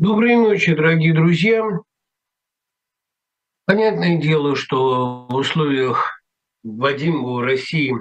Доброй 0.00 0.34
ночи, 0.36 0.74
дорогие 0.74 1.12
друзья. 1.12 1.62
Понятное 3.66 4.16
дело, 4.16 4.56
что 4.56 5.26
в 5.28 5.34
условиях 5.34 6.22
вводимого 6.62 7.44
России 7.44 7.92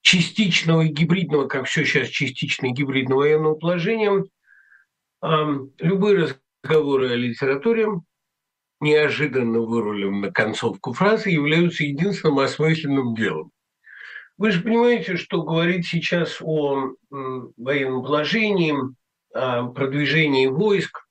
частичного 0.00 0.84
гибридного, 0.84 1.48
как 1.48 1.66
все 1.66 1.84
сейчас 1.84 2.06
частично 2.06 2.68
гибридного 2.68 3.22
военного 3.22 3.56
положения, 3.56 4.22
любые 5.80 6.36
разговоры 6.62 7.10
о 7.10 7.16
литературе, 7.16 7.88
неожиданно 8.78 9.58
вырулим 9.58 10.20
на 10.20 10.30
концовку 10.30 10.92
фразы, 10.92 11.30
являются 11.30 11.82
единственным 11.82 12.38
осмысленным 12.38 13.16
делом. 13.16 13.50
Вы 14.38 14.52
же 14.52 14.62
понимаете, 14.62 15.16
что 15.16 15.42
говорить 15.42 15.84
сейчас 15.84 16.40
о 16.40 16.92
военном 17.10 18.04
положении, 18.04 18.72
о 19.34 19.64
продвижении 19.70 20.46
войск, 20.46 21.03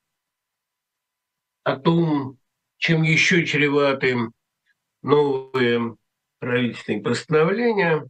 о 1.64 1.78
том, 1.78 2.38
чем 2.78 3.04
еще 3.04 3.46
чреваты 3.46 4.18
новые 5.02 5.96
правительственные 6.40 7.02
постановления, 7.02 8.08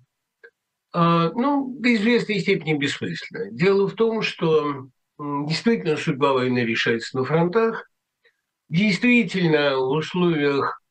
а, 0.92 1.32
ну, 1.32 1.76
до 1.80 1.94
известной 1.96 2.40
степени 2.40 2.74
бессмысленно. 2.74 3.52
Дело 3.52 3.88
в 3.88 3.94
том, 3.94 4.22
что 4.22 4.88
действительно 5.20 5.98
судьба 5.98 6.34
войны 6.34 6.60
решается 6.60 7.18
на 7.18 7.26
фронтах, 7.26 7.90
действительно 8.70 9.78
в 9.78 9.90
условиях 9.92 10.82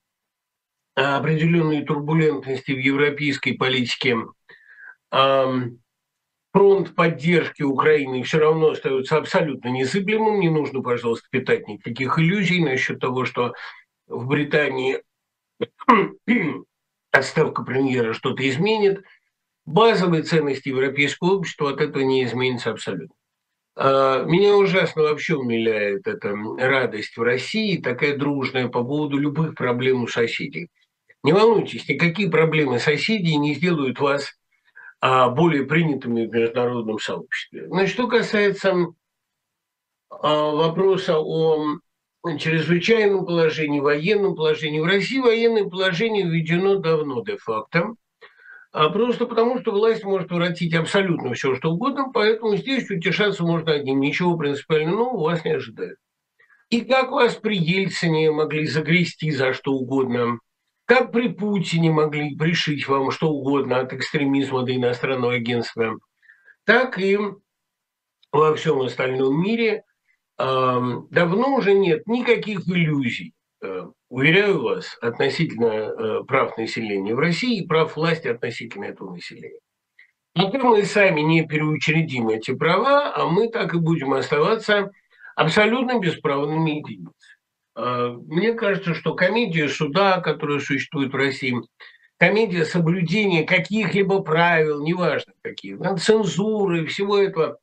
определенной 0.94 1.84
турбулентности 1.84 2.72
в 2.72 2.78
европейской 2.78 3.52
политике 3.52 4.18
фронт 6.52 6.94
поддержки 6.94 7.62
Украины 7.62 8.22
все 8.22 8.38
равно 8.38 8.70
остается 8.70 9.16
абсолютно 9.16 9.68
незыблемым. 9.68 10.40
Не 10.40 10.50
нужно, 10.50 10.82
пожалуйста, 10.82 11.26
питать 11.30 11.66
никаких 11.66 12.18
иллюзий 12.18 12.62
насчет 12.62 13.00
того, 13.00 13.24
что 13.24 13.54
в 14.06 14.26
Британии 14.26 15.02
отставка 17.10 17.62
премьера 17.62 18.12
что-то 18.12 18.48
изменит. 18.48 19.02
Базовые 19.64 20.24
ценности 20.24 20.68
европейского 20.68 21.36
общества 21.36 21.70
от 21.70 21.80
этого 21.80 22.02
не 22.02 22.24
изменится 22.24 22.70
абсолютно. 22.70 23.14
А, 23.76 24.24
меня 24.24 24.56
ужасно 24.56 25.02
вообще 25.02 25.36
умиляет 25.36 26.06
эта 26.06 26.34
радость 26.58 27.16
в 27.16 27.22
России, 27.22 27.80
такая 27.80 28.16
дружная 28.16 28.68
по 28.68 28.82
поводу 28.82 29.18
любых 29.18 29.54
проблем 29.54 30.02
у 30.02 30.06
соседей. 30.08 30.68
Не 31.22 31.32
волнуйтесь, 31.32 31.88
никакие 31.88 32.28
проблемы 32.28 32.80
соседей 32.80 33.36
не 33.36 33.54
сделают 33.54 34.00
вас 34.00 34.34
более 35.02 35.64
принятыми 35.64 36.26
в 36.26 36.32
международном 36.32 36.98
сообществе. 36.98 37.66
Но 37.68 37.86
что 37.86 38.06
касается 38.06 38.72
а, 40.20 40.50
вопроса 40.50 41.18
о 41.18 41.78
чрезвычайном 42.38 43.26
положении, 43.26 43.80
военном 43.80 44.36
положении. 44.36 44.78
В 44.78 44.84
России 44.84 45.18
военное 45.18 45.64
положение 45.64 46.24
введено 46.24 46.76
давно 46.76 47.22
де-факто, 47.24 47.94
а 48.70 48.90
просто 48.90 49.26
потому, 49.26 49.60
что 49.60 49.72
власть 49.72 50.04
может 50.04 50.30
воротить 50.30 50.74
абсолютно 50.74 51.34
все, 51.34 51.56
что 51.56 51.72
угодно, 51.72 52.10
поэтому 52.12 52.56
здесь 52.56 52.88
утешаться 52.90 53.42
можно 53.42 53.72
одним. 53.72 54.00
Ничего 54.00 54.36
принципиально 54.36 54.92
нового 54.92 55.30
вас 55.30 55.44
не 55.44 55.52
ожидает. 55.52 55.96
И 56.70 56.82
как 56.82 57.10
вас 57.10 57.34
при 57.34 57.58
Ельцине 57.58 58.30
могли 58.30 58.66
загрести 58.66 59.30
за 59.30 59.52
что 59.52 59.72
угодно– 59.72 60.38
как 60.92 61.10
при 61.10 61.28
Путине 61.28 61.90
могли 61.90 62.36
пришить 62.36 62.86
вам 62.86 63.10
что 63.12 63.30
угодно 63.30 63.80
от 63.80 63.94
экстремизма 63.94 64.62
до 64.62 64.76
иностранного 64.76 65.32
агентства, 65.32 65.98
так 66.66 66.98
и 66.98 67.18
во 68.30 68.54
всем 68.54 68.82
остальном 68.82 69.42
мире 69.42 69.84
давно 70.36 71.54
уже 71.56 71.72
нет 71.72 72.06
никаких 72.06 72.68
иллюзий, 72.68 73.32
э, 73.62 73.86
уверяю 74.10 74.60
вас, 74.60 74.98
относительно 75.00 75.64
э, 75.64 76.24
прав 76.24 76.58
населения 76.58 77.14
в 77.14 77.18
России 77.18 77.62
и 77.62 77.66
прав 77.66 77.96
власти 77.96 78.28
относительно 78.28 78.84
этого 78.84 79.14
населения. 79.14 79.60
Пока 80.34 80.58
мы 80.58 80.84
сами 80.84 81.22
не 81.22 81.46
переучредим 81.46 82.28
эти 82.28 82.54
права, 82.54 83.14
а 83.14 83.28
мы 83.28 83.48
так 83.48 83.72
и 83.72 83.78
будем 83.78 84.12
оставаться 84.12 84.90
абсолютно 85.36 85.98
бесправными 85.98 86.70
единицами. 86.72 87.31
Э, 87.74 88.16
мне 88.26 88.54
кажется, 88.54 88.94
что 88.94 89.14
комедия 89.14 89.68
суда, 89.68 90.20
которая 90.20 90.60
существует 90.60 91.12
в 91.12 91.16
России, 91.16 91.54
комедия 92.18 92.64
соблюдения 92.64 93.44
каких-либо 93.44 94.20
правил, 94.20 94.82
неважно 94.84 95.32
каких, 95.42 95.78
цензуры, 96.00 96.86
всего 96.86 97.18
этого, 97.18 97.58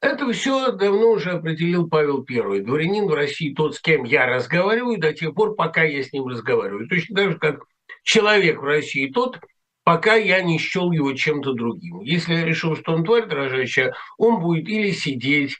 это 0.00 0.30
все 0.32 0.72
давно 0.72 1.12
уже 1.12 1.32
определил 1.32 1.88
Павел 1.88 2.24
I. 2.28 2.60
Дворянин 2.60 3.06
в 3.06 3.14
России 3.14 3.54
тот, 3.54 3.74
с 3.74 3.80
кем 3.80 4.04
я 4.04 4.26
разговариваю, 4.26 5.00
до 5.00 5.12
тех 5.12 5.34
пор, 5.34 5.54
пока 5.54 5.82
я 5.82 6.02
с 6.02 6.12
ним 6.12 6.28
разговариваю. 6.28 6.86
Точно 6.88 7.16
так 7.16 7.30
же, 7.32 7.38
как 7.38 7.64
человек 8.02 8.60
в 8.60 8.64
России 8.64 9.10
тот, 9.10 9.40
пока 9.84 10.14
я 10.14 10.42
не 10.42 10.58
счел 10.58 10.92
его 10.92 11.12
чем-то 11.12 11.54
другим. 11.54 12.00
Если 12.02 12.34
я 12.34 12.44
решил, 12.44 12.76
что 12.76 12.92
он 12.92 13.04
тварь 13.04 13.26
дрожащая, 13.26 13.94
он 14.18 14.40
будет 14.40 14.68
или 14.68 14.90
сидеть, 14.90 15.58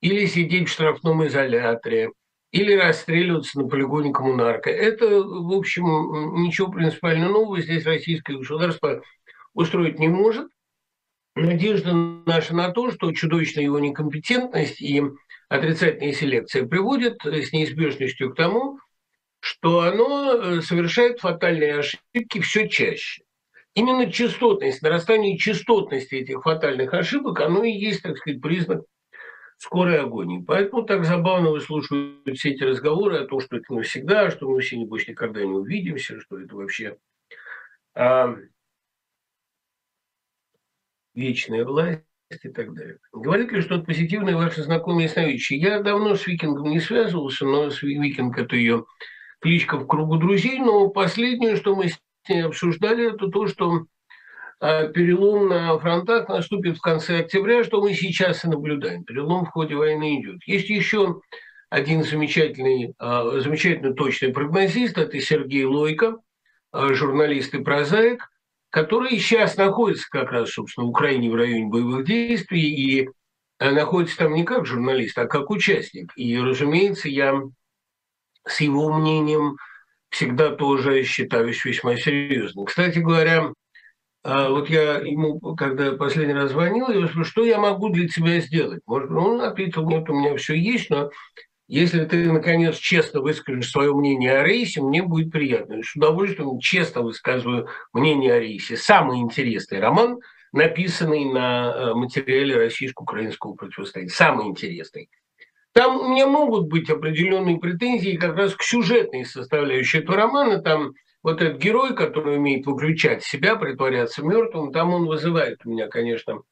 или 0.00 0.26
сидеть 0.26 0.68
в 0.68 0.72
штрафном 0.72 1.26
изоляторе, 1.26 2.10
или 2.50 2.72
расстреливаться 2.72 3.60
на 3.60 3.68
полигоне 3.68 4.12
коммунарка. 4.12 4.70
Это, 4.70 5.06
в 5.22 5.52
общем, 5.52 6.42
ничего 6.42 6.70
принципиально 6.70 7.28
нового 7.28 7.60
здесь 7.60 7.84
российское 7.84 8.36
государство 8.36 9.02
устроить 9.54 9.98
не 9.98 10.08
может. 10.08 10.48
Надежда 11.34 11.92
наша 11.92 12.54
на 12.54 12.70
то, 12.70 12.90
что 12.90 13.12
чудовищная 13.12 13.64
его 13.64 13.78
некомпетентность 13.78 14.80
и 14.80 15.02
отрицательная 15.48 16.12
селекция 16.12 16.66
приводят 16.66 17.18
с 17.24 17.52
неизбежностью 17.52 18.32
к 18.32 18.36
тому, 18.36 18.78
что 19.40 19.80
оно 19.80 20.32
э, 20.32 20.60
совершает 20.62 21.20
фатальные 21.20 21.78
ошибки 21.78 22.40
все 22.40 22.68
чаще. 22.68 23.22
Именно 23.74 24.10
частотность, 24.10 24.82
нарастание 24.82 25.38
частотности 25.38 26.16
этих 26.16 26.42
фатальных 26.42 26.92
ошибок, 26.92 27.40
оно 27.40 27.62
и 27.62 27.70
есть, 27.70 28.02
так 28.02 28.16
сказать, 28.16 28.40
признак 28.40 28.82
скорой 29.58 30.00
агонии. 30.00 30.42
Поэтому 30.46 30.82
так 30.84 31.04
забавно 31.04 31.50
выслушивают 31.50 32.36
все 32.38 32.50
эти 32.50 32.62
разговоры 32.62 33.18
о 33.18 33.26
том, 33.26 33.40
что 33.40 33.56
это 33.56 33.74
навсегда, 33.74 34.30
что 34.30 34.48
мы 34.48 34.60
все, 34.60 34.78
небось, 34.78 35.08
никогда 35.08 35.40
не 35.44 35.52
увидимся, 35.52 36.20
что 36.20 36.38
это 36.38 36.54
вообще 36.54 36.96
а, 37.94 38.36
вечная 41.14 41.64
власть 41.64 42.04
и 42.30 42.48
так 42.48 42.72
далее. 42.72 42.98
Говорит 43.12 43.50
ли 43.50 43.60
что-то 43.60 43.84
позитивное 43.84 44.36
ваши 44.36 44.62
знакомые 44.62 45.04
ясновидящие? 45.04 45.58
Я 45.58 45.82
давно 45.82 46.14
с 46.14 46.26
Викингом 46.26 46.70
не 46.70 46.78
связывался, 46.78 47.44
но 47.44 47.70
с 47.70 47.82
Викинг– 47.82 48.38
это 48.38 48.54
ее 48.54 48.86
кличка 49.40 49.76
в 49.76 49.86
кругу 49.86 50.16
друзей, 50.18 50.60
но 50.60 50.88
последнее, 50.88 51.56
что 51.56 51.74
мы 51.74 51.88
с 51.88 52.00
ней 52.28 52.44
обсуждали, 52.44 53.12
это 53.12 53.28
то, 53.28 53.46
что 53.46 53.86
перелом 54.60 55.48
на 55.48 55.78
фронтах 55.78 56.28
наступит 56.28 56.78
в 56.78 56.80
конце 56.80 57.20
октября, 57.20 57.64
что 57.64 57.80
мы 57.80 57.94
сейчас 57.94 58.44
и 58.44 58.48
наблюдаем. 58.48 59.04
Перелом 59.04 59.44
в 59.44 59.50
ходе 59.50 59.76
войны 59.76 60.20
идет. 60.20 60.42
Есть 60.46 60.68
еще 60.68 61.20
один 61.70 62.02
замечательный, 62.02 62.94
а, 62.98 63.40
замечательно 63.40 63.94
точный 63.94 64.32
прогнозист, 64.32 64.96
это 64.98 65.20
Сергей 65.20 65.64
Лойко, 65.64 66.16
а, 66.72 66.92
журналист 66.94 67.54
и 67.54 67.62
прозаик, 67.62 68.28
который 68.70 69.18
сейчас 69.18 69.56
находится 69.56 70.08
как 70.10 70.32
раз, 70.32 70.50
собственно, 70.50 70.86
в 70.86 70.90
Украине 70.90 71.30
в 71.30 71.34
районе 71.34 71.66
боевых 71.66 72.04
действий 72.04 72.70
и 72.70 73.08
находится 73.60 74.18
там 74.18 74.34
не 74.34 74.44
как 74.44 74.66
журналист, 74.66 75.18
а 75.18 75.26
как 75.26 75.50
участник. 75.50 76.12
И, 76.16 76.38
разумеется, 76.38 77.08
я 77.08 77.40
с 78.46 78.60
его 78.60 78.92
мнением 78.92 79.56
всегда 80.10 80.50
тоже 80.50 81.02
считаюсь 81.02 81.64
весьма 81.64 81.96
серьезным. 81.96 82.64
Кстати 82.64 82.98
говоря, 82.98 83.48
а 83.48 83.52
вот 84.28 84.68
я 84.68 84.98
ему, 84.98 85.38
когда 85.56 85.92
последний 85.92 86.34
раз 86.34 86.50
звонил, 86.50 86.88
я 86.90 87.06
спросил, 87.06 87.24
что 87.24 87.44
я 87.44 87.58
могу 87.58 87.88
для 87.88 88.08
тебя 88.08 88.40
сделать? 88.40 88.82
Может, 88.86 89.10
он 89.10 89.40
ответил, 89.40 89.88
нет, 89.88 90.08
у 90.10 90.14
меня 90.14 90.36
все 90.36 90.54
есть, 90.54 90.90
но 90.90 91.10
если 91.68 92.04
ты, 92.06 92.32
наконец, 92.32 92.76
честно 92.76 93.20
выскажешь 93.20 93.70
свое 93.70 93.94
мнение 93.94 94.38
о 94.38 94.42
рейсе, 94.42 94.80
мне 94.80 95.02
будет 95.02 95.30
приятно. 95.30 95.74
И 95.74 95.82
с 95.82 95.94
удовольствием 95.94 96.58
честно 96.60 97.02
высказываю 97.02 97.68
мнение 97.92 98.32
о 98.32 98.40
рейсе. 98.40 98.76
Самый 98.76 99.18
интересный 99.18 99.78
роман, 99.78 100.18
написанный 100.52 101.26
на 101.26 101.70
э, 101.70 101.94
материале 101.94 102.56
российско-украинского 102.56 103.54
противостояния. 103.54 104.10
Самый 104.10 104.46
интересный. 104.46 105.10
Там 105.74 106.00
у 106.00 106.08
меня 106.08 106.26
могут 106.26 106.68
быть 106.68 106.88
определенные 106.88 107.58
претензии 107.58 108.16
как 108.16 108.34
раз 108.36 108.54
к 108.54 108.62
сюжетной 108.62 109.26
составляющей 109.26 109.98
этого 109.98 110.16
романа. 110.16 110.62
Там 110.62 110.92
вот 111.22 111.42
этот 111.42 111.60
герой, 111.60 111.94
который 111.94 112.36
умеет 112.36 112.66
выключать 112.66 113.24
себя, 113.24 113.56
притворяться 113.56 114.24
мертвым, 114.24 114.72
там 114.72 114.94
он 114.94 115.06
вызывает 115.06 115.60
у 115.64 115.70
меня, 115.70 115.88
конечно, 115.88 116.42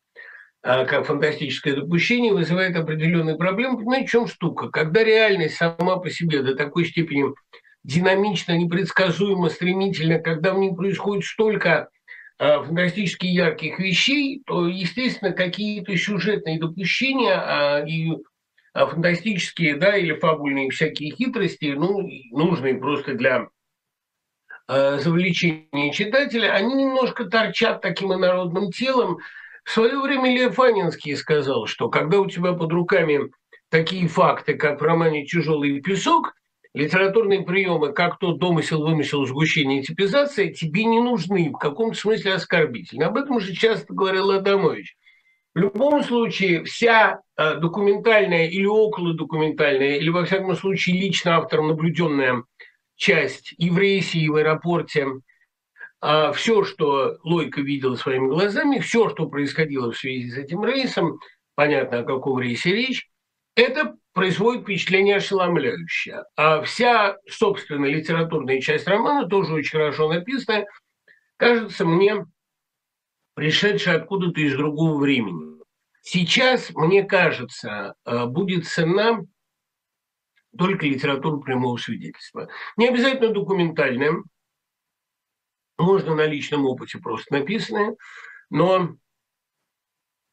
а, 0.63 0.85
как 0.85 1.07
фантастическое 1.07 1.75
допущение, 1.75 2.33
вызывает 2.33 2.77
определенные 2.77 3.37
проблемы. 3.37 3.79
Понимаете, 3.79 4.07
в 4.07 4.11
чем 4.11 4.27
штука? 4.27 4.69
Когда 4.69 5.05
реальность 5.05 5.57
сама 5.57 5.97
по 5.99 6.11
себе 6.11 6.43
до 6.43 6.57
такой 6.57 6.87
степени 6.87 7.33
динамично, 7.85 8.57
непредсказуемо, 8.59 9.49
стремительно, 9.49 10.19
когда 10.19 10.53
в 10.53 10.59
ней 10.59 10.75
происходит 10.75 11.25
столько 11.25 11.89
а, 12.39 12.63
фантастически 12.65 13.27
ярких 13.27 13.79
вещей, 13.79 14.43
то, 14.45 14.67
естественно, 14.67 15.33
какие-то 15.33 15.97
сюжетные 15.97 16.59
допущения 16.59 17.35
а, 17.37 17.85
и 17.87 18.11
фантастические, 18.75 19.77
да, 19.77 19.97
или 19.97 20.19
фабульные 20.19 20.71
всякие 20.71 21.15
хитрости, 21.15 21.75
ну, 21.77 22.07
нужные 22.33 22.75
просто 22.75 23.15
для 23.15 23.49
э, 24.69 24.99
завлечения 24.99 25.93
читателя, 25.93 26.53
они 26.53 26.75
немножко 26.75 27.25
торчат 27.25 27.81
таким 27.81 28.13
инородным 28.13 28.71
телом. 28.71 29.19
В 29.65 29.71
свое 29.71 30.01
время 30.01 30.33
Лев 30.33 30.59
Анинский 30.61 31.17
сказал, 31.17 31.67
что 31.67 31.89
когда 31.89 32.21
у 32.21 32.27
тебя 32.29 32.53
под 32.53 32.73
руками 32.73 33.31
такие 33.69 34.09
факты, 34.09 34.55
как 34.55 34.81
в 34.81 34.85
романе 34.85 35.25
«Тяжелый 35.25 35.81
песок», 35.81 36.35
литературные 36.77 37.43
приемы, 37.43 37.93
как 37.93 38.19
то 38.19 38.33
домысел, 38.33 38.87
вымысел, 38.87 39.25
сгущение, 39.25 39.83
типизация, 39.83 40.53
тебе 40.53 40.85
не 40.85 41.01
нужны, 41.01 41.51
в 41.51 41.59
каком-то 41.59 41.99
смысле 41.99 42.35
оскорбительны. 42.35 43.05
Об 43.05 43.17
этом 43.17 43.37
уже 43.37 43.55
часто 43.55 43.95
говорил 43.95 44.31
Адамович. 44.31 44.95
В 45.55 45.59
любом 45.59 46.03
случае, 46.05 46.65
вся 46.65 47.21
э, 47.39 47.55
документальная 47.55 48.47
или 48.49 48.67
околодокументальная, 48.67 49.97
или, 49.97 50.11
во 50.11 50.27
всяком 50.27 50.55
случае, 50.55 51.01
лично 51.01 51.39
автором 51.39 51.69
наблюденная 51.69 52.43
часть 52.97 53.55
и 53.57 53.71
в 53.71 54.35
аэропорте, 54.35 55.07
а 56.01 56.33
все, 56.33 56.65
что 56.65 57.19
Лойка 57.23 57.61
видел 57.61 57.97
своими 57.97 58.29
глазами, 58.29 58.79
все, 58.79 59.09
что 59.09 59.29
происходило 59.29 59.93
в 59.93 59.97
связи 59.97 60.31
с 60.31 60.37
этим 60.37 60.65
рейсом, 60.65 61.19
понятно, 61.55 62.01
о 62.01 62.05
каком 62.05 62.41
рейсе 62.41 62.73
речь, 62.73 63.09
это 63.55 63.97
производит 64.13 64.63
впечатление 64.63 65.17
ошеломляющее. 65.17 66.25
А 66.37 66.63
вся, 66.63 67.17
собственно, 67.29 67.87
литературная 67.87 68.61
часть 68.61 68.87
романа, 68.87 69.29
тоже 69.29 69.55
очень 69.55 69.79
хорошо 69.79 70.13
написанная, 70.13 70.67
кажется 71.37 71.85
мне 71.85 72.27
пришедшая 73.35 73.97
откуда-то 73.97 74.41
из 74.41 74.55
другого 74.55 74.99
времени. 74.99 75.57
Сейчас, 76.03 76.71
мне 76.71 77.03
кажется, 77.03 77.95
э, 78.05 78.27
будет 78.27 78.67
цена 78.67 79.23
только 80.57 80.87
литература 80.87 81.39
прямого 81.39 81.77
свидетельства. 81.77 82.49
Не 82.77 82.89
обязательно 82.89 83.33
документальная, 83.33 84.23
можно 85.79 86.15
на 86.15 86.27
личном 86.27 86.65
опыте 86.67 86.99
просто 86.99 87.35
написанная, 87.35 87.97
но 88.51 88.97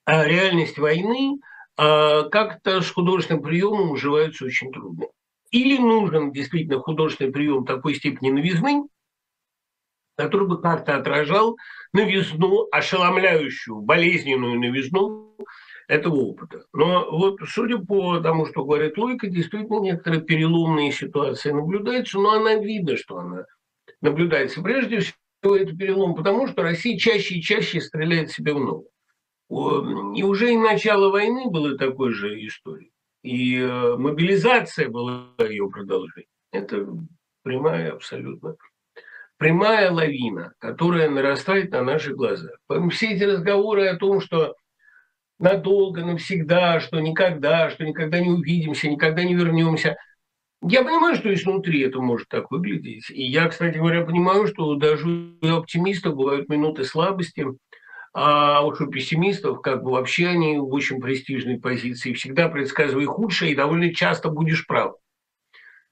э, 0.06 0.28
реальность 0.28 0.78
войны 0.78 1.40
э, 1.78 2.30
как-то 2.30 2.82
с 2.82 2.90
художественным 2.92 3.44
приемом 3.44 3.92
уживаются 3.92 4.46
очень 4.46 4.72
трудно. 4.72 5.08
Или 5.52 5.78
нужен 5.78 6.32
действительно 6.32 6.80
художественный 6.80 7.32
прием 7.32 7.66
такой 7.66 7.96
степени 7.96 8.32
новизны, 8.32 8.88
который 10.16 10.48
бы 10.48 10.62
как-то 10.62 10.96
отражал 10.96 11.58
новизну, 11.92 12.68
ошеломляющую, 12.72 13.82
болезненную 13.82 14.60
новизну 14.60 15.23
этого 15.94 16.16
опыта. 16.16 16.66
Но 16.74 17.10
вот 17.12 17.40
судя 17.48 17.78
по 17.78 18.20
тому, 18.20 18.46
что 18.46 18.66
говорит 18.66 18.98
Лойка, 18.98 19.28
действительно 19.28 19.80
некоторые 19.80 20.22
переломные 20.22 20.92
ситуации 20.92 21.52
наблюдаются, 21.52 22.20
но 22.20 22.32
она 22.32 22.56
видно, 22.56 22.98
что 22.98 23.18
она 23.18 23.46
наблюдается. 24.02 24.62
Прежде 24.62 25.00
всего, 25.00 25.56
это 25.56 25.76
перелом, 25.76 26.16
потому 26.16 26.48
что 26.48 26.64
Россия 26.64 26.98
чаще 26.98 27.36
и 27.36 27.42
чаще 27.42 27.82
стреляет 27.82 28.32
себе 28.32 28.54
в 28.54 28.60
ногу. 28.60 28.90
И 30.16 30.24
уже 30.24 30.54
и 30.54 30.58
начало 30.58 31.10
войны 31.10 31.50
было 31.50 31.78
такой 31.78 32.12
же 32.12 32.46
историей. 32.46 32.92
И 33.22 33.58
э, 33.60 33.96
мобилизация 33.96 34.90
была 34.90 35.28
ее 35.40 35.70
продолжением. 35.70 36.28
Это 36.52 36.88
прямая 37.44 37.92
абсолютно 37.92 38.56
прямая 39.38 39.92
лавина, 39.92 40.54
которая 40.60 41.10
нарастает 41.10 41.72
на 41.72 41.84
наших 41.84 42.16
глазах. 42.16 42.56
Поэтому 42.68 42.92
все 42.92 43.12
эти 43.12 43.24
разговоры 43.24 43.88
о 43.88 43.98
том, 43.98 44.22
что 44.22 44.56
надолго, 45.44 46.06
навсегда, 46.06 46.80
что 46.80 47.00
никогда, 47.02 47.70
что 47.70 47.84
никогда 47.84 48.20
не 48.20 48.30
увидимся, 48.30 48.88
никогда 48.88 49.24
не 49.26 49.36
вернемся. 49.36 49.98
Я 50.62 50.84
понимаю, 50.84 51.16
что 51.16 51.34
изнутри 51.34 51.82
это 51.82 52.00
может 52.00 52.30
так 52.30 52.50
выглядеть. 52.50 53.10
И 53.10 53.24
я, 53.24 53.50
кстати 53.50 53.78
говоря, 53.78 54.06
понимаю, 54.06 54.48
что 54.48 54.76
даже 54.76 55.06
у 55.06 55.48
оптимистов 55.48 56.16
бывают 56.16 56.48
минуты 56.48 56.86
слабости, 56.86 57.46
а 58.14 58.66
уж 58.66 58.80
у 58.80 58.88
пессимистов, 58.88 59.62
как 59.62 59.84
бы 59.84 59.92
вообще 59.92 60.28
они 60.28 60.58
в 60.60 60.68
очень 60.68 61.02
престижной 61.02 61.60
позиции, 61.60 62.14
всегда 62.14 62.48
предсказывай 62.48 63.06
худшее, 63.06 63.52
и 63.52 63.56
довольно 63.56 63.94
часто 63.94 64.30
будешь 64.30 64.66
прав. 64.66 64.94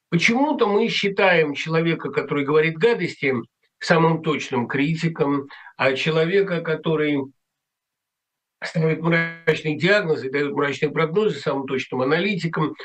Почему-то 0.10 0.66
мы 0.68 0.88
считаем 0.88 1.56
человека, 1.56 2.10
который 2.10 2.46
говорит 2.46 2.78
гадости, 2.78 3.34
самым 3.80 4.22
точным 4.22 4.68
критиком, 4.68 5.48
а 5.76 5.94
человека, 5.94 6.62
который 6.62 7.18
ставит 8.64 9.02
мрачные 9.02 9.78
диагнозы, 9.78 10.32
дает 10.32 10.54
мрачные 10.54 10.92
прогнозы 10.92 11.40
самым 11.40 11.68
точным 11.68 12.02
аналитиком, 12.02 12.76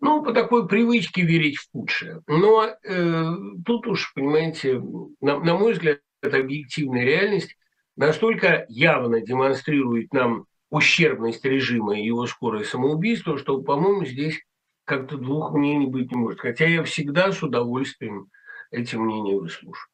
ну, 0.00 0.22
по 0.22 0.32
такой 0.32 0.68
привычке 0.68 1.22
верить 1.22 1.56
в 1.56 1.70
худшее. 1.72 2.22
Но 2.26 2.66
э, 2.66 3.24
тут 3.64 3.86
уж, 3.86 4.12
понимаете, 4.14 4.80
на, 5.20 5.38
на 5.38 5.56
мой 5.56 5.72
взгляд, 5.72 6.00
это 6.22 6.38
объективная 6.38 7.04
реальность 7.04 7.56
настолько 7.96 8.66
явно 8.68 9.20
демонстрирует 9.20 10.12
нам 10.12 10.46
ущербность 10.70 11.44
режима 11.44 11.98
и 11.98 12.04
его 12.04 12.26
скорое 12.26 12.64
самоубийство, 12.64 13.38
что, 13.38 13.62
по-моему, 13.62 14.04
здесь 14.04 14.42
как-то 14.84 15.16
двух 15.16 15.52
мнений 15.52 15.86
быть 15.86 16.10
не 16.10 16.18
может. 16.18 16.40
Хотя 16.40 16.66
я 16.66 16.82
всегда 16.84 17.32
с 17.32 17.42
удовольствием 17.42 18.28
эти 18.70 18.96
мнения 18.96 19.36
выслушаю. 19.36 19.88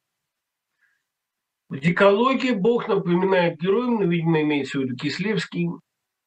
В 1.73 1.81
дикологии 1.81 2.51
Бог 2.51 2.87
напоминает 2.87 3.59
героям, 3.59 3.95
но, 3.95 4.05
видимо, 4.05 4.43
имеется 4.43 4.79
в 4.79 4.83
виду 4.83 4.95
Кислевский, 4.95 5.71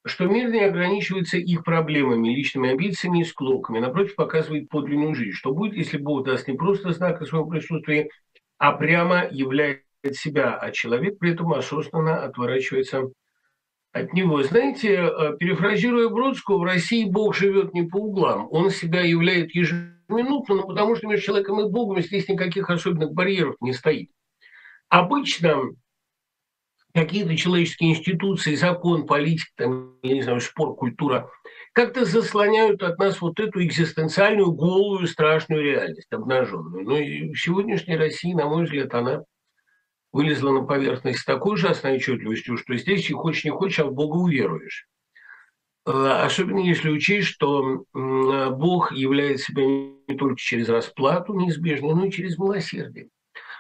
что 0.04 0.26
мир 0.26 0.50
не 0.50 0.62
ограничивается 0.62 1.38
их 1.38 1.64
проблемами, 1.64 2.30
личными 2.30 2.72
амбициями 2.72 3.22
и 3.22 3.26
склоками, 3.26 3.78
напротив, 3.78 4.16
показывает 4.16 4.70
подлинную 4.70 5.14
жизнь. 5.14 5.34
Что 5.34 5.54
будет, 5.54 5.76
если 5.76 6.00
Бог 6.00 6.26
даст 6.26 6.48
не 6.48 6.56
просто 6.56 6.94
знак 6.94 7.22
о 7.22 7.28
своем 7.28 7.48
присутствии, 7.48 8.10
а 8.58 8.72
прямо 8.72 9.28
являет 9.30 9.84
себя, 10.14 10.56
а 10.56 10.72
человек 10.72 11.20
при 11.20 11.34
этом 11.34 11.54
осознанно 11.54 12.24
отворачивается 12.24 13.04
от 13.92 14.14
него. 14.14 14.42
Знаете, 14.42 14.96
э, 14.96 15.38
перефразируя 15.38 16.10
Бродского, 16.10 16.58
в 16.58 16.64
России 16.64 17.08
Бог 17.08 17.36
живет 17.36 17.72
не 17.76 17.84
по 17.84 17.98
углам. 17.98 18.48
Он 18.50 18.72
себя 18.72 19.02
являет 19.02 19.54
ежеминутно, 19.54 20.56
но 20.56 20.64
потому 20.66 20.96
что 20.96 21.06
между 21.06 21.24
человеком 21.24 21.60
и 21.60 21.70
Богом 21.70 22.02
здесь 22.02 22.28
никаких 22.28 22.72
особенных 22.72 23.14
барьеров 23.14 23.58
не 23.62 23.74
стоит. 23.74 24.10
Обычно 24.90 25.72
какие-то 26.94 27.36
человеческие 27.36 27.92
институции, 27.92 28.56
закон, 28.56 29.06
политика, 29.06 29.52
там, 29.58 29.98
я 30.02 30.14
не 30.14 30.22
знаю, 30.22 30.40
спорт, 30.40 30.78
культура, 30.78 31.30
как-то 31.74 32.06
заслоняют 32.06 32.82
от 32.84 32.98
нас 32.98 33.20
вот 33.20 33.38
эту 33.40 33.62
экзистенциальную, 33.64 34.54
голую, 34.54 35.06
страшную 35.08 35.62
реальность, 35.62 36.12
обнаженную. 36.12 36.86
Но 36.86 36.98
и 36.98 37.34
в 37.34 37.38
сегодняшней 37.38 37.98
России, 37.98 38.34
на 38.34 38.46
мой 38.46 38.64
взгляд, 38.64 38.94
она 38.94 39.24
вылезла 40.14 40.52
на 40.52 40.62
поверхность 40.64 41.20
с 41.20 41.26
такой 41.26 41.56
ужасной 41.56 41.98
отчетливостью, 41.98 42.58
что 42.58 42.78
здесь 42.78 43.10
и 43.10 43.14
хочешь 43.14 43.44
не 43.44 43.52
хочешь, 43.52 43.80
а 43.80 43.86
в 43.86 43.94
Бога 43.94 44.16
уверуешь. 44.16 44.88
Э, 45.86 45.92
особенно 46.24 46.60
если 46.60 46.90
учесть, 46.90 47.28
что 47.28 47.84
Бог 47.94 48.94
являет 48.94 49.42
себя 49.42 49.64
не 49.64 50.16
только 50.18 50.38
через 50.38 50.70
расплату 50.70 51.34
неизбежную, 51.34 51.98
но 51.98 52.06
и 52.06 52.12
через 52.12 52.38
милосердие. 52.38 53.10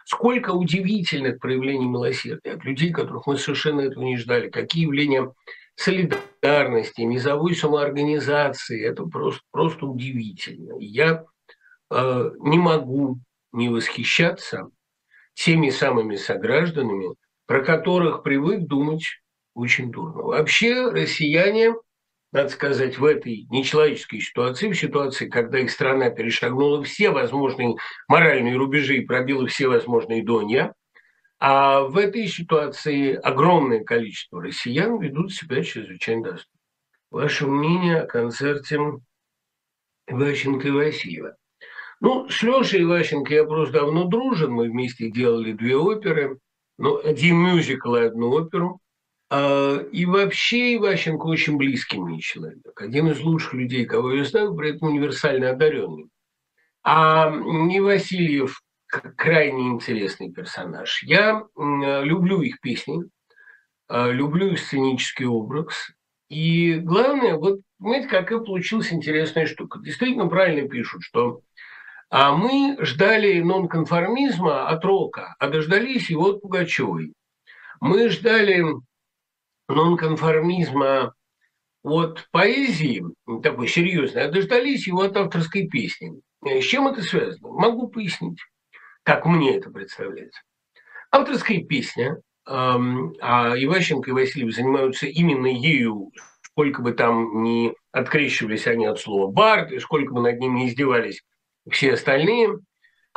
Сколько 0.05 0.51
удивительных 0.51 1.39
проявлений 1.39 1.87
милосердия 1.87 2.53
от 2.53 2.63
людей, 2.63 2.91
которых 2.91 3.27
мы 3.27 3.37
совершенно 3.37 3.81
этого 3.81 4.03
не 4.03 4.17
ждали. 4.17 4.49
Какие 4.49 4.83
явления 4.83 5.33
солидарности, 5.75 7.01
низовой 7.01 7.55
самоорганизации. 7.55 8.83
Это 8.83 9.05
просто, 9.05 9.41
просто 9.51 9.85
удивительно. 9.85 10.75
Я 10.79 11.25
э, 11.91 12.31
не 12.39 12.57
могу 12.57 13.19
не 13.51 13.69
восхищаться 13.69 14.69
теми 15.33 15.69
самыми 15.69 16.15
согражданами, 16.15 17.15
про 17.45 17.63
которых 17.63 18.23
привык 18.23 18.67
думать 18.67 19.05
очень 19.53 19.91
дурно. 19.91 20.23
Вообще 20.23 20.89
россияне, 20.89 21.73
надо 22.35 22.49
сказать, 22.49 22.97
в 22.97 23.05
этой 23.05 23.47
нечеловеческой 23.49 24.19
ситуации, 24.19 24.69
в 24.69 24.77
ситуации, 24.77 25.29
когда 25.29 25.57
их 25.59 25.71
страна 25.71 26.09
перешагнула 26.09 26.83
все 26.83 27.09
возможные 27.09 27.75
моральные 28.09 28.57
рубежи 28.57 28.97
и 28.97 29.05
пробила 29.05 29.47
все 29.47 29.69
возможные 29.69 30.21
донья, 30.21 30.73
а 31.39 31.83
в 31.83 31.97
этой 31.97 32.27
ситуации 32.27 33.13
огромное 33.13 33.85
количество 33.85 34.41
россиян 34.41 34.99
ведут 34.99 35.31
себя 35.33 35.63
чрезвычайно 35.63 36.23
достойно. 36.23 36.59
Ваше 37.09 37.47
мнение 37.47 38.01
о 38.01 38.05
концерте 38.05 38.79
Ващенко 40.07 40.67
и 40.67 40.71
Васильева? 40.71 41.37
Ну, 42.01 42.27
с 42.27 42.43
Лешей 42.43 42.83
Иващенко 42.83 43.33
я 43.33 43.45
просто 43.45 43.79
давно 43.79 44.03
дружен. 44.03 44.51
Мы 44.51 44.69
вместе 44.69 45.09
делали 45.09 45.53
две 45.53 45.77
оперы. 45.77 46.37
Ну, 46.77 46.99
один 47.01 47.37
мюзикл 47.37 47.95
и 47.95 48.01
одну 48.01 48.31
оперу. 48.31 48.81
А, 49.29 49.77
и 49.91 50.05
вообще 50.05 50.75
Иващенко 50.75 51.25
очень 51.25 51.57
близкий 51.57 51.99
мне 51.99 52.19
человек. 52.19 52.79
Один 52.79 53.07
из 53.09 53.19
лучших 53.21 53.53
людей, 53.53 53.85
кого 53.85 54.13
я 54.13 54.23
знаю, 54.23 54.55
при 54.55 54.75
этом 54.75 54.89
универсально 54.89 55.51
одаренный. 55.51 56.09
А 56.83 57.31
не 57.31 57.79
Васильев 57.79 58.61
крайне 58.87 59.69
интересный 59.69 60.31
персонаж. 60.31 61.01
Я 61.03 61.43
люблю 61.55 62.41
их 62.41 62.59
песни, 62.61 63.03
а, 63.87 64.09
люблю 64.11 64.51
их 64.51 64.59
сценический 64.59 65.25
образ. 65.25 65.91
И 66.29 66.75
главное, 66.75 67.35
вот 67.35 67.59
понимаете, 67.79 68.07
какая 68.07 68.39
получилась 68.39 68.93
интересная 68.93 69.45
штука. 69.47 69.79
Действительно 69.79 70.27
правильно 70.27 70.67
пишут, 70.67 71.01
что 71.03 71.41
а 72.09 72.35
мы 72.35 72.77
ждали 72.79 73.41
нонконформизма 73.41 74.67
от 74.69 74.85
Рока, 74.85 75.35
а 75.39 75.49
дождались 75.49 76.09
его 76.09 76.29
от 76.29 76.41
Пугачевой. 76.41 77.13
Мы 77.81 78.09
ждали 78.09 78.63
нонконформизма 79.67 81.13
от 81.83 82.27
поэзии, 82.31 83.03
такой 83.43 83.67
серьезной, 83.67 84.23
а 84.23 84.31
дождались 84.31 84.87
его 84.87 85.01
от 85.01 85.15
авторской 85.17 85.67
песни. 85.67 86.19
С 86.43 86.63
чем 86.63 86.87
это 86.87 87.01
связано? 87.01 87.49
Могу 87.49 87.87
пояснить, 87.87 88.39
как 89.03 89.25
мне 89.25 89.57
это 89.57 89.69
представляется. 89.69 90.41
Авторская 91.11 91.63
песня, 91.63 92.17
а 92.47 92.77
Иващенко 93.55 94.09
и 94.09 94.13
Васильев 94.13 94.53
занимаются 94.53 95.07
именно 95.07 95.47
ею, 95.47 96.11
сколько 96.41 96.81
бы 96.81 96.93
там 96.93 97.43
ни 97.43 97.73
открещивались 97.91 98.67
они 98.67 98.85
от 98.85 98.99
слова 98.99 99.31
«бард», 99.31 99.71
и 99.71 99.79
сколько 99.79 100.13
бы 100.13 100.21
над 100.21 100.39
ними 100.39 100.67
издевались 100.67 101.23
все 101.69 101.93
остальные. 101.93 102.59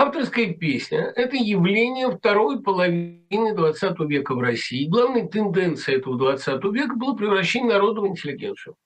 Авторская 0.01 0.55
песня– 0.55 1.13
это 1.17 1.35
явление 1.35 2.09
второй 2.09 2.63
половины 2.63 3.53
XX 3.53 4.07
века 4.07 4.37
в 4.37 4.39
России. 4.39 4.87
Главной 4.87 5.27
тенденцией 5.27 5.99
этого 5.99 6.37
XX 6.37 6.73
века 6.73 6.95
было 6.95 7.17
превращение 7.17 7.73
народа 7.73 8.03
в 8.03 8.07
интеллигенцию. 8.07 8.77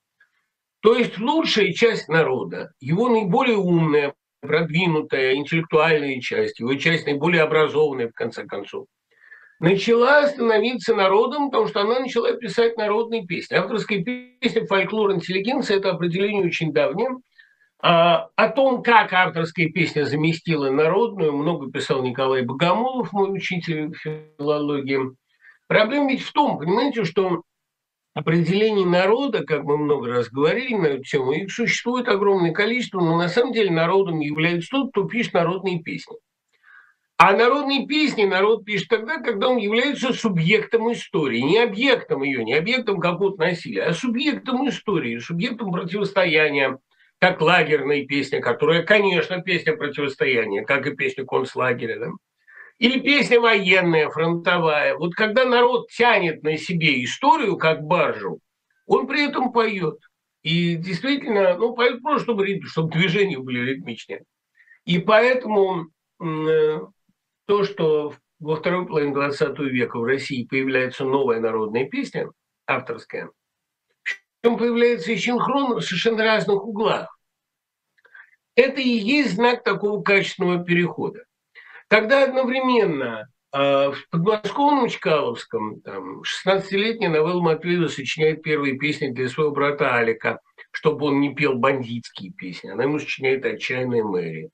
То 0.81 0.97
есть 0.97 1.19
лучшая 1.19 1.71
часть 1.71 2.09
народа, 2.09 2.71
его 2.79 3.09
наиболее 3.09 3.57
умная, 3.57 4.15
продвинутая, 4.41 5.35
интеллектуальная 5.35 6.19
часть, 6.19 6.59
его 6.59 6.73
часть 6.73 7.05
наиболее 7.05 7.43
образованная, 7.43 8.09
в 8.09 8.13
конце 8.13 8.45
концов, 8.47 8.87
начала 9.59 10.27
становиться 10.27 10.95
народом, 10.95 11.51
потому 11.51 11.67
что 11.67 11.81
она 11.81 11.99
начала 11.99 12.31
писать 12.33 12.75
народные 12.75 13.27
песни. 13.27 13.53
Авторская 13.53 14.03
песня 14.03 14.65
«Фольклор 14.65 15.13
интеллигенции»– 15.13 15.75
это 15.77 15.91
определение 15.91 16.43
очень 16.43 16.73
давнее– 16.73 17.09
о 17.85 18.47
том, 18.55 18.81
как 18.81 19.11
авторская 19.11 19.67
песня 19.67 20.05
заместила 20.05 20.69
народную, 20.69 21.33
много 21.33 21.69
писал 21.69 22.01
Николай 22.01 22.41
Богомолов, 22.41 23.11
мой 23.11 23.35
учитель 23.35 23.93
филологии. 23.93 24.99
Проблема 25.67 26.11
ведь 26.11 26.21
в 26.21 26.31
том, 26.31 26.59
понимаете, 26.59 27.03
что 27.03 27.43
определений 28.13 28.85
народа, 28.85 29.43
как 29.43 29.63
мы 29.63 29.77
много 29.77 30.07
раз 30.07 30.29
говорили 30.29 30.75
на 30.75 30.85
эту 30.85 31.03
тему, 31.03 31.33
их 31.33 31.51
существует 31.51 32.07
огромное 32.07 32.53
количество, 32.53 33.01
но 33.01 33.17
на 33.17 33.27
самом 33.27 33.51
деле 33.51 33.69
народом 33.69 34.21
является 34.21 34.69
тот, 34.69 34.91
кто 34.91 35.03
пишет 35.03 35.33
народные 35.33 35.83
песни. 35.83 36.15
А 37.17 37.33
народные 37.33 37.85
песни 37.85 38.23
народ 38.23 38.63
пишет 38.63 38.87
тогда, 38.87 39.17
когда 39.17 39.49
он 39.49 39.57
является 39.57 40.13
субъектом 40.13 40.89
истории, 40.93 41.39
не 41.39 41.59
объектом 41.59 42.23
ее, 42.23 42.45
не 42.45 42.53
объектом 42.53 43.01
какого-то 43.01 43.41
насилия, 43.41 43.83
а 43.83 43.93
субъектом 43.93 44.69
истории, 44.69 45.19
субъектом 45.19 45.73
противостояния, 45.73 46.77
как 47.23 47.39
лагерная 47.39 48.05
песня, 48.05 48.41
которая, 48.41 48.83
конечно, 48.83 49.41
песня 49.41 49.77
противостояния, 49.77 50.65
как 50.65 50.85
и 50.87 50.93
песня 50.93 51.23
концлагеря, 51.23 51.97
да? 51.97 52.07
или 52.79 52.99
песня 52.99 53.39
военная, 53.39 54.09
фронтовая. 54.09 54.97
Вот 54.97 55.15
когда 55.15 55.45
народ 55.45 55.87
тянет 55.89 56.43
на 56.43 56.57
себе 56.57 57.01
историю, 57.01 57.55
как 57.55 57.81
баржу, 57.81 58.39
он 58.87 59.07
при 59.07 59.25
этом 59.25 59.53
поет. 59.53 59.99
И 60.41 60.75
действительно, 60.75 61.57
ну, 61.57 61.73
поет 61.73 62.01
просто, 62.01 62.23
чтобы, 62.23 62.61
чтобы 62.65 62.91
движения 62.91 63.39
были 63.39 63.71
ритмичнее. 63.71 64.23
И 64.83 64.99
поэтому 64.99 65.85
э, 66.21 66.79
то, 67.45 67.63
что 67.63 68.15
во 68.41 68.57
второй 68.57 68.85
половине 68.85 69.13
20 69.13 69.57
века 69.59 69.97
в 69.97 70.03
России 70.03 70.45
появляется 70.45 71.05
новая 71.05 71.39
народная 71.39 71.85
песня, 71.85 72.29
авторская, 72.67 73.29
причем 74.41 74.57
появляется 74.57 75.13
и 75.13 75.15
синхрон 75.15 75.75
в 75.75 75.81
совершенно 75.81 76.21
разных 76.25 76.65
углах 76.65 77.12
это 78.55 78.81
и 78.81 78.89
есть 78.89 79.35
знак 79.35 79.63
такого 79.63 80.01
качественного 80.01 80.63
перехода. 80.63 81.23
Когда 81.87 82.23
одновременно 82.23 83.27
э, 83.51 83.57
в 83.57 84.09
подмосковном 84.09 84.89
Чкаловском 84.89 85.81
там, 85.81 86.21
16-летний 86.21 87.07
Навел 87.07 87.41
Матвеева 87.41 87.87
сочиняет 87.87 88.41
первые 88.41 88.77
песни 88.77 89.09
для 89.09 89.29
своего 89.29 89.51
брата 89.51 89.95
Алика, 89.95 90.39
чтобы 90.71 91.07
он 91.07 91.19
не 91.19 91.33
пел 91.35 91.55
бандитские 91.55 92.31
песни. 92.31 92.69
Она 92.69 92.83
ему 92.83 92.99
сочиняет 92.99 93.45
«Отчаянная 93.45 94.03
Мэри». 94.03 94.49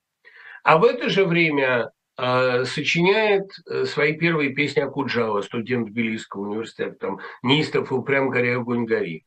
А 0.63 0.77
в 0.77 0.84
это 0.84 1.10
же 1.10 1.25
время 1.25 1.91
э, 2.18 2.65
сочиняет 2.65 3.50
э, 3.70 3.86
свои 3.86 4.13
первые 4.18 4.53
песни 4.53 4.82
Акуджава, 4.82 5.41
студент 5.41 5.88
Тбилисского 5.88 6.41
университета, 6.41 6.96
там 7.00 7.20
«Нистов 7.41 7.91
и 7.91 7.94
упрям 7.94 8.29
горя 8.29 8.58
огонь 8.58 8.86
гори». 8.86 9.25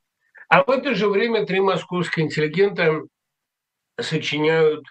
А 0.49 0.65
в 0.65 0.71
это 0.71 0.95
же 0.95 1.09
время 1.09 1.47
три 1.47 1.61
московских 1.61 2.19
интеллигента 2.19 3.01
сочиняют 4.01 4.85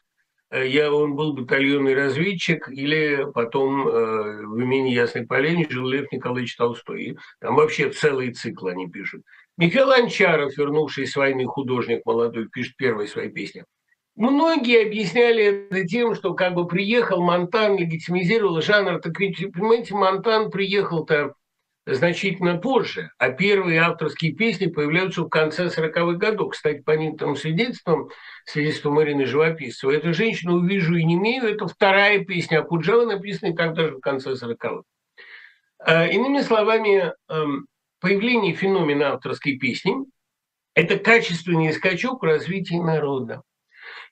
э, 0.49 0.67
я, 0.67 0.91
он 0.91 1.15
был 1.15 1.33
батальонный 1.33 1.93
разведчик, 1.93 2.69
или 2.69 3.25
потом 3.33 3.87
э, 3.87 4.45
в 4.45 4.59
имени 4.59 4.89
Ясной 4.89 5.25
Поляне 5.25 5.67
жил 5.69 5.87
Лев 5.87 6.11
Николаевич 6.11 6.55
Толстой. 6.55 7.17
Там 7.39 7.55
вообще 7.55 7.89
целый 7.89 8.33
цикл 8.33 8.67
они 8.67 8.89
пишут. 8.89 9.23
Михаил 9.57 9.91
Анчаров, 9.91 10.57
вернувший 10.57 11.05
с 11.05 11.15
войны 11.15 11.45
художник 11.45 12.05
молодой, 12.05 12.47
пишет 12.49 12.75
первые 12.77 13.07
свои 13.07 13.29
песни. 13.29 13.63
Многие 14.15 14.85
объясняли 14.85 15.67
это 15.69 15.87
тем, 15.87 16.15
что 16.15 16.33
как 16.33 16.53
бы 16.53 16.67
приехал 16.67 17.21
Монтан, 17.21 17.77
легитимизировал 17.77 18.61
жанр. 18.61 18.99
Так 18.99 19.19
ведь, 19.19 19.37
понимаете, 19.53 19.95
Монтан 19.95 20.51
приехал-то 20.51 21.33
значительно 21.85 22.57
позже, 22.57 23.11
а 23.17 23.29
первые 23.29 23.81
авторские 23.81 24.33
песни 24.33 24.67
появляются 24.67 25.23
в 25.23 25.29
конце 25.29 25.67
40-х 25.67 26.13
годов. 26.17 26.51
Кстати, 26.51 26.81
по 26.81 26.91
некоторым 26.91 27.35
свидетельствам, 27.35 28.09
свидетельству 28.45 28.91
Марины 28.91 29.25
Живописцевой, 29.25 29.97
эту 29.97 30.13
женщину 30.13 30.55
увижу 30.55 30.95
и 30.95 31.03
не 31.03 31.15
имею, 31.15 31.45
это 31.45 31.67
вторая 31.67 32.23
песня 32.23 32.59
Акуджава, 32.59 33.05
написанная 33.05 33.55
тогда 33.55 33.87
же 33.87 33.97
в 33.97 33.99
конце 33.99 34.31
40-х. 34.31 34.83
А, 35.79 36.07
иными 36.07 36.41
словами, 36.41 37.13
эм, 37.29 37.67
появление 37.99 38.53
феномена 38.53 39.13
авторской 39.13 39.57
песни– 39.57 39.95
это 40.75 40.97
качественный 40.97 41.73
скачок 41.73 42.21
в 42.21 42.25
развитии 42.25 42.75
народа. 42.75 43.41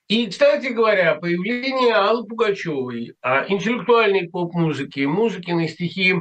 И, 0.08 0.26
кстати 0.28 0.66
говоря, 0.66 1.14
появление 1.14 1.94
Аллы 1.94 2.26
Пугачевой, 2.26 3.14
а, 3.22 3.46
интеллектуальной 3.48 4.28
поп-музыки, 4.28 5.00
музыки 5.00 5.52
на 5.52 5.68
стихи 5.68 6.16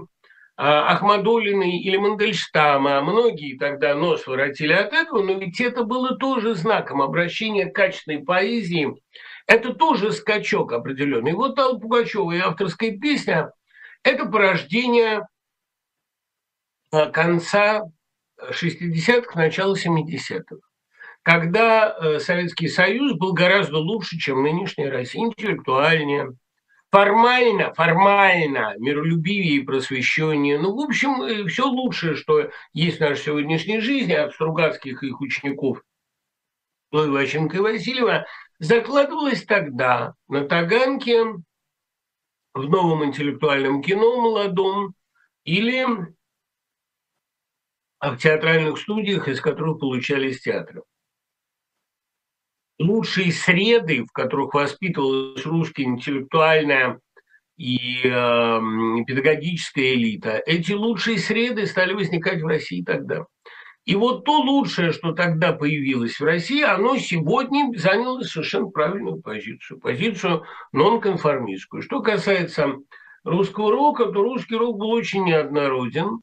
а, 0.62 0.92
Ахмадулины 0.92 1.80
или 1.80 1.96
Мандельштама, 1.96 3.00
многие 3.00 3.58
тогда 3.58 3.96
нос 3.96 4.28
воротили 4.28 4.74
от 4.74 4.92
этого, 4.92 5.24
но 5.24 5.32
ведь 5.32 5.62
это 5.62 5.86
было 5.86 6.18
тоже 6.18 6.54
знаком 6.54 7.02
обращения 7.02 7.68
к 7.68 7.74
качественной 7.74 8.26
поэзии. 8.26 8.94
Это 9.48 9.74
тоже 9.74 10.12
скачок 10.12 10.74
определенный. 10.74 11.32
Вот 11.32 11.58
Алла 11.58 11.80
Пугачева 11.80 12.34
и 12.34 12.40
авторская 12.40 12.92
песня– 12.98 13.54
это 14.04 14.26
порождение 14.26 15.26
а, 16.92 17.06
конца 17.06 17.86
60-х, 18.42 19.40
начала 19.40 19.76
70-х 19.76 20.58
когда 21.22 21.96
э, 22.00 22.20
Советский 22.20 22.70
Союз 22.70 23.14
был 23.18 23.34
гораздо 23.34 23.78
лучше, 23.78 24.18
чем 24.18 24.42
нынешняя 24.42 24.90
Россия, 24.90 25.26
интеллектуальнее, 25.26 26.32
формально, 26.92 27.74
формально 27.74 28.76
миролюбивее 28.78 29.58
и 29.58 29.64
просвещение. 29.64 30.60
Ну, 30.60 30.76
в 30.76 30.80
общем, 30.80 31.22
э, 31.22 31.46
все 31.48 31.66
лучшее, 31.66 32.16
что 32.16 32.50
есть 32.74 32.98
в 32.98 33.02
нашей 33.02 33.24
сегодняшней 33.26 33.80
жизни 33.80 34.14
от 34.14 34.34
Стругацких 34.34 35.04
их 35.04 35.22
учеников. 35.22 35.82
Ващенко 36.92 37.58
и 37.58 37.60
Васильева, 37.60 38.26
закладывалось 38.58 39.44
тогда 39.46 40.16
на 40.28 40.46
Таганке, 40.46 41.24
в 42.56 42.64
новом 42.64 43.06
интеллектуальном 43.06 43.82
кино 43.82 44.20
молодом 44.22 44.96
или 45.44 45.86
в 48.02 48.18
театральных 48.18 48.80
студиях, 48.80 49.28
из 49.28 49.40
которых 49.40 49.80
получались 49.80 50.42
театры 50.42 50.82
лучшие 52.80 53.32
среды, 53.32 54.04
в 54.06 54.12
которых 54.12 54.54
воспитывалась 54.54 55.46
русская 55.46 55.84
интеллектуальная 55.84 57.00
и 57.58 58.00
э, 58.06 58.60
педагогическая 59.06 59.94
элита, 59.94 60.42
эти 60.46 60.72
лучшие 60.72 61.20
среды 61.20 61.66
стали 61.66 61.94
возникать 61.94 62.42
в 62.42 62.48
России 62.48 62.82
тогда. 62.82 63.26
И 63.86 63.96
вот 63.96 64.24
то 64.24 64.40
лучшее, 64.40 64.94
что 64.94 65.14
тогда 65.14 65.52
появилось 65.52 66.20
в 66.20 66.24
России, 66.24 66.62
оно 66.62 66.98
сегодня 66.98 67.78
заняло 67.78 68.22
совершенно 68.22 68.68
правильную 68.68 69.22
позицию, 69.22 69.80
позицию 69.80 70.44
нонконформистскую. 70.72 71.82
Что 71.82 72.02
касается 72.02 72.76
русского 73.24 73.72
рока, 73.72 74.06
то 74.06 74.22
русский 74.22 74.56
рок 74.56 74.78
был 74.78 74.92
очень 74.92 75.26
неоднороден. 75.26 76.22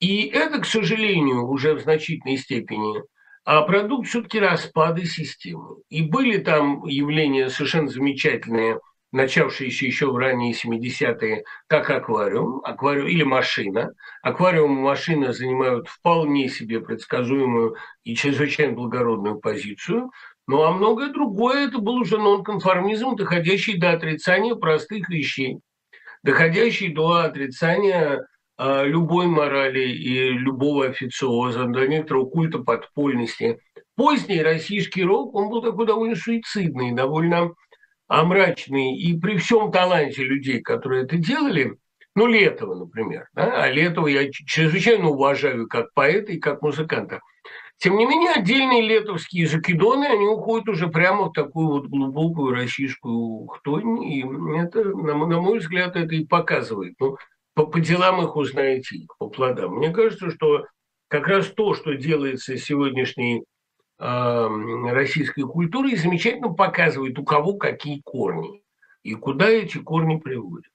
И 0.00 0.26
это, 0.26 0.60
к 0.60 0.66
сожалению, 0.66 1.46
уже 1.46 1.74
в 1.74 1.80
значительной 1.80 2.36
степени 2.36 3.02
а 3.44 3.62
продукт 3.62 4.08
все-таки 4.08 4.40
распада 4.40 5.04
системы. 5.04 5.76
И 5.88 6.02
были 6.02 6.38
там 6.38 6.84
явления 6.86 7.48
совершенно 7.50 7.88
замечательные 7.88 8.80
начавшиеся 9.14 9.86
еще 9.86 10.10
в 10.10 10.16
ранние 10.16 10.52
70-е, 10.52 11.44
как 11.68 11.88
аквариум, 11.88 12.60
аквариум 12.64 13.06
или 13.06 13.22
машина. 13.22 13.92
Аквариум 14.22 14.78
и 14.78 14.82
машина 14.82 15.32
занимают 15.32 15.86
вполне 15.86 16.48
себе 16.48 16.80
предсказуемую 16.80 17.76
и 18.02 18.16
чрезвычайно 18.16 18.74
благородную 18.74 19.38
позицию. 19.38 20.10
Ну 20.48 20.62
а 20.64 20.72
многое 20.72 21.12
другое 21.12 21.68
это 21.68 21.78
был 21.78 21.94
уже 21.94 22.18
нонконформизм, 22.18 23.14
доходящий 23.14 23.78
до 23.78 23.92
отрицания 23.92 24.56
простых 24.56 25.08
вещей, 25.08 25.60
доходящий 26.24 26.92
до 26.92 27.12
отрицания 27.22 28.26
любой 28.58 29.26
морали 29.26 29.88
и 29.88 30.30
любого 30.30 30.86
официоза, 30.86 31.64
до 31.64 31.86
некоторого 31.86 32.26
культа 32.26 32.58
подпольности. 32.58 33.58
Поздний 33.96 34.42
российский 34.42 35.04
рок, 35.04 35.34
он 35.34 35.48
был 35.50 35.62
такой 35.62 35.86
довольно 35.86 36.16
суицидный, 36.16 36.92
довольно 36.92 37.52
мрачный, 38.08 38.96
и 38.96 39.18
при 39.18 39.38
всем 39.38 39.72
таланте 39.72 40.24
людей, 40.24 40.60
которые 40.60 41.04
это 41.04 41.16
делали, 41.16 41.76
ну, 42.16 42.26
Летова, 42.26 42.74
например, 42.74 43.28
да, 43.34 43.62
а 43.62 43.70
Летова 43.70 44.06
я 44.06 44.30
чрезвычайно 44.30 45.08
уважаю 45.08 45.66
как 45.66 45.92
поэта 45.94 46.32
и 46.32 46.38
как 46.38 46.62
музыканта. 46.62 47.20
Тем 47.78 47.96
не 47.96 48.06
менее, 48.06 48.30
отдельные 48.30 48.82
летовские 48.82 49.48
закидоны, 49.48 50.04
они 50.04 50.28
уходят 50.28 50.68
уже 50.68 50.86
прямо 50.86 51.24
в 51.24 51.32
такую 51.32 51.66
вот 51.68 51.86
глубокую 51.86 52.54
российскую 52.54 53.48
хтонь, 53.48 54.04
и 54.04 54.24
это, 54.58 54.84
на 54.84 55.40
мой 55.40 55.58
взгляд, 55.58 55.96
это 55.96 56.14
и 56.14 56.24
показывает. 56.24 56.94
Ну, 57.00 57.16
по, 57.54 57.66
по 57.66 57.80
делам 57.80 58.22
их 58.22 58.36
узнаете, 58.36 59.06
по 59.18 59.28
плодам. 59.28 59.76
Мне 59.76 59.90
кажется, 59.90 60.30
что 60.30 60.66
как 61.08 61.28
раз 61.28 61.48
то, 61.48 61.74
что 61.74 61.94
делается 61.94 62.56
сегодняшней 62.56 63.44
российской 63.98 65.42
культуры 65.42 65.90
и 65.92 65.96
замечательно 65.96 66.52
показывает, 66.52 67.18
у 67.18 67.24
кого 67.24 67.56
какие 67.56 68.00
корни 68.02 68.62
и 69.04 69.14
куда 69.14 69.48
эти 69.48 69.78
корни 69.78 70.18
приводят. 70.18 70.72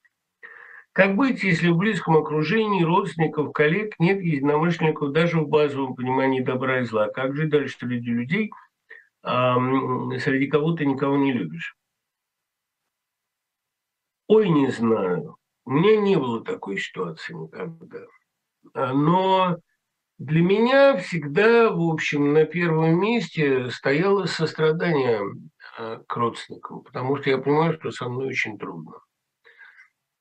Как 0.92 1.14
быть, 1.14 1.44
если 1.44 1.68
в 1.68 1.76
близком 1.76 2.16
окружении 2.16 2.82
родственников, 2.82 3.52
коллег 3.52 3.94
нет 3.98 4.20
единомышленников 4.22 5.12
даже 5.12 5.38
в 5.40 5.48
базовом 5.48 5.94
понимании 5.94 6.40
добра 6.40 6.80
и 6.80 6.84
зла? 6.84 7.08
Как 7.08 7.36
жить 7.36 7.50
дальше 7.50 7.76
среди 7.78 8.10
людей, 8.10 8.50
среди 9.22 10.46
кого 10.46 10.72
ты 10.72 10.86
никого 10.86 11.16
не 11.16 11.32
любишь? 11.32 11.76
Ой, 14.26 14.48
не 14.48 14.70
знаю. 14.70 15.36
У 15.70 15.72
меня 15.72 16.00
не 16.00 16.16
было 16.16 16.42
такой 16.42 16.78
ситуации 16.78 17.32
никогда. 17.32 18.00
Но 18.74 19.56
для 20.18 20.42
меня 20.42 20.96
всегда, 20.96 21.70
в 21.70 21.80
общем, 21.80 22.32
на 22.32 22.44
первом 22.44 23.00
месте 23.00 23.70
стояло 23.70 24.26
сострадание 24.26 25.20
а, 25.78 26.02
к 26.08 26.16
родственникам, 26.16 26.82
потому 26.82 27.18
что 27.18 27.30
я 27.30 27.38
понимаю, 27.38 27.74
что 27.74 27.92
со 27.92 28.08
мной 28.08 28.30
очень 28.30 28.58
трудно. 28.58 28.94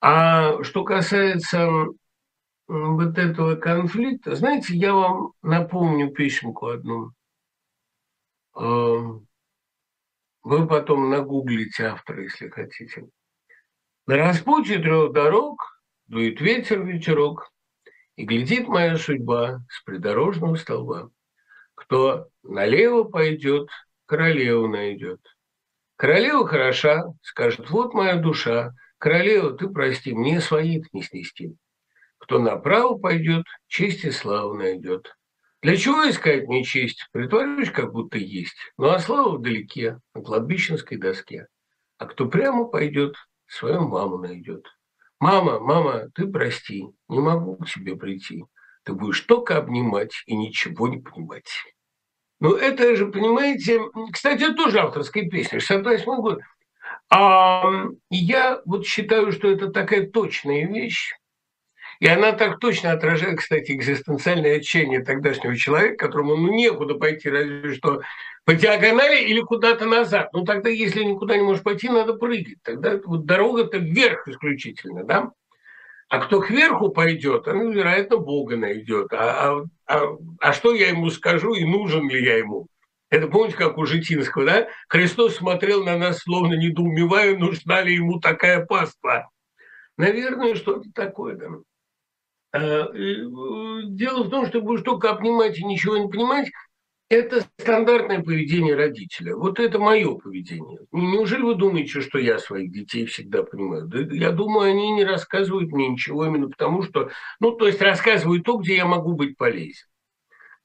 А 0.01 0.61
что 0.61 0.83
касается 0.83 1.67
вот 2.67 3.17
этого 3.17 3.55
конфликта, 3.55 4.35
знаете, 4.35 4.75
я 4.75 4.93
вам 4.93 5.31
напомню 5.41 6.11
песенку 6.11 6.67
одну. 6.67 7.09
Вы 8.53 9.25
потом 10.67 11.09
нагуглите 11.09 11.85
автора, 11.85 12.21
если 12.21 12.49
хотите. 12.49 13.07
На 14.09 14.17
распутье 14.17 14.79
трех 14.79 15.13
дорог 15.13 15.61
дует 16.07 16.41
ветер, 16.41 16.83
ветерок, 16.83 17.51
и 18.15 18.25
глядит 18.25 18.67
моя 18.67 18.97
судьба 18.97 19.59
с 19.69 19.83
придорожного 19.83 20.55
столба. 20.55 21.11
Кто 21.75 22.27
налево 22.41 23.03
пойдет, 23.03 23.69
королеву 24.07 24.67
найдет. 24.67 25.19
Королева 25.95 26.47
хороша, 26.47 27.03
скажет, 27.21 27.69
вот 27.69 27.93
моя 27.93 28.15
душа. 28.15 28.73
Королева, 28.97 29.55
ты 29.55 29.67
прости, 29.67 30.11
мне 30.11 30.41
своих 30.41 30.91
не 30.91 31.03
снести. 31.03 31.55
Кто 32.17 32.39
направо 32.39 32.97
пойдет, 32.97 33.45
честь 33.67 34.05
и 34.05 34.09
славу 34.09 34.55
найдет. 34.55 35.15
Для 35.61 35.77
чего 35.77 36.09
искать 36.09 36.47
мне 36.47 36.63
честь? 36.63 37.07
Притворюсь, 37.11 37.69
как 37.69 37.91
будто 37.91 38.17
есть. 38.17 38.57
Ну 38.75 38.89
а 38.89 38.97
слава 38.97 39.37
вдалеке, 39.37 39.99
на 40.15 40.23
кладбищенской 40.23 40.97
доске. 40.97 41.45
А 41.99 42.07
кто 42.07 42.27
прямо 42.27 42.65
пойдет, 42.65 43.15
свою 43.49 43.87
маму 43.87 44.17
найдет. 44.17 44.65
Мама, 45.19 45.59
мама, 45.59 46.09
ты 46.15 46.27
прости, 46.27 46.85
не 47.09 47.19
могу 47.19 47.57
к 47.57 47.67
тебе 47.67 47.95
прийти. 47.95 48.45
Ты 48.83 48.93
будешь 48.93 49.21
только 49.21 49.57
обнимать 49.57 50.13
и 50.25 50.35
ничего 50.35 50.87
не 50.87 50.97
понимать. 50.97 51.49
Ну, 52.39 52.55
это 52.55 52.95
же, 52.95 53.07
понимаете, 53.07 53.81
кстати, 54.13 54.43
это 54.43 54.53
тоже 54.53 54.79
авторская 54.79 55.29
песня, 55.29 55.59
68 55.59 56.21
год. 56.21 56.39
А 57.11 57.63
я 58.09 58.61
вот 58.65 58.85
считаю, 58.85 59.31
что 59.31 59.49
это 59.49 59.69
такая 59.71 60.09
точная 60.09 60.65
вещь, 60.67 61.11
и 61.99 62.07
она 62.07 62.31
так 62.31 62.59
точно 62.59 62.93
отражает, 62.93 63.39
кстати, 63.39 63.73
экзистенциальное 63.73 64.57
отчаяние 64.57 65.03
тогдашнего 65.03 65.55
человека, 65.57 66.05
которому 66.05 66.37
ну, 66.37 66.53
некуда 66.53 66.95
пойти, 66.95 67.29
разве 67.29 67.73
что 67.73 68.01
по 68.45 68.53
диагонали 68.53 69.21
или 69.25 69.41
куда-то 69.41 69.85
назад. 69.85 70.29
Ну, 70.33 70.45
тогда, 70.45 70.69
если 70.69 71.03
никуда 71.03 71.35
не 71.35 71.43
можешь 71.43 71.61
пойти, 71.61 71.89
надо 71.89 72.13
прыгать. 72.13 72.57
Тогда 72.63 72.99
вот 73.03 73.25
дорога-то 73.25 73.77
вверх 73.77 74.27
исключительно, 74.29 75.03
да? 75.03 75.31
А 76.07 76.19
кто 76.19 76.39
кверху 76.39 76.89
пойдет, 76.89 77.47
он, 77.47 77.71
вероятно, 77.71 78.17
Бога 78.17 78.55
найдет. 78.55 79.11
А, 79.11 79.59
а, 79.59 79.65
а, 79.85 80.17
а 80.39 80.53
что 80.53 80.73
я 80.73 80.89
ему 80.89 81.09
скажу 81.09 81.53
и 81.53 81.65
нужен 81.65 82.09
ли 82.09 82.23
я 82.23 82.37
ему? 82.37 82.67
Это 83.09 83.27
помните, 83.27 83.57
как 83.57 83.77
у 83.77 83.85
Житинского, 83.85 84.45
да? 84.45 84.67
Христос 84.87 85.35
смотрел 85.35 85.83
на 85.83 85.97
нас, 85.97 86.19
словно 86.19 86.53
недоумевая, 86.53 87.37
нужна 87.37 87.81
ли 87.81 87.93
ему 87.93 88.19
такая 88.19 88.65
паства. 88.65 89.29
Наверное, 89.97 90.55
что-то 90.55 90.89
такое, 90.95 91.35
да. 91.35 91.47
А, 92.51 92.59
э, 92.59 93.25
дело 93.85 94.23
в 94.23 94.29
том, 94.29 94.47
что 94.47 94.61
будешь 94.61 94.81
только 94.81 95.11
обнимать 95.11 95.59
и 95.59 95.65
ничего 95.65 95.97
не 95.97 96.09
понимать, 96.09 96.49
это 97.09 97.41
стандартное 97.59 98.21
поведение 98.21 98.75
родителя. 98.75 99.35
Вот 99.35 99.59
это 99.59 99.79
мое 99.79 100.13
поведение. 100.15 100.79
Неужели 100.91 101.41
вы 101.41 101.55
думаете, 101.55 102.01
что 102.01 102.19
я 102.19 102.37
своих 102.37 102.71
детей 102.71 103.05
всегда 103.07 103.43
понимаю? 103.43 103.87
Да, 103.87 103.99
я 103.99 104.31
думаю, 104.31 104.71
они 104.71 104.91
не 104.91 105.03
рассказывают 105.03 105.71
мне 105.71 105.89
ничего 105.89 106.25
именно 106.25 106.49
потому, 106.49 106.83
что... 106.83 107.09
Ну, 107.39 107.51
то 107.51 107.65
есть 107.65 107.81
рассказывают 107.81 108.43
то, 108.43 108.57
где 108.57 108.75
я 108.75 108.85
могу 108.85 109.13
быть 109.13 109.37
полезен. 109.37 109.87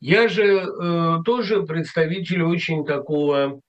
Я 0.01 0.29
же 0.29 0.45
э, 0.45 1.23
тоже 1.25 1.63
представитель 1.63 2.43
очень 2.43 2.85
такого, 2.85 3.61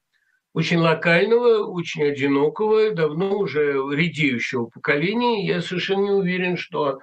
очень 0.53 0.79
локального, 0.79 1.65
очень 1.65 2.03
одинокого, 2.03 2.91
давно 2.91 3.37
уже 3.37 3.73
редеющего 3.73 4.65
поколения. 4.65 5.47
Я 5.47 5.61
совершенно 5.61 6.03
не 6.03 6.11
уверен, 6.11 6.57
что 6.57 6.89
э, 6.89 6.99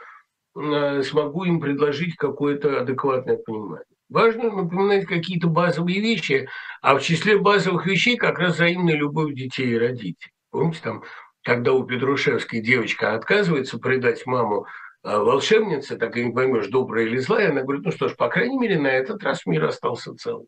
смогу 0.54 1.44
им 1.44 1.60
предложить 1.60 2.16
какое-то 2.16 2.80
адекватное 2.80 3.36
понимание. 3.36 3.86
Важно 4.08 4.50
напоминать 4.50 5.06
какие-то 5.06 5.46
базовые 5.46 6.00
вещи, 6.00 6.48
а 6.82 6.94
в 6.94 7.02
числе 7.02 7.38
базовых 7.38 7.86
вещей 7.86 8.16
как 8.16 8.38
раз 8.38 8.56
взаимная 8.56 8.94
любовь 8.94 9.32
детей 9.32 9.68
и 9.68 9.78
родителей. 9.78 10.32
Помните, 10.50 10.80
там, 10.82 11.02
когда 11.42 11.72
у 11.72 11.84
Петрушевской 11.84 12.60
девочка 12.60 13.14
отказывается 13.14 13.78
предать 13.78 14.26
маму 14.26 14.66
а, 15.02 15.18
волшебнице, 15.18 15.96
так 15.96 16.16
и 16.16 16.24
не 16.26 16.32
поймешь, 16.32 16.68
добрая 16.68 17.06
или 17.06 17.16
злая, 17.16 17.50
она 17.50 17.62
говорит, 17.62 17.84
ну 17.84 17.90
что 17.90 18.08
ж, 18.08 18.16
по 18.16 18.28
крайней 18.28 18.58
мере, 18.58 18.78
на 18.78 18.88
этот 18.88 19.22
раз 19.22 19.46
мир 19.46 19.64
остался 19.64 20.14
целым. 20.14 20.46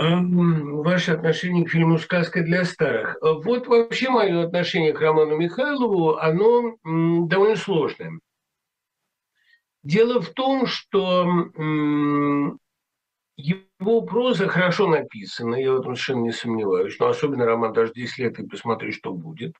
Ваше 0.00 1.12
отношение 1.12 1.66
к 1.66 1.70
фильму 1.70 1.98
«Сказка 1.98 2.42
для 2.42 2.64
старых». 2.64 3.18
Вот 3.20 3.66
вообще 3.66 4.08
мое 4.08 4.46
отношение 4.46 4.94
к 4.94 5.00
Роману 5.00 5.36
Михайлову, 5.36 6.16
оно 6.16 6.78
довольно 7.26 7.56
сложное. 7.56 8.18
Дело 9.82 10.22
в 10.22 10.30
том, 10.30 10.66
что 10.66 11.26
его 13.36 14.00
проза 14.02 14.48
хорошо 14.48 14.88
написана, 14.88 15.56
я 15.56 15.72
в 15.72 15.80
этом 15.80 15.96
совершенно 15.96 16.22
не 16.22 16.32
сомневаюсь, 16.32 16.98
но 16.98 17.08
особенно 17.08 17.44
роман 17.44 17.74
«Даже 17.74 17.92
10 17.92 18.18
лет 18.18 18.38
и 18.38 18.46
посмотри, 18.46 18.92
что 18.92 19.12
будет». 19.12 19.54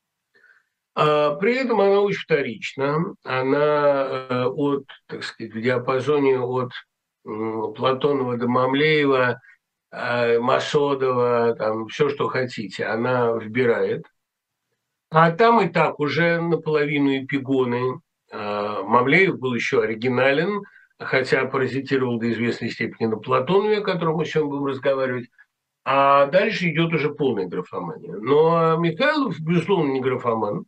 А 0.95 1.35
при 1.35 1.55
этом 1.57 1.81
она 1.81 2.01
очень 2.01 2.23
вторична, 2.23 3.15
она 3.25 4.27
э, 4.29 4.45
от, 4.47 4.87
так 5.07 5.23
сказать, 5.23 5.53
в 5.53 5.61
диапазоне 5.61 6.41
от 6.41 6.73
Платонова 7.25 8.37
до 8.37 8.49
Мамлеева, 8.49 9.31
э, 9.33 9.50
Масодова, 9.93 11.55
там 11.57 11.89
все, 11.89 12.09
что 12.09 12.29
хотите, 12.29 12.87
она 12.87 13.33
вбирает. 13.33 14.05
А 15.11 15.33
там 15.33 15.61
и 15.61 15.69
так 15.69 15.99
уже 15.99 16.41
наполовину 16.41 17.25
эпигоны, 17.25 18.01
а, 18.33 18.83
Мамлеев 18.85 19.39
был 19.39 19.55
еще 19.55 19.83
оригинален, 19.83 20.63
хотя 20.99 21.47
паразитировал 21.47 22.19
до 22.19 22.31
известной 22.31 22.71
степени 22.71 23.09
на 23.09 23.17
Платонове, 23.17 23.79
о 23.79 23.83
котором 23.85 24.17
мы 24.17 24.25
сегодня 24.25 24.51
будем 24.51 24.67
разговаривать. 24.67 25.29
А 25.85 26.27
дальше 26.27 26.69
идет 26.69 26.93
уже 26.93 27.13
полная 27.13 27.47
графомания. 27.47 28.15
Но 28.15 28.77
Михайлов, 28.77 29.41
безусловно, 29.41 29.91
не 29.91 30.01
графоман. 30.01 30.67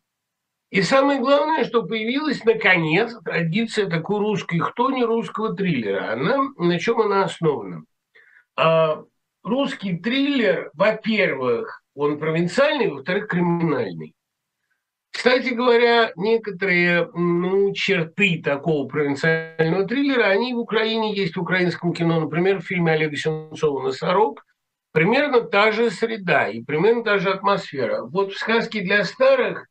И 0.70 0.80
самое 0.80 1.20
главное, 1.20 1.64
что 1.64 1.82
появилась, 1.82 2.44
наконец, 2.44 3.14
традиция 3.22 3.90
такой 3.90 4.20
русской 4.20 4.58
хтони, 4.58 5.04
русского 5.04 5.54
триллера. 5.54 6.12
Она, 6.12 6.48
на 6.56 6.78
чем 6.78 7.02
она 7.02 7.24
основана? 7.24 7.84
А, 8.56 9.04
русский 9.42 9.96
триллер, 9.96 10.70
во-первых, 10.74 11.82
он 11.94 12.18
провинциальный, 12.18 12.88
во-вторых, 12.88 13.28
криминальный. 13.28 14.14
Кстати 15.12 15.50
говоря, 15.50 16.12
некоторые 16.16 17.06
ну, 17.14 17.72
черты 17.74 18.40
такого 18.42 18.88
провинциального 18.88 19.86
триллера, 19.86 20.24
они 20.24 20.54
в 20.54 20.58
Украине 20.58 21.14
есть, 21.14 21.36
в 21.36 21.40
украинском 21.40 21.92
кино. 21.92 22.20
Например, 22.20 22.60
в 22.60 22.64
фильме 22.64 22.92
Олега 22.92 23.16
Сенцова 23.16 23.82
«Носорог» 23.82 24.42
примерно 24.92 25.42
та 25.42 25.70
же 25.70 25.90
среда 25.90 26.48
и 26.48 26.62
примерно 26.62 27.04
та 27.04 27.18
же 27.18 27.30
атмосфера. 27.30 28.02
Вот 28.04 28.32
в 28.32 28.38
«Сказке 28.38 28.80
для 28.80 29.04
старых» 29.04 29.68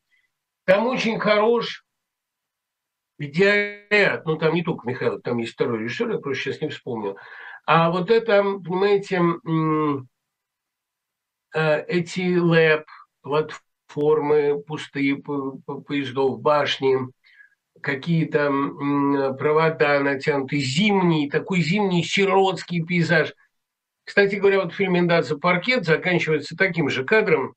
там 0.66 0.86
очень 0.88 1.20
хорош 1.20 1.84
идея, 3.18 4.22
ну 4.26 4.38
там 4.38 4.54
не 4.54 4.64
только 4.64 4.88
Михаил, 4.88 5.20
там 5.22 5.38
есть 5.40 5.54
второй 5.54 5.80
режиссер, 5.80 6.12
я 6.12 6.18
просто 6.20 6.44
сейчас 6.44 6.62
не 6.62 6.70
вспомнил. 6.70 7.18
А 7.66 7.92
вот 7.92 8.10
это, 8.10 8.42
понимаете, 8.44 9.22
э, 11.54 11.86
эти 11.88 12.38
лэп, 12.38 12.86
платформы, 13.22 13.62
формы 13.92 14.64
пустые 14.64 15.18
поездов, 15.18 16.40
башни, 16.40 16.98
какие-то 17.82 18.50
провода 19.38 20.00
натянуты, 20.00 20.58
зимний, 20.60 21.30
такой 21.30 21.62
зимний 21.62 22.04
сиротский 22.04 22.86
пейзаж. 22.86 23.34
Кстати 24.04 24.36
говоря, 24.36 24.62
вот 24.62 24.74
фильм 24.74 24.98
«Индация 24.98 25.38
паркет» 25.38 25.86
заканчивается 25.86 26.56
таким 26.56 26.90
же 26.90 27.04
кадром, 27.04 27.56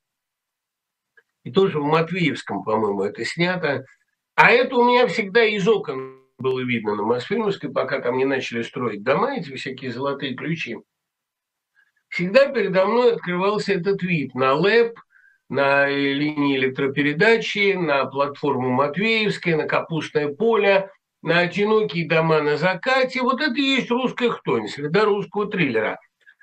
и 1.44 1.52
тоже 1.52 1.78
в 1.78 1.84
Матвеевском, 1.84 2.64
по-моему, 2.64 3.02
это 3.02 3.24
снято. 3.24 3.84
А 4.34 4.50
это 4.50 4.76
у 4.76 4.84
меня 4.84 5.06
всегда 5.06 5.44
из 5.44 5.68
окон 5.68 6.23
было 6.44 6.61
видно 6.61 6.94
на 6.94 7.02
Мосфильмовской, 7.02 7.70
пока 7.72 8.00
там 8.00 8.18
не 8.18 8.26
начали 8.26 8.61
строить 8.61 9.02
дома, 9.02 9.38
эти 9.38 9.54
всякие 9.54 9.90
золотые 9.90 10.35
ключи. 10.35 10.76
Всегда 12.11 12.48
передо 12.48 12.85
мной 12.85 13.14
открывался 13.14 13.72
этот 13.72 14.02
вид 14.02 14.35
на 14.35 14.52
ЛЭП, 14.52 15.00
на 15.48 15.88
линии 15.88 16.59
электропередачи, 16.59 17.72
на 17.72 18.04
платформу 18.04 18.68
Матвеевская, 18.70 19.57
на 19.57 19.66
Капустное 19.66 20.28
поле, 20.28 20.90
на 21.22 21.38
одинокие 21.40 22.07
дома 22.07 22.42
на 22.42 22.59
закате. 22.59 23.22
Вот 23.22 23.40
это 23.40 23.54
и 23.54 23.62
есть 23.62 23.90
русская 23.90 24.28
хтонь, 24.28 24.68
среда 24.68 25.07
русского 25.07 25.50
триллера. 25.50 25.98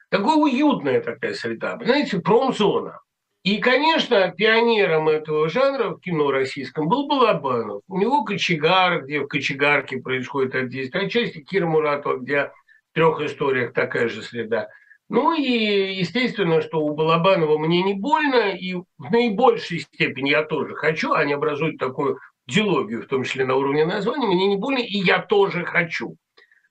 Такая 0.10 0.36
уютная 0.36 1.00
такая 1.02 1.36
среда, 1.36 1.78
знаете, 1.82 2.20
промзона. 2.20 3.00
И, 3.43 3.58
конечно, 3.58 4.32
пионером 4.38 5.10
этого 5.10 5.49
жанра 5.49 5.89
в 5.89 5.99
кино 5.99 6.30
российском 6.32 6.88
был 6.88 7.08
Балабанов. 7.08 7.82
У 7.88 7.97
него 7.97 8.23
«Кочегар», 8.23 9.04
где 9.04 9.21
в 9.21 9.27
«Кочегарке» 9.27 9.97
происходит 9.97 10.54
от 10.56 10.69
действия, 10.69 11.01
отчасти 11.01 11.39
Кира 11.39 11.65
Муратова, 11.65 12.17
где 12.17 12.51
в 12.91 12.93
трех 12.93 13.19
историях 13.21 13.73
такая 13.73 14.10
же 14.10 14.21
среда– 14.21 14.69
ну 15.13 15.34
и 15.34 15.93
естественно, 15.99 16.62
что 16.62 16.80
у 16.80 16.95
Балабанова 16.95 17.58
мне 17.58 17.84
не 17.84 17.95
больно, 17.95 18.51
и 18.51 18.75
в 18.75 19.12
наибольшей 19.12 19.80
степени 19.80 20.30
я 20.30 20.41
тоже 20.41 20.73
хочу, 20.73 21.12
они 21.12 21.34
образуют 21.34 21.80
такую 21.80 22.17
дилогию, 22.47 23.04
в 23.04 23.08
том 23.08 23.25
числе 23.25 23.43
на 23.43 23.56
уровне 23.56 23.84
названия, 23.84 24.25
мне 24.25 24.47
не 24.47 24.56
больно, 24.56 24.80
и 24.80 24.97
я 24.99 25.19
тоже 25.19 25.65
хочу. 25.65 26.15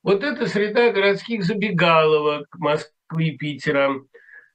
Вот 0.02 0.24
эта 0.24 0.46
среда 0.46 0.90
городских 0.90 1.44
забегаловок 1.44 2.46
Москвы, 2.56 2.94
и 3.18 3.37
Питера, 3.37 4.00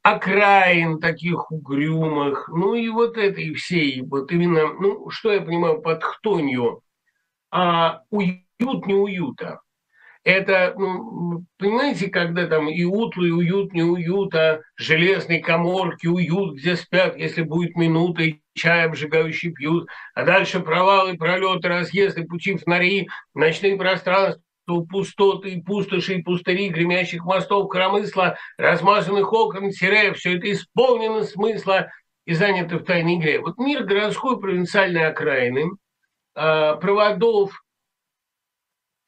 окраин 0.06 1.00
таких 1.00 1.52
угрюмых, 1.52 2.48
ну 2.50 2.76
и 2.76 2.90
вот 2.90 3.18
этой 3.18 3.56
всей, 3.56 4.04
вот 4.04 4.32
именно, 4.32 4.72
ну, 4.74 5.10
что 5.10 5.34
я 5.34 5.42
понимаю 5.42 5.82
под 5.82 6.04
хтонью, 6.04 6.82
а 7.50 8.02
уют 8.12 8.86
не 8.86 8.94
уюта 8.94 9.62
это, 10.26 10.74
ну, 10.76 11.46
понимаете, 11.60 12.10
когда 12.10 12.48
там 12.48 12.68
и 12.68 12.84
утлый 12.84 13.32
уют, 13.32 13.74
не 13.74 13.84
уют, 13.84 14.34
а 14.34 14.62
железной 14.76 15.40
коморки 15.40 16.08
уют, 16.08 16.56
где 16.58 16.76
спят, 16.76 17.16
если 17.16 17.44
будет 17.44 17.76
минута, 17.76 18.24
и 18.24 18.42
чай 18.56 18.86
обжигающий 18.86 19.52
пьют, 19.52 19.88
а 20.16 20.24
дальше 20.24 20.62
провалы, 20.62 21.16
пролеты, 21.16 21.68
разъезды, 21.68 22.26
пути 22.26 22.58
фонари, 22.58 23.08
ночные 23.36 23.78
пространства, 23.78 24.42
пустоты, 24.66 25.52
и 25.52 25.62
пустоши 25.62 26.16
и 26.16 26.22
пустыри, 26.22 26.70
гремящих 26.70 27.24
мостов, 27.24 27.70
коромысла, 27.70 28.38
размазанных 28.58 29.32
окон, 29.32 29.72
тире, 29.72 30.14
все 30.14 30.38
это 30.38 30.52
исполнено 30.52 31.24
смысла 31.24 31.90
и 32.26 32.34
занято 32.34 32.78
в 32.80 32.84
тайной 32.84 33.18
игре. 33.18 33.40
Вот 33.40 33.58
мир 33.58 33.84
городской 33.84 34.40
провинциальной 34.40 35.08
окраины, 35.08 35.72
а, 36.36 36.76
проводов, 36.76 37.64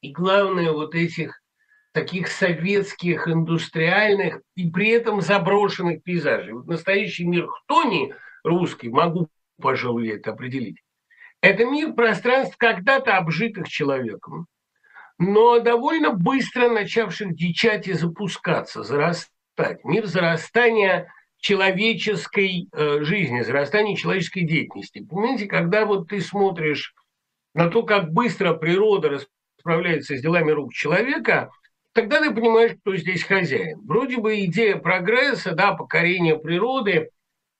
и 0.00 0.12
главное 0.12 0.70
вот 0.72 0.94
этих 0.94 1.40
таких 1.92 2.28
советских, 2.28 3.26
индустриальных 3.26 4.40
и 4.54 4.70
при 4.70 4.90
этом 4.90 5.20
заброшенных 5.20 6.02
пейзажей. 6.04 6.52
Вот 6.52 6.66
настоящий 6.66 7.26
мир 7.26 7.48
Хтони 7.48 8.14
русский, 8.44 8.88
могу, 8.88 9.28
пожалуй, 9.60 10.08
это 10.08 10.30
определить, 10.30 10.80
это 11.40 11.64
мир 11.64 11.94
пространств, 11.94 12.56
когда-то 12.56 13.16
обжитых 13.16 13.68
человеком, 13.68 14.46
но 15.18 15.58
довольно 15.58 16.12
быстро 16.12 16.68
начавших 16.68 17.34
дичать 17.34 17.88
и 17.88 17.92
запускаться, 17.92 18.82
зарастать. 18.82 19.84
Мир 19.84 20.06
зарастания 20.06 21.12
человеческой 21.38 22.68
э, 22.72 23.02
жизни, 23.02 23.42
зарастания 23.42 23.96
человеческой 23.96 24.42
деятельности. 24.42 25.04
Понимаете, 25.04 25.46
когда 25.46 25.84
вот 25.84 26.08
ты 26.08 26.20
смотришь 26.20 26.94
на 27.54 27.68
то, 27.68 27.82
как 27.82 28.12
быстро 28.12 28.54
природа 28.54 29.20
справляется 29.58 30.16
с 30.16 30.20
делами 30.20 30.52
рук 30.52 30.72
человека, 30.72 31.50
тогда 31.92 32.20
ты 32.20 32.32
понимаешь, 32.32 32.76
кто 32.80 32.96
здесь 32.96 33.24
хозяин. 33.24 33.80
Вроде 33.84 34.18
бы 34.18 34.44
идея 34.44 34.76
прогресса, 34.76 35.52
да, 35.52 35.74
покорения 35.74 36.36
природы, 36.36 37.10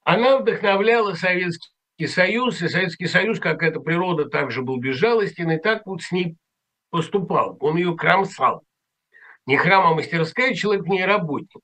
она 0.05 0.39
вдохновляла 0.39 1.15
Советский 1.15 2.07
Союз, 2.07 2.63
и 2.63 2.69
Советский 2.69 3.07
Союз, 3.07 3.41
как 3.41 3.63
эта 3.63 3.81
природа, 3.81 4.27
также 4.27 4.63
был 4.63 4.79
безжалостен, 4.79 5.51
и 5.51 5.59
так 5.59 5.83
вот 5.87 6.03
с 6.03 6.13
ней 6.13 6.37
поступал. 6.91 7.57
Он 7.61 7.77
ее 7.77 7.97
кромсал. 7.97 8.63
Не 9.47 9.57
храм, 9.57 9.87
а 9.87 9.95
мастерская, 9.95 10.55
человек 10.55 10.85
в 10.85 10.89
ней 10.89 11.05
работник. 11.05 11.61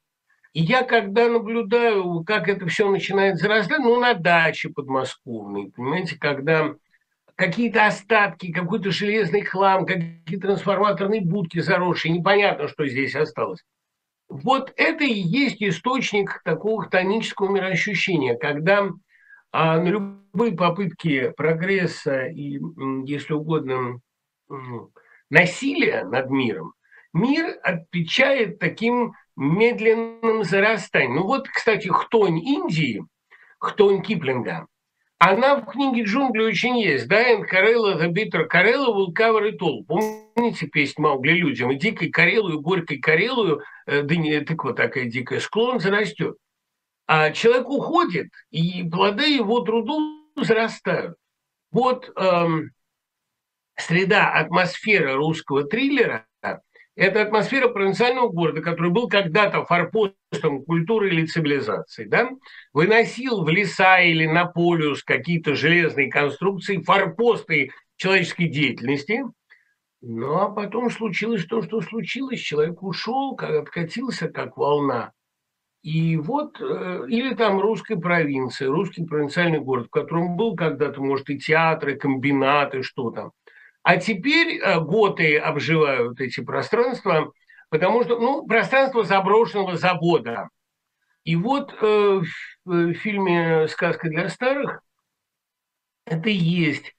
И 0.54 0.62
я, 0.62 0.84
когда 0.84 1.28
наблюдаю, 1.28 2.22
как 2.24 2.48
это 2.48 2.66
все 2.66 2.88
начинает 2.88 3.36
зарастать, 3.38 3.80
ну, 3.80 3.98
на 4.00 4.14
даче 4.14 4.70
подмосковной, 4.70 5.72
понимаете, 5.72 6.16
когда 6.16 6.74
какие-то 7.34 7.86
остатки, 7.86 8.52
какой-то 8.52 8.90
железный 8.90 9.42
хлам, 9.42 9.84
какие-то 9.84 10.46
трансформаторные 10.46 11.22
будки 11.22 11.58
заросшие, 11.58 12.16
непонятно, 12.16 12.68
что 12.68 12.86
здесь 12.86 13.16
осталось. 13.16 13.64
Вот 14.28 14.72
это 14.76 15.04
и 15.04 15.12
есть 15.12 15.62
источник 15.62 16.40
такого 16.44 16.86
тонического 16.86 17.52
мироощущения, 17.52 18.36
когда 18.36 18.88
а, 19.52 19.78
на 19.78 19.88
любые 19.88 20.52
попытки 20.56 21.32
прогресса 21.36 22.26
и, 22.26 22.58
если 23.04 23.34
угодно, 23.34 24.00
насилия 25.30 26.04
над 26.04 26.30
миром, 26.30 26.74
мир 27.12 27.58
отвечает 27.62 28.58
таким 28.58 29.14
медленным 29.36 30.44
зарастанием. 30.44 31.16
Ну 31.16 31.22
вот, 31.24 31.48
кстати, 31.48 31.88
хтонь 31.88 32.38
Индии, 32.38 33.04
хтонь 33.58 34.02
Киплинга– 34.02 34.66
она 35.26 35.56
в 35.56 35.64
книге 35.64 36.02
«Джунгли» 36.02 36.42
очень 36.42 36.78
есть. 36.78 37.08
Да, 37.08 37.32
and 37.32 37.44
Карелла, 37.44 37.96
Карелла 38.46 39.10
cover 39.10 39.50
it 39.50 39.58
all. 39.58 39.82
Помните 39.86 40.66
песню 40.66 41.04
Маугли 41.04 41.32
людям? 41.32 41.70
И 41.70 41.76
дикой 41.76 42.10
Карелую, 42.10 42.60
горькой 42.60 42.98
Карелую, 42.98 43.62
э, 43.86 44.02
дыня, 44.02 44.44
тыква 44.44 44.74
такая 44.74 45.06
дикая, 45.06 45.40
склон 45.40 45.80
зарастет. 45.80 46.36
А 47.06 47.30
человек 47.30 47.70
уходит, 47.70 48.28
и 48.50 48.86
плоды 48.86 49.34
его 49.34 49.60
трудов 49.60 50.02
зарастают. 50.36 51.16
Вот 51.70 52.10
эм, 52.16 52.72
среда, 53.76 54.30
атмосфера 54.30 55.14
русского 55.14 55.64
триллера 55.64 56.26
это 56.96 57.22
атмосфера 57.22 57.68
провинциального 57.68 58.28
города, 58.28 58.60
который 58.60 58.90
был 58.90 59.08
когда-то 59.08 59.64
форпостом 59.64 60.64
культуры 60.64 61.08
или 61.08 61.26
цивилизации, 61.26 62.04
да? 62.04 62.30
выносил 62.72 63.42
в 63.42 63.48
леса 63.48 64.00
или 64.00 64.26
на 64.26 64.46
полюс 64.46 65.02
какие-то 65.02 65.56
железные 65.56 66.08
конструкции, 66.08 66.82
форпосты 66.82 67.72
человеческой 67.96 68.48
деятельности. 68.48 69.24
Ну, 70.02 70.36
а 70.36 70.50
потом 70.50 70.90
случилось 70.90 71.46
то, 71.46 71.62
что 71.62 71.80
случилось. 71.80 72.38
Человек 72.38 72.82
ушел, 72.82 73.34
как 73.34 73.50
откатился, 73.50 74.28
как 74.28 74.56
волна. 74.56 75.12
И 75.82 76.16
вот, 76.16 76.60
э, 76.60 77.04
или 77.08 77.34
там 77.34 77.58
русская 77.60 77.96
провинция, 77.96 78.68
русский 78.68 79.04
провинциальный 79.04 79.60
город, 79.60 79.86
в 79.86 79.90
котором 79.90 80.36
был 80.36 80.56
когда-то, 80.56 81.00
может, 81.00 81.28
и 81.30 81.38
театры, 81.38 81.96
комбинаты, 81.96 82.82
что 82.82 83.10
там– 83.10 83.32
а 83.84 83.98
теперь 83.98 84.58
э, 84.58 84.80
готы 84.80 85.36
обживают 85.36 86.18
эти 86.18 86.40
пространства, 86.40 87.32
потому 87.68 88.02
что, 88.02 88.18
ну, 88.18 88.46
пространство 88.46 89.04
заброшенного 89.04 89.76
завода. 89.76 90.48
И 91.24 91.36
вот 91.36 91.74
э, 91.80 92.22
в 92.64 92.94
фильме 92.94 93.68
«Сказка 93.68 94.08
для 94.08 94.30
старых» 94.30 94.80
это 96.06 96.30
есть. 96.30 96.96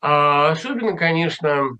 А 0.00 0.50
особенно, 0.50 0.96
конечно, 0.96 1.70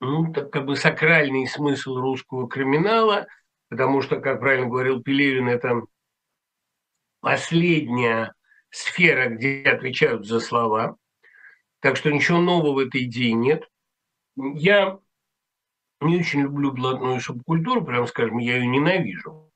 ну, 0.00 0.32
так, 0.32 0.50
как 0.50 0.64
бы 0.64 0.74
сакральный 0.74 1.46
смысл 1.46 1.96
русского 1.96 2.48
криминала, 2.48 3.26
потому 3.68 4.00
что, 4.00 4.20
как 4.20 4.40
правильно 4.40 4.68
говорил 4.68 5.02
Пелевин, 5.02 5.48
это 5.48 5.82
последняя 7.20 8.32
сфера, 8.70 9.28
где 9.28 9.62
отвечают 9.64 10.26
за 10.26 10.40
слова. 10.40 10.96
Так 11.82 11.96
что 11.96 12.12
ничего 12.12 12.38
нового 12.38 12.74
в 12.74 12.78
этой 12.78 13.04
идее 13.04 13.32
нет. 13.32 13.68
Я 14.36 14.98
не 16.00 16.20
очень 16.20 16.42
люблю 16.42 16.72
блатную 16.72 17.20
субкультуру, 17.20 17.84
прям 17.84 18.06
скажем, 18.06 18.38
я 18.38 18.56
ее 18.56 18.66
ненавижу. 18.68 19.50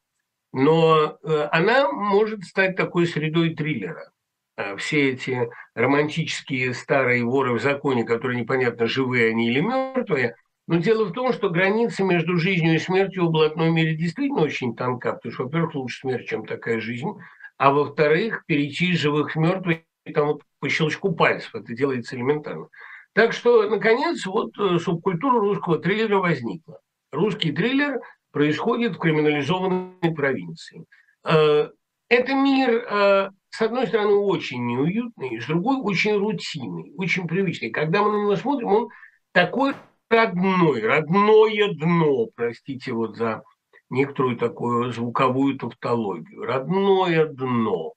Но 0.53 1.19
э, 1.23 1.49
она 1.53 1.91
может 1.91 2.43
стать 2.43 2.77
такой 2.77 3.07
средой 3.07 3.55
триллера. 3.55 4.11
А 4.57 4.77
все 4.77 5.13
эти 5.13 5.49
романтические 5.75 6.75
старые 6.75 7.25
воры 7.25 7.53
в 7.53 7.63
законе, 7.63 8.05
которые 8.05 8.41
непонятно, 8.41 8.87
живые 8.87 9.31
они 9.31 9.49
или 9.49 9.61
мертвые. 9.61 10.35
Но 10.67 10.79
дело 10.79 11.05
в 11.05 11.13
том, 11.13 11.33
что 11.33 11.49
граница 11.49 12.03
между 12.03 12.39
жизнью 12.39 12.75
и 12.75 12.79
смертью 12.79 13.27
в 13.27 13.31
блатном 13.31 13.73
мире 13.73 13.95
действительно 13.95 14.43
очень 14.43 14.75
тонка, 14.75 15.13
потому 15.13 15.33
что, 15.33 15.45
во-первых, 15.45 15.75
лучше 15.77 16.01
смерть, 16.01 16.29
чем 16.29 16.45
такая 16.45 16.81
жизнь, 16.81 17.11
а 17.57 17.71
во-вторых, 17.71 18.45
перейти 18.47 18.91
из 18.91 18.99
живых 18.99 19.37
в 19.37 19.39
мертвые 19.39 19.85
там 20.13 20.39
по 20.61 20.69
щелчку 20.69 21.15
пальцев, 21.15 21.55
это 21.55 21.75
делается 21.75 22.17
элементарно. 22.17 22.69
Так 23.13 23.33
что, 23.33 23.69
наконец, 23.69 24.25
вот 24.27 24.51
э, 24.59 24.79
субкультура 24.79 25.41
русского 25.41 25.79
триллера 25.79 26.19
возникла. 26.19 26.81
Русский 27.13 27.53
триллер 27.53 28.01
происходит 28.31 28.97
в 28.97 28.99
криминализованной 28.99 30.15
провинции. 30.15 30.85
Э, 31.25 31.71
это 32.09 32.35
мир 32.35 32.85
э, 32.89 33.31
с 33.57 33.63
одной 33.63 33.87
стороны, 33.87 34.13
очень 34.13 34.67
неуютный, 34.67 35.41
с 35.41 35.47
другой 35.47 35.81
очень 35.81 36.19
рутинный, 36.19 36.93
очень 36.99 37.27
привычный. 37.27 37.71
Когда 37.71 38.03
мы 38.03 38.13
на 38.13 38.23
него 38.23 38.37
смотрим, 38.37 38.69
он 38.69 38.89
такой 39.33 39.73
родной, 40.11 40.83
родное 40.83 41.73
дно, 41.73 42.27
простите 42.35 42.93
вот 42.93 43.17
за 43.17 43.43
некоторую 43.89 44.37
такую 44.37 44.93
звуковую 44.93 45.59
тавтологию, 45.59 46.43
родное 46.43 47.25
дно. 47.29 47.95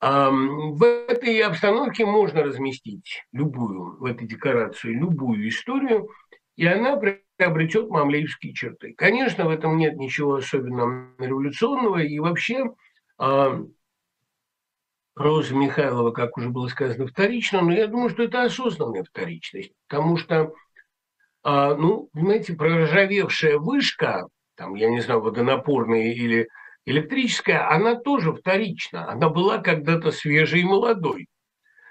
В 0.00 0.82
этой 1.08 1.40
обстановке 1.40 2.06
можно 2.06 2.42
разместить 2.42 3.22
любую, 3.32 3.98
в 3.98 4.04
этой 4.06 4.26
декорации, 4.26 4.88
любую 4.88 5.48
историю, 5.48 6.08
и 6.56 6.66
она 6.66 6.96
приобретет 6.96 7.90
мамлеевские 7.90 8.54
черты. 8.54 8.94
Конечно, 8.96 9.44
в 9.44 9.50
этом 9.50 9.76
нет 9.76 9.96
ничего 9.96 10.36
особенно 10.36 11.12
революционного, 11.18 11.98
и 11.98 12.18
вообще 12.18 12.70
проза 15.14 15.54
Михайлова, 15.54 16.12
как 16.12 16.38
уже 16.38 16.48
было 16.48 16.68
сказано, 16.68 17.06
вторична, 17.06 17.60
но 17.60 17.72
я 17.72 17.86
думаю, 17.86 18.08
что 18.08 18.22
это 18.22 18.42
осознанная 18.42 19.04
вторичность, 19.04 19.72
потому 19.86 20.16
что, 20.16 20.54
а, 21.42 21.74
ну, 21.74 22.08
понимаете, 22.14 22.54
проржавевшая 22.54 23.58
вышка, 23.58 24.28
там, 24.54 24.76
я 24.76 24.88
не 24.88 25.00
знаю, 25.00 25.20
водонапорная 25.20 26.12
или 26.12 26.48
электрическая, 26.86 27.70
она 27.70 27.94
тоже 27.94 28.32
вторична. 28.32 29.10
Она 29.10 29.28
была 29.28 29.58
когда-то 29.58 30.10
свежей 30.10 30.60
и 30.60 30.64
молодой, 30.64 31.26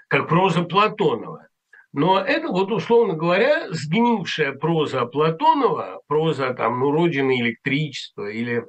как 0.08 0.28
проза 0.28 0.62
Платонова. 0.62 1.46
Но 1.92 2.20
это 2.20 2.48
вот, 2.48 2.70
условно 2.70 3.14
говоря, 3.14 3.66
сгнившая 3.70 4.52
проза 4.52 5.06
Платонова, 5.06 6.00
проза 6.06 6.54
там, 6.54 6.78
ну, 6.78 6.92
Родины 6.92 7.40
электричества 7.40 8.30
или 8.30 8.64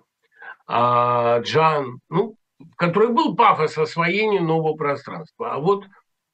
а, 0.66 1.40
Джан, 1.42 2.00
ну, 2.10 2.36
в 2.60 2.76
которой 2.76 3.10
был 3.10 3.36
пафос 3.36 3.78
освоения 3.78 4.42
нового 4.42 4.74
пространства. 4.76 5.54
А 5.54 5.60
вот 5.60 5.86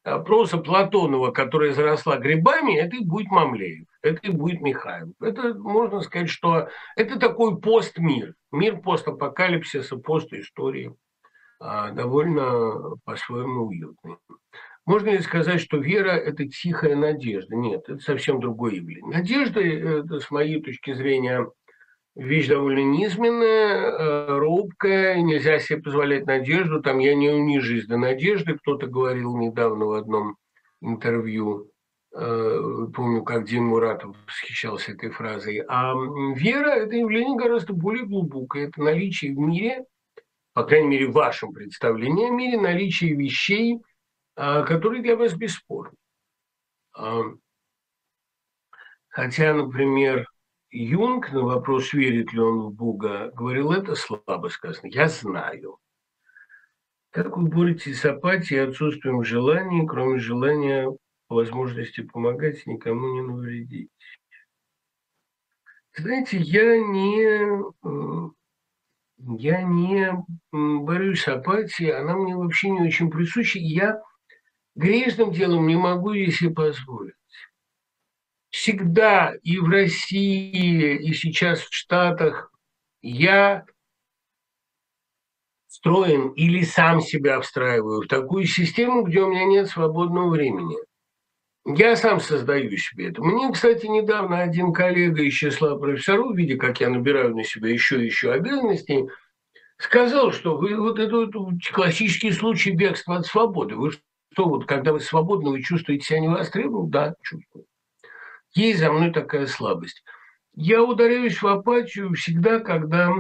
э, 0.04 0.20
проза 0.20 0.58
Платонова, 0.58 1.32
которая 1.32 1.74
заросла 1.74 2.18
грибами, 2.18 2.78
это 2.78 2.98
и 2.98 3.04
будет 3.04 3.32
Мамлеев, 3.32 3.86
это 4.08 4.20
и 4.24 4.30
будет 4.30 4.62
Михайлов. 4.62 5.14
Это, 5.22 5.54
можно 5.54 6.02
сказать, 6.02 6.30
что 6.30 6.70
это 6.96 7.20
такой 7.20 7.60
постмир, 7.60 8.36
мир 8.52 8.82
постапокалипсиса, 8.82 9.98
постистории, 9.98 10.94
а, 11.60 11.92
довольно 11.92 12.96
по-своему 13.06 13.68
уютный. 13.68 14.18
Можно 14.86 15.10
ли 15.10 15.20
сказать, 15.20 15.60
что 15.60 15.78
вера– 15.78 16.12
это 16.12 16.48
тихая 16.48 16.96
надежда? 16.96 17.56
Нет, 17.56 17.90
это 17.90 18.00
совсем 18.00 18.40
другое 18.40 18.76
явление. 18.76 19.18
Надежда, 19.18 19.60
это, 19.60 20.20
с 20.22 20.32
моей 20.32 20.62
точки 20.62 20.94
зрения, 20.94 21.46
вещь 22.16 22.48
довольно 22.48 22.80
низменная, 22.80 23.92
э, 23.92 24.38
робкая, 24.40 25.22
нельзя 25.22 25.60
себе 25.60 25.82
позволять 25.82 26.26
надежду, 26.26 26.82
там 26.82 27.00
я 27.00 27.16
не 27.16 27.30
унижусь 27.30 27.86
до 27.86 27.98
надежды, 27.98 28.58
кто-то 28.58 28.88
говорил 28.88 29.38
недавно 29.38 29.86
в 29.86 29.92
одном 29.92 30.38
интервью, 30.82 31.66
э, 31.66 31.77
помню, 32.18 33.24
как 33.24 33.46
Дин 33.46 33.66
Муратов 33.66 34.16
восхищался 34.26 34.94
этой 34.94 35.12
фразой, 35.12 35.64
а 35.68 35.94
вера– 36.36 36.70
это 36.76 36.96
явление 36.96 37.38
гораздо 37.38 37.74
более 37.74 38.06
глубокое, 38.06 38.68
это 38.68 38.82
наличие 38.82 39.36
в 39.36 39.38
мире, 39.38 39.86
по 40.54 40.64
крайней 40.64 40.88
мере, 40.88 41.08
в 41.08 41.14
вашем 41.14 41.54
представлении 41.54 42.28
о 42.28 42.32
мире, 42.32 42.60
наличие 42.60 43.14
вещей, 43.14 43.82
э, 44.36 44.64
которые 44.66 45.04
для 45.04 45.16
вас 45.16 45.34
бесспорны. 45.36 45.96
Хотя, 49.10 49.54
например, 49.54 50.28
Юнг 50.72 51.32
на 51.32 51.42
вопрос, 51.42 51.94
верит 51.94 52.34
ли 52.34 52.40
он 52.40 52.62
в 52.62 52.74
Бога, 52.74 53.32
говорил, 53.36 53.72
это 53.72 53.96
слабо 53.96 54.48
сказано. 54.50 54.90
Я 54.92 55.08
знаю. 55.08 55.78
Как 57.12 57.38
вы 57.38 57.48
боретесь 57.48 58.02
с 58.02 58.06
апатией 58.06 58.62
и 58.62 58.70
отсутствием 58.70 59.24
желания, 59.24 59.88
кроме 59.88 60.20
желания 60.20 60.90
возможности 61.30 62.02
помогать 62.02 62.66
никому 62.66 63.14
не 63.14 63.22
навредить? 63.22 63.90
Знаете, 65.96 66.38
я 66.38 66.78
не, 66.78 67.64
я 69.18 69.62
не 69.64 70.26
борюсь 70.52 71.24
с 71.24 71.28
апатией, 71.28 71.92
она 71.92 72.16
мне 72.16 72.36
вообще 72.36 72.70
не 72.70 72.88
очень 72.88 73.10
присуща. 73.10 73.60
Я 73.60 74.02
грешным 74.76 75.32
делом 75.32 75.68
не 75.68 75.76
могу 75.76 76.14
ей 76.14 76.32
себе 76.32 76.52
позволить 76.52 77.16
всегда 78.50 79.36
и 79.44 79.60
в 79.60 79.70
России, 79.70 80.98
и 80.98 81.14
сейчас 81.14 81.62
в 81.62 81.74
Штатах 81.74 82.52
я 83.02 83.66
строен 85.68 86.30
или 86.30 86.64
сам 86.64 87.02
себя 87.02 87.40
встраиваю 87.40 88.02
в 88.02 88.08
такую 88.08 88.46
систему, 88.46 89.04
где 89.04 89.22
у 89.22 89.30
меня 89.30 89.46
нет 89.46 89.70
свободного 89.70 90.30
времени. 90.30 90.76
Я 91.76 91.98
сам 91.98 92.22
создаю 92.22 92.78
себе 92.78 93.10
это. 93.10 93.22
Мне, 93.22 93.52
кстати, 93.52 93.88
недавно 93.88 94.40
один 94.40 94.72
коллега 94.72 95.22
из 95.24 95.34
числа 95.34 95.76
профессоров, 95.76 96.34
видя, 96.34 96.56
как 96.56 96.80
я 96.80 96.90
набираю 96.90 97.36
на 97.36 97.44
себя 97.44 97.70
еще 97.70 98.02
и 98.02 98.06
еще 98.06 98.32
обязанностей, 98.32 99.10
сказал, 99.78 100.32
что 100.32 100.56
вы 100.56 100.78
вот 100.78 100.98
это 100.98 101.18
вот 101.18 101.36
классический 101.74 102.32
случай 102.32 102.72
бегства 102.72 103.18
от 103.18 103.26
свободы. 103.26 103.76
Вы 103.76 103.92
что, 104.32 104.48
вот 104.48 104.66
когда 104.66 104.94
вы 104.94 105.02
свободны, 105.02 105.50
вы 105.50 105.62
чувствуете 105.62 106.06
себя 106.06 106.20
невостребованным? 106.22 106.90
Да, 106.90 107.16
чувствую. 107.22 107.66
Есть 108.54 108.80
за 108.80 108.90
мной 108.90 109.12
такая 109.12 109.46
слабость. 109.46 110.04
Я 110.56 110.82
ударяюсь 110.82 111.42
в 111.42 111.48
апатию 111.48 112.14
всегда, 112.14 112.60
когда 112.60 113.12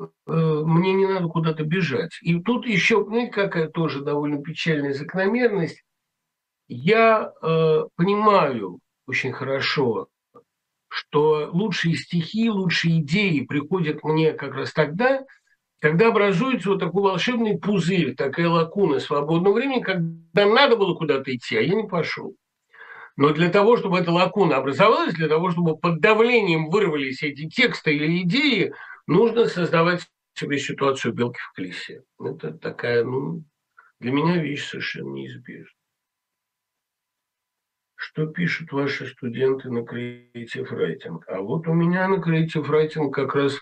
э, 0.00 0.04
мне 0.26 0.94
не 0.94 1.06
надо 1.06 1.28
куда-то 1.28 1.64
бежать. 1.64 2.18
И 2.22 2.40
тут 2.40 2.66
еще, 2.66 3.04
знаете, 3.04 3.32
какая 3.32 3.68
тоже 3.68 4.00
довольно 4.00 4.42
печальная 4.42 4.94
закономерность. 4.94 5.82
Я 6.68 7.32
э, 7.42 7.84
понимаю 7.96 8.80
очень 9.06 9.32
хорошо, 9.32 10.08
что 10.88 11.50
лучшие 11.52 11.94
стихи, 11.94 12.50
лучшие 12.50 13.00
идеи 13.00 13.40
приходят 13.40 14.02
мне 14.02 14.32
как 14.32 14.54
раз 14.54 14.72
тогда, 14.72 15.24
когда 15.80 16.08
образуется 16.08 16.70
вот 16.70 16.80
такой 16.80 17.02
волшебный 17.02 17.58
пузырь, 17.58 18.14
такая 18.14 18.48
лакуна 18.48 18.98
свободного 18.98 19.54
времени, 19.54 19.82
когда 19.82 20.46
надо 20.46 20.76
было 20.76 20.94
куда-то 20.94 21.34
идти, 21.34 21.56
а 21.56 21.60
я 21.60 21.74
не 21.74 21.86
пошел. 21.86 22.34
Но 23.16 23.32
для 23.32 23.50
того, 23.50 23.76
чтобы 23.76 23.98
эта 23.98 24.10
лакуна 24.10 24.56
образовалась, 24.56 25.14
для 25.14 25.28
того, 25.28 25.50
чтобы 25.50 25.76
под 25.76 26.00
давлением 26.00 26.70
вырвались 26.70 27.22
эти 27.22 27.48
тексты 27.48 27.94
или 27.94 28.22
идеи, 28.22 28.72
нужно 29.06 29.46
создавать 29.46 30.06
себе 30.34 30.58
ситуацию 30.58 31.14
белки 31.14 31.38
в 31.38 31.52
колесе. 31.52 32.02
Это 32.20 32.52
такая, 32.52 33.04
ну, 33.04 33.42
для 34.00 34.12
меня 34.12 34.36
вещь 34.36 34.66
совершенно 34.66 35.10
неизбежна. 35.10 35.75
Что 37.96 38.26
пишут 38.26 38.72
ваши 38.72 39.06
студенты 39.06 39.70
на 39.70 39.78
Creative 39.78 40.70
Writing? 40.70 41.20
А 41.26 41.40
вот 41.40 41.66
у 41.66 41.72
меня 41.72 42.06
на 42.08 42.16
Creative 42.16 42.66
Writing 42.66 43.10
как 43.10 43.34
раз 43.34 43.60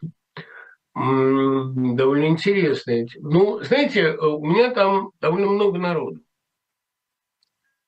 довольно 0.95 2.27
интересно. 2.27 3.07
Ну, 3.21 3.61
знаете, 3.63 4.13
у 4.13 4.45
меня 4.45 4.73
там 4.73 5.13
довольно 5.21 5.49
много 5.49 5.79
народу. 5.79 6.21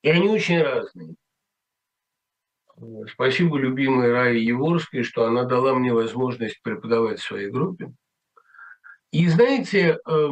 И 0.03 0.09
они 0.09 0.29
очень 0.29 0.63
разные. 0.63 1.17
Спасибо 3.13 3.59
любимой 3.59 4.13
Рае 4.13 4.45
Еворской, 4.45 5.03
что 5.03 5.25
она 5.25 5.45
дала 5.45 5.75
мне 5.75 5.93
возможность 5.93 6.63
преподавать 6.63 7.19
в 7.21 7.25
своей 7.25 7.51
группе. 7.51 7.93
И 9.11 9.27
знаете, 9.29 9.99
э, 10.07 10.29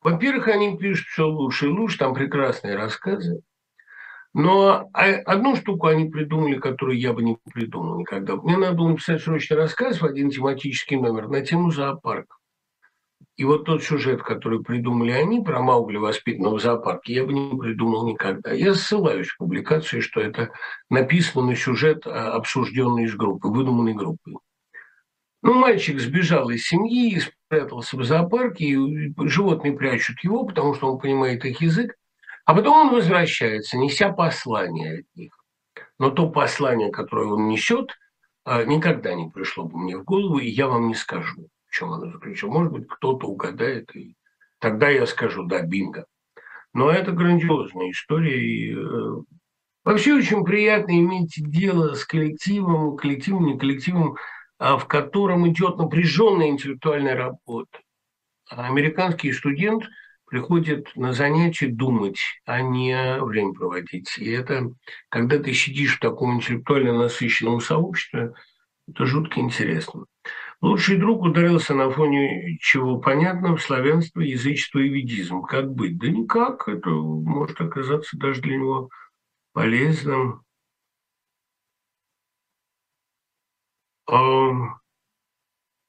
во-первых, 0.00 0.48
они 0.48 0.78
пишут 0.78 1.06
все 1.08 1.26
лучше 1.26 1.66
и 1.66 1.68
лучше, 1.68 1.98
там 1.98 2.14
прекрасные 2.14 2.74
рассказы. 2.74 3.42
Но 4.38 4.90
а, 4.92 5.04
одну 5.24 5.56
штуку 5.56 5.86
они 5.86 6.10
придумали, 6.10 6.58
которую 6.58 6.98
я 6.98 7.14
бы 7.14 7.22
не 7.22 7.38
придумал 7.54 7.98
никогда. 7.98 8.36
Мне 8.36 8.58
надо 8.58 8.74
было 8.74 8.88
написать 8.90 9.22
срочный 9.22 9.56
рассказ 9.56 10.02
в 10.02 10.04
один 10.04 10.28
тематический 10.28 10.98
номер 10.98 11.28
на 11.28 11.40
тему 11.40 11.70
зоопарка. 11.70 12.36
И 13.36 13.44
вот 13.44 13.64
тот 13.64 13.82
сюжет, 13.82 14.22
который 14.22 14.62
придумали 14.62 15.12
они 15.12 15.40
про 15.40 15.62
Маугли, 15.62 15.96
воспитанного 15.96 16.58
в 16.58 16.60
зоопарке, 16.60 17.14
я 17.14 17.24
бы 17.24 17.32
не 17.32 17.58
придумал 17.58 18.06
никогда. 18.06 18.52
Я 18.52 18.74
ссылаюсь 18.74 19.28
в 19.28 19.38
публикации, 19.38 20.00
что 20.00 20.20
это 20.20 20.50
написано 20.90 21.46
на 21.46 21.56
сюжет, 21.56 22.06
а, 22.06 22.32
обсужденный 22.32 23.04
из 23.04 23.16
группы, 23.16 23.48
выдуманной 23.48 23.94
группой. 23.94 24.34
Ну, 25.40 25.54
мальчик 25.54 25.98
сбежал 25.98 26.50
из 26.50 26.66
семьи 26.66 27.18
спрятался 27.20 27.96
в 27.96 28.04
зоопарке, 28.04 28.66
и 28.66 29.14
животные 29.26 29.72
прячут 29.72 30.22
его, 30.22 30.44
потому 30.44 30.74
что 30.74 30.92
он 30.92 30.98
понимает 30.98 31.42
их 31.46 31.62
язык. 31.62 31.94
А 32.46 32.54
потом 32.54 32.78
он 32.78 32.94
возвращается, 32.94 33.76
неся 33.76 34.12
послание 34.12 35.00
от 35.00 35.16
них. 35.16 35.36
Но 35.98 36.10
то 36.10 36.30
послание, 36.30 36.92
которое 36.92 37.26
он 37.26 37.48
несет, 37.48 37.98
а, 38.44 38.62
никогда 38.64 39.14
не 39.14 39.28
пришло 39.28 39.64
бы 39.64 39.76
мне 39.78 39.96
в 39.98 40.04
голову, 40.04 40.38
и 40.38 40.46
я 40.46 40.68
вам 40.68 40.86
не 40.86 40.94
скажу, 40.94 41.48
в 41.66 41.72
чем 41.72 41.92
оно 41.92 42.12
заключено. 42.12 42.52
Может 42.52 42.72
быть, 42.72 42.86
кто-то 42.86 43.26
угадает, 43.26 43.94
и 43.96 44.14
тогда 44.60 44.88
я 44.88 45.06
скажу, 45.06 45.42
да, 45.42 45.62
бинго. 45.62 46.06
Но 46.72 46.88
это 46.88 47.10
грандиозная 47.10 47.90
история, 47.90 48.40
и 48.40 48.76
э, 48.76 49.22
вообще 49.84 50.14
очень 50.14 50.44
приятно 50.44 50.92
иметь 50.92 51.34
дело 51.36 51.94
с 51.94 52.04
коллективом, 52.04 52.96
коллективом, 52.96 53.46
не 53.46 53.58
коллективом, 53.58 54.16
а 54.58 54.78
в 54.78 54.86
котором 54.86 55.48
идет 55.48 55.78
напряженная 55.78 56.50
интеллектуальная 56.50 57.16
работа. 57.16 57.80
А 58.48 58.68
американский 58.68 59.32
студент– 59.32 59.82
приходит 60.36 60.94
на 60.96 61.14
занятия 61.14 61.68
думать, 61.68 62.18
а 62.44 62.60
не 62.60 63.18
время 63.22 63.54
проводить. 63.54 64.18
И 64.18 64.30
это, 64.30 64.70
когда 65.08 65.38
ты 65.38 65.54
сидишь 65.54 65.96
в 65.96 66.00
таком 66.00 66.36
интеллектуально 66.36 66.92
насыщенном 66.92 67.60
сообществе, 67.60 68.34
это 68.86 69.06
жутко 69.06 69.40
интересно. 69.40 70.04
Лучший 70.60 70.98
друг 70.98 71.22
ударился 71.22 71.72
на 71.74 71.90
фоне 71.90 72.58
чего 72.60 72.98
понятно 72.98 73.56
в 73.56 73.62
славянство, 73.62 74.20
язычество 74.20 74.80
и 74.80 74.90
ведизм. 74.90 75.40
Как 75.40 75.72
быть? 75.72 75.96
Да 75.96 76.08
никак. 76.08 76.68
Это 76.68 76.90
может 76.90 77.58
оказаться 77.58 78.18
даже 78.18 78.42
для 78.42 78.58
него 78.58 78.90
полезным. 79.54 80.42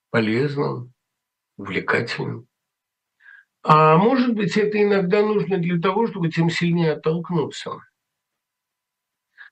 полезным, 0.10 0.94
увлекательным. 1.58 2.47
А 3.70 3.98
может 3.98 4.34
быть, 4.34 4.56
это 4.56 4.82
иногда 4.82 5.22
нужно 5.22 5.58
для 5.58 5.78
того, 5.78 6.08
чтобы 6.08 6.30
тем 6.30 6.50
сильнее 6.50 6.94
оттолкнуться. 6.94 7.82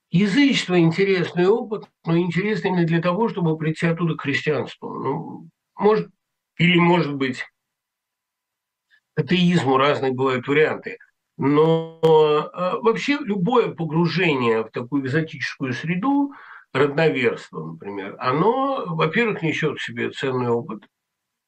Язычество– 0.10 0.80
интересный 0.80 1.48
опыт, 1.48 1.84
но 2.06 2.18
интересный 2.18 2.70
именно 2.70 2.86
для 2.86 3.02
того, 3.02 3.28
чтобы 3.28 3.58
прийти 3.58 3.88
оттуда 3.88 4.16
к 4.16 4.22
христианству. 4.22 4.94
Ну, 4.94 5.50
может, 5.78 6.10
или, 6.58 6.80
может 6.80 7.14
быть, 7.16 7.44
атеизму 9.18 9.76
разные 9.76 10.14
бывают 10.14 10.48
варианты. 10.48 10.98
Но 11.36 12.00
а, 12.02 12.80
вообще 12.80 13.18
любое 13.20 13.74
погружение 13.74 14.64
в 14.64 14.72
такую 14.72 15.04
экзотическую 15.04 15.74
среду, 15.74 16.32
родноверство, 16.72 17.74
например, 17.74 18.16
оно, 18.20 18.86
во-первых, 18.88 19.42
несет 19.42 19.78
в 19.78 19.84
себе 19.84 20.12
ценный 20.12 20.48
опыт, 20.48 20.86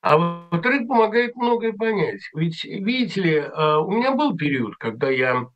а 0.10 0.18
во-вторых, 0.52 0.88
помогает 0.88 1.36
многое 1.36 1.74
понять. 1.74 2.22
Ведь, 2.34 2.64
видите 2.64 3.22
ли, 3.22 3.38
а, 3.40 3.80
у 3.80 3.92
меня 3.92 4.16
был 4.16 4.38
период, 4.38 4.78
когда 4.78 5.10
я 5.10 5.48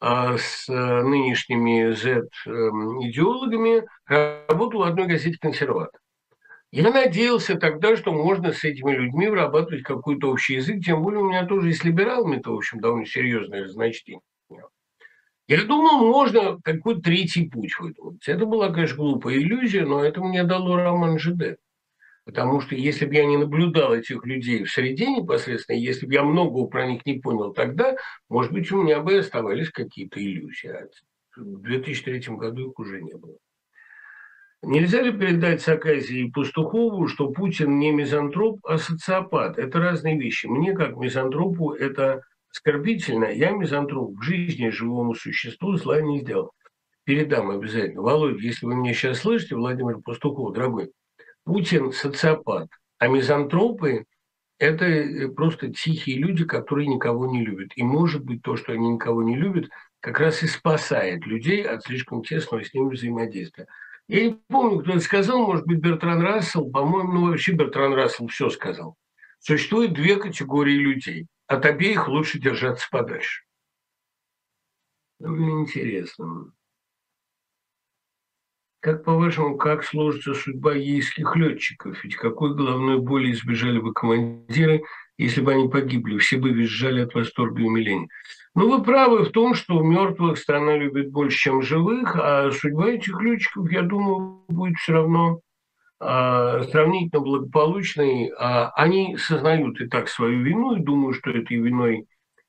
а, 0.00 0.38
с 0.38 0.66
э, 0.68 1.02
нынешними 1.02 1.92
Z-идеологами 1.92 3.86
работал 4.06 4.80
в 4.80 4.84
одной 4.84 5.06
газете 5.06 5.36
«Консерватор». 5.38 6.00
Я 6.72 6.90
надеялся 6.90 7.56
тогда, 7.56 7.96
что 7.96 8.12
можно 8.12 8.52
с 8.52 8.64
этими 8.64 8.92
людьми 8.92 9.28
вырабатывать 9.28 9.82
какой-то 9.82 10.30
общий 10.30 10.54
язык, 10.54 10.82
тем 10.82 11.02
более 11.02 11.20
у 11.20 11.28
меня 11.28 11.44
тоже 11.44 11.68
и 11.68 11.74
с 11.74 11.84
либералами 11.84 12.36
это, 12.36 12.50
в 12.50 12.54
общем, 12.54 12.80
довольно 12.80 13.04
серьезное 13.04 13.64
разночтение. 13.64 14.22
Я 15.48 15.64
думал, 15.64 16.06
можно 16.06 16.58
какой-то 16.62 17.02
третий 17.02 17.50
путь 17.50 17.76
выдумать. 17.78 18.26
Это 18.28 18.46
была, 18.46 18.70
конечно, 18.70 18.96
глупая 18.96 19.36
иллюзия, 19.36 19.84
но 19.84 20.02
это 20.02 20.22
мне 20.22 20.44
дало 20.44 20.76
роман 20.76 21.18
ЖД. 21.18 21.58
Потому 22.24 22.60
что 22.60 22.74
если 22.74 23.06
бы 23.06 23.14
я 23.14 23.24
не 23.24 23.38
наблюдал 23.38 23.94
этих 23.94 24.24
людей 24.24 24.64
в 24.64 24.70
среде 24.70 25.06
непосредственно, 25.08 25.76
если 25.76 26.06
бы 26.06 26.14
я 26.14 26.22
многого 26.22 26.68
про 26.68 26.86
них 26.86 27.04
не 27.06 27.18
понял 27.18 27.52
тогда, 27.52 27.96
может 28.28 28.52
быть, 28.52 28.70
у 28.70 28.82
меня 28.82 29.00
бы 29.00 29.18
оставались 29.18 29.70
какие-то 29.70 30.20
иллюзии. 30.22 30.68
А 30.68 30.86
в 31.36 31.62
2003 31.62 32.36
году 32.36 32.70
их 32.70 32.78
уже 32.78 33.00
не 33.00 33.14
было. 33.14 33.36
Нельзя 34.62 35.00
ли 35.00 35.10
передать 35.10 35.62
Сакази 35.62 36.18
и 36.18 36.30
Пастухову, 36.30 37.08
что 37.08 37.30
Путин 37.30 37.78
не 37.78 37.92
мизантроп, 37.92 38.58
а 38.66 38.76
социопат? 38.76 39.58
Это 39.58 39.78
разные 39.78 40.18
вещи. 40.18 40.46
Мне, 40.46 40.74
как 40.74 40.96
мизантропу, 40.96 41.72
это 41.72 42.20
оскорбительно. 42.50 43.24
Я 43.24 43.52
мизантроп 43.52 44.18
в 44.18 44.22
жизни 44.22 44.68
живому 44.68 45.14
существу 45.14 45.76
зла 45.76 46.02
не 46.02 46.20
сделал. 46.20 46.52
Передам 47.04 47.50
обязательно. 47.50 48.02
Володь, 48.02 48.42
если 48.42 48.66
вы 48.66 48.74
меня 48.74 48.92
сейчас 48.92 49.20
слышите, 49.20 49.56
Владимир 49.56 50.00
Пастухов, 50.02 50.52
дорогой, 50.52 50.92
Путин 51.50 51.90
социопат, 51.90 52.68
а 53.00 53.08
мизантропы– 53.08 54.04
это 54.60 54.84
э, 54.84 55.26
просто 55.26 55.72
тихие 55.72 56.16
люди, 56.16 56.44
которые 56.44 56.86
никого 56.86 57.26
не 57.26 57.44
любят. 57.44 57.72
И, 57.74 57.82
может 57.82 58.22
быть, 58.22 58.40
то, 58.42 58.54
что 58.54 58.72
они 58.72 58.90
никого 58.90 59.24
не 59.24 59.34
любят, 59.34 59.68
как 59.98 60.20
раз 60.20 60.44
и 60.44 60.46
спасает 60.46 61.26
людей 61.26 61.64
от 61.64 61.82
слишком 61.82 62.22
тесного 62.22 62.62
с 62.64 62.72
ними 62.72 62.94
взаимодействия. 62.94 63.66
Я 64.06 64.26
не 64.26 64.40
помню, 64.46 64.78
кто 64.78 64.92
это 64.92 65.00
сказал, 65.00 65.44
может 65.44 65.66
быть, 65.66 65.80
Бертран 65.80 66.20
Рассел, 66.20 66.70
по-моему, 66.70 67.12
ну 67.14 67.26
вообще 67.30 67.50
Бертран 67.50 67.94
Рассел 67.94 68.28
все 68.28 68.48
сказал. 68.48 68.94
Существует 69.40 69.92
две 69.92 70.18
категории 70.18 70.76
людей. 70.76 71.26
От 71.48 71.66
обеих 71.66 72.06
лучше 72.06 72.38
держаться 72.38 72.86
подальше. 72.92 73.42
Довольно 75.18 75.62
интересно. 75.62 76.52
Как, 78.80 79.04
по-вашему, 79.04 79.58
как 79.58 79.84
сложится 79.84 80.32
судьба 80.32 80.74
ейских 80.74 81.36
летчиков? 81.36 82.02
Ведь 82.02 82.16
какой 82.16 82.54
головной 82.54 82.98
боли 82.98 83.30
избежали 83.32 83.78
бы 83.78 83.92
командиры, 83.92 84.84
если 85.18 85.42
бы 85.42 85.52
они 85.52 85.68
погибли? 85.68 86.16
Все 86.16 86.38
бы 86.38 86.50
визжали 86.50 87.02
от 87.02 87.12
восторга 87.14 87.60
и 87.60 87.66
умиления. 87.66 88.08
Ну, 88.54 88.70
вы 88.70 88.82
правы 88.82 89.24
в 89.24 89.32
том, 89.32 89.54
что 89.54 89.82
мертвых 89.82 90.38
страна 90.38 90.78
любит 90.78 91.10
больше, 91.10 91.36
чем 91.36 91.60
живых, 91.60 92.16
а 92.16 92.50
судьба 92.52 92.92
этих 92.92 93.20
летчиков, 93.20 93.70
я 93.70 93.82
думаю, 93.82 94.44
будет 94.48 94.78
все 94.78 94.94
равно 94.94 95.40
а, 95.98 96.62
сравнительно 96.62 97.20
благополучной. 97.20 98.32
А, 98.38 98.70
они 98.70 99.18
сознают 99.18 99.78
и 99.82 99.88
так 99.88 100.08
свою 100.08 100.42
вину 100.42 100.76
и 100.76 100.82
думают, 100.82 101.18
что 101.18 101.30
этой 101.32 101.58
виной 101.58 102.06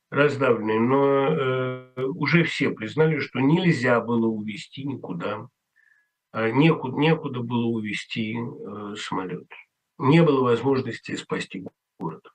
раздавлены, 0.09 0.79
но 0.79 1.27
э, 1.27 2.03
уже 2.15 2.43
все 2.43 2.69
признали, 2.69 3.19
что 3.19 3.39
нельзя 3.39 4.01
было 4.01 4.27
увести 4.27 4.83
никуда 4.83 5.47
некуда, 6.33 6.97
некуда 6.97 7.41
было 7.41 7.65
увезти 7.65 8.37
э, 8.37 8.95
самолет. 8.97 9.47
Не 9.97 10.23
было 10.23 10.43
возможности 10.43 11.15
спасти 11.15 11.65
город. 11.99 12.25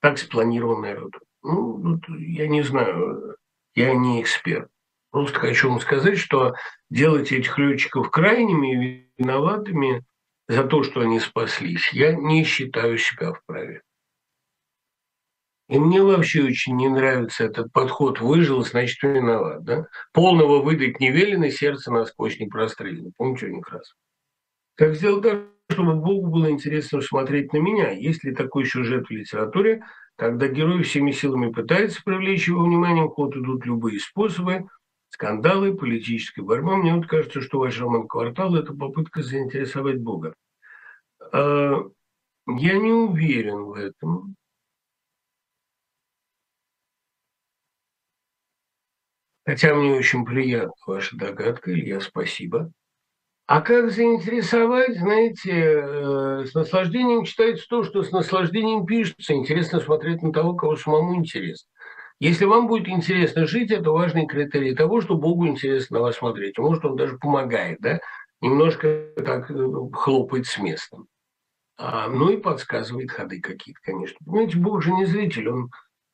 Так 0.00 0.18
спланирован 0.18 0.82
народ. 0.82 1.12
Ну, 1.42 2.00
я 2.18 2.46
не 2.46 2.62
знаю, 2.62 3.36
я 3.74 3.94
не 3.94 4.20
эксперт. 4.22 4.70
Просто 5.10 5.38
хочу 5.38 5.70
вам 5.70 5.80
сказать, 5.80 6.18
что 6.18 6.54
делать 6.90 7.32
этих 7.32 7.58
летчиков 7.58 8.10
крайними 8.10 9.10
виноватыми 9.16 10.04
за 10.46 10.64
то, 10.64 10.82
что 10.82 11.00
они 11.00 11.20
спаслись, 11.20 11.92
я 11.92 12.12
не 12.12 12.44
считаю 12.44 12.98
себя 12.98 13.32
вправе. 13.32 13.82
И 15.68 15.78
мне 15.78 16.02
вообще 16.02 16.44
очень 16.44 16.76
не 16.76 16.88
нравится 16.88 17.44
этот 17.44 17.70
подход 17.72 18.20
«выжил, 18.20 18.64
значит, 18.64 19.02
виноват». 19.02 19.64
Да? 19.64 19.86
Полного 20.14 20.62
выдать 20.62 20.98
не 20.98 21.10
велено, 21.10 21.50
сердце 21.50 21.92
насквозь 21.92 22.40
не 22.40 22.46
прострелено. 22.46 23.10
Помните 23.16 23.50
Некрасов? 23.50 23.94
Как 24.76 24.94
сделать 24.94 25.22
так, 25.22 25.40
чтобы 25.70 25.94
Богу 25.94 26.28
было 26.28 26.50
интересно 26.50 27.02
смотреть 27.02 27.52
на 27.52 27.58
меня? 27.58 27.90
Есть 27.90 28.24
ли 28.24 28.34
такой 28.34 28.64
сюжет 28.64 29.08
в 29.08 29.10
литературе, 29.10 29.82
когда 30.16 30.48
герой 30.48 30.82
всеми 30.84 31.10
силами 31.10 31.52
пытается 31.52 32.00
привлечь 32.02 32.48
его 32.48 32.64
внимание, 32.64 33.04
в 33.04 33.10
ход 33.10 33.36
идут 33.36 33.66
любые 33.66 34.00
способы, 34.00 34.68
скандалы, 35.10 35.74
политическая 35.74 36.42
борьба. 36.42 36.76
Мне 36.76 36.94
вот 36.94 37.06
кажется, 37.06 37.40
что 37.40 37.58
ваш 37.58 37.78
роман 37.78 38.08
«Квартал»– 38.08 38.54
это 38.56 38.72
попытка 38.72 39.22
заинтересовать 39.22 40.00
Бога. 40.00 40.34
А, 41.32 41.82
я 42.46 42.78
не 42.78 42.92
уверен 42.92 43.64
в 43.64 43.74
этом. 43.74 44.34
Хотя 49.48 49.74
мне 49.74 49.94
очень 49.94 50.26
приятна 50.26 50.74
ваша 50.86 51.16
догадка, 51.16 51.72
Илья, 51.72 52.00
спасибо. 52.00 52.70
А 53.46 53.62
как 53.62 53.90
заинтересовать, 53.90 54.98
знаете, 54.98 55.52
э, 55.54 56.44
с 56.44 56.52
наслаждением 56.52 57.24
читается 57.24 57.66
то, 57.66 57.82
что 57.82 58.02
с 58.02 58.12
наслаждением 58.12 58.84
пишется. 58.84 59.32
Интересно 59.32 59.80
смотреть 59.80 60.20
на 60.20 60.34
того, 60.34 60.52
кого 60.52 60.76
самому 60.76 61.16
интересно. 61.16 61.66
Если 62.20 62.44
вам 62.44 62.66
будет 62.66 62.90
интересно 62.90 63.46
жить, 63.46 63.70
это 63.70 63.90
важный 63.90 64.26
критерий 64.26 64.74
того, 64.74 65.00
что 65.00 65.16
Богу 65.16 65.46
интересно 65.46 65.96
на 65.96 66.02
вас 66.02 66.16
смотреть. 66.16 66.58
Может, 66.58 66.84
он 66.84 66.96
даже 66.96 67.16
помогает, 67.16 67.78
да? 67.80 68.00
Немножко 68.42 69.12
так 69.16 69.50
э, 69.50 69.54
хлопает 69.94 70.46
с 70.46 70.58
места. 70.58 70.98
А, 71.78 72.08
ну 72.08 72.28
и 72.28 72.36
подсказывает 72.36 73.10
ходы 73.10 73.40
какие-то, 73.40 73.80
конечно. 73.82 74.18
Понимаете, 74.26 74.58
Бог 74.58 74.82
же 74.82 74.92
не 74.92 75.06
зритель, 75.06 75.48
он 75.48 75.70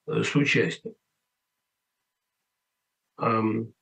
э, 0.06 0.22
соучастник. 0.22 0.94
Ну 3.18 3.72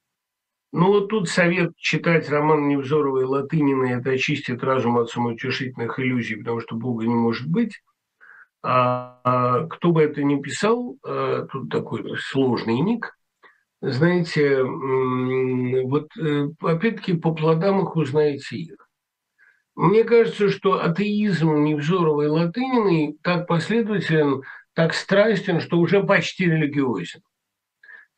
вот 0.72 1.08
тут 1.08 1.28
совет 1.28 1.76
читать 1.76 2.30
роман 2.30 2.68
Невзорова 2.68 3.20
и 3.20 3.24
Латынина– 3.24 3.84
это 3.98 4.10
очистит 4.10 4.62
разум 4.64 4.96
от 4.98 5.10
самоутешительных 5.10 5.98
иллюзий, 5.98 6.36
потому 6.36 6.60
что 6.60 6.76
Бога 6.76 7.06
не 7.06 7.14
может 7.14 7.46
быть. 7.46 7.82
А, 8.62 9.20
а 9.24 9.66
кто 9.66 9.92
бы 9.92 10.02
это 10.02 10.22
ни 10.22 10.40
писал, 10.40 10.96
а, 11.04 11.46
тут 11.50 11.68
такой 11.68 12.16
сложный 12.18 12.80
ник, 12.80 13.14
знаете, 13.82 14.62
вот 14.62 16.08
э, 16.16 16.48
опять-таки 16.60 17.14
по 17.14 17.34
плодам 17.34 17.82
их 17.82 17.96
узнаете 17.96 18.56
их. 18.56 18.88
Мне 19.74 20.04
кажется, 20.04 20.50
что 20.50 20.80
атеизм 20.80 21.64
Невзорова 21.64 22.22
и 22.22 22.26
Латыниной 22.28 23.18
так 23.22 23.48
последователен, 23.48 24.42
так 24.74 24.94
страстен, 24.94 25.60
что 25.60 25.78
уже 25.78 26.02
почти 26.04 26.44
религиозен. 26.44 27.22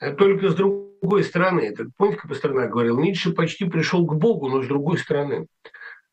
А 0.05 0.13
только 0.13 0.51
с 0.51 0.55
другой 0.55 1.25
стороны, 1.25 1.61
это, 1.61 1.87
помните, 1.97 2.21
как 2.21 2.31
Пастернак 2.31 2.71
говорил, 2.71 2.99
Ницше 2.99 3.33
почти 3.33 3.65
пришел 3.65 4.07
к 4.07 4.15
Богу, 4.15 4.49
но 4.49 4.63
с 4.63 4.67
другой 4.67 4.99
стороны. 4.99 5.47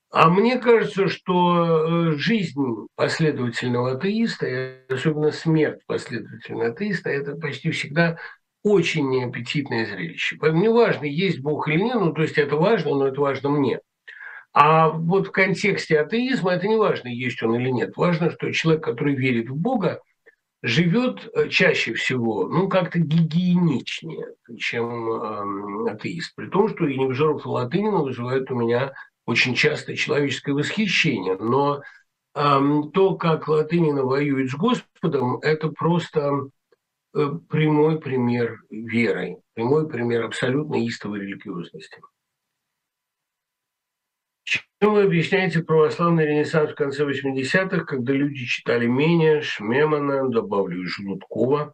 А 0.10 0.30
мне 0.30 0.60
кажется, 0.60 1.08
что 1.08 2.12
э, 2.12 2.12
жизнь 2.18 2.88
последовательного 2.96 3.94
атеиста, 3.94 4.46
и 4.46 4.94
особенно 4.94 5.32
смерть 5.32 5.80
последовательного 5.88 6.68
атеиста, 6.68 7.10
это 7.10 7.36
почти 7.36 7.72
всегда 7.72 8.18
очень 8.64 9.10
неаппетитное 9.10 9.86
зрелище. 9.86 10.38
Поэтому 10.40 10.64
неважно, 10.64 11.06
есть 11.06 11.40
Бог 11.40 11.68
или 11.68 11.82
нет, 11.82 11.96
ну 11.96 12.14
то 12.14 12.22
есть 12.22 12.38
это 12.38 12.58
важно, 12.58 12.92
но 12.92 13.08
это 13.08 13.22
важно 13.22 13.50
мне– 13.50 13.80
а 14.54 14.90
вот 14.90 15.28
в 15.28 15.32
контексте 15.32 16.00
атеизма 16.00 16.52
это 16.52 16.68
не 16.68 16.76
важно, 16.76 17.08
есть 17.08 17.42
он 17.42 17.56
или 17.56 17.70
нет. 17.70 17.96
Важно, 17.96 18.32
что 18.32 18.52
человек, 18.52 18.84
который 18.84 19.16
верит 19.16 19.50
в 19.50 19.56
Бога, 19.56 20.02
живет 20.62 21.30
э, 21.34 21.50
чаще 21.50 21.94
всего, 21.94 22.48
ну, 22.48 22.70
как-то 22.70 23.00
гигиеничнее, 23.00 24.28
чем 24.58 25.12
э, 25.88 25.92
атеист. 25.92 26.36
При 26.36 26.48
том, 26.48 26.70
что 26.70 26.86
и 26.86 26.98
Невзоров 26.98 27.46
и 27.46 27.50
Латынина 27.50 28.00
вызывают 28.00 28.52
у 28.52 28.56
меня 28.56 28.94
очень 29.26 29.56
часто 29.56 29.96
человеческое 29.96 30.54
восхищение. 30.54 31.36
Но 31.38 31.82
э, 32.36 32.60
то, 32.94 33.16
как 33.16 33.48
Латынина 33.48 34.04
воюет 34.04 34.52
с 34.52 34.56
Господом, 34.56 35.40
это 35.42 35.70
просто 35.70 36.50
э, 37.16 37.30
прямой 37.50 38.00
пример 38.00 38.60
веры, 38.70 39.38
прямой 39.56 39.90
пример 39.90 40.26
абсолютно 40.26 40.86
истовой 40.88 41.22
религиозности. 41.22 42.02
Чем 44.52 44.94
вы 44.94 45.04
объясняете 45.04 45.64
православный 45.64 46.26
ренессанс 46.26 46.72
в 46.72 46.76
конце 46.76 47.06
80-х, 47.06 47.86
когда 47.86 48.12
люди 48.12 48.46
читали 48.46 48.86
Меня, 48.86 49.42
Шмемана, 49.42 50.28
добавлю, 50.28 50.86
Желудкова? 50.86 51.74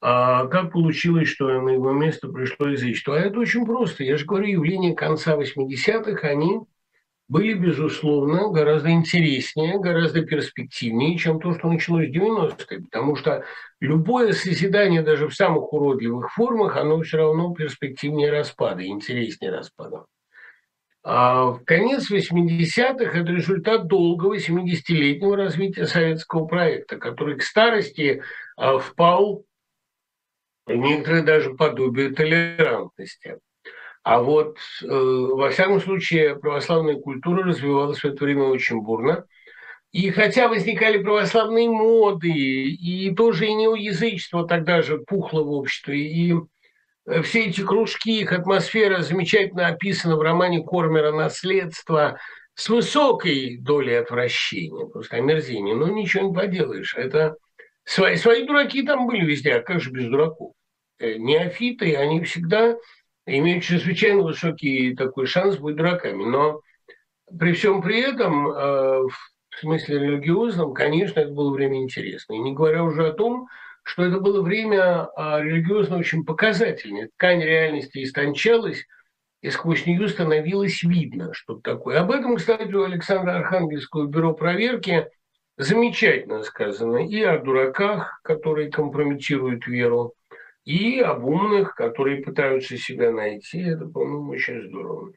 А 0.00 0.46
как 0.46 0.72
получилось, 0.72 1.28
что 1.28 1.46
на 1.60 1.70
его 1.70 1.92
место 1.92 2.28
пришло 2.28 2.68
язычество? 2.68 3.16
А 3.16 3.20
это 3.20 3.38
очень 3.38 3.64
просто. 3.64 4.02
Я 4.02 4.16
же 4.16 4.24
говорю, 4.24 4.48
явления 4.48 4.94
конца 4.94 5.36
80-х, 5.36 6.26
они 6.26 6.60
были, 7.28 7.54
безусловно, 7.54 8.48
гораздо 8.48 8.90
интереснее, 8.90 9.78
гораздо 9.78 10.22
перспективнее, 10.22 11.18
чем 11.18 11.40
то, 11.40 11.52
что 11.52 11.68
началось 11.68 12.08
в 12.08 12.12
90-е. 12.12 12.80
Потому 12.80 13.14
что 13.14 13.44
любое 13.80 14.32
созидание, 14.32 15.02
даже 15.02 15.28
в 15.28 15.34
самых 15.34 15.72
уродливых 15.72 16.32
формах, 16.32 16.76
оно 16.76 17.00
все 17.02 17.18
равно 17.18 17.54
перспективнее 17.54 18.30
распада, 18.30 18.84
интереснее 18.84 19.52
распада. 19.52 20.06
А 21.10 21.52
в 21.52 21.64
конец 21.64 22.10
80-х– 22.12 23.18
это 23.18 23.32
результат 23.32 23.86
долгого 23.86 24.36
70-летнего 24.36 25.38
развития 25.38 25.86
советского 25.86 26.44
проекта, 26.44 26.98
который 26.98 27.38
к 27.38 27.42
старости 27.42 28.22
а, 28.58 28.78
впал 28.78 29.46
в 30.66 30.74
некоторое 30.74 31.22
даже 31.22 31.54
подобие 31.54 32.10
толерантности. 32.10 33.38
А 34.02 34.20
вот, 34.20 34.58
э, 34.82 34.86
во 34.86 35.48
всяком 35.48 35.80
случае, 35.80 36.36
православная 36.36 36.96
культура 36.96 37.42
развивалась 37.42 38.00
в 38.00 38.04
это 38.04 38.22
время 38.22 38.42
очень 38.42 38.82
бурно. 38.82 39.24
И 39.92 40.10
хотя 40.10 40.48
возникали 40.48 41.02
православные 41.02 41.70
моды, 41.70 42.28
и 42.28 43.14
тоже 43.14 43.46
и 43.46 43.54
неоязычество 43.54 44.46
тогда 44.46 44.82
же 44.82 44.98
пухло 44.98 45.42
в 45.42 45.52
обществе, 45.52 46.00
и 46.00 46.34
все 47.22 47.46
эти 47.46 47.62
кружки, 47.62 48.20
их 48.20 48.32
атмосфера 48.32 49.02
замечательно 49.02 49.68
описана 49.68 50.16
в 50.16 50.22
романе 50.22 50.62
Кормера 50.62 51.12
«Наследство» 51.12 52.18
с 52.54 52.68
высокой 52.68 53.58
долей 53.58 53.94
отвращения, 53.94 54.86
просто 54.86 55.16
омерзения. 55.16 55.74
Но 55.74 55.88
ничего 55.88 56.28
не 56.28 56.34
поделаешь. 56.34 56.94
Это 56.96 57.36
свои, 57.84 58.16
свои 58.16 58.44
дураки 58.44 58.82
там 58.82 59.06
были 59.06 59.24
везде, 59.24 59.54
а 59.54 59.62
как 59.62 59.80
же 59.80 59.90
без 59.90 60.06
дураков? 60.08 60.52
Э, 60.98 61.16
неофиты, 61.16 61.94
они 61.96 62.22
всегда 62.24 62.76
имеют 63.26 63.64
чрезвычайно 63.64 64.22
высокий 64.22 64.94
такой 64.96 65.26
шанс 65.26 65.56
быть 65.56 65.76
дураками. 65.76 66.24
Но 66.24 66.60
при 67.38 67.52
всем 67.52 67.80
при 67.80 68.00
этом, 68.00 68.48
э, 68.48 69.02
в 69.02 69.58
смысле 69.60 69.98
религиозном, 69.98 70.74
конечно, 70.74 71.20
это 71.20 71.30
было 71.30 71.52
время 71.52 71.82
интересно. 71.82 72.34
И 72.34 72.38
не 72.38 72.52
говоря 72.52 72.82
уже 72.82 73.06
о 73.06 73.12
том, 73.12 73.48
что 73.88 74.04
это 74.04 74.20
было 74.20 74.42
время 74.42 75.08
а, 75.16 75.40
религиозно 75.40 75.96
очень 75.96 76.24
показательное. 76.24 77.08
Ткань 77.16 77.42
реальности 77.42 78.02
истончалась, 78.02 78.84
и 79.40 79.48
сквозь 79.48 79.86
нее 79.86 80.08
становилось 80.08 80.82
видно 80.82 81.32
что-то 81.32 81.76
такое. 81.76 82.00
Об 82.00 82.10
этом, 82.10 82.36
кстати, 82.36 82.70
у 82.70 82.84
Александра 82.84 83.38
Архангельского 83.38 84.06
бюро 84.06 84.34
проверки 84.34 85.08
замечательно 85.56 86.42
сказано 86.42 86.98
и 86.98 87.22
о 87.22 87.38
дураках, 87.38 88.20
которые 88.22 88.70
компрометируют 88.70 89.66
веру, 89.66 90.12
и 90.66 91.00
об 91.00 91.24
умных, 91.24 91.74
которые 91.74 92.22
пытаются 92.22 92.76
себя 92.76 93.10
найти. 93.10 93.62
Это, 93.62 93.86
по-моему, 93.86 94.32
очень 94.32 94.68
здорово. 94.68 95.12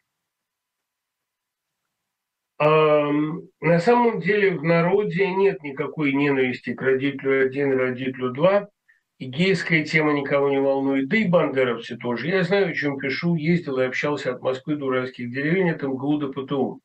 На 2.63 3.79
самом 3.79 4.19
деле 4.19 4.51
в 4.51 4.63
народе 4.63 5.31
нет 5.31 5.63
никакой 5.63 6.13
ненависти 6.13 6.73
к 6.73 6.81
родителю 6.81 7.45
один 7.45 7.73
и 7.73 7.75
родителю 7.75 8.31
два. 8.31 8.69
И 9.17 9.25
гейская 9.25 9.83
тема 9.83 10.13
никого 10.13 10.49
не 10.49 10.59
волнует, 10.59 11.07
да 11.07 11.17
и 11.17 11.27
бандеровцы 11.27 11.95
тоже. 11.95 12.27
Я 12.27 12.43
знаю, 12.43 12.69
о 12.69 12.73
чем 12.73 12.97
пишу, 12.97 13.35
ездил 13.35 13.79
и 13.79 13.85
общался 13.85 14.33
от 14.33 14.41
Москвы 14.41 14.75
до 14.75 14.85
уральских 14.85 15.31
деревень, 15.31 15.69
это 15.69 15.87
МГУ 15.87 16.17
до 16.17 16.29
ПТУ. 16.29 16.81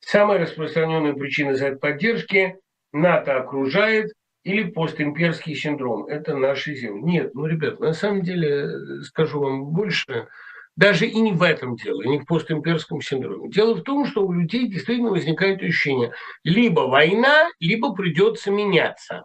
Самая 0.00 0.38
распространенная 0.38 1.14
причина 1.14 1.54
за 1.54 1.76
поддержки– 1.76 2.56
НАТО 2.92 3.36
окружает 3.38 4.12
или 4.44 4.70
постимперский 4.70 5.54
синдром. 5.54 6.06
Это 6.06 6.36
наши 6.36 6.74
земли. 6.74 7.02
Нет, 7.02 7.34
ну, 7.34 7.46
ребят, 7.46 7.80
на 7.80 7.92
самом 7.92 8.22
деле, 8.22 9.02
скажу 9.02 9.40
вам 9.40 9.66
больше, 9.66 10.28
даже 10.78 11.06
и 11.06 11.20
не 11.20 11.32
в 11.32 11.42
этом 11.42 11.74
дело, 11.74 12.02
не 12.02 12.20
в 12.20 12.24
постимперском 12.24 13.00
синдроме. 13.00 13.50
Дело 13.50 13.74
в 13.74 13.82
том, 13.82 14.06
что 14.06 14.24
у 14.24 14.32
людей 14.32 14.68
действительно 14.68 15.10
возникает 15.10 15.60
ощущение, 15.60 16.12
либо 16.44 16.82
война, 16.82 17.48
либо 17.58 17.92
придется 17.92 18.52
меняться. 18.52 19.24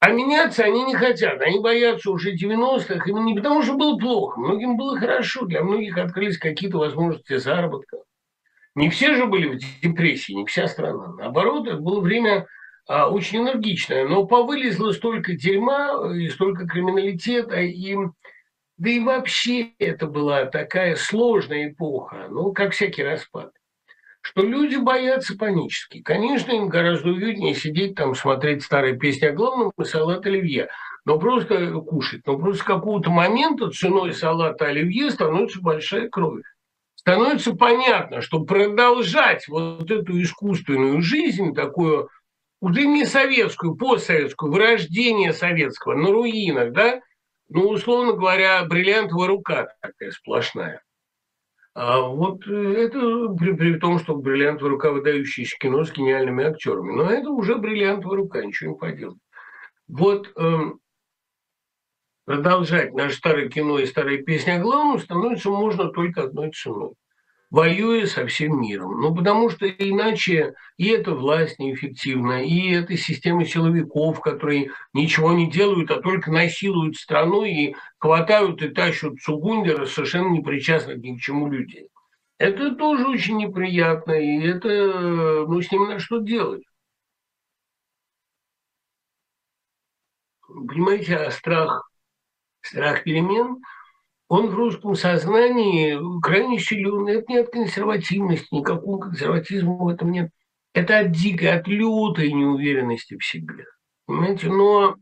А 0.00 0.10
меняться 0.10 0.64
они 0.64 0.82
не 0.84 0.96
хотят. 0.96 1.40
Они 1.40 1.60
боятся 1.60 2.10
уже 2.10 2.34
90-х, 2.34 3.04
именно 3.06 3.26
не 3.26 3.34
потому, 3.36 3.62
что 3.62 3.74
было 3.74 3.96
плохо. 3.96 4.40
Многим 4.40 4.76
было 4.76 4.98
хорошо, 4.98 5.44
для 5.44 5.62
многих 5.62 5.96
открылись 5.96 6.36
какие-то 6.36 6.78
возможности 6.78 7.36
заработка. 7.36 7.98
Не 8.74 8.90
все 8.90 9.14
же 9.14 9.26
были 9.26 9.54
в 9.54 9.58
депрессии, 9.82 10.32
не 10.32 10.46
вся 10.46 10.66
страна. 10.66 11.12
Наоборот, 11.16 11.68
это 11.68 11.76
было 11.76 12.00
время 12.00 12.48
а, 12.88 13.08
очень 13.08 13.38
энергичное. 13.38 14.04
Но 14.08 14.26
повылезло 14.26 14.90
столько 14.90 15.34
дерьма 15.34 16.12
и 16.12 16.28
столько 16.28 16.66
криминалитета, 16.66 17.60
и 17.60 17.96
да 18.80 18.88
и 18.88 18.98
вообще 18.98 19.72
это 19.78 20.06
была 20.06 20.46
такая 20.46 20.96
сложная 20.96 21.68
эпоха, 21.68 22.28
ну, 22.30 22.54
как 22.54 22.72
всякий 22.72 23.02
распад, 23.02 23.52
что 24.22 24.42
люди 24.42 24.76
боятся 24.76 25.36
панически. 25.36 26.00
Конечно, 26.00 26.52
им 26.52 26.68
гораздо 26.68 27.10
уютнее 27.10 27.54
сидеть 27.54 27.94
там, 27.94 28.14
смотреть 28.14 28.62
старые 28.62 28.96
песни 28.96 29.26
о 29.26 29.32
главном 29.32 29.72
и 29.78 29.84
салат 29.84 30.24
оливье. 30.24 30.70
Но 31.04 31.18
просто 31.18 31.72
кушать. 31.72 32.22
Но 32.26 32.38
просто 32.38 32.62
с 32.62 32.66
какого-то 32.66 33.10
момента 33.10 33.70
ценой 33.70 34.14
салата 34.14 34.64
оливье 34.64 35.10
становится 35.10 35.60
большая 35.60 36.08
кровь. 36.08 36.42
Становится 36.94 37.54
понятно, 37.54 38.22
что 38.22 38.44
продолжать 38.44 39.46
вот 39.48 39.90
эту 39.90 40.22
искусственную 40.22 41.02
жизнь, 41.02 41.54
такую 41.54 42.08
уже 42.62 42.86
не 42.86 43.04
советскую, 43.04 43.76
постсоветскую, 43.76 44.50
вырождение 44.50 45.34
советского 45.34 45.94
на 45.94 46.10
руинах, 46.10 46.72
да, 46.72 47.02
ну, 47.50 47.68
условно 47.68 48.12
говоря, 48.12 48.64
бриллиантовая 48.64 49.26
рука 49.26 49.74
такая 49.82 50.12
сплошная. 50.12 50.82
А 51.74 52.00
вот 52.00 52.46
э, 52.46 52.52
это 52.52 53.28
при, 53.34 53.52
при 53.52 53.78
том, 53.78 53.98
что 53.98 54.14
бриллиантовая 54.14 54.70
рука 54.70 54.92
выдающаяся 54.92 55.56
кино 55.58 55.84
с 55.84 55.92
гениальными 55.92 56.44
актерами. 56.44 56.94
Но 56.94 57.10
это 57.10 57.30
уже 57.30 57.56
бриллиантовая 57.56 58.18
рука, 58.18 58.44
ничего 58.44 58.70
не 58.72 58.78
поделать. 58.78 59.18
Вот 59.88 60.32
э, 60.36 60.58
продолжать 62.24 62.92
наше 62.94 63.16
старое 63.16 63.48
кино 63.48 63.80
и 63.80 63.86
старые 63.86 64.22
песни 64.22 64.50
о 64.50 64.60
главном 64.60 65.00
становится 65.00 65.50
можно 65.50 65.90
только 65.90 66.22
одной 66.22 66.52
ценой. 66.52 66.92
Воюя 67.50 68.06
со 68.06 68.26
всем 68.26 68.60
миром. 68.60 69.00
Ну, 69.00 69.14
потому 69.14 69.50
что 69.50 69.68
иначе 69.68 70.54
и 70.76 70.88
эта 70.88 71.14
власть 71.14 71.58
неэффективна, 71.58 72.44
и 72.44 72.72
эта 72.72 72.96
система 72.96 73.44
силовиков, 73.44 74.20
которые 74.20 74.70
ничего 74.92 75.32
не 75.32 75.50
делают, 75.50 75.90
а 75.90 76.00
только 76.00 76.30
насилуют 76.30 76.96
страну 76.96 77.44
и 77.44 77.74
хватают 77.98 78.62
и 78.62 78.68
тащат 78.68 79.18
Цугундера 79.20 79.84
совершенно 79.86 80.28
непричастных 80.28 80.98
ни 80.98 81.16
к 81.16 81.20
чему 81.20 81.50
людей. 81.50 81.88
Это 82.38 82.74
тоже 82.74 83.06
очень 83.06 83.36
неприятно, 83.36 84.12
и 84.12 84.40
это, 84.46 85.44
ну, 85.46 85.60
с 85.60 85.70
ним 85.70 85.88
надо 85.88 86.00
что 86.00 86.18
делать. 86.20 86.62
Понимаете, 90.46 91.16
а 91.16 91.30
страх, 91.30 91.90
страх 92.62 93.04
перемен– 93.04 93.58
он 94.30 94.48
в 94.48 94.54
русском 94.54 94.94
сознании 94.94 95.98
крайне 96.22 96.60
силен. 96.60 97.08
Это 97.08 97.24
не 97.28 97.38
от 97.38 97.50
консервативности, 97.50 98.54
никакого 98.54 99.00
консерватизма 99.00 99.74
в 99.74 99.88
этом 99.88 100.12
нет. 100.12 100.30
Это 100.72 101.00
от 101.00 101.10
дикой, 101.10 101.52
от 101.52 101.66
лютой 101.66 102.32
неуверенности 102.32 103.18
в 103.18 103.24
себе. 103.24 103.64
Понимаете, 104.06 104.48
но 104.48 104.94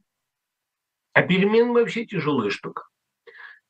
а 1.12 1.22
перемен 1.22 1.74
вообще 1.74 2.06
тяжелая 2.06 2.48
штука. 2.48 2.84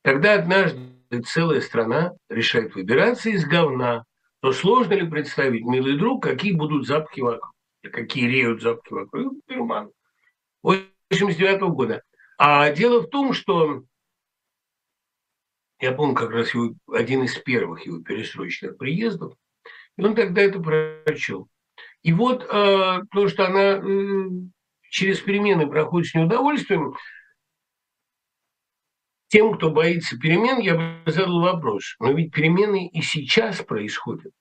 Когда 0.04 0.34
однажды 0.34 0.78
целая 1.26 1.61
страна 1.61 2.12
решает 2.28 2.76
выбираться 2.76 3.28
из 3.28 3.44
говна, 3.44 4.04
то 4.40 4.52
сложно 4.52 4.92
ли 4.94 5.09
представить, 5.09 5.64
милый 5.64 5.98
друг, 5.98 6.22
какие 6.22 6.52
будут 6.52 6.86
запахи 6.86 7.18
вокруг, 7.18 7.52
какие 7.82 8.28
реют 8.28 8.62
запахи 8.62 8.92
вокруг? 8.92 9.34
Перман. 9.46 9.90
89 10.62 11.62
-го 11.62 11.70
года. 11.70 12.02
А 12.38 12.70
дело 12.70 13.00
в 13.00 13.09
том, 13.09 13.32
что 13.32 13.82
я 15.81 15.93
помню 15.93 16.14
как 16.14 16.31
раз 16.31 16.55
его, 16.55 16.74
один 16.93 17.22
из 17.24 17.37
первых 17.37 17.87
его 17.87 18.01
перестроечных 18.01 18.76
приездов, 18.76 19.35
и 19.97 20.03
он 20.03 20.14
тогда 20.14 20.43
это 20.43 20.61
прочел. 20.61 21.49
И 22.03 22.12
вот 22.12 22.43
э, 22.45 23.01
то, 23.11 23.29
что 23.29 23.47
она 23.47 23.79
э, 23.79 24.29
через 24.91 25.20
перемены 25.20 25.66
проходит 25.66 26.11
с 26.11 26.14
неудовольствием, 26.14 26.95
тем, 29.29 29.55
кто 29.55 29.70
боится 29.70 30.18
перемен, 30.18 30.59
я 30.59 30.74
бы 30.74 31.11
задал 31.11 31.41
вопрос. 31.41 31.97
Но 32.01 32.12
ведь 32.12 32.33
перемены 32.33 32.89
и 32.89 33.03
сейчас 33.03 33.61
происходят. 33.62 34.33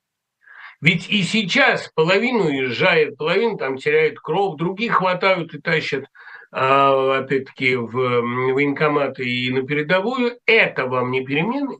Ведь 0.79 1.09
и 1.09 1.23
сейчас 1.23 1.91
половину 1.93 2.45
уезжает, 2.45 3.17
половину 3.17 3.57
там 3.57 3.77
теряет 3.77 4.19
кровь, 4.19 4.57
других 4.57 4.93
хватают 4.93 5.53
и 5.53 5.59
тащат 5.59 6.05
опять-таки, 6.51 7.75
в 7.75 7.91
военкоматы 7.91 9.27
и 9.27 9.51
на 9.51 9.63
передовую, 9.63 10.39
это 10.45 10.85
вам 10.85 11.11
не 11.11 11.25
перемены? 11.25 11.77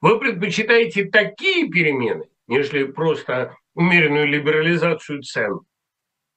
Вы 0.00 0.18
предпочитаете 0.18 1.04
такие 1.04 1.68
перемены, 1.68 2.24
нежели 2.48 2.84
просто 2.84 3.56
умеренную 3.74 4.26
либерализацию 4.26 5.22
цен 5.22 5.60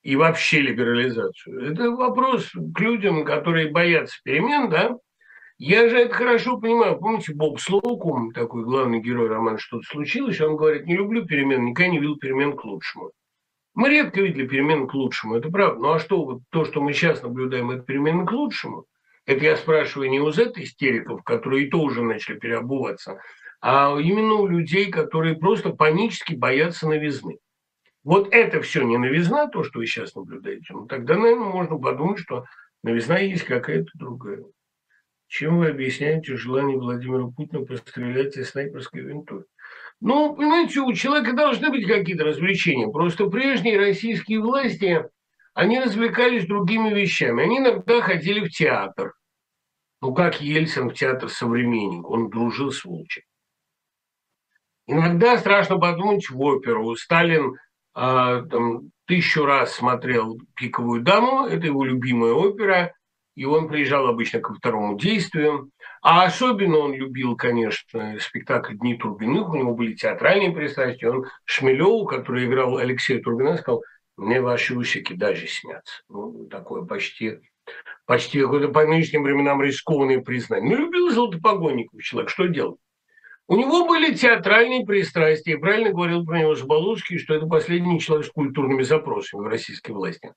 и 0.03 0.16
вообще 0.16 0.61
либерализацию? 0.61 1.72
Это 1.72 1.89
вопрос 1.91 2.51
к 2.51 2.80
людям, 2.80 3.26
которые 3.26 3.72
боятся 3.72 4.20
перемен, 4.24 4.70
да? 4.70 4.97
Я 5.57 5.88
же 5.89 5.97
это 5.97 6.13
хорошо 6.13 6.59
понимаю. 6.59 6.97
Помните, 6.99 7.34
Боб 7.34 7.59
Слоукум, 7.59 8.34
такой 8.34 8.63
главный 8.66 8.99
герой 8.99 9.30
романа 9.30 9.57
«Что-то 9.57 9.86
случилось», 9.88 10.39
он 10.41 10.57
говорит, 10.57 10.86
не 10.86 10.95
люблю 10.95 11.26
перемен, 11.26 11.66
никогда 11.66 11.91
не 11.91 11.99
видел 11.99 12.18
перемен 12.18 12.57
к 12.57 12.66
лучшему. 12.66 13.11
Мы 13.76 13.89
редко 13.89 14.21
видели 14.21 14.47
перемены 14.47 14.88
к 14.88 14.93
лучшему, 14.93 15.36
это 15.36 15.49
правда. 15.49 15.82
Ну 15.82 15.91
а 15.91 15.99
что, 15.99 16.23
вот 16.23 16.41
то, 16.49 16.63
что 16.63 16.82
мы 16.82 16.93
сейчас 16.93 17.21
наблюдаем, 17.21 17.71
это 17.71 17.84
перемены 17.84 18.26
к 18.26 18.32
лучшему? 18.32 18.86
Это 19.26 19.43
я 19.43 19.57
спрашиваю 19.57 20.09
не 20.09 20.21
у 20.21 20.32
Z-истериков, 20.32 21.23
которые 21.23 21.65
и 21.65 21.69
то 21.69 21.80
уже 21.80 22.01
начали 22.01 22.39
переобуваться, 22.39 23.19
а 23.59 23.97
именно 23.99 24.36
у 24.36 24.47
людей, 24.47 24.89
которые 24.89 25.36
просто 25.36 25.71
панически 25.71 26.36
боятся 26.36 26.88
новизны. 26.88 27.39
Вот 28.03 28.32
это 28.32 28.61
все 28.61 28.84
не 28.84 28.97
новизна, 28.97 29.47
то, 29.47 29.63
что 29.63 29.80
вы 29.80 29.88
сейчас 29.88 30.15
наблюдаете, 30.15 30.73
ну 30.73 30.86
тогда, 30.86 31.15
наверное, 31.15 31.47
можно 31.47 31.78
подумать, 31.78 32.19
что 32.19 32.45
новизна 32.84 33.17
есть 33.17 33.43
какая-то 33.43 33.89
другая. 33.95 34.45
Чем 35.28 35.57
вы 35.57 35.69
объясняете 35.69 36.38
желание 36.38 36.78
Владимира 36.78 37.28
Путина 37.28 37.65
пострелять 37.65 38.38
из 38.38 38.51
снайперской 38.51 39.01
винтовки? 39.01 39.49
Ну, 40.01 40.35
понимаете, 40.35 40.81
у 40.81 40.93
человека 40.93 41.33
должны 41.33 41.69
быть 41.69 41.87
какие-то 41.87 42.25
развлечения. 42.25 42.87
Просто 42.87 43.27
прежние 43.27 43.77
российские 43.77 44.41
власти, 44.41 45.05
они 45.53 45.79
развлекались 45.79 46.45
другими 46.45 46.93
вещами. 46.93 47.43
Они 47.43 47.59
иногда 47.59 48.01
ходили 48.01 48.45
в 48.45 48.49
театр. 48.49 49.13
Ну, 50.01 50.13
как 50.13 50.41
Ельцин 50.41 50.89
в 50.89 50.93
театр 50.93 51.29
«Современник». 51.29 52.07
Он 52.09 52.29
дружил 52.29 52.71
с 52.71 52.83
Волчем. 52.83 53.23
Иногда 54.87 55.37
страшно 55.37 55.77
подумать 55.77 56.29
в 56.29 56.39
оперу. 56.41 56.95
Сталин 56.95 57.53
э, 57.53 57.55
там, 57.95 58.91
тысячу 59.07 59.45
раз 59.45 59.73
смотрел 59.73 60.37
«Пиковую 60.55 61.01
даму», 61.01 61.47
это 61.47 61.65
его 61.65 61.83
любимая 61.83 62.33
опера, 62.33 62.93
и 63.35 63.45
он 63.45 63.67
приезжал 63.67 64.07
обычно 64.07 64.41
ко 64.41 64.53
второму 64.53 64.97
действию. 64.97 65.71
А 66.08 66.24
особенно 66.26 66.78
он 66.78 66.93
любил, 66.93 67.36
конечно, 67.36 68.16
спектакль 68.20 68.76
«Дни 68.76 68.95
Турбиных», 68.95 69.49
у 69.49 69.56
него 69.56 69.74
были 69.74 69.95
театральные 69.95 70.51
пристрастия. 70.51 71.10
Он 71.10 71.26
Шмелеву, 71.45 72.06
который 72.06 72.45
играл 72.45 72.78
Алексея 72.78 73.20
Турбина, 73.24 73.58
сказал, 73.58 73.82
мне 74.16 74.39
ваши 74.39 74.76
усики 74.76 75.14
даже 75.14 75.47
снятся. 75.47 76.03
Ну, 76.08 76.45
такое 76.45 76.84
почти, 76.84 77.39
почти 78.06 78.39
какое-то 78.39 78.68
по 78.68 78.86
нынешним 78.86 79.24
временам 79.24 79.64
рискованное 79.64 80.22
признание. 80.22 80.78
Ну, 80.78 80.86
любил 80.86 81.10
Золотопогонников 81.10 81.99
человек, 82.03 82.30
что 82.30 82.45
делать? 82.45 82.80
У 83.47 83.56
него 83.56 83.88
были 83.88 84.14
театральные 84.14 84.86
пристрастия, 84.86 85.53
и 85.53 85.58
правильно 85.58 85.89
говорил 85.89 86.24
про 86.24 86.38
него 86.38 86.53
Заболоцкий, 86.53 87.18
что 87.18 87.34
это 87.34 87.47
последний 87.47 87.99
человек 87.99 88.28
с 88.28 88.32
культурными 88.32 88.84
запросами 88.84 89.41
в 89.41 89.47
российской 89.47 89.93
власти. 89.93 90.32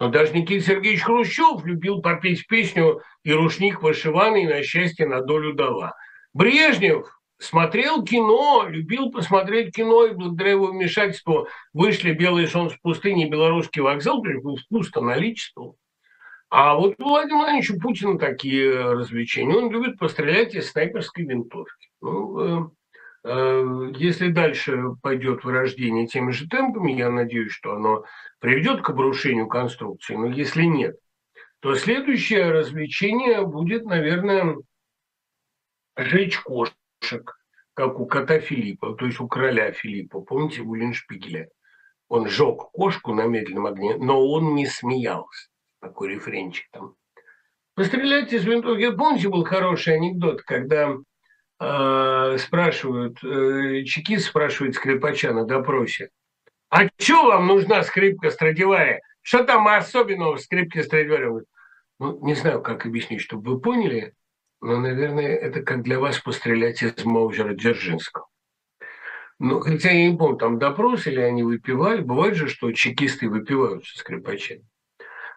Но 0.00 0.08
даже 0.08 0.32
Никита 0.32 0.64
Сергеевич 0.64 1.02
Хрущев 1.02 1.64
любил 1.64 2.00
попеть 2.00 2.46
песню 2.46 3.00
«И 3.24 3.32
рушник 3.32 3.82
вышиванный 3.82 4.46
на 4.46 4.62
счастье 4.62 5.06
на 5.06 5.22
долю 5.22 5.54
дала». 5.54 5.94
Брежнев 6.32 7.20
смотрел 7.38 8.04
кино, 8.04 8.66
любил 8.68 9.10
посмотреть 9.10 9.74
кино, 9.74 10.06
и 10.06 10.14
благодаря 10.14 10.52
его 10.52 10.66
вмешательству 10.66 11.48
вышли 11.72 12.12
«Белый 12.12 12.46
сон 12.46 12.70
с 12.70 12.76
пустыни» 12.76 13.26
и 13.26 13.30
«Белорусский 13.30 13.82
вокзал», 13.82 14.22
то 14.22 14.30
есть 14.30 14.44
был 14.44 14.56
вкус-то. 14.56 15.00
А 16.50 16.74
вот 16.74 16.94
у 16.98 17.04
Владимира 17.04 17.38
Владимировича 17.38 17.74
Путина 17.80 18.18
такие 18.18 18.72
развлечения. 18.72 19.54
Он 19.54 19.70
любит 19.70 19.98
пострелять 19.98 20.54
из 20.54 20.70
снайперской 20.70 21.24
винтовки. 21.24 21.88
Ну, 22.00 22.38
э, 22.40 22.70
если 23.28 24.30
дальше 24.30 24.94
пойдет 25.02 25.44
вырождение 25.44 26.06
теми 26.06 26.30
же 26.30 26.48
темпами, 26.48 26.92
я 26.92 27.10
надеюсь, 27.10 27.52
что 27.52 27.74
оно 27.74 28.04
приведет 28.40 28.82
к 28.82 28.90
обрушению 28.90 29.48
конструкции, 29.48 30.14
но 30.14 30.26
если 30.26 30.62
нет, 30.62 30.96
то 31.60 31.74
следующее 31.74 32.50
развлечение 32.50 33.46
будет, 33.46 33.84
наверное, 33.84 34.56
жечь 35.96 36.38
кошек, 36.38 36.74
как 37.74 38.00
у 38.00 38.06
кота 38.06 38.40
Филиппа, 38.40 38.94
то 38.94 39.06
есть 39.06 39.20
у 39.20 39.28
короля 39.28 39.72
Филиппа. 39.72 40.20
Помните, 40.20 40.62
в 40.62 40.70
Уллиншпигеле? 40.70 41.50
Он 42.08 42.28
сжег 42.28 42.70
кошку 42.72 43.12
на 43.12 43.26
медленном 43.26 43.66
огне, 43.66 43.96
но 43.98 44.26
он 44.26 44.54
не 44.54 44.66
смеялся. 44.66 45.48
Такой 45.80 46.14
рефренчик 46.14 46.66
там. 46.72 46.94
Пострелять 47.74 48.32
из 48.32 48.44
винтовки. 48.44 48.90
Помните, 48.90 49.28
был 49.28 49.44
хороший 49.44 49.94
анекдот, 49.94 50.42
когда 50.42 50.90
э, 50.90 50.96
спрашивают, 51.60 53.18
э, 53.24 53.84
чекист 53.84 54.26
спрашивает 54.26 54.76
скрипача 54.76 55.32
на 55.32 55.44
допросе, 55.44 56.10
а 56.70 56.86
что 56.98 57.26
вам 57.26 57.46
нужна 57.46 57.82
скрипка 57.82 58.30
Страдивари? 58.30 59.00
Что 59.22 59.44
там 59.44 59.66
особенного 59.66 60.36
в 60.36 60.40
скрипке 60.40 60.82
Страдивари? 60.82 61.44
Ну, 61.98 62.24
не 62.24 62.34
знаю, 62.34 62.62
как 62.62 62.86
объяснить, 62.86 63.22
чтобы 63.22 63.54
вы 63.54 63.60
поняли, 63.60 64.14
но, 64.60 64.76
наверное, 64.76 65.34
это 65.34 65.62
как 65.62 65.82
для 65.82 65.98
вас 65.98 66.18
пострелять 66.18 66.82
из 66.82 67.04
Маузера 67.04 67.54
Дзержинского. 67.54 68.26
Ну, 69.38 69.60
хотя 69.60 69.90
я 69.90 70.10
не 70.10 70.16
помню, 70.16 70.36
там 70.36 70.58
допрос 70.58 71.06
или 71.06 71.20
они 71.20 71.42
выпивали. 71.42 72.02
Бывает 72.02 72.34
же, 72.34 72.48
что 72.48 72.72
чекисты 72.72 73.28
выпивают 73.28 73.86
со 73.86 73.98
скрипачами. 73.98 74.64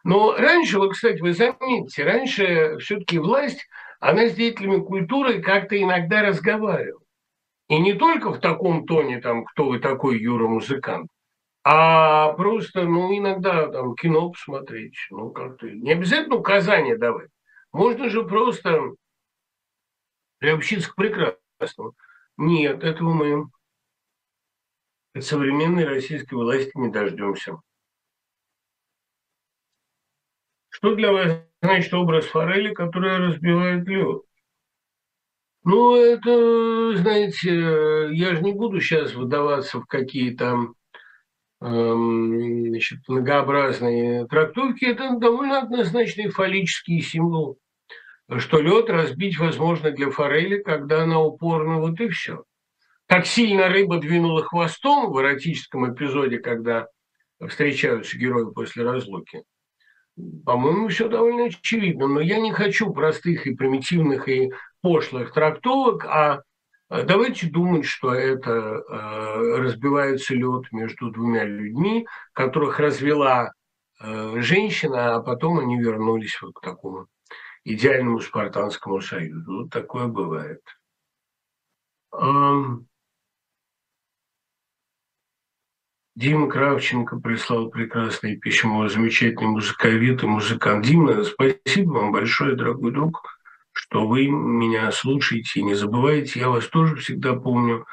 Но 0.03 0.36
раньше, 0.36 0.80
вот, 0.80 0.93
кстати, 0.93 1.22
вы 1.22 1.34
заметите, 1.34 2.03
раньше 2.03 2.78
все-таки 2.80 3.19
власть, 3.19 3.67
она 4.02 4.28
с 4.28 4.34
деятелями 4.34 4.84
культуры 4.84 5.41
как-то 5.41 5.82
иногда 5.82 6.24
разговаривала. 6.24 7.04
И 7.70 7.80
не 7.80 7.93
только 7.93 8.32
в 8.32 8.39
таком 8.39 8.86
тоне, 8.86 9.22
там, 9.22 9.45
кто 9.45 9.70
вы 9.70 9.80
такой, 9.80 10.20
Юра, 10.20 10.47
музыкант, 10.47 11.10
а 11.64 12.34
просто, 12.34 12.84
ну, 12.84 13.16
иногда 13.16 13.68
там 13.70 13.95
кино 13.95 14.32
посмотреть, 14.32 14.95
ну, 15.12 15.30
как-то, 15.30 15.70
не 15.70 15.91
обязательно 15.91 16.36
указания 16.36 16.97
давать. 16.97 17.30
Можно 17.72 18.10
же 18.10 18.26
просто 18.26 18.82
приобщиться 20.39 20.91
к 20.91 20.95
прекрасному. 20.95 21.93
Нет, 22.38 22.84
этого 22.84 23.14
мы 23.14 23.49
от 25.14 25.24
современной 25.24 25.86
российской 25.86 26.34
власти 26.34 26.72
не 26.74 26.89
дождемся. 26.89 27.58
Что 30.70 30.95
для 30.95 31.12
вас 31.12 31.51
значит 31.62 31.93
образ 31.93 32.26
форели, 32.26 32.74
которая 32.74 33.20
разбивает 33.20 33.88
лед? 33.88 34.22
Ну, 35.64 35.95
это, 35.95 36.97
знаете, 36.97 38.09
я 38.16 38.36
же 38.36 38.41
не 38.41 38.53
буду 38.53 38.82
сейчас 38.82 39.14
выдаваться 39.14 39.80
в 39.80 39.86
какие-то 39.86 40.74
эм, 41.62 42.68
значит, 42.70 42.99
многообразные 43.07 44.26
трактовки. 44.28 44.86
Это 44.86 45.18
довольно 45.20 45.59
однозначный 45.59 46.30
фаллический 46.30 47.01
символ, 47.01 47.59
что 48.38 48.59
лед 48.59 48.89
разбить 48.89 49.38
возможно 49.38 49.91
для 49.91 50.09
форели, 50.09 50.64
когда 50.64 51.03
она 51.03 51.22
упорна, 51.22 51.80
вот 51.80 51.99
и 51.99 52.09
все. 52.09 52.43
Как 53.05 53.28
сильно 53.28 53.68
рыба 53.68 53.99
двинула 53.99 54.43
хвостом 54.43 55.12
в 55.12 55.20
эротическом 55.20 55.93
эпизоде, 55.93 56.39
когда 56.39 56.88
встречаются 57.47 58.18
герои 58.18 58.51
после 58.51 58.84
разлуки. 58.84 59.43
По-моему, 60.45 60.89
все 60.89 61.07
довольно 61.07 61.45
очевидно, 61.45 62.07
но 62.07 62.20
я 62.20 62.39
не 62.39 62.51
хочу 62.51 62.91
простых 62.93 63.47
и 63.47 63.55
примитивных 63.55 64.28
и 64.28 64.51
пошлых 64.82 65.34
трактовок, 65.34 66.05
а 66.05 66.41
давайте 66.89 67.47
думать, 67.47 67.86
что 67.86 68.14
это 68.14 68.51
э, 68.51 69.57
разбивается 69.57 70.36
лед 70.36 70.72
между 70.72 71.12
двумя 71.12 71.45
людьми, 71.45 72.05
которых 72.34 72.80
развела 72.80 73.53
э, 73.99 74.41
женщина, 74.41 75.16
а 75.16 75.22
потом 75.22 75.59
они 75.59 75.80
вернулись 75.80 76.41
вот 76.41 76.53
к 76.55 76.62
такому 76.62 77.07
идеальному 77.64 78.20
спартанскому 78.20 79.01
союзу. 79.01 79.64
Вот 79.64 79.70
такое 79.70 80.07
бывает. 80.07 80.62
Дима 86.16 86.49
Кравченко 86.49 87.20
прислал 87.20 87.70
прекрасное 87.70 88.36
письмо, 88.36 88.88
замечательный 88.89 89.47
музыковед 89.47 90.24
и 90.24 90.28
музыкант. 90.28 90.86
Дима, 90.86 91.24
спасибо 91.24 91.91
вам 91.93 92.12
большое, 92.12 92.57
дорогой 92.57 92.91
друг, 92.91 93.39
что 93.72 94.05
вы 94.05 94.28
меня 94.28 94.91
слушаете 94.91 95.62
и 95.62 95.64
не 95.64 95.74
забывайте. 95.74 96.41
Я 96.41 96.49
вас 96.49 96.68
тоже 96.68 96.97
всегда 96.97 97.36
помню. 97.36 97.86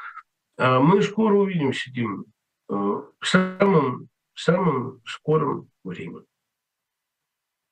А 0.57 0.81
мы 0.81 1.01
скоро 1.01 1.35
увидимся, 1.35 1.89
Дима, 1.91 2.25
э, 2.69 2.73
в 2.73 3.25
самом, 3.25 4.09
в 4.33 4.39
самом 4.41 4.99
скором 5.05 5.69
времени. 5.85 6.25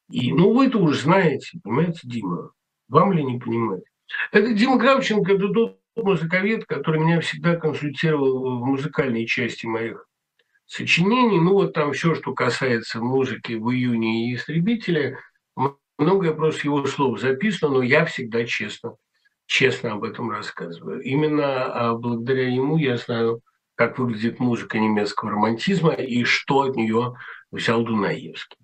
И, 0.10 0.32
ну, 0.32 0.54
вы 0.54 0.68
это 0.68 0.78
уже 0.78 1.02
знаете, 1.02 1.60
понимаете, 1.62 2.00
Дима, 2.04 2.52
вам 2.88 3.12
ли 3.12 3.22
не 3.22 3.38
понимать? 3.38 3.84
Это 4.32 4.54
Дима 4.54 4.80
Кравченко, 4.80 5.34
это 5.34 5.50
тот 5.50 5.82
музыковед, 5.98 6.64
который 6.66 7.02
меня 7.02 7.20
всегда 7.20 7.58
консультировал 7.58 8.62
в 8.62 8.66
музыкальной 8.66 9.26
части 9.26 9.66
моих 9.66 10.08
сочинений. 10.68 11.40
Ну, 11.40 11.54
вот 11.54 11.74
там 11.74 11.94
все, 11.94 12.14
что 12.14 12.34
касается 12.34 13.00
музыки 13.00 13.54
в 13.54 13.72
июне 13.72 14.30
и 14.30 14.36
«Истребителя», 14.36 15.18
многое 15.98 16.34
просто 16.34 16.68
его 16.68 16.86
слов 16.86 17.20
записано, 17.20 17.76
но 17.76 17.82
я 17.82 18.06
всегда 18.06 18.46
честно, 18.46 18.96
честно 19.48 19.94
об 19.94 20.04
этом 20.04 20.30
рассказываю. 20.30 21.02
Именно 21.02 21.64
а, 21.64 21.94
благодаря 21.96 22.48
ему 22.48 22.78
я 22.78 22.98
знаю, 22.98 23.42
как 23.76 23.98
выглядит 23.98 24.40
музыка 24.40 24.78
немецкого 24.78 25.32
романтизма 25.32 25.94
и 25.94 26.24
что 26.24 26.62
от 26.62 26.76
нее 26.76 27.16
взял 27.52 27.84
Дунаевский. 27.84 28.58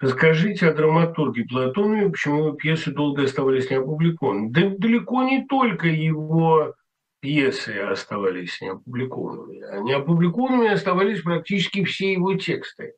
Расскажите 0.00 0.68
о 0.68 0.74
драматурге 0.74 1.44
Платонове, 1.44 2.10
почему 2.10 2.52
пьесы 2.52 2.92
долго 2.92 3.24
оставались 3.24 3.68
неопубликованными. 3.68 4.50
Да 4.50 4.68
далеко 4.78 5.24
не 5.24 5.44
только 5.46 5.88
его 5.88 6.74
пьесы 7.20 7.78
оставались 7.78 8.60
неопубликованными. 8.60 9.62
А 9.62 9.80
неопубликованными 9.80 10.68
оставались 10.68 11.22
практически 11.22 11.84
все 11.84 12.12
его 12.12 12.34
тексты, 12.34 12.94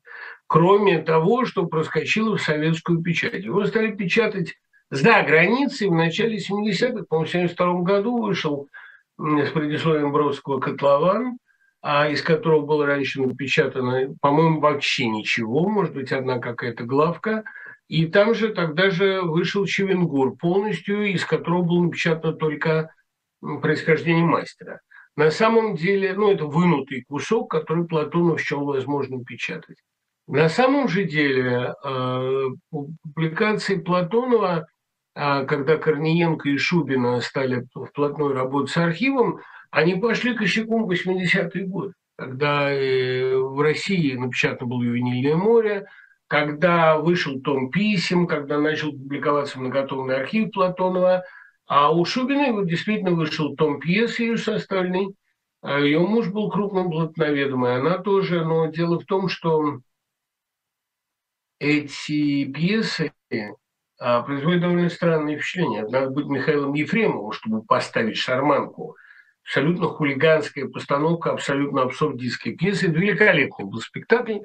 кроме 0.47 1.03
того, 1.03 1.45
что 1.45 1.67
проскочило 1.67 2.37
в 2.37 2.43
советскую 2.43 3.03
печать. 3.03 3.45
Его 3.45 3.65
стали 3.67 3.93
печатать 3.93 4.55
за 4.91 5.23
границей 5.23 5.89
в 5.89 5.95
начале 5.95 6.39
70-х, 6.39 7.05
по-моему, 7.09 7.27
в 7.27 7.31
72 7.31 7.81
году 7.83 8.23
вышел 8.23 8.69
с 9.19 9.51
предисловием 9.51 10.13
Бродского 10.13 10.61
«Котлован», 10.61 11.39
а 11.83 12.09
из 12.09 12.23
которого 12.23 12.67
было 12.67 12.87
раньше 12.87 13.23
напечатано, 13.23 14.15
по-моему, 14.21 14.61
вообще 14.61 15.07
ничего, 15.07 15.69
может 15.69 15.95
быть, 15.95 16.13
одна 16.13 16.39
какая-то 16.39 16.85
главка. 16.85 17.45
И 17.89 18.07
там 18.07 18.35
же 18.35 18.51
тогда 18.51 18.91
же 18.91 19.23
вышел 19.23 19.65
Чевенгур 19.65 20.37
полностью, 20.37 21.11
из 21.11 21.25
которого 21.25 21.63
было 21.63 21.85
напечатано 21.85 22.35
только 22.35 22.91
происхождение 23.41 24.25
мастера. 24.25 24.81
На 25.17 25.31
самом 25.31 25.75
деле, 25.77 26.15
ну, 26.15 26.31
это 26.31 26.47
вынутый 26.47 27.05
кусок, 27.09 27.51
который 27.51 27.85
Платонов 27.87 28.41
счел 28.41 28.65
возможным 28.65 29.25
печатать. 29.25 29.77
На 30.27 30.49
самом 30.49 30.89
же 30.89 31.05
деле 31.05 31.75
э, 31.85 32.45
публикации 32.71 33.77
Платонова, 33.77 34.69
э, 35.15 35.45
когда 35.47 35.77
Корниенко 35.77 36.49
и 36.49 36.57
Шубина 36.57 37.21
стали 37.21 37.67
вплотную 37.75 38.35
работать 38.35 38.73
с 38.73 38.77
архивом, 38.77 39.41
они 39.71 39.97
пошли 39.97 40.35
косяком 40.35 40.85
в 40.85 40.91
80-е 40.91 41.67
годы, 41.67 41.95
когда 42.17 42.71
э, 42.71 43.37
в 43.37 43.61
России 43.61 44.15
напечатано 44.15 44.69
было 44.69 44.83
«Ювенильное 44.83 45.37
море», 45.37 45.87
когда 46.29 46.97
вышел 46.97 47.41
том 47.41 47.71
писем, 47.71 48.29
когда 48.29 48.61
начал 48.61 48.93
публиковаться 48.93 49.59
многотомный 49.59 50.17
архив 50.17 50.53
Платонова– 50.53 51.25
а 51.71 51.93
у 51.93 52.05
Шубиной 52.05 52.67
действительно 52.67 53.13
вышел 53.13 53.55
том 53.55 53.79
пьесы 53.79 54.25
ее 54.25 54.37
составленный. 54.37 55.15
А 55.63 55.79
ее 55.79 56.01
муж 56.01 56.27
был 56.27 56.51
крупным 56.51 56.91
блатноведом, 56.91 57.65
и 57.65 57.71
она 57.71 57.99
тоже. 57.99 58.45
Но 58.45 58.67
дело 58.67 58.99
в 58.99 59.05
том, 59.05 59.29
что 59.29 59.79
эти 61.61 62.45
пьесы 62.51 63.13
а, 64.01 64.23
производят 64.23 64.63
довольно 64.63 64.89
странное 64.89 65.37
впечатление. 65.37 65.87
Надо 65.87 66.11
быть 66.11 66.27
Михаилом 66.27 66.75
Ефремовым, 66.75 67.31
чтобы 67.31 67.63
поставить 67.63 68.17
шарманку. 68.17 68.97
Абсолютно 69.45 69.87
хулиганская 69.87 70.67
постановка, 70.67 71.31
абсолютно 71.31 71.83
абсурдистская 71.83 72.57
пьеса. 72.57 72.89
Это 72.89 72.99
великолепный 72.99 73.67
был 73.67 73.79
спектакль. 73.79 74.39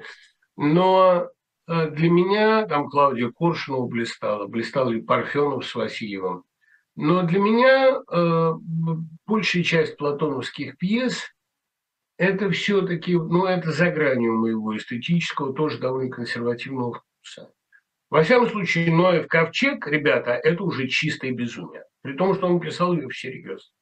Но 0.56 1.26
а, 1.66 1.86
для 1.88 2.08
меня 2.08 2.66
там 2.66 2.88
Клаудия 2.88 3.32
Коршунова 3.32 3.88
блистала, 3.88 4.46
блистал 4.46 4.92
и 4.92 5.00
Парфенов 5.00 5.66
с 5.66 5.74
Васильевым. 5.74 6.44
Но 6.96 7.22
для 7.22 7.38
меня 7.38 8.00
э, 8.10 8.52
большая 9.26 9.62
часть 9.62 9.96
платоновских 9.98 10.78
пьес 10.78 11.30
это 12.16 12.50
все-таки, 12.50 13.14
ну, 13.14 13.44
это 13.44 13.70
за 13.70 13.90
гранью 13.90 14.38
моего 14.38 14.76
эстетического, 14.76 15.52
тоже 15.52 15.78
довольно 15.78 16.10
консервативного 16.10 16.94
вкуса. 16.94 17.52
Во 18.08 18.22
всяком 18.22 18.48
случае, 18.48 18.94
Ноев 18.94 19.26
ковчег, 19.26 19.86
ребята, 19.86 20.30
это 20.30 20.62
уже 20.62 20.88
чистое 20.88 21.32
безумие. 21.32 21.84
При 22.02 22.14
том, 22.14 22.34
что 22.34 22.46
он 22.46 22.60
писал 22.60 22.94
ее 22.94 23.08
всерьез. 23.08 23.72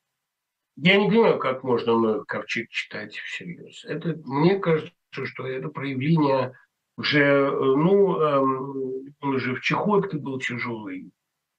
Я 0.77 0.97
не 0.97 1.09
понимаю, 1.09 1.39
как 1.39 1.63
можно 1.63 1.97
Ноев 1.97 2.25
ковчег 2.27 2.69
читать 2.71 3.15
всерьез. 3.15 3.85
Это, 3.85 4.19
мне 4.25 4.59
кажется, 4.59 4.93
что 5.13 5.47
это 5.47 5.69
проявление 5.69 6.55
уже, 6.97 7.23
э, 7.23 7.51
ну, 7.51 8.19
эм, 8.19 9.15
он 9.21 9.35
уже 9.35 9.55
в 9.55 9.61
чехотке 9.61 10.17
был 10.17 10.41
тяжелый, 10.41 11.13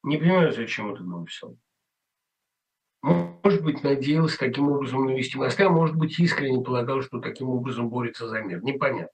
не 0.05 0.17
понимаю, 0.17 0.51
зачем 0.51 0.93
это 0.93 1.03
написал. 1.03 1.57
Может 3.01 3.63
быть, 3.63 3.83
надеялся 3.83 4.39
таким 4.39 4.69
образом 4.69 5.05
навести 5.05 5.37
мосты, 5.37 5.63
а 5.63 5.69
может 5.69 5.95
быть, 5.95 6.19
искренне 6.19 6.63
полагал, 6.63 7.01
что 7.01 7.19
таким 7.19 7.49
образом 7.49 7.89
борется 7.89 8.27
за 8.27 8.41
мир. 8.41 8.63
Непонятно. 8.63 9.09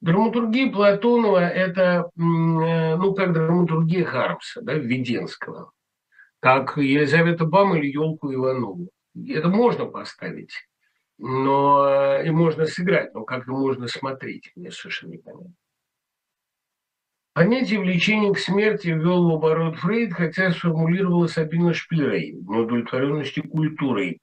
Драматургия 0.00 0.70
Платонова– 0.70 1.38
это, 1.48 2.10
э, 2.16 2.96
ну, 2.96 3.14
как 3.14 3.32
драматургия 3.32 4.04
Хармса, 4.04 4.60
да, 4.60 4.74
Введенского, 4.74 5.72
как 6.40 6.76
Елизавета 6.76 7.46
Бам 7.46 7.76
или 7.76 7.86
Елку 7.86 8.32
Иванову. 8.32 8.90
Это 9.26 9.48
можно 9.48 9.86
поставить, 9.86 10.52
но 11.18 11.88
э, 11.88 12.26
и 12.26 12.30
можно 12.30 12.66
сыграть, 12.66 13.14
но 13.14 13.24
как-то 13.24 13.52
можно 13.52 13.88
смотреть, 13.88 14.52
мне 14.54 14.70
совершенно 14.70 15.12
непонятно. 15.12 15.54
Понятие 17.36 17.80
влечения 17.80 18.32
к 18.32 18.38
смерти 18.38 18.86
ввел 18.86 19.28
в 19.28 19.34
оборот 19.34 19.76
Фрейд, 19.76 20.14
хотя 20.14 20.52
сформулировала 20.52 21.26
Сабина 21.26 21.74
Шпилей 21.74 22.32
неудовлетворенности 22.32 23.40
культурой. 23.40 24.20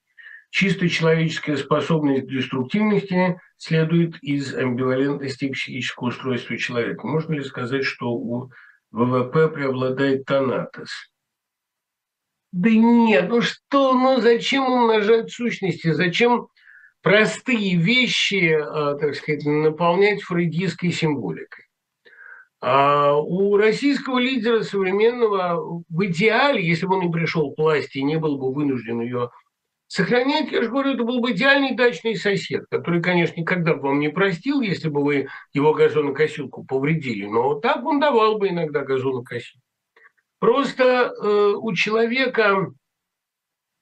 Чисто 0.49 0.89
человеческая 0.89 1.57
способность 1.57 2.23
к 2.23 2.31
деструктивности 2.31 3.39
следует 3.57 4.15
из 4.23 4.55
амбивалентности 4.55 5.51
психического 5.51 6.07
устройства 6.07 6.57
человека. 6.57 7.05
Можно 7.05 7.33
ли 7.33 7.43
сказать, 7.43 7.83
что 7.83 8.13
у 8.13 8.49
ВВП 8.89 9.47
преобладает 9.47 10.25
тонатос? 10.25 10.89
Да 12.51 12.71
нет, 12.71 13.29
ну 13.29 13.41
что, 13.43 13.93
ну 13.93 14.21
зачем 14.21 14.63
умножать 14.63 15.31
сущности, 15.31 15.91
зачем 15.91 16.47
простые 17.03 17.75
вещи, 17.75 18.57
а, 18.59 18.95
так 18.95 19.13
сказать, 19.13 19.45
наполнять 19.45 20.23
фрейдистской 20.23 20.91
символикой? 20.91 21.65
А 22.65 23.17
у 23.17 23.57
российского 23.57 24.19
лидера 24.19 24.61
современного 24.61 25.83
в 25.89 26.05
идеале, 26.05 26.65
если 26.65 26.85
бы 26.85 26.95
он 26.95 27.01
не 27.01 27.11
пришел 27.11 27.53
к 27.53 27.57
власти 27.57 27.97
и 27.97 28.03
не 28.03 28.17
был 28.17 28.37
бы 28.37 28.53
вынужден 28.53 29.01
ее 29.01 29.31
сохранять, 29.87 30.49
я 30.49 30.63
же 30.63 30.69
говорю, 30.69 30.93
это 30.93 31.03
был 31.03 31.19
бы 31.19 31.31
идеальный 31.31 31.75
дачный 31.75 32.15
сосед, 32.15 32.63
который, 32.71 33.01
конечно, 33.01 33.37
никогда 33.37 33.73
бы 33.73 33.89
вам 33.89 33.99
не 33.99 34.07
простил, 34.07 34.61
если 34.61 34.87
бы 34.87 35.03
вы 35.03 35.27
его 35.51 35.73
газонокосилку 35.73 36.63
повредили, 36.63 37.25
но 37.25 37.55
так 37.55 37.83
он 37.83 37.99
давал 37.99 38.37
бы 38.37 38.47
иногда 38.47 38.85
газонокосилку. 38.85 39.59
Просто 40.39 40.83
э, 40.85 41.53
у 41.57 41.73
человека 41.73 42.71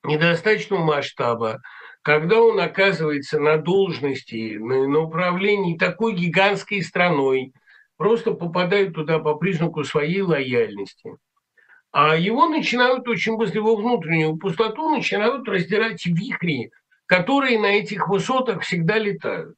недостаточного 0.03 0.83
масштаба, 0.83 1.61
когда 2.01 2.41
он 2.41 2.59
оказывается 2.59 3.39
на 3.39 3.57
должности, 3.57 4.57
на, 4.57 4.87
на 4.87 5.01
управлении 5.01 5.77
такой 5.77 6.13
гигантской 6.13 6.81
страной, 6.81 7.53
просто 8.01 8.33
попадает 8.33 8.95
туда 8.95 9.19
по 9.19 9.35
признаку 9.35 9.83
своей 9.83 10.21
лояльности. 10.21 11.17
А 11.91 12.15
его 12.15 12.47
начинают 12.47 13.07
очень 13.07 13.37
быстро, 13.37 13.59
его 13.59 13.75
внутреннюю 13.75 14.37
пустоту 14.37 14.89
начинают 14.89 15.47
раздирать 15.47 16.03
вихри, 16.07 16.71
которые 17.05 17.59
на 17.59 17.67
этих 17.67 18.07
высотах 18.07 18.63
всегда 18.63 18.97
летают. 18.97 19.55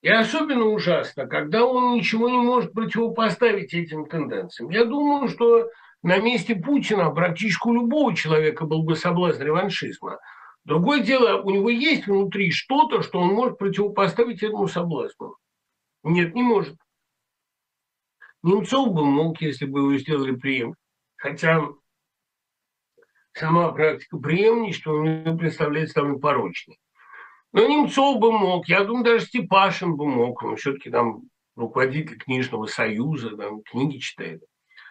И 0.00 0.08
особенно 0.08 0.66
ужасно, 0.66 1.26
когда 1.26 1.64
он 1.64 1.94
ничего 1.94 2.28
не 2.28 2.38
может 2.38 2.72
противопоставить 2.72 3.74
этим 3.74 4.06
тенденциям. 4.06 4.70
Я 4.70 4.84
думаю, 4.84 5.28
что 5.28 5.68
на 6.04 6.18
месте 6.18 6.54
Путина 6.54 7.10
практически 7.10 7.66
у 7.66 7.74
любого 7.74 8.14
человека 8.14 8.64
был 8.64 8.84
бы 8.84 8.94
соблазн 8.94 9.42
реваншизма. 9.42 10.20
Другое 10.64 11.00
дело, 11.00 11.42
у 11.42 11.50
него 11.50 11.68
есть 11.68 12.06
внутри 12.06 12.52
что-то, 12.52 13.02
что 13.02 13.18
он 13.18 13.34
может 13.34 13.58
противопоставить 13.58 14.44
этому 14.44 14.68
соблазну. 14.68 15.34
Нет, 16.04 16.32
не 16.36 16.42
может. 16.42 16.76
Немцов 18.42 18.92
бы 18.92 19.04
мог, 19.04 19.40
если 19.40 19.66
бы 19.66 19.80
его 19.80 19.98
сделали 19.98 20.34
преемник. 20.34 20.76
Хотя 21.16 21.68
сама 23.32 23.70
практика 23.70 24.18
преемничества 24.18 24.92
у 24.92 25.04
него 25.04 25.36
представляется 25.36 25.96
довольно 25.96 26.18
порочной. 26.18 26.78
Но 27.52 27.66
Немцов 27.66 28.18
бы 28.18 28.32
мог, 28.32 28.66
я 28.68 28.84
думаю, 28.84 29.04
даже 29.04 29.26
Степашин 29.26 29.96
бы 29.96 30.06
мог, 30.06 30.42
он 30.42 30.56
все-таки 30.56 30.90
там 30.90 31.22
руководитель 31.54 32.18
книжного 32.18 32.66
союза, 32.66 33.36
там 33.36 33.62
книги 33.62 33.98
читает. 33.98 34.42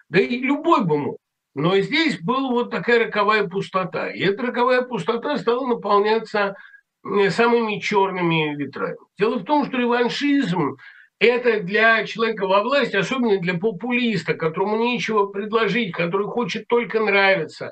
Да 0.10 0.22
и 0.22 0.40
любой 0.40 0.86
бы 0.86 0.98
мог. 0.98 1.18
Но 1.54 1.78
здесь 1.80 2.22
была 2.22 2.50
вот 2.50 2.72
такая 2.72 3.06
роковая 3.06 3.48
пустота. 3.48 4.10
И 4.10 4.20
эта 4.22 4.44
роковая 4.44 4.84
пустота 4.84 5.38
стала 5.38 5.68
наполняться 5.68 6.56
э, 7.04 7.30
самыми 7.30 7.80
черными 7.80 8.56
ветрами. 8.56 8.98
Дело 9.18 9.40
в 9.40 9.44
том, 9.44 9.66
что 9.66 9.78
реваншизм– 9.78 10.78
это 11.26 11.62
для 11.62 12.04
человека 12.06 12.48
во 12.48 12.64
власти, 12.64 12.96
особенно 12.96 13.38
для 13.38 13.54
популиста, 13.54 14.34
которому 14.34 14.78
нечего 14.78 15.28
предложить, 15.28 15.94
который 15.94 16.26
хочет 16.26 16.68
только 16.68 17.00
нравиться. 17.00 17.72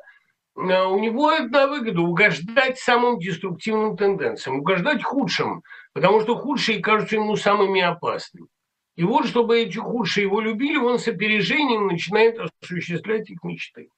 Э, 0.56 0.86
у 0.86 1.00
него 1.00 1.30
одна 1.30 1.68
выгода– 1.68 2.02
угождать 2.02 2.78
самым 2.78 3.18
деструктивным 3.18 3.97
тенденциям, 3.97 4.60
угождать 4.60 5.04
худшим, 5.04 5.64
потому 5.93 6.22
что 6.22 6.36
худшие 6.36 6.80
кажутся 6.80 7.16
ему 7.16 7.36
самыми 7.36 7.82
опасными. 7.82 8.47
И 8.95 9.04
вот, 9.04 9.26
чтобы 9.26 9.60
эти 9.60 9.78
худшие 9.78 10.26
его 10.26 10.41
любили, 10.41 10.78
он 10.78 11.00
с 11.00 11.08
опережением 11.08 11.88
начинает 11.88 12.38
осуществлять 12.62 13.32
их 13.32 13.43
мечты. 13.43 13.89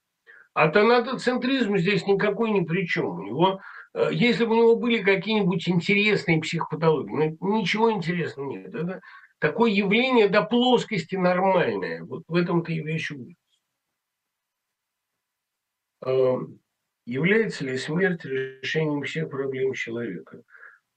А 0.54 0.68
тонатоцентризм 0.68 1.76
здесь 1.76 2.06
никакой 2.06 2.50
ни 2.52 2.64
при 2.64 2.86
чем. 2.86 3.06
У 3.06 3.22
него, 3.22 3.60
э, 3.92 4.08
если 4.12 4.46
бы 4.46 4.54
у 4.54 4.58
него 4.58 4.76
были 4.76 5.02
какие-нибудь 5.02 5.68
интересные 5.68 6.40
психопатологии, 6.40 7.36
ничего 7.40 7.92
интересного 7.92 8.48
нет. 8.48 8.74
Это 8.74 9.00
такое 9.42 9.72
явление 9.72 10.28
до 10.28 10.42
плоскости 10.44 11.16
нормальное. 11.16 12.04
Вот 12.04 12.22
в 12.28 12.34
этом-то 12.36 12.70
и 12.70 12.80
вещь 12.80 13.10
эм, 16.00 16.60
Является 17.06 17.64
ли 17.64 17.76
смерть 17.76 18.24
решением 18.24 19.02
всех 19.02 19.28
проблем 19.30 19.72
человека? 19.74 20.42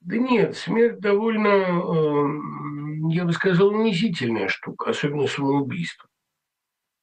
Да 0.00 0.16
нет, 0.16 0.56
смерть 0.56 1.00
довольно, 1.00 1.48
эм, 1.48 3.08
я 3.08 3.24
бы 3.24 3.32
сказал, 3.32 3.70
унизительная 3.70 4.46
штука, 4.46 4.90
особенно 4.90 5.26
самоубийство. 5.26 6.08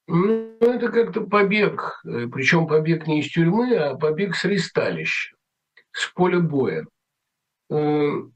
Ну, 0.07 0.55
это 0.61 0.89
как-то 0.89 1.21
побег, 1.21 2.01
э, 2.05 2.27
причем 2.27 2.67
побег 2.67 3.05
не 3.05 3.19
из 3.19 3.29
тюрьмы, 3.29 3.75
а 3.75 3.95
побег 3.95 4.37
с 4.37 4.45
ресталища, 4.45 5.35
с 5.91 6.07
поля 6.07 6.39
боя. 6.39 6.85
Эм, 7.69 8.33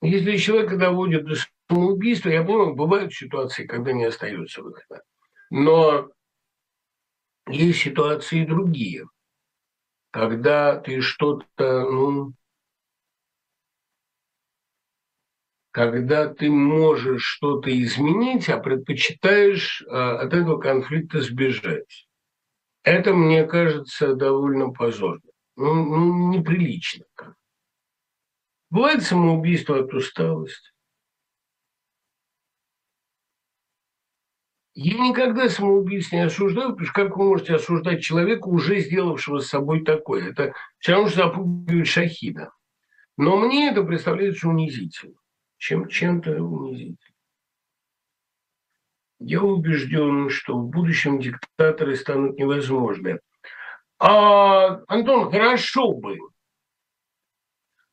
если 0.00 0.36
человека 0.36 0.76
доводят 0.76 1.24
до 1.24 1.34
самоубийства, 1.68 2.30
я 2.30 2.42
понимаю, 2.42 2.74
бывают 2.74 3.12
ситуации, 3.12 3.66
когда 3.66 3.92
не 3.92 4.04
остается 4.04 4.62
выхода. 4.62 5.02
Но 5.50 6.10
есть 7.48 7.80
ситуации 7.80 8.44
другие, 8.44 9.06
когда 10.10 10.76
ты 10.78 11.00
что-то, 11.00 11.90
ну, 11.90 12.32
когда 15.70 16.32
ты 16.32 16.50
можешь 16.50 17.22
что-то 17.22 17.70
изменить, 17.82 18.48
а 18.48 18.58
предпочитаешь 18.58 19.82
э, 19.82 19.94
от 19.94 20.32
этого 20.32 20.58
конфликта 20.58 21.20
сбежать. 21.20 22.08
Это, 22.82 23.12
мне 23.12 23.44
кажется, 23.44 24.14
довольно 24.14 24.70
позорно. 24.70 25.30
Ну, 25.56 25.74
ну 25.84 26.32
неприлично. 26.32 27.04
Бывает 28.70 29.02
самоубийство 29.02 29.80
от 29.80 29.92
усталости. 29.92 30.70
Я 34.78 34.98
никогда 34.98 35.48
самоубийц 35.48 36.12
не 36.12 36.20
осуждаю, 36.20 36.70
потому 36.70 36.84
что 36.84 36.94
как 36.94 37.16
вы 37.16 37.24
можете 37.24 37.54
осуждать 37.54 38.02
человека, 38.02 38.46
уже 38.46 38.80
сделавшего 38.80 39.40
с 39.40 39.48
собой 39.48 39.82
такое? 39.82 40.30
Это 40.30 40.52
все 40.78 40.92
равно, 40.92 41.08
что 41.08 41.28
запугивать 41.28 41.88
шахида. 41.88 42.52
Но 43.16 43.38
мне 43.38 43.70
это 43.70 43.82
представляется 43.82 44.48
унизительным 44.48 45.16
чем 45.58 45.88
чем-то 45.88 46.42
унизить. 46.42 47.00
Я 49.18 49.42
убежден, 49.42 50.28
что 50.28 50.58
в 50.58 50.68
будущем 50.68 51.18
диктаторы 51.18 51.96
станут 51.96 52.38
невозможны. 52.38 53.20
А, 53.98 54.82
Антон, 54.88 55.30
хорошо 55.30 55.92
бы, 55.92 56.18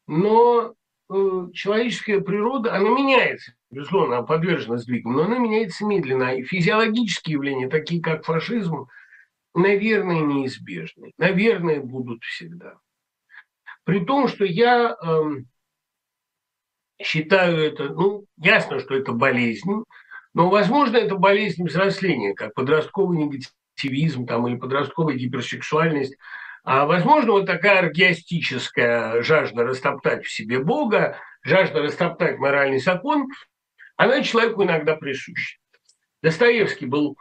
но 0.05 0.73
э, 1.09 1.13
человеческая 1.53 2.19
природа, 2.19 2.75
она 2.75 2.89
меняется, 2.89 3.53
безусловно, 3.73 4.23
подвержена 4.23 4.77
сдвигам, 4.77 5.13
но 5.13 5.23
она 5.23 5.37
меняется 5.37 5.85
медленно. 5.85 6.35
И 6.35 6.43
физиологические 6.43 7.33
явления, 7.33 7.67
такие 7.67 8.01
как 8.01 8.25
фашизм, 8.25 8.87
наверное, 9.53 10.21
неизбежны. 10.21 11.11
Наверное, 11.17 11.81
будут 11.81 12.23
всегда. 12.23 12.75
При 13.83 14.05
том, 14.05 14.27
что 14.27 14.45
я 14.45 14.95
э, 14.95 15.21
считаю 17.01 17.57
это, 17.57 17.89
ну, 17.89 18.25
ясно, 18.37 18.79
что 18.79 18.95
это 18.95 19.11
болезнь, 19.11 19.83
но, 20.33 20.49
возможно, 20.49 20.97
это 20.97 21.15
болезнь 21.15 21.63
взросления, 21.63 22.33
как 22.33 22.53
подростковый 22.53 23.17
негативизм 23.17 24.25
там, 24.25 24.47
или 24.47 24.55
подростковая 24.55 25.15
гиперсексуальность. 25.15 26.15
А, 26.63 26.85
возможно, 26.85 27.33
вот 27.33 27.45
такая 27.45 27.79
аргиастическая 27.79 29.21
жажда 29.21 29.63
растоптать 29.63 30.25
в 30.25 30.31
себе 30.31 30.59
Бога, 30.59 31.17
жажда 31.43 31.81
растоптать 31.81 32.37
моральный 32.39 32.79
закон, 32.79 33.27
она 34.03 34.23
человеку 34.23 34.63
иногда 34.63 34.95
присуща. 34.95 35.57
Достоевский 36.21 36.85
был 36.85 37.17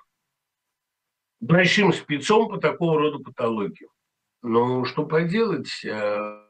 большим 1.40 1.92
спецом 1.92 2.48
по 2.48 2.58
такого 2.58 2.98
рода 2.98 3.18
патологии. 3.18 3.88
Но 4.42 4.84
что 4.84 5.04
поделать, 5.04 5.84
э, 5.84 6.44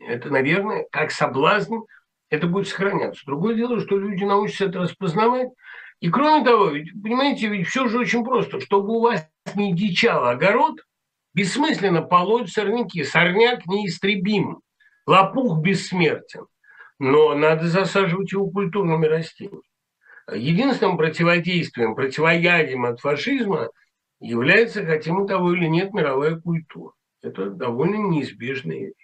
это, 0.00 0.30
наверное, 0.30 0.86
как 0.90 1.10
соблазн– 1.10 1.76
это 2.30 2.46
будет 2.46 2.68
сохраняться. 2.68 3.22
Другое 3.26 3.54
дело, 3.54 3.80
что 3.80 3.96
люди 3.96 4.24
научатся 4.24 4.66
это 4.66 4.80
распознавать. 4.80 5.48
И 6.00 6.10
кроме 6.10 6.44
того, 6.44 6.70
ведь, 6.70 6.90
понимаете, 7.02 7.48
ведь 7.48 7.68
все 7.68 7.88
же 7.88 7.98
очень 7.98 8.24
просто. 8.24 8.60
Чтобы 8.60 8.96
у 8.96 9.00
вас 9.00 9.28
не 9.54 9.74
дичал 9.74 10.24
огород, 10.26 10.80
бессмысленно 11.34 12.02
полоть 12.02 12.50
сорняки. 12.50 13.04
Сорняк 13.04 13.66
неистребим, 13.66 14.60
лопух 15.06 15.60
бессмертен. 15.60 16.46
Но 16.98 17.34
надо 17.34 17.68
засаживать 17.68 18.32
его 18.32 18.50
культурными 18.50 19.06
растениями. 19.06 19.62
Единственным 20.34 20.96
противодействием, 20.98 21.94
противоядием 21.94 22.84
от 22.84 23.00
фашизма 23.00 23.70
является, 24.20 24.84
хотим 24.84 25.16
мы 25.16 25.28
того 25.28 25.54
или 25.54 25.66
нет, 25.66 25.94
мировая 25.94 26.38
культура. 26.38 26.92
Это 27.22 27.50
довольно 27.50 27.96
неизбежная 27.96 28.92
вещь. 28.92 28.94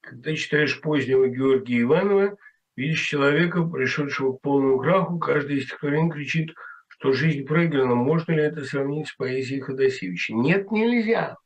Когда 0.00 0.34
читаешь 0.34 0.80
позднего 0.80 1.28
Георгия 1.28 1.82
Иванова, 1.82 2.36
видишь 2.76 3.06
человека, 3.06 3.62
пришедшего 3.64 4.36
к 4.36 4.40
полному 4.40 4.78
краху, 4.78 5.18
каждый 5.18 5.58
из 5.58 5.64
стихотворений 5.64 6.10
кричит, 6.10 6.54
что 6.88 7.12
жизнь 7.12 7.46
проиграна. 7.46 7.94
Можно 7.94 8.32
ли 8.32 8.42
это 8.42 8.64
сравнить 8.64 9.08
с 9.08 9.14
поэзией 9.14 9.60
Ходосевича? 9.60 10.34
Нет, 10.34 10.70
нельзя. 10.70 11.36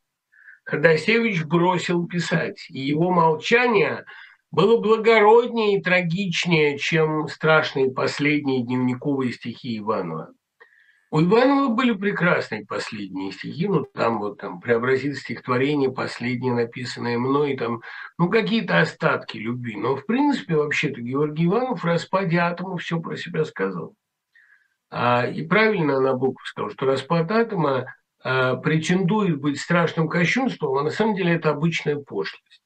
Ходосевич 0.64 1.44
бросил 1.44 2.06
писать, 2.06 2.66
и 2.70 2.80
его 2.80 3.10
молчание 3.10 4.04
было 4.54 4.80
благороднее 4.80 5.78
и 5.78 5.82
трагичнее, 5.82 6.78
чем 6.78 7.26
страшные 7.26 7.90
последние 7.90 8.62
дневниковые 8.62 9.32
стихи 9.32 9.78
Иванова. 9.78 10.32
У 11.10 11.20
Иванова 11.20 11.74
были 11.74 11.92
прекрасные 11.92 12.64
последние 12.64 13.32
стихи, 13.32 13.68
ну 13.68 13.84
там 13.84 14.18
вот 14.18 14.38
там 14.38 14.60
преобразит 14.60 15.16
стихотворение 15.16 15.92
последнее, 15.92 16.54
написанное 16.54 17.18
мной, 17.18 17.56
там, 17.56 17.82
ну 18.18 18.28
какие-то 18.28 18.80
остатки 18.80 19.36
любви. 19.36 19.76
Но 19.76 19.96
в 19.96 20.06
принципе 20.06 20.56
вообще-то 20.56 21.00
Георгий 21.00 21.46
Иванов 21.46 21.82
в 21.82 21.84
распаде 21.84 22.38
атома 22.38 22.76
все 22.78 23.00
про 23.00 23.16
себя 23.16 23.44
сказал. 23.44 23.94
А, 24.90 25.26
и 25.26 25.46
правильно 25.46 26.00
Набоков 26.00 26.46
сказал, 26.46 26.70
что 26.70 26.86
распад 26.86 27.30
атома 27.30 27.86
э, 28.24 28.56
претендует 28.62 29.40
быть 29.40 29.60
страшным 29.60 30.08
кощунством, 30.08 30.78
а 30.78 30.82
на 30.84 30.90
самом 30.90 31.16
деле 31.16 31.34
это 31.34 31.50
обычная 31.50 31.96
пошлость. 31.96 32.63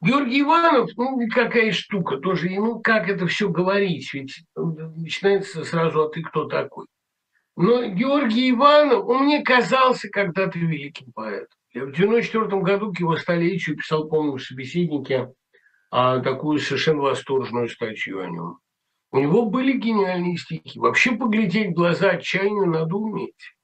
Георгий 0.00 0.42
Иванов, 0.42 0.90
ну, 0.96 1.18
какая 1.28 1.72
штука, 1.72 2.18
тоже, 2.18 2.50
ну, 2.50 2.80
как 2.80 3.08
это 3.08 3.26
все 3.26 3.48
говорить, 3.48 4.12
ведь 4.12 4.44
начинается 4.56 5.64
сразу, 5.64 6.04
а 6.04 6.10
ты 6.10 6.22
кто 6.22 6.44
такой? 6.46 6.86
Но 7.56 7.86
Георгий 7.86 8.50
Иванов, 8.50 9.06
он 9.06 9.24
мне 9.24 9.42
казался 9.42 10.08
когда-то 10.08 10.58
великим 10.58 11.12
поэтом. 11.12 11.56
Я 11.72 11.86
в 11.86 11.92
94 11.92 12.62
году 12.62 12.92
к 12.92 13.00
его 13.00 13.16
столетию 13.16 13.76
писал, 13.76 14.08
помню, 14.08 14.36
в 14.36 14.42
собеседнике 14.42 15.32
а, 15.90 16.20
такую 16.20 16.58
совершенно 16.58 17.02
восторженную 17.02 17.68
статью 17.68 18.20
о 18.20 18.26
нем. 18.26 18.58
У 19.10 19.18
него 19.18 19.46
были 19.46 19.78
гениальные 19.78 20.36
стихи. 20.36 20.78
Вообще 20.78 21.12
поглядеть 21.12 21.70
в 21.70 21.74
глаза 21.74 22.10
отчаянию 22.10 22.66
надо 22.66 22.96
уметь. 22.96 23.54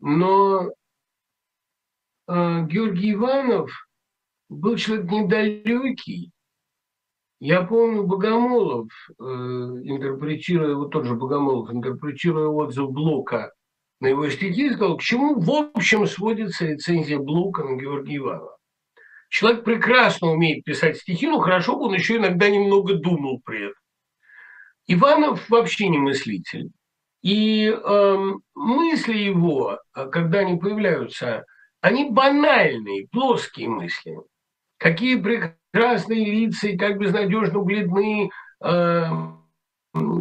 Но 0.00 0.70
э, 2.26 2.62
Георгий 2.66 3.12
Иванов 3.12 3.83
был 4.54 4.76
человек 4.76 5.10
недалекий. 5.10 6.30
Я 7.40 7.62
помню 7.62 8.04
Богомолов, 8.04 8.88
э, 9.08 9.22
интерпретируя, 9.22 10.74
вот 10.74 10.90
тот 10.90 11.04
же 11.04 11.14
Богомолов, 11.14 11.70
интерпретируя 11.70 12.48
отзыв 12.48 12.90
Блока 12.90 13.52
на 14.00 14.06
его 14.06 14.28
стихи, 14.30 14.70
сказал, 14.70 14.96
к 14.96 15.02
чему 15.02 15.38
в 15.40 15.50
общем 15.50 16.06
сводится 16.06 16.66
рецензия 16.66 17.18
Блока 17.18 17.64
на 17.64 17.76
Георгия 17.76 18.16
Иванова. 18.16 18.56
Человек 19.28 19.64
прекрасно 19.64 20.28
умеет 20.30 20.64
писать 20.64 20.96
стихи, 20.96 21.26
но 21.26 21.40
хорошо 21.40 21.76
бы 21.76 21.86
он 21.86 21.94
еще 21.94 22.16
иногда 22.16 22.48
немного 22.48 22.94
думал 22.94 23.40
при 23.44 23.64
этом. 23.64 23.82
Иванов 24.86 25.48
вообще 25.48 25.88
не 25.88 25.98
мыслитель. 25.98 26.70
И 27.22 27.66
э, 27.66 28.32
мысли 28.54 29.16
его, 29.16 29.80
когда 29.92 30.40
они 30.40 30.58
появляются, 30.58 31.44
они 31.80 32.10
банальные, 32.10 33.08
плоские 33.10 33.68
мысли. 33.68 34.16
Какие 34.84 35.16
прекрасные 35.16 36.26
лица 36.26 36.68
и 36.68 36.76
как 36.76 36.98
безнадежно 36.98 37.60
бледны 37.60 38.28
э, 38.62 39.02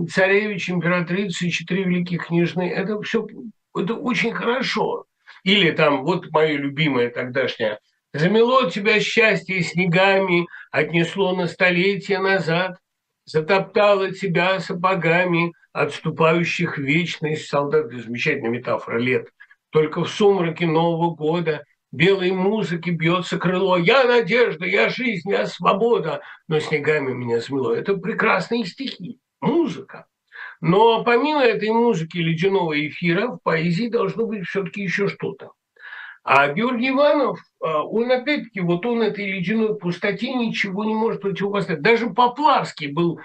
царевич, 0.10 0.70
императрица 0.70 1.46
и 1.46 1.52
четыре 1.52 1.84
великих 1.84 2.28
княжны. 2.28 2.70
Это 2.70 3.02
все 3.02 3.28
это 3.76 3.96
очень 3.96 4.32
хорошо. 4.32 5.04
Или 5.44 5.72
там, 5.72 6.06
вот 6.06 6.32
мое 6.32 6.56
любимое 6.56 7.10
тогдашнее, 7.10 7.78
«Замело 8.14 8.70
тебя 8.70 9.02
счастье 9.02 9.62
снегами, 9.64 10.48
отнесло 10.72 11.36
на 11.36 11.48
столетия 11.48 12.20
назад, 12.20 12.78
затоптало 13.26 14.14
тебя 14.14 14.62
сапогами, 14.62 15.52
отступающих 15.74 16.78
вечность 16.78 17.50
солдат». 17.50 17.92
Замечательная 17.92 18.50
метафора 18.50 18.98
лет. 18.98 19.28
Только 19.72 20.06
в 20.06 20.08
сумраке 20.08 20.68
Нового 20.68 21.14
года 21.14 21.66
белой 21.94 22.32
музыки 22.32 22.90
бьется 22.90 23.38
крыло. 23.38 23.78
Я 23.78 24.04
надежда, 24.04 24.66
я 24.66 24.90
жизнь, 24.90 25.30
я 25.30 25.46
свобода, 25.46 26.22
но 26.48 26.60
снегами 26.60 27.14
меня 27.14 27.40
смело. 27.40 27.72
Это 27.72 27.96
прекрасные 27.96 28.66
стихи, 28.66 29.20
музыка. 29.40 30.08
Но 30.60 31.04
помимо 31.04 31.42
этой 31.42 31.70
музыки 31.70 32.18
ледяного 32.18 32.88
эфира 32.88 33.28
в 33.28 33.40
поэзии 33.44 33.90
должно 33.90 34.26
быть 34.26 34.46
все-таки 34.46 34.82
еще 34.82 35.08
что-то. 35.08 35.52
А 36.24 36.48
Георгий 36.48 36.90
Иванов, 36.90 37.40
а, 37.62 37.84
он 37.84 38.10
опять-таки, 38.10 38.62
вот 38.62 38.86
он 38.86 39.02
этой 39.02 39.30
ледяной 39.30 39.78
пустоте 39.78 40.34
ничего 40.34 40.86
не 40.86 40.96
может 40.96 41.22
противопоставить. 41.22 41.82
Даже 41.82 42.10
Поплавский 42.10 42.88
был 42.88 43.20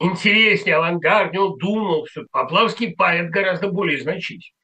интереснее, 0.00 0.76
авангарднее, 0.76 1.42
он 1.42 1.58
думал, 1.58 2.06
что 2.06 2.24
Поплавский 2.30 2.94
поэт 2.96 3.30
гораздо 3.30 3.68
более 3.68 4.00
значительный. 4.00 4.57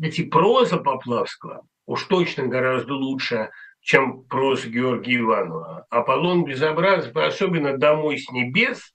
Эти 0.00 0.24
проза 0.24 0.78
Поплавского 0.78 1.66
уж 1.86 2.04
точно 2.04 2.46
гораздо 2.46 2.94
лучше, 2.94 3.50
чем 3.80 4.24
проза 4.24 4.68
Георгия 4.68 5.18
Иванова. 5.18 5.86
Аполлон 5.90 6.44
безобразов, 6.44 7.16
особенно 7.16 7.76
«Домой 7.76 8.18
с 8.18 8.30
небес», 8.30 8.92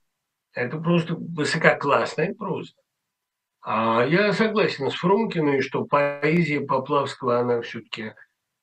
это 0.53 0.77
просто 0.77 1.15
высококлассная 1.15 2.33
проза. 2.35 2.73
А 3.65 4.05
я 4.05 4.33
согласен 4.33 4.91
с 4.91 4.95
Фрумкиной, 4.95 5.61
что 5.61 5.85
поэзия 5.85 6.61
Поплавского, 6.61 7.39
она 7.39 7.61
все-таки 7.61 8.13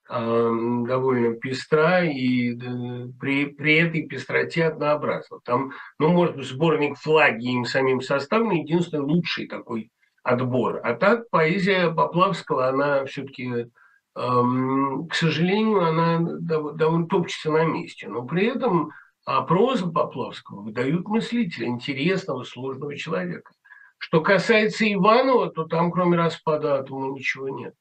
э, 0.08 0.50
довольно 0.86 1.34
пестра 1.34 2.04
и 2.04 2.52
э, 2.54 3.08
при, 3.18 3.46
при 3.46 3.76
этой 3.76 4.06
пестроте 4.06 4.66
однообразна. 4.66 5.40
Там, 5.44 5.72
ну, 5.98 6.08
может 6.10 6.36
быть, 6.36 6.46
сборник 6.46 6.98
«Флаги» 6.98 7.46
им 7.46 7.64
самим 7.64 8.02
составлен, 8.02 8.50
единственный 8.52 9.00
лучший 9.00 9.48
такой 9.48 9.90
отбор. 10.22 10.80
А 10.84 10.94
так 10.94 11.28
поэзия 11.30 11.90
Поплавского, 11.90 12.68
она 12.68 13.04
все-таки, 13.06 13.48
э, 13.48 13.66
к 14.14 15.14
сожалению, 15.14 15.84
она 15.84 16.18
довольно 16.40 17.06
топчется 17.06 17.50
на 17.50 17.64
месте. 17.64 18.08
Но 18.08 18.24
при 18.24 18.46
этом 18.46 18.92
а 19.26 19.42
проза 19.42 19.86
Поплавского 19.86 20.62
выдают 20.62 21.06
мыслителя, 21.06 21.66
интересного, 21.68 22.42
сложного 22.44 22.96
человека. 22.96 23.52
Что 23.98 24.22
касается 24.22 24.90
Иванова, 24.90 25.50
то 25.50 25.64
там 25.64 25.92
кроме 25.92 26.16
распада 26.16 26.78
атома 26.78 27.12
ничего 27.12 27.48
нет. 27.50 27.74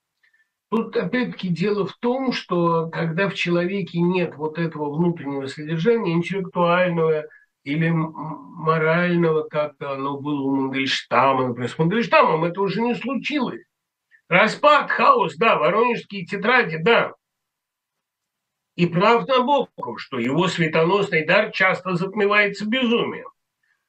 Тут 0.70 0.96
опять-таки 0.96 1.48
дело 1.48 1.88
в 1.88 1.96
том, 1.98 2.34
что 2.34 2.90
когда 2.90 3.30
в 3.30 3.34
человеке 3.34 4.00
нет 4.00 4.36
вот 4.36 4.60
этого 4.60 4.94
внутреннего 4.94 5.48
содержания, 5.48 6.14
интеллектуального 6.14 7.26
или 7.70 7.90
морального, 7.90 9.44
как 9.44 9.82
оно 9.82 10.20
было 10.20 10.42
у 10.42 10.56
Мандельштама, 10.56 11.48
например, 11.48 11.70
с 11.70 11.78
Мандельштамом 11.78 12.44
это 12.44 12.62
уже 12.62 12.82
не 12.82 12.96
случилось. 12.96 13.62
Распад, 14.28 14.92
хаос, 14.92 15.36
да, 15.38 15.58
воронежские 15.58 16.26
тетради, 16.26 16.78
да, 16.78 17.14
и 18.80 18.86
прав 18.86 19.28
Набоков, 19.28 20.00
что 20.00 20.20
его 20.20 20.48
светоносный 20.48 21.26
дар 21.26 21.52
часто 21.52 21.96
затмевается 21.96 22.66
безумием. 22.66 23.28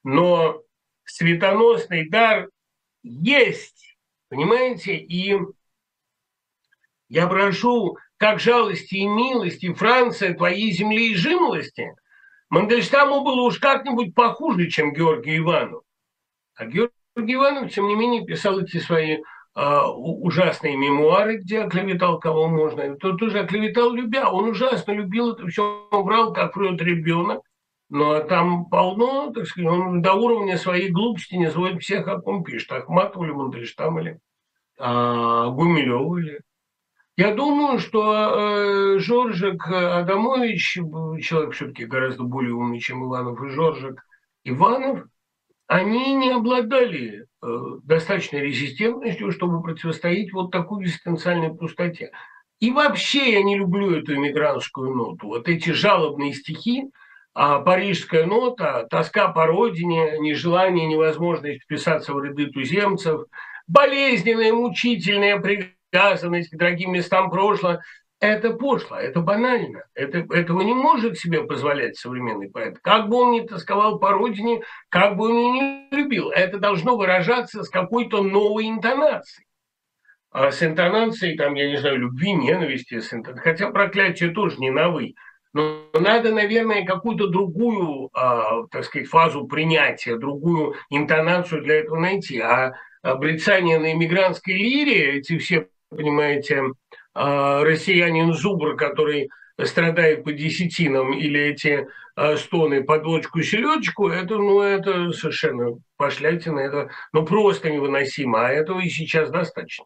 Но 0.03 0.63
светоносный 1.05 2.09
дар 2.09 2.49
есть, 3.01 3.97
понимаете? 4.27 4.97
И 4.97 5.39
я 7.07 7.27
прошу, 7.27 7.97
как 8.17 8.41
жалости 8.41 8.95
и 8.95 9.07
милости, 9.07 9.73
Франция, 9.73 10.33
твоей 10.33 10.73
земли 10.73 11.11
и 11.11 11.15
жимолости, 11.15 11.95
Мандельштаму 12.51 13.23
было 13.23 13.43
уж 13.43 13.59
как-нибудь 13.59 14.13
похуже, 14.13 14.69
чем 14.69 14.93
Георгий 14.93 15.37
Иванов. 15.37 15.83
А 16.55 16.65
Георгий 16.65 16.91
Иванов, 17.15 17.71
тем 17.71 17.87
не 17.87 17.95
менее, 17.95 18.25
писал 18.25 18.59
эти 18.59 18.77
свои 18.77 19.19
а, 19.53 19.89
ужасные 19.89 20.75
мемуары, 20.75 21.37
где 21.37 21.61
оклеветал 21.61 22.19
кого 22.19 22.49
можно. 22.49 22.97
Тот 22.97 23.19
тоже 23.19 23.39
оклеветал 23.39 23.93
любя. 23.93 24.29
Он 24.29 24.49
ужасно 24.49 24.91
любил 24.91 25.31
это 25.31 25.47
все, 25.47 25.87
он 25.91 26.03
брал, 26.03 26.33
как 26.33 26.57
врет 26.57 26.81
ребенок. 26.81 27.41
Но 27.89 28.19
там 28.19 28.65
полно, 28.65 29.31
так 29.31 29.47
сказать, 29.47 29.69
он 29.69 30.01
до 30.01 30.13
уровня 30.13 30.57
своей 30.57 30.89
глупости 30.89 31.35
не 31.35 31.49
звонит 31.49 31.81
всех, 31.81 32.03
как 32.03 32.27
он 32.27 32.43
пишет. 32.43 32.73
Ахматов 32.73 33.23
или 33.23 33.31
Мандельштам 33.31 33.97
или 33.97 34.19
а, 34.77 35.47
Гумилев 35.47 36.17
или... 36.17 36.41
Я 37.21 37.35
думаю, 37.35 37.77
что 37.77 38.95
э, 38.95 38.97
Жоржик 38.97 39.67
Адамович, 39.67 40.79
человек 41.21 41.53
все-таки 41.53 41.85
гораздо 41.85 42.23
более 42.23 42.55
умный, 42.55 42.79
чем 42.79 43.05
Иванов 43.05 43.39
и 43.43 43.49
Жоржик, 43.49 44.03
Иванов, 44.43 45.05
они 45.67 46.15
не 46.15 46.31
обладали 46.31 47.27
э, 47.43 47.47
достаточной 47.83 48.39
резистентностью, 48.39 49.31
чтобы 49.31 49.61
противостоять 49.61 50.33
вот 50.33 50.49
такой 50.49 50.83
экзистенциальной 50.83 51.53
пустоте. 51.53 52.09
И 52.59 52.71
вообще 52.71 53.33
я 53.33 53.43
не 53.43 53.55
люблю 53.55 53.91
эту 53.91 54.15
иммигрантскую 54.15 54.95
ноту. 54.95 55.27
Вот 55.27 55.47
эти 55.47 55.69
жалобные 55.69 56.33
стихи, 56.33 56.89
а 57.35 57.59
парижская 57.59 58.25
нота, 58.25 58.87
тоска 58.89 59.27
по 59.27 59.45
родине, 59.45 60.17
нежелание, 60.17 60.87
невозможность 60.87 61.65
вписаться 61.65 62.15
в 62.15 62.23
ряды 62.23 62.47
туземцев, 62.47 63.25
болезненная, 63.67 64.53
мучительная 64.53 65.39
привязанность 65.91 66.49
к 66.49 66.57
дорогим 66.57 66.93
местам 66.93 67.29
прошлого 67.29 67.81
это 68.21 68.53
пошло, 68.53 68.97
это 68.97 69.19
банально. 69.19 69.83
Это, 69.95 70.19
этого 70.19 70.61
не 70.61 70.75
может 70.75 71.17
себе 71.17 71.41
позволять 71.43 71.97
современный 71.97 72.51
поэт. 72.51 72.77
Как 72.79 73.09
бы 73.09 73.17
он 73.17 73.31
ни 73.31 73.41
тосковал 73.41 73.97
по 73.97 74.11
родине, 74.11 74.61
как 74.89 75.17
бы 75.17 75.25
он 75.25 75.53
не 75.53 75.87
любил, 75.91 76.29
это 76.29 76.59
должно 76.59 76.95
выражаться 76.95 77.63
с 77.63 77.69
какой-то 77.69 78.21
новой 78.21 78.69
интонацией. 78.69 79.47
А 80.29 80.51
с 80.51 80.61
интонацией, 80.61 81.35
там, 81.35 81.55
я 81.55 81.67
не 81.67 81.77
знаю, 81.77 81.97
любви, 81.97 82.33
ненависти, 82.33 82.99
с 82.99 83.11
интон... 83.11 83.37
хотя 83.37 83.71
проклятие 83.71 84.29
тоже 84.29 84.57
не 84.59 84.69
на 84.69 84.89
«вы». 84.89 85.15
Но 85.53 85.89
надо, 85.99 86.31
наверное, 86.31 86.85
какую-то 86.85 87.27
другую, 87.27 88.09
э, 88.15 88.67
так 88.71 88.85
сказать, 88.85 89.09
фазу 89.09 89.47
принятия, 89.47 90.15
другую 90.15 90.75
интонацию 90.89 91.63
для 91.63 91.79
этого 91.79 91.99
найти. 91.99 92.39
А 92.39 92.73
обрицание 93.01 93.77
на 93.79 93.91
иммигрантской 93.91 94.53
лире, 94.53 95.17
эти 95.17 95.37
все, 95.39 95.67
понимаете, 95.91 96.63
а, 97.13 97.63
россиянин 97.63 98.33
Зубр, 98.33 98.75
который 98.75 99.29
страдает 99.63 100.23
по 100.23 100.31
десятинам, 100.31 101.13
или 101.13 101.39
эти 101.39 101.87
а, 102.15 102.37
стоны 102.37 102.83
под 102.83 103.05
ложку 103.05 103.41
селедочку, 103.41 104.09
это, 104.09 104.37
ну, 104.37 104.61
это 104.61 105.11
совершенно 105.11 105.77
пошлятина, 105.97 106.59
это 106.59 106.89
ну, 107.13 107.25
просто 107.25 107.69
невыносимо, 107.69 108.47
а 108.47 108.49
этого 108.49 108.79
и 108.79 108.89
сейчас 108.89 109.29
достаточно. 109.29 109.85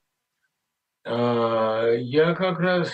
А, 1.06 1.90
я 1.92 2.34
как 2.34 2.60
раз... 2.60 2.92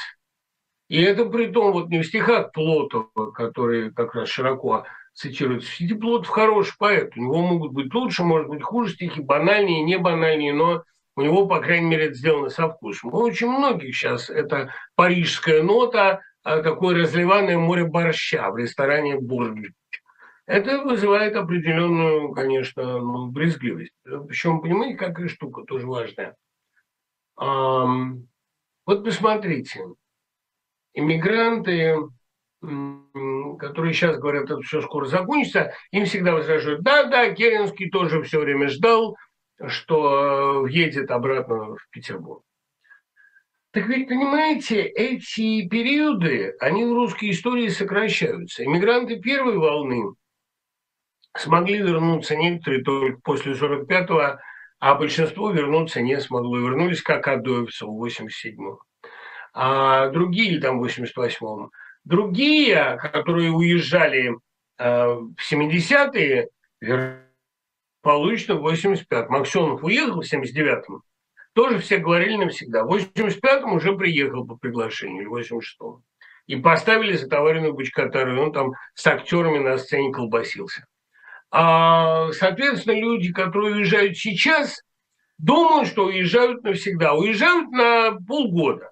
И 0.87 1.01
это 1.01 1.25
при 1.25 1.47
том, 1.47 1.71
вот 1.71 1.89
не 1.89 2.01
в 2.01 2.05
стихах 2.05 2.51
Плотова, 2.51 3.31
которые 3.31 3.91
как 3.91 4.13
раз 4.13 4.27
широко 4.27 4.85
цитируются. 5.13 5.71
Среди 5.71 5.93
Плотов 5.93 6.27
хороший 6.27 6.75
поэт. 6.77 7.13
У 7.15 7.21
него 7.21 7.41
могут 7.41 7.71
быть 7.71 7.93
лучше, 7.93 8.23
может 8.23 8.49
быть 8.49 8.61
хуже 8.61 8.93
стихи, 8.93 9.21
банальнее, 9.21 9.83
не 9.83 9.97
банальнее, 9.97 10.53
но 10.53 10.83
у 11.21 11.23
него, 11.23 11.47
по 11.47 11.59
крайней 11.59 11.87
мере, 11.87 12.05
это 12.05 12.15
сделано 12.15 12.49
со 12.49 12.67
вкусом. 12.67 13.13
У 13.13 13.17
очень 13.17 13.47
многих 13.47 13.95
сейчас 13.95 14.29
это 14.29 14.73
парижская 14.95 15.61
нота, 15.61 16.21
а 16.43 16.61
такое 16.61 16.95
разливанное 16.95 17.57
море 17.57 17.85
борща 17.85 18.49
в 18.49 18.57
ресторане 18.57 19.19
«Бурдж». 19.19 19.69
Это 20.47 20.79
вызывает 20.83 21.35
определенную, 21.35 22.31
конечно, 22.33 22.99
ну, 22.99 23.27
брезгливость. 23.27 23.93
Причем, 24.03 24.59
понимаете, 24.59 24.97
какая 24.97 25.27
штука 25.27 25.63
тоже 25.63 25.85
важная. 25.85 26.35
Вот 27.37 29.05
посмотрите, 29.05 29.85
иммигранты, 30.93 31.95
которые 32.59 33.93
сейчас 33.93 34.17
говорят, 34.17 34.45
это 34.45 34.59
все 34.61 34.81
скоро 34.81 35.05
закончится, 35.05 35.73
им 35.91 36.05
всегда 36.05 36.33
возражают, 36.33 36.81
да-да, 36.81 37.31
Керенский 37.33 37.89
тоже 37.89 38.21
все 38.23 38.39
время 38.39 38.67
ждал, 38.67 39.15
что 39.67 40.61
въедет 40.61 41.11
обратно 41.11 41.75
в 41.75 41.89
Петербург. 41.91 42.43
Так 43.71 43.87
ведь, 43.87 44.09
понимаете, 44.09 44.81
эти 44.81 45.67
периоды, 45.67 46.55
они 46.59 46.83
в 46.83 46.93
русской 46.93 47.31
истории 47.31 47.69
сокращаются. 47.69 48.65
Иммигранты 48.65 49.19
первой 49.19 49.57
волны 49.57 50.13
смогли 51.37 51.77
вернуться 51.77 52.35
некоторые 52.35 52.83
только 52.83 53.21
после 53.23 53.53
45-го, 53.53 54.39
а 54.79 54.95
большинство 54.95 55.51
вернуться 55.51 56.01
не 56.01 56.19
смогло. 56.19 56.57
Вернулись 56.57 57.01
как 57.01 57.27
адоевцы 57.27 57.85
в 57.85 58.03
87-м. 58.03 58.79
А 59.53 60.09
другие 60.09 60.59
там 60.59 60.81
в 60.81 60.85
88-м. 60.85 61.71
Другие, 62.03 62.97
которые 62.97 63.51
уезжали 63.51 64.35
э, 64.79 65.05
в 65.05 65.35
70-е, 65.49 66.49
получено 68.01 68.55
в 68.55 68.67
85-м. 68.67 69.31
Максенов 69.31 69.83
уехал 69.83 70.21
в 70.21 70.33
79-м. 70.33 71.03
Тоже 71.53 71.79
все 71.79 71.97
говорили 71.97 72.35
навсегда. 72.35 72.83
В 72.83 72.93
85-м 72.93 73.73
уже 73.73 73.95
приехал 73.95 74.45
по 74.45 74.55
приглашению, 74.55 75.23
или 75.23 75.27
в 75.27 75.35
86-м. 75.35 76.03
И 76.47 76.55
поставили 76.55 77.15
за 77.15 77.27
товарную 77.27 77.73
бочкотару, 77.73 78.35
и 78.35 78.39
он 78.39 78.51
там 78.51 78.73
с 78.93 79.05
актерами 79.05 79.59
на 79.59 79.77
сцене 79.77 80.11
колбасился. 80.11 80.85
А, 81.51 82.31
соответственно, 82.31 82.99
люди, 82.99 83.31
которые 83.33 83.75
уезжают 83.75 84.17
сейчас, 84.17 84.81
думают, 85.37 85.89
что 85.89 86.05
уезжают 86.05 86.63
навсегда. 86.63 87.13
Уезжают 87.13 87.69
на 87.71 88.17
полгода. 88.27 88.91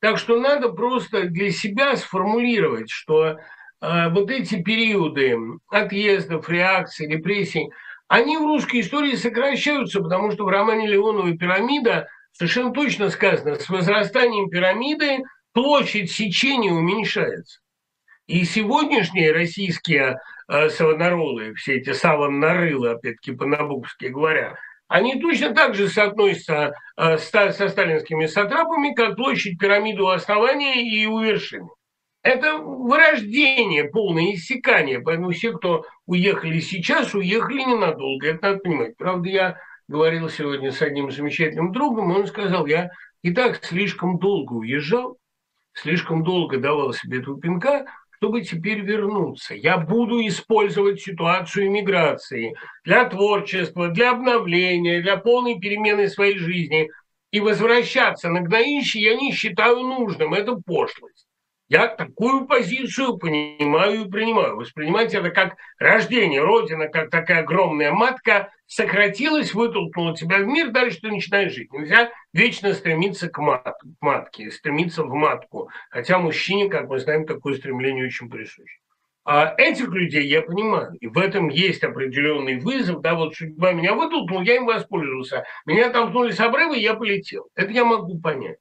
Так 0.00 0.18
что 0.18 0.38
надо 0.38 0.68
просто 0.68 1.24
для 1.24 1.50
себя 1.50 1.96
сформулировать, 1.96 2.88
что 2.88 3.38
э, 3.80 4.08
вот 4.10 4.30
эти 4.30 4.62
периоды 4.62 5.36
отъездов, 5.68 6.48
реакций, 6.48 7.08
репрессий, 7.08 7.70
они 8.08 8.38
в 8.38 8.42
русской 8.42 8.80
истории 8.80 9.14
сокращаются, 9.14 10.00
потому 10.00 10.30
что 10.32 10.44
в 10.44 10.48
романе 10.48 10.88
Леонова 10.88 11.36
«Пирамида» 11.36 12.08
совершенно 12.32 12.72
точно 12.72 13.10
сказано, 13.10 13.56
с 13.56 13.68
возрастанием 13.68 14.48
пирамиды 14.48 15.18
площадь 15.52 16.10
сечения 16.10 16.72
уменьшается. 16.72 17.60
И 18.26 18.44
сегодняшние 18.44 19.32
российские 19.32 20.18
э, 20.48 20.68
савонаролы, 20.70 21.54
все 21.54 21.78
эти 21.78 21.92
савонарылы, 21.92 22.90
опять-таки 22.90 23.32
по-набуковски 23.32 24.06
говоря, 24.06 24.56
они 24.86 25.20
точно 25.20 25.54
так 25.54 25.74
же 25.74 25.88
соотносятся 25.88 26.72
э, 26.96 27.18
со 27.18 27.68
сталинскими 27.68 28.26
сатрапами, 28.26 28.94
как 28.94 29.16
площадь 29.16 29.58
пирамиды 29.58 30.02
у 30.02 30.08
основания 30.08 30.82
и 30.82 31.06
у 31.06 31.20
вершины. 31.20 31.68
Это 32.22 32.58
вырождение, 32.58 33.84
полное 33.84 34.34
иссякание. 34.34 35.00
Поэтому 35.00 35.30
все, 35.30 35.52
кто 35.52 35.84
уехали 36.06 36.60
сейчас, 36.60 37.14
уехали 37.14 37.60
ненадолго. 37.60 38.28
Это 38.28 38.48
надо 38.48 38.58
понимать. 38.58 38.96
Правда, 38.96 39.28
я 39.28 39.58
говорил 39.86 40.28
сегодня 40.28 40.72
с 40.72 40.82
одним 40.82 41.10
замечательным 41.10 41.72
другом, 41.72 42.12
и 42.12 42.16
он 42.16 42.26
сказал, 42.26 42.66
я 42.66 42.90
и 43.22 43.32
так 43.32 43.64
слишком 43.64 44.18
долго 44.18 44.54
уезжал, 44.54 45.16
слишком 45.72 46.24
долго 46.24 46.58
давал 46.58 46.92
себе 46.92 47.20
этого 47.20 47.40
пинка, 47.40 47.86
чтобы 48.16 48.42
теперь 48.42 48.80
вернуться. 48.80 49.54
Я 49.54 49.78
буду 49.78 50.20
использовать 50.26 51.00
ситуацию 51.00 51.68
иммиграции 51.68 52.54
для 52.84 53.04
творчества, 53.04 53.88
для 53.88 54.10
обновления, 54.10 55.00
для 55.00 55.16
полной 55.16 55.58
перемены 55.60 56.08
своей 56.08 56.36
жизни. 56.36 56.90
И 57.30 57.40
возвращаться 57.40 58.28
на 58.28 58.40
гноище 58.40 59.00
я 59.00 59.14
не 59.14 59.32
считаю 59.32 59.80
нужным. 59.80 60.34
Это 60.34 60.56
пошлость. 60.56 61.27
Я 61.68 61.86
такую 61.88 62.46
позицию 62.46 63.18
понимаю 63.18 64.06
и 64.06 64.10
принимаю. 64.10 64.56
Воспринимать 64.56 65.12
это 65.12 65.30
как 65.30 65.56
рождение. 65.78 66.42
Родина, 66.42 66.88
как 66.88 67.10
такая 67.10 67.40
огромная 67.40 67.92
матка, 67.92 68.50
сократилась, 68.66 69.52
вытолкнула 69.52 70.16
тебя 70.16 70.38
в 70.38 70.46
мир, 70.46 70.70
дальше 70.70 71.00
ты 71.02 71.08
начинаешь 71.08 71.52
жить. 71.52 71.70
Нельзя 71.72 72.10
вечно 72.32 72.72
стремиться 72.72 73.28
к, 73.28 73.38
мат, 73.38 73.78
к 73.80 74.02
матке, 74.02 74.50
стремиться 74.50 75.02
в 75.02 75.12
матку. 75.12 75.68
Хотя 75.90 76.18
мужчине, 76.18 76.70
как 76.70 76.88
мы 76.88 77.00
знаем, 77.00 77.26
такое 77.26 77.54
стремление 77.54 78.06
очень 78.06 78.30
присуще. 78.30 78.78
А 79.26 79.54
этих 79.58 79.88
людей 79.88 80.26
я 80.26 80.40
понимаю, 80.40 80.96
и 81.00 81.06
в 81.06 81.18
этом 81.18 81.50
есть 81.50 81.84
определенный 81.84 82.58
вызов, 82.60 83.02
да, 83.02 83.14
вот 83.14 83.36
судьба 83.36 83.74
меня 83.74 83.92
вытолкнула, 83.92 84.40
я 84.40 84.56
им 84.56 84.64
воспользовался, 84.64 85.44
меня 85.66 85.90
толкнули 85.90 86.30
с 86.30 86.40
обрыва, 86.40 86.74
и 86.74 86.80
я 86.80 86.94
полетел. 86.94 87.46
Это 87.54 87.70
я 87.70 87.84
могу 87.84 88.18
понять. 88.18 88.56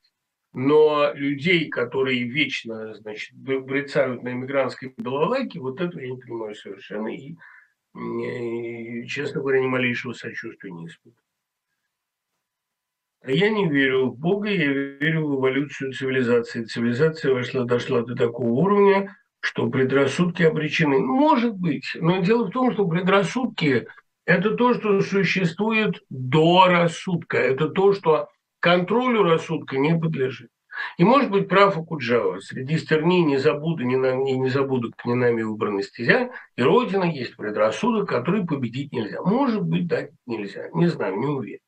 Но 0.59 1.11
людей, 1.13 1.69
которые 1.69 2.23
вечно, 2.23 2.95
значит, 2.95 3.37
брецают 3.37 4.23
на 4.23 4.29
иммигрантской 4.29 4.91
балалайке, 4.97 5.59
вот 5.59 5.79
это 5.79 5.99
я 5.99 6.09
не 6.09 6.17
понимаю 6.17 6.55
совершенно. 6.55 7.09
И, 7.09 7.35
и 7.95 9.05
честно 9.05 9.41
говоря, 9.41 9.59
ни 9.59 9.67
малейшего 9.67 10.13
сочувствия 10.13 10.71
не 10.71 10.87
испытываю. 10.87 11.23
А 13.21 13.29
я 13.29 13.51
не 13.51 13.69
верю 13.69 14.07
в 14.07 14.17
Бога, 14.17 14.49
я 14.49 14.73
верю 14.73 15.27
в 15.27 15.39
эволюцию 15.39 15.93
цивилизации. 15.93 16.63
Цивилизация 16.63 17.35
вошла, 17.35 17.63
дошла 17.63 18.01
до 18.01 18.15
такого 18.15 18.49
уровня, 18.49 19.15
что 19.41 19.69
предрассудки 19.69 20.41
обречены. 20.41 20.97
Может 20.97 21.53
быть, 21.53 21.95
но 22.01 22.23
дело 22.23 22.47
в 22.47 22.51
том, 22.51 22.73
что 22.73 22.87
предрассудки– 22.87 23.85
это 24.25 24.55
то, 24.55 24.73
что 24.73 25.01
существует 25.01 26.03
до 26.09 26.65
рассудка, 26.65 27.37
это 27.37 27.69
то, 27.69 27.93
что 27.93 28.29
контролю 28.59 29.23
рассудка 29.23 29.77
не 29.77 29.97
подлежит. 29.97 30.49
И 30.97 31.03
может 31.03 31.31
быть 31.31 31.47
прав 31.47 31.77
Акуджава. 31.77 32.39
Среди 32.39 32.77
стерней 32.77 33.23
не 33.23 33.37
забуду, 33.37 33.83
не, 33.83 33.95
на, 33.95 34.13
не, 34.13 34.37
не 34.37 34.49
забудут 34.49 34.93
не 35.05 35.15
нами 35.15 35.41
выбрана 35.41 35.81
стезя, 35.81 36.31
и 36.55 36.61
Родина 36.61 37.03
есть 37.03 37.35
предрассудок, 37.35 38.07
который 38.07 38.45
победить 38.45 38.91
нельзя. 38.91 39.21
Может 39.21 39.63
быть, 39.63 39.87
да, 39.87 40.07
нельзя. 40.25 40.69
Не 40.73 40.87
знаю, 40.87 41.17
не 41.17 41.25
уверен. 41.25 41.59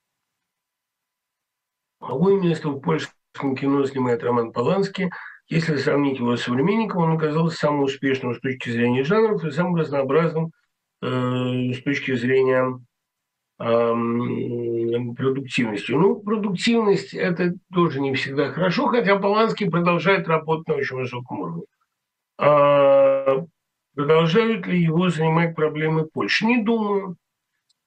Какое 2.00 2.40
место 2.40 2.70
в 2.70 2.80
польском 2.80 3.56
кино 3.56 3.86
снимает 3.86 4.24
Роман 4.24 4.52
Поланский. 4.52 5.10
Если 5.48 5.78
сравнить 5.78 6.20
его 6.20 6.38
с 6.38 6.44
современником, 6.44 7.02
он 7.02 7.14
оказался 7.14 7.58
самым 7.58 7.82
успешным 7.84 8.36
с 8.36 8.40
точки 8.40 8.70
зрения 8.70 9.04
жанров 9.04 9.44
и 9.44 9.52
самым 9.52 9.76
разнообразным 9.76 10.52
э, 11.02 11.74
с 11.74 11.82
точки 11.82 12.14
зрения 12.16 12.80
продуктивностью. 13.60 16.00
Ну, 16.00 16.16
продуктивность– 16.16 17.14
это 17.16 17.56
тоже 17.74 18.00
не 18.00 18.14
всегда 18.14 18.52
хорошо, 18.52 18.88
хотя 18.88 19.20
Поланский 19.20 19.70
продолжает 19.70 20.30
работать 20.30 20.70
на 20.70 20.76
очень 20.76 20.96
высоком 20.96 21.42
уровне. 21.42 21.64
А 22.38 23.44
продолжают 23.96 24.66
ли 24.66 24.82
его 24.82 25.10
занимать 25.10 25.56
проблемы 25.56 26.06
Польши? 26.06 26.46
Не 26.46 26.64
думаю. 26.64 27.18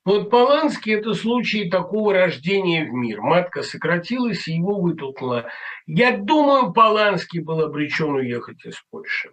Вот 0.05 0.31
Поланский– 0.31 0.93
это 0.97 1.15
случай 1.15 1.71
такого 1.71 2.13
рождения 2.13 2.85
в 2.85 2.93
мир. 2.93 3.23
Матка 3.23 3.63
сократилась 3.63 4.49
и 4.49 4.57
его 4.57 4.79
вытолкнула. 4.79 5.47
Я 5.87 6.19
думаю, 6.19 6.75
Поланский 6.75 7.41
был 7.41 7.63
обречен 7.63 8.11
уехать 8.11 8.63
из 8.67 8.79
Польши. 8.91 9.31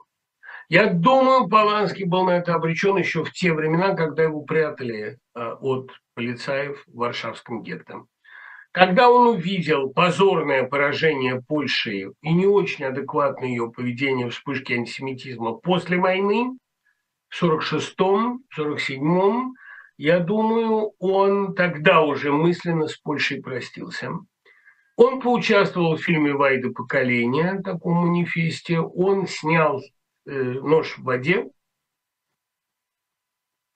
Я 0.70 0.86
думаю, 0.86 1.49
Поланский 1.49 2.05
был 2.05 2.26
на 2.26 2.38
это 2.38 2.53
обречен 2.53 2.95
еще 2.95 3.24
в 3.24 3.32
те 3.32 3.53
времена, 3.53 3.95
когда 3.95 4.22
его 4.22 4.43
прятали 4.43 5.17
а, 5.34 5.55
от 5.55 5.89
полицаев 6.13 6.84
в 6.86 6.95
Варшавском 6.95 7.63
гетто. 7.63 8.03
Когда 8.72 9.09
он 9.09 9.30
увидел 9.30 9.89
позорное 9.91 10.63
поражение 10.63 11.41
Польши 11.41 12.11
и 12.22 12.34
не 12.34 12.45
очень 12.45 12.86
адекватное 12.86 13.49
ее 13.49 13.72
поведение 13.72 14.30
вспышки 14.30 14.74
антисемитизма 14.74 15.53
после 15.53 15.97
войны, 15.97 16.55
в 17.30 17.43
46-м, 17.43 18.43
47-м, 18.55 19.53
я 19.97 20.20
думаю, 20.20 20.93
он 20.99 21.55
тогда 21.55 22.01
уже 22.01 22.32
мысленно 22.32 22.88
с 22.88 22.95
Польшей 22.95 23.41
простился. 23.41 24.11
Он 24.97 25.20
поучаствовал 25.20 25.95
в 25.95 26.03
фильме 26.03 26.34
«Вайда 26.34 26.70
поколения», 26.70 27.59
таком 27.63 28.07
манифесте. 28.07 28.80
Он 28.80 29.26
снял 29.26 29.82
«Нож 30.26 30.97
в 30.97 31.03
воде», 31.03 31.49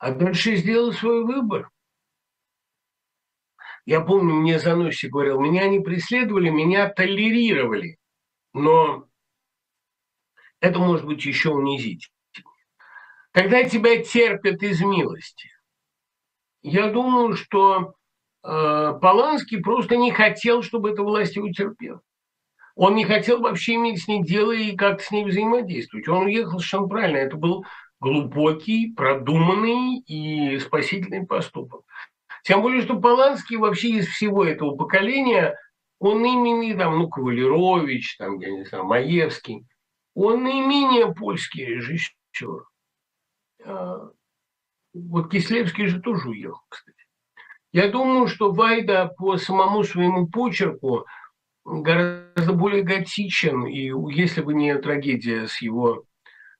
а 0.04 0.12
дальше 0.12 0.58
сделал 0.58 0.92
свой 0.92 1.24
выбор. 1.24 1.70
Я 3.86 4.02
помню, 4.02 4.34
мне 4.36 4.60
Заносси 4.60 5.08
говорил, 5.08 5.40
меня 5.40 5.68
не 5.70 5.80
преследовали, 5.80 6.50
меня 6.50 6.90
толерировали. 6.90 7.98
Но 8.54 9.08
это 10.60 10.80
может 10.80 11.06
быть 11.06 11.26
еще 11.26 11.52
унизительно. 11.52 12.14
Когда 13.32 13.64
тебя 13.64 14.04
терпят 14.04 14.62
из 14.62 14.82
милости, 14.82 15.50
я 16.62 16.92
думаю, 16.92 17.36
что 17.36 17.96
э, 18.44 18.94
Поланский 19.02 19.62
просто 19.62 19.96
не 19.96 20.12
хотел, 20.12 20.64
чтобы 20.64 20.92
эта 20.92 21.02
власть 21.02 21.38
его 21.38 21.50
терпела. 21.50 22.02
Он 22.76 22.96
не 22.96 23.06
хотел 23.06 23.42
вообще 23.42 23.76
иметь 23.76 24.02
с 24.02 24.08
ней 24.08 24.24
дело 24.24 24.52
и 24.52 24.76
как-то 24.76 25.04
с 25.04 25.12
ней 25.12 25.26
взаимодействовать. 25.26 26.08
Он 26.08 26.26
уехал 26.26 26.60
совершенно 26.60 26.88
правильно. 26.88 27.18
Это 27.18 27.38
был 27.38 27.66
глубокий, 28.00 28.92
продуманный 28.94 30.00
и 30.00 30.58
спасительный 30.60 31.26
поступок. 31.26 31.82
Тем 32.44 32.62
более, 32.62 32.82
что 32.82 33.00
Поланский 33.00 33.58
вообще 33.58 33.90
из 33.90 34.08
всего 34.08 34.44
этого 34.44 34.76
поколения, 34.76 35.58
он 36.00 36.26
именно, 36.26 36.78
там, 36.78 37.00
ну, 37.00 37.08
Кавалерович, 37.08 38.18
там, 38.18 38.40
я 38.40 38.52
не 38.52 38.66
знаю, 38.66 38.84
Маевский, 38.86 39.66
он 40.16 40.44
наименее 40.44 41.14
польский 41.14 41.66
режиссер. 41.66 42.66
А, 43.66 44.10
вот 44.94 45.32
Кислевский 45.32 45.88
же 45.88 46.02
тоже 46.02 46.30
уехал, 46.30 46.62
кстати. 46.68 46.98
Я 47.72 47.90
думаю, 47.90 48.28
что 48.28 48.52
Вайда 48.52 49.14
по 49.18 49.38
самому 49.38 49.84
своему 49.84 50.28
почерку 50.28 51.06
гораздо 51.66 52.54
более 52.54 52.84
готичен, 52.84 53.66
и 53.66 53.92
если 54.14 54.42
бы 54.42 54.54
не 54.54 54.78
трагедия 54.78 55.48
с 55.48 55.62
его 55.62 56.06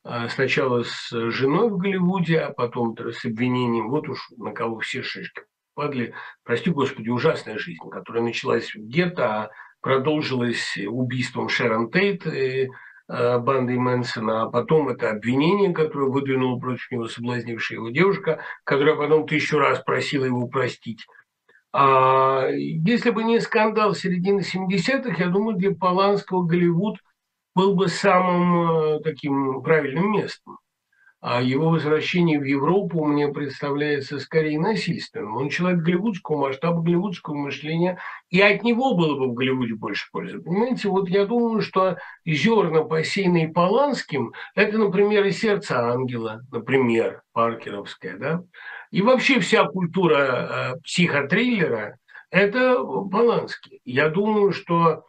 а, 0.04 0.30
сначала 0.30 0.84
с 0.84 1.10
женой 1.12 1.70
в 1.70 1.78
Голливуде, 1.78 2.40
а 2.40 2.52
потом 2.52 2.96
с 2.98 3.26
обвинением, 3.26 3.90
вот 3.90 4.08
уж 4.10 4.30
на 4.38 4.52
кого 4.52 4.80
все 4.80 5.02
шишки 5.02 5.44
падли, 5.76 6.14
прости 6.44 6.70
господи, 6.70 7.10
ужасная 7.10 7.58
жизнь, 7.58 7.90
которая 7.90 8.24
началась 8.24 8.76
в 8.76 8.80
гетто, 8.80 9.26
а 9.26 9.50
продолжилась 9.82 10.78
убийством 10.88 11.50
Шерон 11.50 11.90
Тейт, 11.90 12.28
и 12.28 12.70
Э, 13.10 13.38
бандой 13.38 13.78
Мэнсона, 13.78 14.44
а 14.44 14.50
потом 14.50 14.88
это 14.88 15.10
обвинение, 15.10 15.74
которое 15.74 16.10
выдвинула 16.10 16.58
против 16.58 16.90
него 16.90 17.08
соблазнившая 17.10 17.80
его 17.80 17.90
девушка, 17.90 18.40
которая 18.64 18.96
потом 18.96 19.28
тысячу 19.28 19.58
раз 19.58 19.80
просила 19.84 20.24
его 20.24 20.48
простить. 20.48 21.06
А 21.74 22.48
если 22.52 23.10
бы 23.10 23.24
не 23.24 23.40
скандал 23.42 23.96
середины 23.96 24.42
70-х, 24.42 25.16
я 25.18 25.30
думаю, 25.30 25.58
для 25.58 25.74
Поланского 25.74 26.44
Голливуд 26.46 27.00
был 27.56 27.76
бы 27.76 27.88
самым 27.88 28.98
э, 28.98 29.00
таким 29.02 29.62
правильным 29.64 30.12
местом 30.12 30.60
а 31.26 31.42
его 31.42 31.70
возвращение 31.70 32.38
в 32.38 32.44
Европу 32.44 33.06
мне 33.06 33.30
представляется 33.30 34.20
скорее 34.20 34.60
насильственным. 34.60 35.38
Он 35.38 35.48
человек 35.48 35.80
голливудского 35.80 36.48
масштаба, 36.48 36.82
голливудского 36.82 37.34
мышления, 37.34 37.98
и 38.30 38.42
от 38.42 38.62
него 38.64 38.94
было 38.94 39.18
бы 39.18 39.30
в 39.30 39.34
Голливуде 39.34 39.74
больше 39.74 40.10
пользы. 40.12 40.42
Понимаете, 40.42 40.90
вот 40.90 41.08
я 41.08 41.26
думаю, 41.26 41.62
что 41.62 41.96
зерна, 42.26 42.84
посеянные 42.84 43.48
Поланским, 43.48 44.34
это, 44.54 44.78
например, 44.78 45.24
и 45.24 45.32
сердце 45.32 45.80
ангела, 45.80 46.42
например, 46.52 47.22
паркеровская, 47.32 48.18
да, 48.18 48.44
и 48.92 49.02
вообще 49.02 49.40
вся 49.40 49.64
культура 49.64 50.74
э, 50.76 50.82
психотриллера– 50.84 52.00
это 52.32 52.84
Поланский. 52.84 53.80
Я 53.86 54.10
думаю, 54.10 54.52
что, 54.52 55.06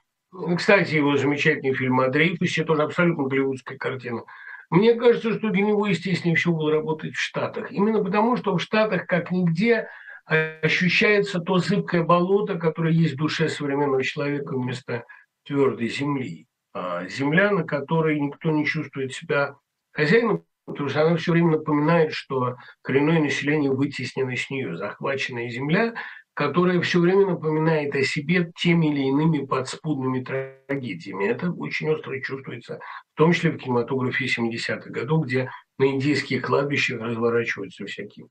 кстати, 0.57 0.95
его 0.95 1.17
замечательный 1.17 1.75
фильм 1.75 1.99
о 1.99 2.09
Дрейфусе 2.09 2.63
тоже 2.63 2.83
абсолютно 2.83 3.25
голливудская 3.25 3.79
картина– 3.79 4.23
мне 4.75 4.95
кажется, 4.95 5.33
что 5.33 5.51
для 5.51 5.63
него, 5.63 5.87
естественно, 5.87 6.33
еще 6.33 6.51
было 6.51 6.73
работать 6.73 7.15
в 7.15 7.21
Штатах. 7.21 7.71
Именно 7.71 8.03
потому, 8.03 8.37
что 8.37 8.57
в 8.57 8.61
Штатах, 8.61 9.07
как 9.07 9.31
нигде, 9.31 9.89
ощущается 10.27 11.39
то 11.39 11.59
зыбкое 11.59 12.03
болото, 12.03 12.59
которое 12.59 12.93
есть 12.93 13.15
в 13.15 13.19
душе 13.19 13.49
современного 13.49 14.03
человека 14.03 14.57
вместо 14.57 15.05
твердой 15.45 15.89
земли. 15.89 16.47
А 16.73 17.07
земля, 17.07 17.53
на 17.53 17.63
которой 17.63 18.19
никто 18.19 18.51
не 18.51 18.67
чувствует 18.67 19.13
себя 19.13 19.55
хозяином, 19.93 20.45
потому 20.67 20.89
что 20.89 21.07
она 21.07 21.17
все 21.17 21.33
время 21.33 21.59
напоминает, 21.59 22.13
что 22.13 22.57
коренное 22.83 23.21
население 23.21 23.71
вытеснено 23.71 24.35
с 24.35 24.51
нее. 24.51 24.77
Захваченная 24.77 25.51
земля 25.51 25.95
которая 26.35 26.81
все 26.81 26.99
время 26.99 27.27
напоминает 27.27 27.95
о 27.95 28.03
себе 28.03 28.53
теми 28.57 28.87
или 28.87 29.03
иными 29.03 29.47
подспудными 29.47 30.23
трагедиями. 30.23 31.27
Это 31.27 31.51
очень 31.51 31.89
остро 31.91 32.21
чувствуется, 32.21 32.81
в 33.15 33.17
том 33.17 33.33
числе 33.33 33.53
в 33.53 33.59
кинематографе 33.59 34.27
70-х 34.27 34.91
годов, 34.91 35.27
где 35.27 35.51
на 35.79 35.87
индийских 35.87 36.43
кладбищах 36.43 37.01
разворачиваются 37.01 37.87
всякие 37.87 38.27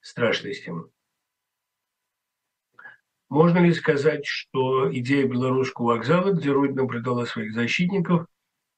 страшности. 0.00 0.72
Можно 3.28 3.58
ли 3.60 3.72
сказать, 3.72 4.24
что 4.26 4.94
идея 4.94 5.26
белорусского 5.26 5.94
вокзала, 5.94 6.32
где 6.32 6.52
Родина 6.52 6.86
предала 6.86 7.24
своих 7.24 7.54
защитников, 7.54 8.26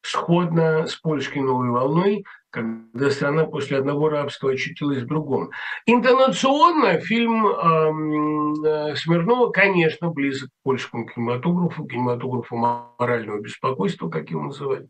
сходна 0.05 0.87
с 0.87 0.97
польской 0.97 1.43
новой 1.43 1.71
волной, 1.71 2.25
когда 2.51 3.11
страна 3.11 3.47
после 3.47 3.79
одного 3.79 4.11
рабства 4.11 4.53
очутилась 4.53 5.03
в 5.03 5.07
другом. 5.07 5.51
Интонационно 5.87 7.01
фильм 7.01 7.47
э, 7.47 8.95
Смирнова, 8.97 9.51
конечно, 9.51 10.11
близок 10.11 10.51
к 10.51 10.63
польскому 10.63 11.07
кинематографу, 11.07 11.85
кинематографу 11.87 12.57
морального 12.57 13.41
беспокойства, 13.41 14.09
как 14.09 14.31
его 14.31 14.43
называют. 14.43 14.89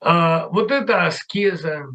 А, 0.00 0.48
вот 0.48 0.70
это 0.70 1.06
аскеза 1.06 1.88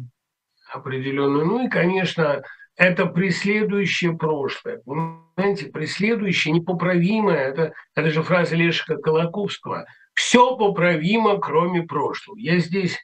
определенная. 0.70 1.44
Ну 1.44 1.66
и, 1.66 1.70
конечно, 1.70 2.42
это 2.76 3.06
преследующее 3.06 4.16
прошлое. 4.16 4.82
Понимаете, 4.84 5.66
преследующее, 5.66 6.52
непоправимое. 6.52 7.38
Это, 7.38 7.72
это 7.94 8.10
же 8.10 8.22
фраза 8.22 8.56
Лешика 8.56 8.96
Колоковского. 8.96 9.86
Все 10.14 10.56
поправимо, 10.56 11.38
кроме 11.38 11.82
прошлого. 11.82 12.38
Я 12.38 12.58
здесь 12.58 12.98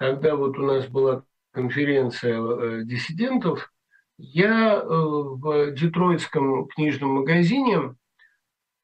когда 0.00 0.34
вот 0.34 0.58
у 0.58 0.62
нас 0.62 0.86
была 0.86 1.24
конференция 1.52 2.40
э, 2.40 2.84
диссидентов, 2.84 3.70
я 4.16 4.76
э, 4.76 4.82
в 4.82 5.72
детройтском 5.72 6.66
книжном 6.68 7.10
магазине, 7.10 7.76
э, 7.76 7.90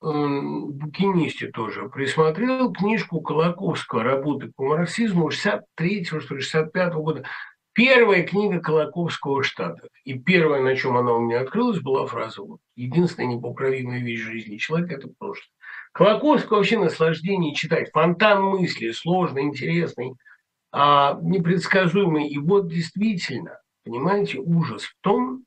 букинисте 0.03 1.47
тоже, 1.49 1.89
присмотрел 1.89 2.71
книжку 2.71 3.23
Колоковского 3.23 4.03
«Работы 4.03 4.53
по 4.55 4.65
марксизму» 4.65 5.31
63-го, 5.31 6.21
что 6.21 6.35
ли, 6.35 6.43
65-го 6.43 7.03
года. 7.03 7.25
Первая 7.73 8.23
книга 8.23 8.61
Колоковского 8.61 9.43
штата. 9.43 9.89
И 10.05 10.19
первое, 10.19 10.61
на 10.61 10.77
чем 10.77 10.99
она 10.99 11.15
у 11.15 11.21
меня 11.21 11.41
открылась, 11.41 11.81
была 11.81 12.07
фраза 12.07 12.43
вот, 12.43 12.61
«Единственная 12.75 13.37
непоправимая 13.37 14.01
вещь 14.01 14.21
жизни 14.21 14.59
человека– 14.59 14.95
это 14.97 15.09
прошлое». 15.19 15.56
Колоковского 15.97 16.59
вообще 16.59 16.79
наслаждение 16.79 17.55
читать. 17.55 17.91
Фонтан 17.93 18.43
мысли, 18.43 18.91
сложный, 18.91 19.45
интересный– 19.45 20.13
а, 20.71 21.19
непредсказуемый. 21.23 22.29
И 22.29 22.37
вот 22.37 22.69
действительно, 22.69 23.59
понимаете, 23.83 24.39
ужас 24.39 24.83
в 24.83 24.95
том, 25.01 25.45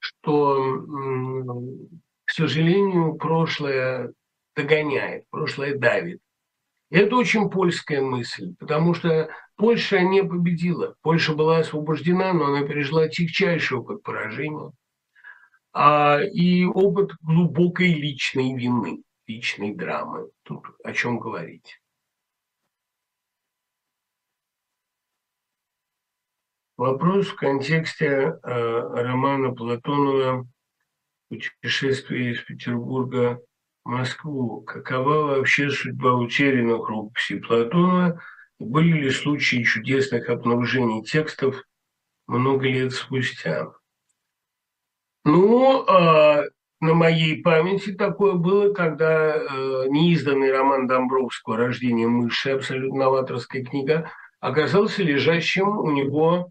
что, 0.00 0.76
к 2.24 2.32
сожалению, 2.32 3.14
прошлое 3.14 4.12
догоняет, 4.56 5.22
прошлое 5.30 5.78
давит. 5.78 6.18
И 6.90 6.96
это 6.96 7.14
очень 7.14 7.48
польская 7.48 8.00
мысль, 8.00 8.56
потому 8.58 8.94
что 8.94 9.30
Польша 9.54 10.00
не 10.00 10.24
победила. 10.24 10.96
Польша 11.02 11.32
была 11.32 11.58
освобождена, 11.58 12.32
но 12.32 12.46
она 12.46 12.66
пережила 12.66 13.06
тягчайший 13.06 13.78
опыт 13.78 14.02
поражения 14.02 14.72
а, 15.72 16.18
и 16.20 16.64
опыт 16.64 17.12
глубокой 17.22 17.94
личной 17.94 18.52
вины, 18.56 19.04
личной 19.36 19.74
драмы. 19.74 20.30
Тут 20.42 20.64
о 20.84 20.92
чем 20.92 21.18
говорить. 21.18 21.80
Вопрос 26.76 27.28
в 27.28 27.36
контексте 27.36 28.06
э, 28.06 28.38
романа 28.42 29.54
Платонова 29.54 30.46
«Путешествие 31.28 32.32
из 32.32 32.40
Петербурга 32.42 33.40
в 33.84 33.90
Москву». 33.90 34.62
Какова 34.62 35.36
вообще 35.36 35.70
судьба 35.70 36.14
утерянных 36.14 36.88
рукописей 36.88 37.40
Платонова? 37.40 38.20
Были 38.58 39.02
ли 39.02 39.10
случаи 39.10 39.62
чудесных 39.62 40.28
обнаружений 40.28 41.04
текстов 41.04 41.62
много 42.26 42.66
лет 42.66 42.92
спустя? 42.92 43.72
Ну, 45.24 45.86
э, 45.86 46.48
на 46.82 46.94
моей 46.94 47.40
памяти 47.40 47.92
такое 47.92 48.32
было, 48.32 48.74
когда 48.74 49.36
э, 49.36 49.86
неизданный 49.88 50.50
роман 50.50 50.88
Домбровского 50.88 51.56
«Рождение 51.56 52.08
мыши», 52.08 52.50
абсолютно 52.50 53.04
новаторская 53.04 53.64
книга, 53.64 54.10
оказался 54.40 55.04
лежащим 55.04 55.78
у 55.78 55.92
него 55.92 56.50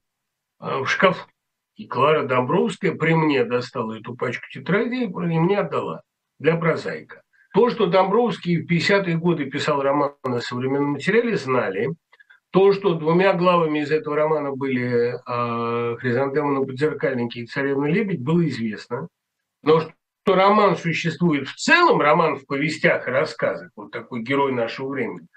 а, 0.58 0.84
в 0.84 0.90
шкаф. 0.90 1.28
И 1.76 1.86
Клара 1.86 2.26
Домбровская 2.26 2.94
при 2.94 3.14
мне 3.14 3.44
достала 3.44 4.00
эту 4.00 4.16
пачку 4.16 4.46
тетрадей 4.50 5.04
и 5.04 5.10
мне 5.10 5.60
отдала 5.60 6.02
для 6.40 6.56
прозаика. 6.56 7.24
То, 7.54 7.70
что 7.70 7.88
Домбровский 7.88 8.62
в 8.62 8.72
50-е 8.72 9.18
годы 9.18 9.48
писал 9.48 9.82
роман 9.82 10.14
о 10.24 10.40
современном 10.40 10.92
материале, 10.92 11.36
знали. 11.36 11.90
То, 12.52 12.72
что 12.72 12.94
двумя 12.94 13.34
главами 13.34 13.80
из 13.80 13.92
этого 13.92 14.16
романа 14.16 14.52
были 14.52 15.14
э, 15.14 15.96
«Хризантема 15.98 16.54
на 16.54 16.66
подзеркальнике» 16.66 17.42
и 17.42 17.48
«Царевна 17.48 17.88
Лебедь», 17.88 18.24
было 18.24 18.48
известно. 18.48 19.10
Но 19.64 19.82
что 19.82 19.92
роман 20.26 20.78
существует 20.78 21.48
в 21.48 21.56
целом, 21.56 22.02
роман 22.02 22.38
в 22.38 22.46
повестях 22.46 23.08
и 23.08 23.12
рассказах, 23.12 23.72
вот 23.76 23.92
такой 23.92 24.22
герой 24.22 24.52
нашего 24.52 24.90
времени, 24.90 25.28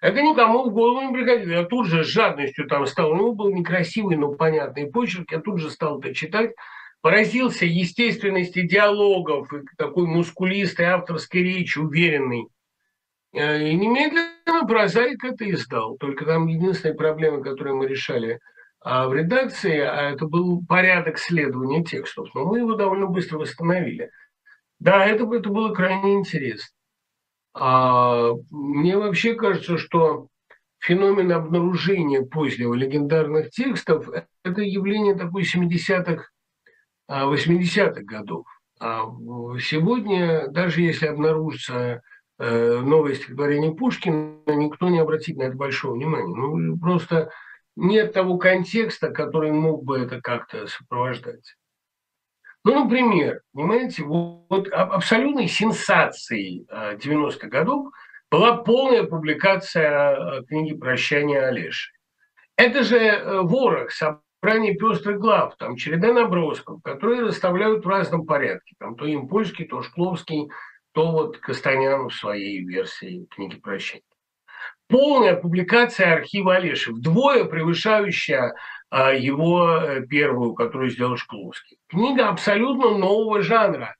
это 0.00 0.20
никому 0.20 0.64
в 0.64 0.72
голову 0.72 1.00
не 1.00 1.14
приходило. 1.14 1.50
Я 1.50 1.64
тут 1.64 1.86
же 1.86 2.04
с 2.04 2.08
жадностью 2.08 2.66
там 2.68 2.86
стал, 2.86 3.12
у 3.12 3.16
него 3.16 3.32
был 3.32 3.50
некрасивый, 3.54 4.16
но 4.16 4.32
понятный 4.32 4.90
почерк, 4.90 5.32
я 5.32 5.40
тут 5.40 5.60
же 5.60 5.70
стал 5.70 5.98
это 5.98 6.14
читать, 6.14 6.52
поразился 7.00 7.64
естественности 7.64 8.66
диалогов 8.66 9.50
и 9.52 9.62
такой 9.78 10.06
мускулистой 10.06 10.86
авторской 10.86 11.42
речи, 11.42 11.78
уверенной. 11.78 12.48
Э, 13.32 13.66
и 13.66 13.74
немедленно 13.74 14.66
прозаик 14.68 15.24
это 15.24 15.50
издал. 15.50 15.96
Только 15.96 16.26
там 16.26 16.48
единственная 16.48 16.94
проблема, 16.94 17.42
которую 17.42 17.76
мы 17.76 17.88
решали 17.88 18.38
а 18.84 19.08
в 19.08 19.14
редакции, 19.14 19.78
а 19.78 20.10
это 20.10 20.26
был 20.26 20.62
порядок 20.66 21.16
следования 21.18 21.82
текстов. 21.82 22.28
Но 22.34 22.44
мы 22.44 22.58
его 22.58 22.74
довольно 22.74 23.06
быстро 23.06 23.38
восстановили. 23.38 24.10
Да, 24.80 25.04
это, 25.04 25.24
это 25.34 25.48
было 25.48 25.72
крайне 25.72 26.14
интересно. 26.14 26.74
А 27.54 28.32
мне 28.50 28.96
вообще 28.96 29.34
кажется, 29.34 29.78
что 29.78 30.28
феномен 30.80 31.32
обнаружения 31.32 32.22
позднего 32.22 32.74
легендарных 32.74 33.50
текстов– 33.50 34.08
это 34.44 34.60
явление 34.60 35.14
такой 35.14 35.42
70-х, 35.44 36.26
80-х 37.08 38.02
годов. 38.02 38.46
А 38.80 39.06
сегодня, 39.60 40.48
даже 40.48 40.82
если 40.82 41.06
обнаружится 41.06 42.02
э, 42.38 42.80
новое 42.80 43.14
стихотворение 43.14 43.74
Пушкина, 43.74 44.40
никто 44.46 44.88
не 44.88 44.98
обратит 44.98 45.36
на 45.36 45.44
это 45.44 45.56
большого 45.56 45.94
внимания. 45.94 46.34
Ну, 46.34 46.76
просто 46.78 47.30
нет 47.76 48.12
того 48.12 48.36
контекста, 48.36 49.10
который 49.10 49.52
мог 49.52 49.84
бы 49.84 49.98
это 49.98 50.20
как-то 50.20 50.66
сопровождать. 50.66 51.54
Ну, 52.64 52.84
например, 52.84 53.42
понимаете, 53.52 54.02
вот 54.04 54.68
абсолютной 54.72 55.48
сенсацией 55.48 56.66
90-х 56.70 57.46
э, 57.46 57.50
годов 57.50 57.92
была 58.30 58.56
полная 58.56 59.04
публикация 59.04 60.16
э, 60.16 60.44
книги 60.44 60.74
«Прощание 60.74 61.42
Олеши». 61.46 61.92
Это 62.56 62.82
же 62.82 62.96
э, 62.96 63.42
ворох, 63.42 63.90
собрание 63.90 64.74
пестрых 64.76 65.18
глав, 65.18 65.56
там 65.58 65.76
череда 65.76 66.14
набросков, 66.14 66.80
которые 66.82 67.20
расставляют 67.20 67.84
в 67.84 67.88
разном 67.88 68.24
порядке. 68.24 68.74
Там 68.78 68.96
то 68.96 69.04
им 69.04 69.28
польский, 69.28 69.66
то 69.66 69.82
Шкловский, 69.82 70.48
то 70.92 71.12
вот 71.12 71.36
Кастанян 71.36 72.08
в 72.08 72.14
своей 72.14 72.64
версии 72.64 73.26
книги 73.30 73.56
«Прощание» 73.56 74.04
полная 74.88 75.34
публикация 75.34 76.14
архива 76.14 76.56
Олеши, 76.56 76.92
вдвое 76.92 77.44
превышающая 77.44 78.50
а, 78.50 78.54
его 79.02 79.68
э, 79.68 80.06
первую, 80.06 80.54
которую 80.54 80.90
сделал 80.90 81.16
Шкловский. 81.16 81.78
Книга 81.88 82.28
абсолютно 82.28 82.96
нового 82.96 83.42
жанра, 83.42 83.96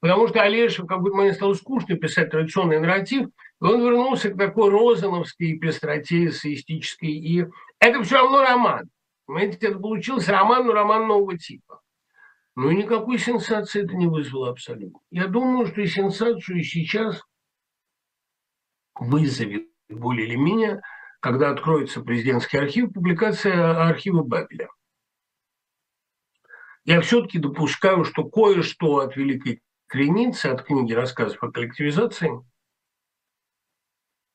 потому 0.00 0.28
что 0.28 0.42
Олеша 0.42 0.82
в 0.82 0.86
какой-то 0.86 1.16
момент 1.16 1.36
стал 1.36 1.54
скучно 1.54 1.96
писать 1.96 2.30
традиционный 2.30 2.78
нарратив, 2.78 3.28
он 3.60 3.80
вернулся 3.80 4.30
к 4.30 4.36
такой 4.36 4.70
розановской 4.70 5.58
пестроте 5.58 6.26
эссеистической, 6.26 7.08
и 7.08 7.46
это 7.78 8.02
все 8.02 8.16
равно 8.16 8.42
роман. 8.42 8.90
Понимаете, 9.26 9.68
это 9.68 9.78
получился 9.78 10.32
роман, 10.32 10.66
но 10.66 10.72
роман 10.72 11.08
нового 11.08 11.38
типа. 11.38 11.80
Ну 12.56 12.70
и 12.70 12.76
никакой 12.76 13.18
сенсации 13.18 13.84
это 13.84 13.94
не 13.94 14.06
вызвало 14.06 14.50
абсолютно. 14.50 15.00
Я 15.10 15.26
думаю, 15.26 15.66
что 15.66 15.86
сенсацию 15.86 16.62
сейчас 16.62 17.22
вызовет 18.94 19.68
более 19.88 20.26
или 20.26 20.36
менее, 20.36 20.80
когда 21.26 21.50
откроется 21.50 22.02
президентский 22.02 22.56
архив, 22.56 22.92
публикация 22.92 23.84
архива 23.88 24.22
Бабеля. 24.22 24.68
Я 26.84 27.00
все-таки 27.00 27.40
допускаю, 27.40 28.04
что 28.04 28.22
кое-что 28.22 28.98
от 28.98 29.16
Великой 29.16 29.60
Креницы, 29.88 30.46
от 30.46 30.62
книги 30.62 30.92
рассказов 30.92 31.42
о 31.42 31.50
коллективизации, 31.50 32.30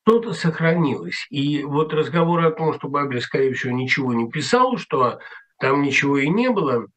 что-то 0.04 0.34
сохранилось. 0.34 1.28
И 1.30 1.64
вот 1.64 1.94
разговоры 1.94 2.48
о 2.48 2.52
том, 2.52 2.74
что 2.74 2.90
Бабель, 2.90 3.22
скорее 3.22 3.54
всего, 3.54 3.72
ничего 3.72 4.14
не 4.14 4.30
писал, 4.30 4.76
что 4.76 5.20
там 5.60 5.84
ничего 5.84 6.18
и 6.18 6.28
не 6.28 6.50
было, 6.50 6.88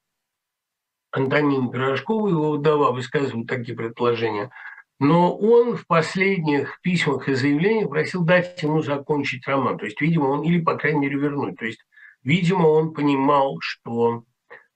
Антонин 1.13 1.71
Пирожкова, 1.71 2.27
его 2.27 2.51
вдова, 2.51 2.91
высказывает 2.91 3.47
такие 3.47 3.77
предположения– 3.77 4.51
но 5.05 5.37
он 5.37 5.77
в 5.77 5.87
последних 5.87 6.81
письмах 6.81 7.29
и 7.29 7.35
заявлениях 7.35 7.91
просил 7.91 8.25
дать 8.25 8.63
ему 8.63 8.81
закончить 8.81 9.47
роман. 9.47 9.77
То 9.77 9.85
есть, 9.85 10.01
видимо, 10.01 10.25
он, 10.25 10.43
или, 10.45 10.63
по 10.63 10.77
крайней 10.77 11.01
мере, 11.01 11.19
вернуть. 11.19 11.59
То 11.59 11.67
есть, 11.67 11.85
видимо, 12.23 12.69
он 12.69 12.95
понимал, 12.95 13.59
что 13.61 14.25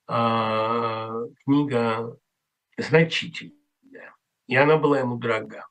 э, 0.07 1.27
книга 1.45 2.15
значительная, 2.77 4.15
и 4.47 4.57
она 4.57 4.77
была 4.77 4.99
ему 4.99 5.17
дорога. 5.17 5.67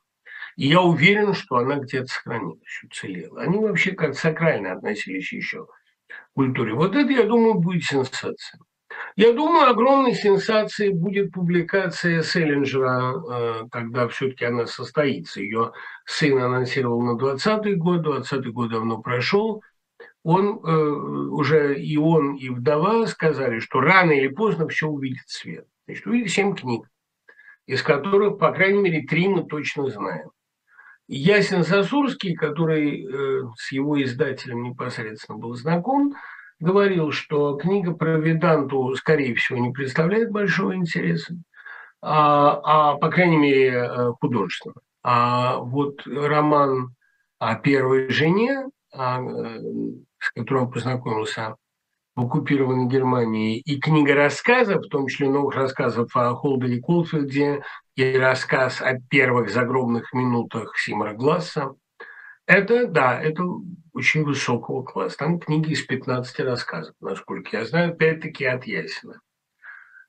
И 0.56 0.66
я 0.66 0.82
уверен, 0.82 1.34
что 1.34 1.56
она 1.56 1.76
где-то 1.76 2.06
сохранилась, 2.06 2.82
уцелела. 2.82 3.42
Они 3.42 3.58
вообще 3.58 3.92
как 3.92 4.16
сакрально 4.16 4.72
относились 4.72 5.32
еще 5.32 5.66
к 5.66 6.12
культуре. 6.34 6.74
Вот 6.74 6.96
это, 6.96 7.12
я 7.12 7.22
думаю, 7.22 7.54
будет 7.54 7.84
сенсация. 7.84 8.58
Я 9.18 9.32
думаю, 9.32 9.68
огромной 9.68 10.14
сенсацией 10.14 10.92
будет 10.92 11.32
публикация 11.32 12.22
Селлинджера, 12.22 13.14
э, 13.16 13.68
когда 13.68 14.06
все-таки 14.06 14.44
она 14.44 14.66
состоится. 14.66 15.40
Ее 15.40 15.72
сын 16.06 16.38
анонсировал 16.38 17.02
на 17.02 17.18
20-й 17.18 17.74
год, 17.74 18.06
20-й 18.06 18.52
год 18.52 18.70
давно 18.70 18.98
прошел. 18.98 19.60
Он 20.22 20.60
э, 20.64 20.70
уже 20.70 21.76
и 21.82 21.96
он, 21.96 22.36
и 22.36 22.48
вдова 22.48 23.08
сказали, 23.08 23.58
что 23.58 23.80
рано 23.80 24.12
или 24.12 24.28
поздно 24.28 24.68
все 24.68 24.86
увидит 24.86 25.24
свет. 25.26 25.66
Значит, 25.88 26.06
увидит 26.06 26.30
семь 26.30 26.54
книг, 26.54 26.86
из 27.66 27.82
которых, 27.82 28.38
по 28.38 28.52
крайней 28.52 28.82
мере, 28.82 29.02
три 29.02 29.26
мы 29.26 29.42
точно 29.42 29.90
знаем. 29.90 30.30
Ясен 31.08 31.64
Сосурский, 31.64 32.36
который 32.36 33.04
э, 33.04 33.42
с 33.56 33.72
его 33.72 34.00
издателем 34.00 34.62
непосредственно 34.62 35.38
был 35.38 35.54
знаком, 35.54 36.14
говорил, 36.60 37.12
что 37.12 37.56
книга 37.56 37.92
про 37.94 38.18
Веданту, 38.18 38.94
скорее 38.94 39.34
всего, 39.34 39.58
не 39.58 39.70
представляет 39.70 40.30
большого 40.30 40.74
интереса, 40.74 41.34
а, 42.00 42.92
а 42.92 42.96
по 42.96 43.10
крайней 43.10 43.36
мере, 43.36 43.70
э, 43.70 44.12
художественного. 44.20 44.80
А 45.02 45.58
вот 45.58 46.06
роман 46.06 46.94
о 47.38 47.54
первой 47.56 48.08
жене, 48.10 48.66
а, 48.92 49.20
э, 49.20 49.60
с 50.18 50.30
которым 50.32 50.64
он 50.64 50.70
познакомился 50.72 51.56
в 52.16 52.24
оккупированной 52.24 52.88
Германии, 52.88 53.60
и 53.60 53.78
книга 53.78 54.14
рассказов, 54.14 54.84
в 54.84 54.88
том 54.88 55.06
числе 55.06 55.28
новых 55.30 55.54
рассказов 55.54 56.16
о 56.16 56.34
Холдене 56.34 56.80
Колфилде 56.80 57.62
и 57.94 58.16
рассказ 58.16 58.82
о 58.82 58.98
первых 59.08 59.50
загробных 59.50 60.12
минутах 60.12 60.76
Симора 60.76 61.14
Гласса– 61.14 61.74
это, 62.48 62.86
да, 62.86 63.20
это 63.20 63.44
очень 63.98 64.24
высокого 64.24 64.82
класса. 64.82 65.18
Там 65.18 65.38
книги 65.38 65.72
из 65.72 65.82
15 65.82 66.40
рассказов, 66.40 66.94
насколько 67.00 67.56
я 67.56 67.64
знаю, 67.64 67.92
опять-таки 67.92 68.44
от 68.44 68.64
Ясина. 68.64 69.20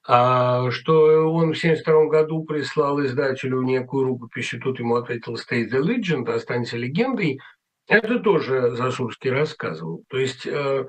А 0.08 0.72
что 0.72 1.32
он 1.32 1.54
в 1.54 1.58
1972 1.58 2.06
году 2.08 2.44
прислал 2.44 3.04
издателю 3.04 3.62
некую 3.62 4.06
рукопись, 4.06 4.54
и 4.54 4.60
тут 4.60 4.80
ему 4.80 4.96
ответил 4.96 5.36
«Stay 5.36 5.70
the 5.70 5.82
legend», 5.82 6.30
«Останься 6.32 6.78
легендой», 6.78 7.40
это 7.90 8.20
тоже 8.20 8.76
Засурский 8.76 9.32
рассказывал. 9.32 10.04
То 10.10 10.18
есть, 10.18 10.46
э, 10.46 10.86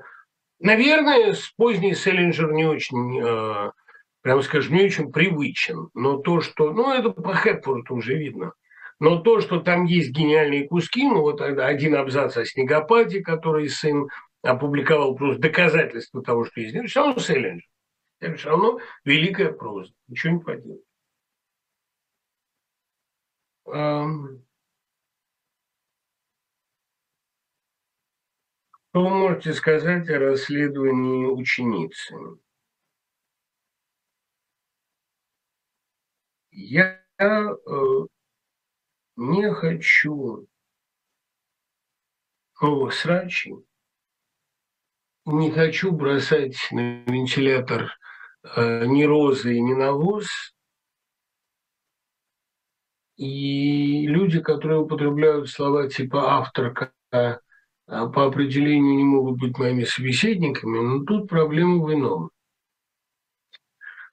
наверное, 0.59 1.33
с 1.33 1.49
поздней 1.57 1.95
Селлинджер 1.95 2.51
не 2.51 2.65
очень, 2.65 3.19
э, 3.19 3.71
прямо 4.21 4.41
скажем, 4.43 4.75
не 4.75 4.85
очень 4.85 5.11
привычен. 5.11 5.89
Но 5.95 6.17
то, 6.17 6.41
что... 6.41 6.71
Ну, 6.71 6.93
это 6.93 7.09
по 7.09 7.33
Хэпфорду 7.33 7.95
уже 7.95 8.15
видно. 8.15 8.53
Но 9.01 9.17
то, 9.19 9.41
что 9.41 9.59
там 9.59 9.85
есть 9.85 10.11
гениальные 10.11 10.67
куски, 10.67 11.07
ну 11.07 11.21
вот 11.21 11.41
один 11.41 11.95
абзац 11.95 12.37
о 12.37 12.45
снегопаде, 12.45 13.21
который 13.23 13.67
сын 13.67 14.07
опубликовал 14.43 15.15
просто 15.15 15.41
доказательство 15.41 16.21
того, 16.21 16.45
что 16.45 16.61
есть, 16.61 16.77
все 16.87 16.99
равно 16.99 17.19
Селлинджер. 17.19 17.67
Это 18.19 18.35
все 18.35 18.49
равно 18.49 18.79
великая 19.03 19.53
проза. 19.53 19.91
Ничего 20.07 20.33
не 20.33 20.39
поделать. 20.39 20.83
Что 23.65 24.37
вы 28.93 29.09
можете 29.09 29.53
сказать 29.53 30.07
о 30.11 30.19
расследовании 30.19 31.25
ученицы? 31.25 32.15
Я 36.51 37.03
э, 37.17 37.47
не 39.21 39.53
хочу 39.53 40.47
новых 42.59 42.93
срачей, 42.93 43.55
не 45.25 45.51
хочу 45.51 45.91
бросать 45.91 46.57
на 46.71 47.03
вентилятор 47.03 47.91
э, 48.55 48.85
ни 48.87 49.03
розы, 49.03 49.59
ни 49.59 49.73
навоз. 49.73 50.27
И 53.17 54.07
люди, 54.07 54.41
которые 54.41 54.79
употребляют 54.79 55.49
слова 55.49 55.87
типа 55.87 56.39
авторка, 56.39 56.91
а 57.11 57.39
по 57.85 58.25
определению 58.25 58.95
не 58.95 59.03
могут 59.03 59.39
быть 59.39 59.59
моими 59.59 59.83
собеседниками, 59.83 60.79
но 60.79 61.05
тут 61.05 61.29
проблема 61.29 61.83
в 61.83 61.93
ином. 61.93 62.31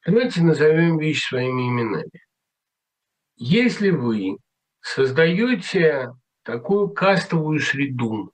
Давайте 0.05 0.43
назовем 0.43 0.99
вещи 0.99 1.27
своими 1.27 1.69
именами. 1.69 2.27
Если 3.37 3.91
вы 3.91 4.37
создаете 4.95 6.13
такую 6.45 6.89
кастовую 6.89 7.61
среду, 7.61 8.33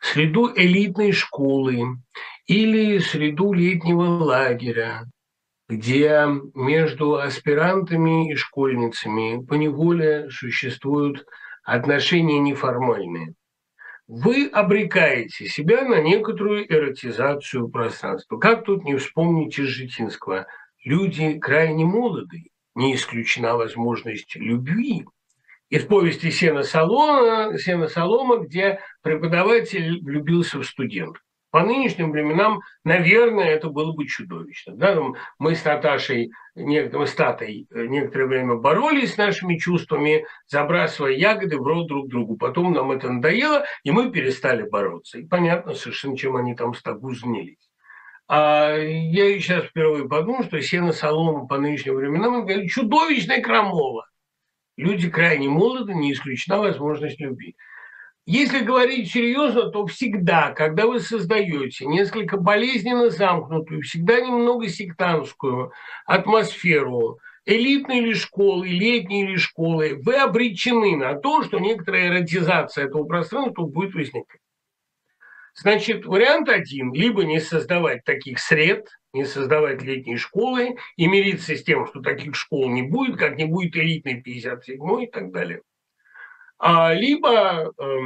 среду 0.00 0.52
элитной 0.54 1.12
школы 1.12 1.96
или 2.46 2.98
среду 2.98 3.52
летнего 3.52 4.04
лагеря, 4.04 5.04
где 5.68 6.26
между 6.54 7.16
аспирантами 7.16 8.32
и 8.32 8.36
школьницами 8.36 9.44
поневоле 9.44 10.30
существуют 10.30 11.26
отношения 11.64 12.38
неформальные. 12.38 13.34
Вы 14.06 14.46
обрекаете 14.46 15.46
себя 15.46 15.82
на 15.82 16.00
некоторую 16.00 16.72
эротизацию 16.72 17.68
пространства. 17.68 18.38
Как 18.38 18.64
тут 18.64 18.84
не 18.84 18.94
вспомнить 18.94 19.58
из 19.58 19.66
Житинского? 19.66 20.46
Люди 20.84 21.36
крайне 21.40 21.84
молоды, 21.84 22.50
не 22.76 22.94
исключена 22.94 23.56
возможность 23.56 24.36
любви. 24.36 25.04
Из 25.68 25.84
повести 25.84 26.30
«Сена 26.30 26.62
Солома», 26.62 27.58
«Сена 27.58 27.88
Солома», 27.88 28.38
где 28.38 28.80
преподаватель 29.02 30.00
влюбился 30.00 30.58
в 30.58 30.64
студента. 30.64 31.18
По 31.50 31.62
нынешним 31.62 32.10
временам, 32.10 32.60
наверное, 32.84 33.46
это 33.46 33.70
было 33.70 33.92
бы 33.92 34.06
чудовищно. 34.06 34.74
Да? 34.76 35.00
Мы 35.38 35.54
с 35.54 35.64
Наташей, 35.64 36.30
с 36.54 37.12
Татой 37.14 37.66
э, 37.70 37.86
некоторое 37.86 38.26
время 38.26 38.56
боролись 38.56 39.14
с 39.14 39.16
нашими 39.16 39.56
чувствами, 39.56 40.26
забрасывая 40.48 41.12
ягоды 41.12 41.56
в 41.56 41.62
рот 41.62 41.88
друг 41.88 42.08
другу. 42.08 42.36
Потом 42.36 42.72
нам 42.72 42.92
это 42.92 43.10
надоело, 43.10 43.64
и 43.84 43.90
мы 43.90 44.10
перестали 44.10 44.68
бороться. 44.68 45.18
И 45.18 45.26
понятно 45.26 45.74
совершенно, 45.74 46.16
чем 46.16 46.36
они 46.36 46.54
там 46.54 46.74
с 46.74 46.82
тобой 46.82 47.14
занялись. 47.14 47.70
А 48.28 48.76
я 48.76 49.32
сейчас 49.38 49.64
впервые 49.64 50.08
подумал, 50.08 50.44
что 50.44 50.60
сено 50.60 50.92
солома 50.92 51.46
по 51.46 51.58
нынешним 51.58 51.94
временам 51.94 52.46
это 52.46 52.68
чудовищная 52.68 53.40
крамола. 53.40 54.04
Люди 54.76 55.08
крайне 55.08 55.48
молоды, 55.48 55.94
не 55.94 56.12
исключена 56.12 56.58
возможность 56.58 57.18
любви. 57.18 57.56
Если 58.26 58.58
говорить 58.58 59.10
серьезно, 59.10 59.70
то 59.70 59.86
всегда, 59.86 60.50
когда 60.50 60.86
вы 60.86 60.98
создаете 60.98 61.86
несколько 61.86 62.36
болезненно 62.36 63.08
замкнутую, 63.08 63.82
всегда 63.82 64.20
немного 64.20 64.68
сектантскую 64.68 65.72
атмосферу, 66.06 67.20
элитной 67.46 68.00
ли 68.00 68.14
школы, 68.14 68.66
летней 68.66 69.26
ли 69.26 69.36
школы, 69.36 70.00
вы 70.02 70.16
обречены 70.16 70.96
на 70.96 71.14
то, 71.14 71.44
что 71.44 71.60
некоторая 71.60 72.08
эротизация 72.08 72.86
этого 72.86 73.04
пространства 73.04 73.62
будет 73.62 73.94
возникать. 73.94 74.40
Значит, 75.54 76.04
вариант 76.04 76.48
один, 76.48 76.92
либо 76.92 77.24
не 77.24 77.40
создавать 77.40 78.04
таких 78.04 78.40
сред, 78.40 78.88
не 79.16 79.24
создавать 79.24 79.82
летние 79.82 80.16
школы 80.16 80.76
и 80.96 81.06
мириться 81.06 81.56
с 81.56 81.64
тем, 81.64 81.86
что 81.86 82.00
таких 82.00 82.36
школ 82.36 82.70
не 82.70 82.82
будет, 82.82 83.18
как 83.18 83.36
не 83.36 83.46
будет 83.46 83.76
элитной 83.76 84.20
57 84.22 85.02
и 85.02 85.06
так 85.08 85.32
далее– 85.32 85.62
а 86.58 86.94
либо 86.94 87.72
э, 87.78 87.98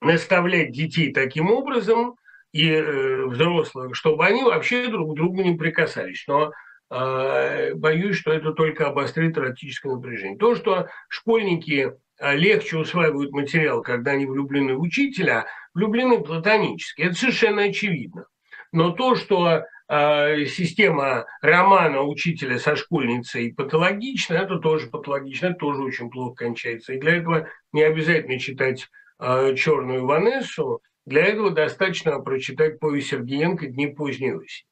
наставлять 0.00 0.72
детей 0.72 1.12
таким 1.12 1.50
образом 1.50 2.16
и 2.52 2.68
э, 2.70 3.26
взрослых, 3.26 3.94
чтобы 3.94 4.26
они 4.26 4.42
вообще 4.42 4.88
друг 4.88 5.12
к 5.12 5.16
другу 5.16 5.42
не 5.42 5.56
прикасались. 5.56 6.24
Но 6.26 6.52
э, 6.90 7.74
боюсь, 7.74 8.16
что 8.16 8.32
это 8.32 8.52
только 8.52 8.86
обострит 8.86 9.36
эротическое 9.36 9.92
напряжение. 9.92 10.38
То, 10.38 10.54
что 10.54 10.88
школьники 11.08 11.92
э, 12.18 12.36
легче 12.36 12.78
усваивают 12.78 13.32
материал, 13.32 13.82
когда 13.82 14.12
они 14.12 14.26
влюблены 14.26 14.74
в 14.74 14.80
учителя, 14.80 15.46
влюблены 15.74 16.22
платонически, 16.22 17.02
это 17.02 17.14
совершенно 17.14 17.64
очевидно. 17.64 18.26
Но 18.72 18.90
то, 18.90 19.16
что 19.16 19.64
э, 19.88 20.44
система 20.46 21.26
романа 21.42 22.02
учителя 22.02 22.58
со 22.58 22.76
школьницей 22.76 23.52
патологична, 23.54 24.34
это 24.34 24.58
тоже 24.58 24.88
патологично, 24.88 25.46
это 25.46 25.56
тоже 25.56 25.82
очень 25.82 26.10
плохо 26.10 26.44
кончается. 26.44 26.92
И 26.92 27.00
для 27.00 27.16
этого 27.16 27.48
не 27.72 27.82
обязательно 27.82 28.38
читать 28.38 28.88
э, 29.18 29.54
«Черную 29.56 30.06
Ванессу», 30.06 30.80
для 31.06 31.24
этого 31.24 31.50
достаточно 31.50 32.20
прочитать 32.20 32.78
повесть 32.78 33.08
Сергеенко 33.08 33.66
«Дни 33.66 33.88
поздней 33.88 34.32
осени». 34.32 34.66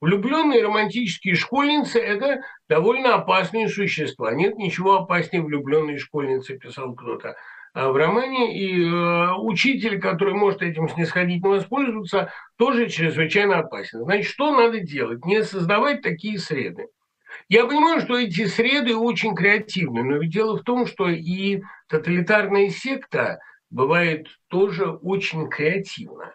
Влюбленные 0.00 0.62
романтические 0.62 1.34
школьницы– 1.34 1.98
это 2.00 2.42
довольно 2.68 3.14
опасные 3.14 3.68
существа. 3.68 4.32
Нет 4.32 4.56
ничего 4.56 4.96
опаснее 4.96 5.42
влюбленной 5.42 5.98
школьницы, 5.98 6.56
писал 6.56 6.94
кто-то. 6.94 7.34
А 7.74 7.90
в 7.90 7.96
романе, 7.96 8.58
и 8.58 8.82
э, 8.82 9.32
учитель, 9.36 10.00
который 10.00 10.34
может 10.34 10.62
этим 10.62 10.88
снисходительно 10.88 11.50
воспользоваться, 11.50 12.32
тоже 12.56 12.88
чрезвычайно 12.88 13.58
опасен. 13.58 14.00
Значит, 14.00 14.26
что 14.26 14.54
надо 14.56 14.80
делать? 14.80 15.24
Не 15.24 15.42
создавать 15.44 16.02
такие 16.02 16.38
среды. 16.38 16.86
Я 17.48 17.66
понимаю, 17.66 18.00
что 18.00 18.18
эти 18.18 18.46
среды 18.46 18.96
очень 18.96 19.34
креативны, 19.34 20.02
но 20.02 20.16
ведь 20.16 20.32
дело 20.32 20.56
в 20.58 20.64
том, 20.64 20.86
что 20.86 21.08
и 21.08 21.62
тоталитарная 21.88 22.70
секта 22.70 23.38
бывает 23.70 24.28
тоже 24.48 24.90
очень 24.90 25.48
креативна. 25.48 26.34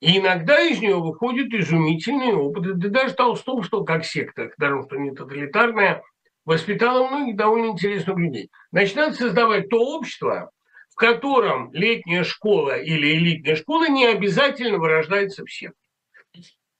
И 0.00 0.18
иногда 0.18 0.60
из 0.60 0.80
нее 0.80 0.96
выходят 0.96 1.52
изумительные 1.52 2.34
опыты. 2.34 2.74
Да 2.74 2.88
даже 2.88 3.14
Толстовство, 3.14 3.84
как 3.84 4.04
секта, 4.04 4.50
даже 4.58 4.82
что 4.82 4.96
не 4.96 5.12
тоталитарная, 5.12 6.02
воспитала 6.44 7.08
многих 7.08 7.36
довольно 7.36 7.70
интересных 7.72 8.16
людей. 8.18 8.50
Значит, 8.70 8.96
надо 8.96 9.14
создавать 9.14 9.68
то 9.70 9.78
общество, 9.78 10.50
в 10.94 10.96
котором 10.96 11.72
летняя 11.72 12.22
школа 12.22 12.78
или 12.78 13.16
элитная 13.16 13.56
школа 13.56 13.88
не 13.88 14.06
обязательно 14.06 14.78
вырождается 14.78 15.44
всем. 15.44 15.72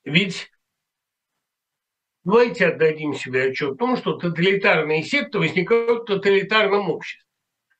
Ведь 0.04 0.50
давайте 2.22 2.68
отдадим 2.68 3.14
себе 3.14 3.46
отчет 3.46 3.72
в 3.72 3.76
том, 3.76 3.96
что 3.96 4.12
тоталитарные 4.12 5.02
секты 5.02 5.38
возникают 5.40 6.02
в 6.02 6.04
тоталитарном 6.04 6.90
обществе. 6.90 7.24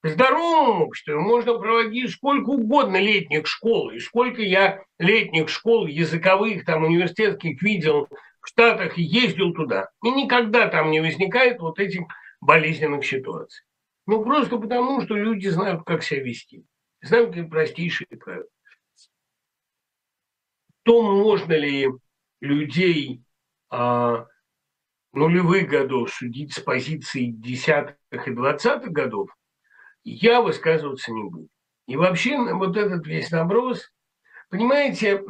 В 0.02 0.08
здоровом 0.08 0.82
обществе 0.82 1.14
можно 1.14 1.56
проводить 1.56 2.10
сколько 2.10 2.50
угодно 2.50 2.96
летних 2.96 3.46
школ, 3.46 3.90
и 3.90 4.00
сколько 4.00 4.42
я 4.42 4.82
летних 4.98 5.48
школ 5.48 5.86
языковых, 5.86 6.64
там, 6.64 6.84
университетских 6.84 7.62
видел 7.62 8.08
в 8.40 8.48
Штатах 8.48 8.98
и 8.98 9.02
ездил 9.02 9.54
туда. 9.54 9.88
И 10.02 10.10
никогда 10.10 10.66
там 10.68 10.90
не 10.90 11.00
возникает 11.00 11.60
вот 11.60 11.78
этих 11.78 12.02
болезненных 12.40 13.06
ситуаций. 13.06 13.64
Ну, 14.06 14.22
просто 14.22 14.58
потому, 14.58 15.00
что 15.00 15.16
люди 15.16 15.48
знают, 15.48 15.84
как 15.84 16.02
себя 16.02 16.22
вести. 16.22 16.64
Знают 17.02 17.30
какие 17.30 17.44
простейшие 17.44 18.08
правила. 18.08 18.48
То, 20.82 21.02
можно 21.02 21.54
ли 21.54 21.88
людей 22.40 23.22
а, 23.70 24.26
нулевых 25.14 25.68
годов 25.68 26.12
судить 26.12 26.52
с 26.52 26.60
позиции 26.60 27.26
десятых 27.26 28.28
и 28.28 28.30
двадцатых 28.30 28.90
годов, 28.90 29.30
я 30.02 30.42
высказываться 30.42 31.12
не 31.12 31.22
буду. 31.22 31.48
И 31.86 31.96
вообще 31.96 32.36
вот 32.54 32.76
этот 32.76 33.06
весь 33.06 33.30
наброс, 33.30 33.90
понимаете, 34.50 35.22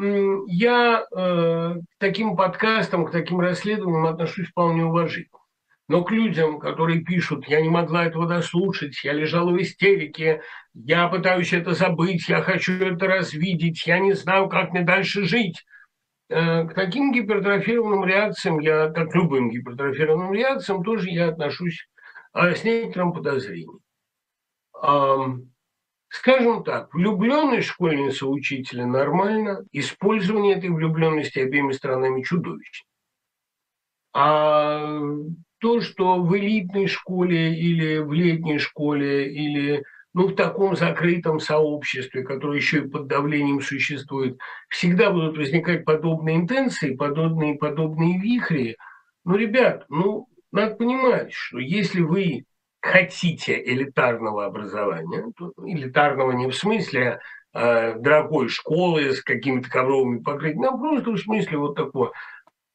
я 0.48 1.06
э, 1.10 1.74
к 1.74 1.98
таким 1.98 2.36
подкастам, 2.36 3.06
к 3.06 3.10
таким 3.10 3.40
расследованиям 3.40 4.06
отношусь 4.06 4.48
вполне 4.48 4.84
уважительно. 4.84 5.38
Но 5.86 6.02
к 6.02 6.10
людям, 6.10 6.58
которые 6.58 7.02
пишут, 7.02 7.46
я 7.46 7.60
не 7.60 7.68
могла 7.68 8.06
этого 8.06 8.26
дослушать, 8.26 9.04
я 9.04 9.12
лежала 9.12 9.50
в 9.50 9.60
истерике, 9.60 10.40
я 10.72 11.08
пытаюсь 11.08 11.52
это 11.52 11.74
забыть, 11.74 12.28
я 12.28 12.40
хочу 12.40 12.72
это 12.72 13.06
развидеть, 13.06 13.86
я 13.86 13.98
не 13.98 14.14
знаю, 14.14 14.48
как 14.48 14.72
мне 14.72 14.82
дальше 14.82 15.24
жить. 15.24 15.64
Э, 16.30 16.64
к 16.64 16.74
таким 16.74 17.12
гипертрофированным 17.12 18.06
реакциям, 18.06 18.60
я, 18.60 18.88
как 18.88 19.14
любым 19.14 19.50
гипертрофированным 19.50 20.32
реакциям, 20.32 20.82
тоже 20.82 21.10
я 21.10 21.28
отношусь 21.28 21.86
а, 22.32 22.54
с 22.54 22.64
некоторым 22.64 23.12
подозрением. 23.12 23.80
Скажем 26.08 26.62
так, 26.62 26.94
влюбленность 26.94 27.66
школьницы 27.66 28.26
учителя 28.26 28.86
нормально, 28.86 29.64
использование 29.72 30.56
этой 30.56 30.70
влюбленности 30.70 31.40
обеими 31.40 31.72
сторонами 31.72 32.22
чудовищно. 32.22 32.86
А 34.12 35.00
то, 35.64 35.80
что 35.80 36.20
в 36.20 36.36
элитной 36.36 36.88
школе 36.88 37.54
или 37.58 37.96
в 37.96 38.12
летней 38.12 38.58
школе 38.58 39.32
или 39.32 39.82
ну, 40.12 40.26
в 40.26 40.34
таком 40.34 40.76
закрытом 40.76 41.40
сообществе, 41.40 42.22
которое 42.22 42.58
еще 42.58 42.80
и 42.80 42.86
под 42.86 43.06
давлением 43.06 43.62
существует, 43.62 44.36
всегда 44.68 45.10
будут 45.10 45.38
возникать 45.38 45.86
подобные 45.86 46.36
интенции, 46.36 46.94
подобные, 46.94 47.54
подобные 47.54 48.20
вихри. 48.20 48.76
Ну, 49.24 49.36
ребят, 49.36 49.86
ну, 49.88 50.28
надо 50.52 50.74
понимать, 50.74 51.32
что 51.32 51.58
если 51.58 52.02
вы 52.02 52.44
хотите 52.82 53.58
элитарного 53.64 54.44
образования, 54.44 55.32
элитарного 55.64 56.32
не 56.32 56.46
в 56.46 56.54
смысле 56.54 57.20
э, 57.54 57.94
дорогой 58.00 58.48
школы 58.48 59.14
с 59.14 59.22
какими-то 59.22 59.70
ковровыми 59.70 60.18
покрытиями, 60.18 60.68
а 60.68 60.76
просто 60.76 61.10
в 61.12 61.18
смысле 61.18 61.56
вот 61.56 61.74
такого 61.74 62.12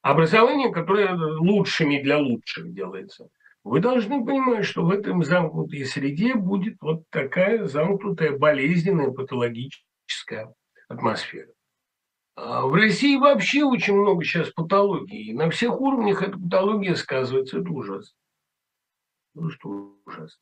образование, 0.02 0.72
которое 0.72 1.14
лучшими 1.14 2.00
для 2.02 2.18
лучших 2.18 2.72
делается. 2.72 3.28
Вы 3.62 3.80
должны 3.80 4.24
понимать, 4.24 4.64
что 4.64 4.84
в 4.84 4.90
этом 4.90 5.22
замкнутой 5.22 5.84
среде 5.84 6.34
будет 6.34 6.78
вот 6.80 7.02
такая 7.10 7.66
замкнутая, 7.66 8.38
болезненная, 8.38 9.10
патологическая 9.10 10.54
атмосфера. 10.88 11.52
А 12.36 12.66
в 12.66 12.72
России 12.72 13.16
вообще 13.16 13.64
очень 13.64 13.94
много 13.94 14.24
сейчас 14.24 14.50
патологий. 14.50 15.24
И 15.24 15.34
на 15.34 15.50
всех 15.50 15.78
уровнях 15.78 16.22
эта 16.22 16.38
патология 16.38 16.94
сказывается. 16.94 17.58
Это 17.58 17.70
ужасно. 17.70 18.16
Просто 19.34 19.68
ужасно. 20.06 20.40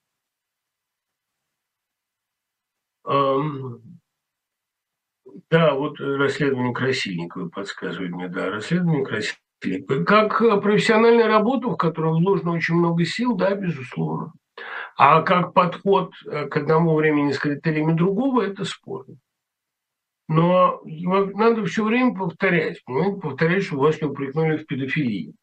Да, 5.51 5.75
вот 5.75 5.99
расследование 5.99 6.75
Красильникова 6.75 7.49
подсказывает 7.49 8.13
мне, 8.13 8.29
да, 8.29 8.51
расследование 8.51 9.05
Красильникова. 9.61 10.05
Как 10.05 10.63
профессиональная 10.63 11.27
работа, 11.27 11.69
в 11.69 11.77
которой 11.77 12.13
вложено 12.13 12.53
очень 12.53 12.75
много 12.75 13.05
сил, 13.05 13.37
да, 13.37 13.55
безусловно. 13.55 14.33
А 14.97 15.23
как 15.23 15.53
подход 15.53 16.13
э, 16.27 16.47
к 16.47 16.57
одному 16.57 16.97
времени 16.97 17.33
с 17.33 17.39
критериями 17.39 17.93
другого, 17.93 18.43
это 18.43 18.65
спорно. 18.65 19.17
Но 20.27 20.83
надо 20.85 21.65
все 21.65 21.85
время 21.85 22.15
повторять, 22.15 22.85
понимаете, 22.85 23.21
повторять, 23.21 23.65
что 23.65 23.79
вас 23.79 24.01
не 24.01 24.09
упрекнули 24.09 24.59
в 24.59 24.67
педофилии. 24.67 25.35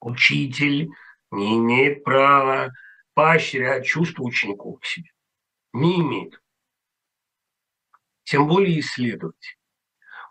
Учитель 0.00 0.90
не 1.30 1.58
имеет 1.58 2.04
права 2.04 2.70
поощрять 3.14 3.84
чувства 3.84 4.22
учеников 4.22 4.80
к 4.80 4.86
себе. 4.86 5.10
Не 5.72 6.00
имеет. 6.00 6.40
Тем 8.24 8.48
более 8.48 8.80
исследовать. 8.80 9.58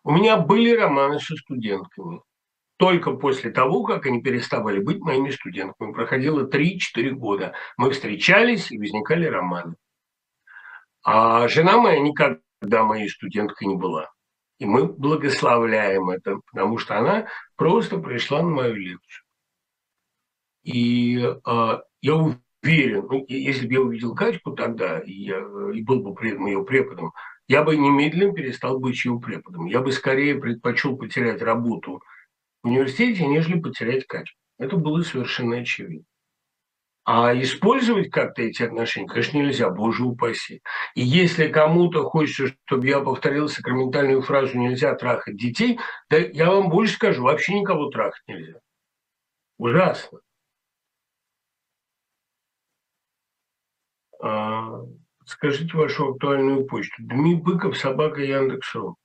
У 0.04 0.12
меня 0.12 0.38
были 0.38 0.72
романы 0.72 1.20
со 1.20 1.36
студентками 1.36 2.22
только 2.80 3.12
после 3.12 3.52
того, 3.52 3.84
как 3.84 4.06
они 4.06 4.22
переставали 4.22 4.80
быть 4.80 5.02
моими 5.02 5.32
студентами. 5.32 5.92
Проходило 5.92 6.48
3-4 6.48 7.10
года. 7.12 7.54
Мы 7.76 7.92
встречались 7.92 8.72
и 8.72 8.78
возникали 8.78 9.26
романы. 9.26 9.76
А 11.04 11.50
жена 11.50 11.78
моя 11.78 12.00
никогда 12.00 12.86
моей 12.86 13.10
студенткой 13.10 13.68
не 13.68 13.76
была. 13.76 14.10
И 14.60 14.66
мы 14.66 14.86
благословляем 14.86 16.10
это, 16.10 16.40
потому 16.50 16.78
что 16.78 16.98
она 16.98 17.28
просто 17.58 17.98
пришла 17.98 18.42
на 18.42 18.50
мою 18.50 18.76
лекцию. 18.76 19.26
И 20.64 21.18
э, 21.20 21.80
я 22.02 22.16
уверен, 22.16 23.08
ну, 23.12 23.26
если 23.28 23.68
бы 23.68 23.74
я 23.74 23.82
увидел 23.82 24.16
Катьку 24.16 24.52
тогда, 24.52 25.00
и, 25.00 25.12
я, 25.12 25.40
и 25.74 25.82
был 25.82 26.02
бы 26.02 26.26
этом 26.26 26.46
ее 26.46 26.64
преподом, 26.64 27.12
я 27.50 27.62
бы 27.62 27.76
немедленно 27.76 28.34
перестал 28.34 28.80
быть 28.80 29.04
ее 29.04 29.20
преподом. 29.20 29.66
Я 29.66 29.82
бы 29.82 29.92
скорее 29.92 30.36
предпочел 30.36 30.96
потерять 30.96 31.42
работу 31.42 32.02
университете, 32.64 33.26
нежели 33.26 33.60
потерять 33.60 34.06
качество. 34.08 34.40
Это 34.58 34.76
было 34.76 35.02
совершенно 35.02 35.58
очевидно. 35.58 36.06
А 37.12 37.34
использовать 37.34 38.12
как-то 38.12 38.44
эти 38.44 38.62
отношения, 38.62 39.08
конечно, 39.08 39.38
нельзя, 39.40 39.72
боже 39.72 40.04
упаси. 40.04 40.62
И 40.94 41.02
если 41.02 41.48
кому-то 41.48 42.04
хочется, 42.04 42.56
чтобы 42.68 42.88
я 42.88 43.00
повторил 43.00 43.48
сакраментальную 43.48 44.22
фразу 44.22 44.56
«нельзя 44.60 44.94
трахать 44.94 45.36
детей», 45.36 45.80
да 46.12 46.18
я 46.18 46.52
вам 46.52 46.70
больше 46.70 46.94
скажу, 46.94 47.24
вообще 47.24 47.60
никого 47.60 47.90
трахать 47.90 48.22
нельзя. 48.28 48.60
Ужасно. 49.58 50.20
А, 54.22 54.82
скажите 55.26 55.76
вашу 55.76 56.12
актуальную 56.12 56.68
почту. 56.68 56.94
Дми 57.00 57.34
Быков, 57.34 57.76
собака 57.76 58.22
Яндекс.ру. 58.22 58.99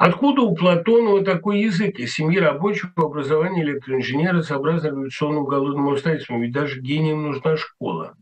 Откуда 0.00 0.40
у 0.40 0.54
Платонова 0.54 1.22
такой 1.22 1.60
язык 1.60 1.98
из 1.98 2.14
семьи 2.14 2.38
рабочего 2.38 2.90
образования 2.96 3.64
электроинженера 3.64 4.40
сообразно 4.40 4.86
революционному 4.86 5.44
голодному 5.44 5.94
строительству? 5.94 6.40
Ведь 6.40 6.54
даже 6.54 6.80
гениям 6.80 7.22
нужна 7.22 7.58
школа. 7.58 8.14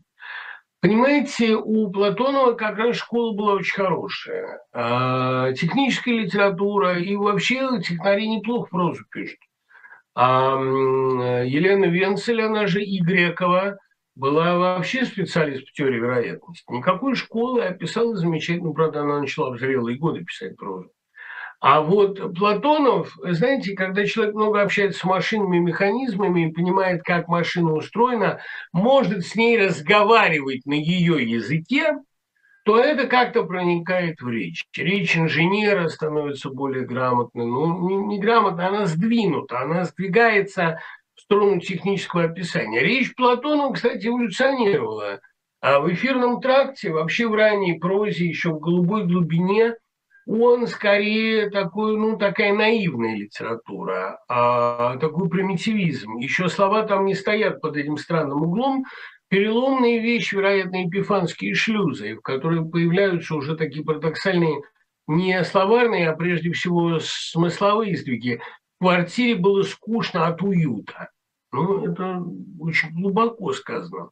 Понимаете, 0.81 1.55
у 1.55 1.89
Платонова 1.89 2.51
как 2.51 2.77
раз 2.79 2.97
школа 2.97 3.33
была 3.33 3.53
очень 3.53 3.81
хорошая. 3.81 4.59
А, 4.73 5.53
техническая 5.53 6.15
литература 6.15 6.99
и 6.99 7.15
вообще 7.15 7.69
технари 7.79 8.27
неплохо 8.27 8.67
прозу 8.69 9.05
пишут. 9.09 9.39
А 10.15 10.59
Елена 10.59 11.85
Венцель, 11.85 12.41
она 12.41 12.67
же 12.67 12.83
и 12.83 12.99
Грекова, 12.99 13.77
была 14.15 14.57
вообще 14.57 15.05
специалист 15.05 15.65
по 15.65 15.71
теории 15.71 16.01
вероятности. 16.01 16.65
Никакой 16.73 17.15
школы, 17.15 17.63
а 17.63 17.71
писала 17.71 18.17
замечательно. 18.17 18.73
Правда, 18.73 18.99
она 18.99 19.21
начала 19.21 19.51
в 19.51 19.57
зрелые 19.57 19.97
годы 19.97 20.25
писать 20.25 20.57
прозу. 20.57 20.91
А 21.61 21.81
вот 21.81 22.35
Платонов, 22.35 23.17
знаете, 23.21 23.75
когда 23.75 24.05
человек 24.05 24.33
много 24.33 24.61
общается 24.61 25.01
с 25.01 25.03
машинами 25.03 25.57
и 25.57 25.61
механизмами 25.61 26.47
и 26.47 26.53
понимает, 26.53 27.03
как 27.03 27.27
машина 27.27 27.73
устроена, 27.73 28.39
может 28.71 29.25
с 29.25 29.35
ней 29.35 29.59
разговаривать 29.59 30.65
на 30.65 30.73
ее 30.73 31.21
языке, 31.29 31.97
то 32.63 32.79
это 32.79 33.07
как-то 33.07 33.43
проникает 33.43 34.21
в 34.21 34.29
речь. 34.29 34.65
Речь 34.77 35.17
инженера 35.17 35.89
становится 35.89 36.49
более 36.49 36.85
грамотной. 36.85 37.45
Ну, 37.45 37.89
не, 37.89 37.95
не 37.97 38.19
грамотно, 38.19 38.67
она 38.67 38.85
сдвинута, 38.85 39.59
она 39.59 39.83
сдвигается 39.83 40.79
в 41.15 41.21
сторону 41.21 41.59
технического 41.59 42.23
описания. 42.23 42.79
Речь 42.79 43.13
Платонова, 43.15 43.73
кстати, 43.73 44.07
эволюционировала. 44.07 45.19
А 45.59 45.81
в 45.81 45.91
эфирном 45.91 46.39
тракте, 46.39 46.89
вообще 46.89 47.27
в 47.27 47.33
ранней 47.33 47.77
прозе, 47.77 48.27
еще 48.27 48.51
в 48.51 48.59
голубой 48.61 49.03
глубине– 49.05 49.75
он 50.29 50.67
скорее 50.67 51.49
такой, 51.49 51.97
ну, 51.97 52.15
такая 52.15 52.53
наивная 52.53 53.15
литература, 53.15 54.19
а 54.29 54.97
такой 54.97 55.27
примитивизм. 55.27 56.17
Еще 56.17 56.49
слова 56.49 56.83
там 56.83 57.05
не 57.05 57.15
стоят 57.15 57.61
под 57.61 57.77
этим 57.77 57.97
странным 57.97 58.43
углом. 58.43 58.85
Переломные 59.29 59.99
вещи, 59.99 60.35
вероятно, 60.35 60.87
эпифанские 60.87 61.55
шлюзы, 61.55 62.15
в 62.15 62.21
которых 62.21 62.69
появляются 62.69 63.33
уже 63.33 63.57
такие 63.57 63.83
парадоксальные 63.83 64.61
не 65.07 65.43
словарные, 65.43 66.09
а 66.09 66.15
прежде 66.15 66.51
всего 66.51 66.99
смысловые 66.99 67.97
сдвиги. 67.97 68.39
В 68.79 68.83
квартире 68.83 69.35
было 69.35 69.63
скучно 69.63 70.27
от 70.27 70.43
уюта. 70.43 71.09
Ну, 71.51 71.91
это 71.91 72.23
очень 72.59 72.91
глубоко 72.91 73.51
сказано. 73.53 74.11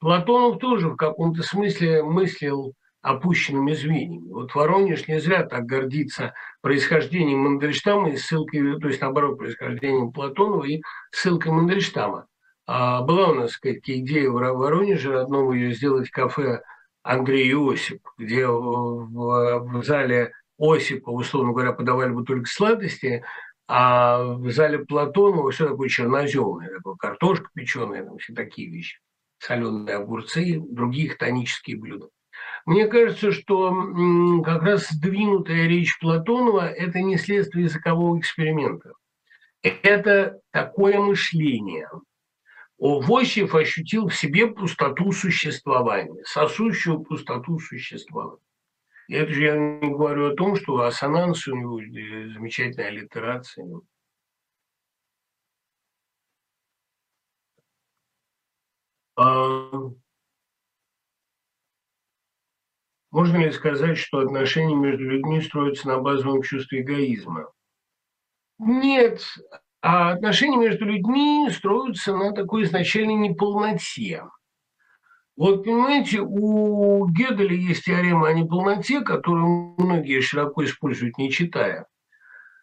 Платонов 0.00 0.58
тоже 0.58 0.88
в 0.88 0.96
каком-то 0.96 1.44
смысле 1.44 2.02
мыслил 2.02 2.74
опущенными 3.02 3.72
звеньями. 3.72 4.28
Вот 4.30 4.54
Воронеж 4.54 5.06
не 5.08 5.20
зря 5.20 5.44
так 5.44 5.66
гордится 5.66 6.34
происхождением 6.60 7.40
Мандельштама 7.40 8.10
и 8.10 8.16
ссылкой, 8.16 8.78
то 8.80 8.88
есть 8.88 9.00
наоборот, 9.00 9.38
происхождением 9.38 10.12
Платонова 10.12 10.64
и 10.64 10.82
ссылкой 11.12 11.52
Мандельштама. 11.52 12.26
А 12.66 13.02
была 13.02 13.30
у 13.30 13.34
нас 13.34 13.52
сказать, 13.52 13.88
идея 13.88 14.28
в 14.28 14.34
Воронеже 14.34 15.12
родного 15.12 15.52
ее 15.52 15.72
сделать 15.72 16.10
кафе 16.10 16.62
Андрей 17.02 17.54
Осип, 17.54 18.02
где 18.18 18.46
в, 18.46 19.82
зале 19.82 20.32
Осипа, 20.58 21.10
условно 21.10 21.52
говоря, 21.52 21.72
подавали 21.72 22.10
бы 22.10 22.24
только 22.24 22.46
сладости, 22.46 23.24
а 23.68 24.22
в 24.22 24.50
зале 24.50 24.80
Платонова 24.80 25.50
все 25.50 25.68
такое 25.68 25.88
черноземное, 25.88 26.70
такое 26.70 26.96
картошка 26.96 27.48
печеная, 27.54 28.04
там 28.04 28.18
все 28.18 28.34
такие 28.34 28.70
вещи, 28.70 28.98
соленые 29.38 29.96
огурцы, 29.96 30.60
другие 30.68 31.10
хтонические 31.10 31.78
блюда. 31.78 32.08
Мне 32.68 32.86
кажется, 32.86 33.32
что 33.32 33.72
как 34.44 34.62
раз 34.62 34.90
сдвинутая 34.90 35.66
речь 35.68 35.98
Платонова– 36.00 36.68
это 36.70 37.00
не 37.00 37.16
следствие 37.16 37.64
языкового 37.64 38.18
эксперимента. 38.18 38.92
Это 39.62 40.38
такое 40.50 41.00
мышление. 41.00 41.88
Вощев 42.76 43.54
ощутил 43.54 44.08
в 44.08 44.14
себе 44.14 44.48
пустоту 44.48 45.12
существования, 45.12 46.22
сосущую 46.24 47.00
пустоту 47.00 47.58
существования. 47.58 48.42
И 49.08 49.14
это 49.14 49.32
же 49.32 49.44
я 49.44 49.56
не 49.56 49.88
говорю 49.88 50.26
о 50.26 50.36
том, 50.36 50.54
что 50.54 50.82
ассонанс 50.82 51.48
у 51.48 51.56
него 51.56 51.78
замечательная 51.78 52.88
аллитерация. 52.88 53.66
А, 59.16 59.70
можно 63.18 63.38
ли 63.38 63.50
сказать, 63.50 63.98
что 63.98 64.20
отношения 64.20 64.76
между 64.76 65.02
людьми 65.02 65.40
строятся 65.40 65.88
на 65.88 65.98
базовом 65.98 66.40
чувстве 66.40 66.82
эгоизма? 66.82 67.50
Нет, 68.60 69.20
а 69.82 70.12
отношения 70.12 70.56
между 70.56 70.84
людьми 70.84 71.48
строятся 71.50 72.16
на 72.16 72.30
такой 72.30 72.62
изначальной 72.62 73.14
неполноте. 73.14 74.22
Вот, 75.36 75.64
понимаете, 75.64 76.20
у 76.20 77.08
Геделя 77.08 77.56
есть 77.56 77.86
теорема 77.86 78.28
о 78.28 78.34
неполноте, 78.34 79.00
которую 79.00 79.74
многие 79.78 80.20
широко 80.20 80.62
используют, 80.62 81.18
не 81.18 81.32
читая. 81.32 81.86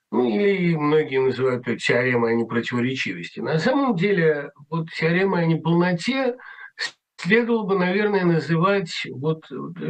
Ну, 0.10 0.30
или 0.30 0.74
многие 0.78 1.20
называют 1.20 1.68
это 1.68 1.78
теоремой 1.78 2.32
о 2.32 2.36
непротиворечивости. 2.36 3.42
На 3.42 3.60
самом 3.60 3.98
деле, 3.98 4.52
вот 4.70 4.90
теорема 4.92 5.40
о 5.40 5.46
неполноте 5.46 6.38
следовало 7.18 7.64
бы, 7.64 7.78
наверное, 7.78 8.26
называть 8.26 9.06
вот 9.12 9.46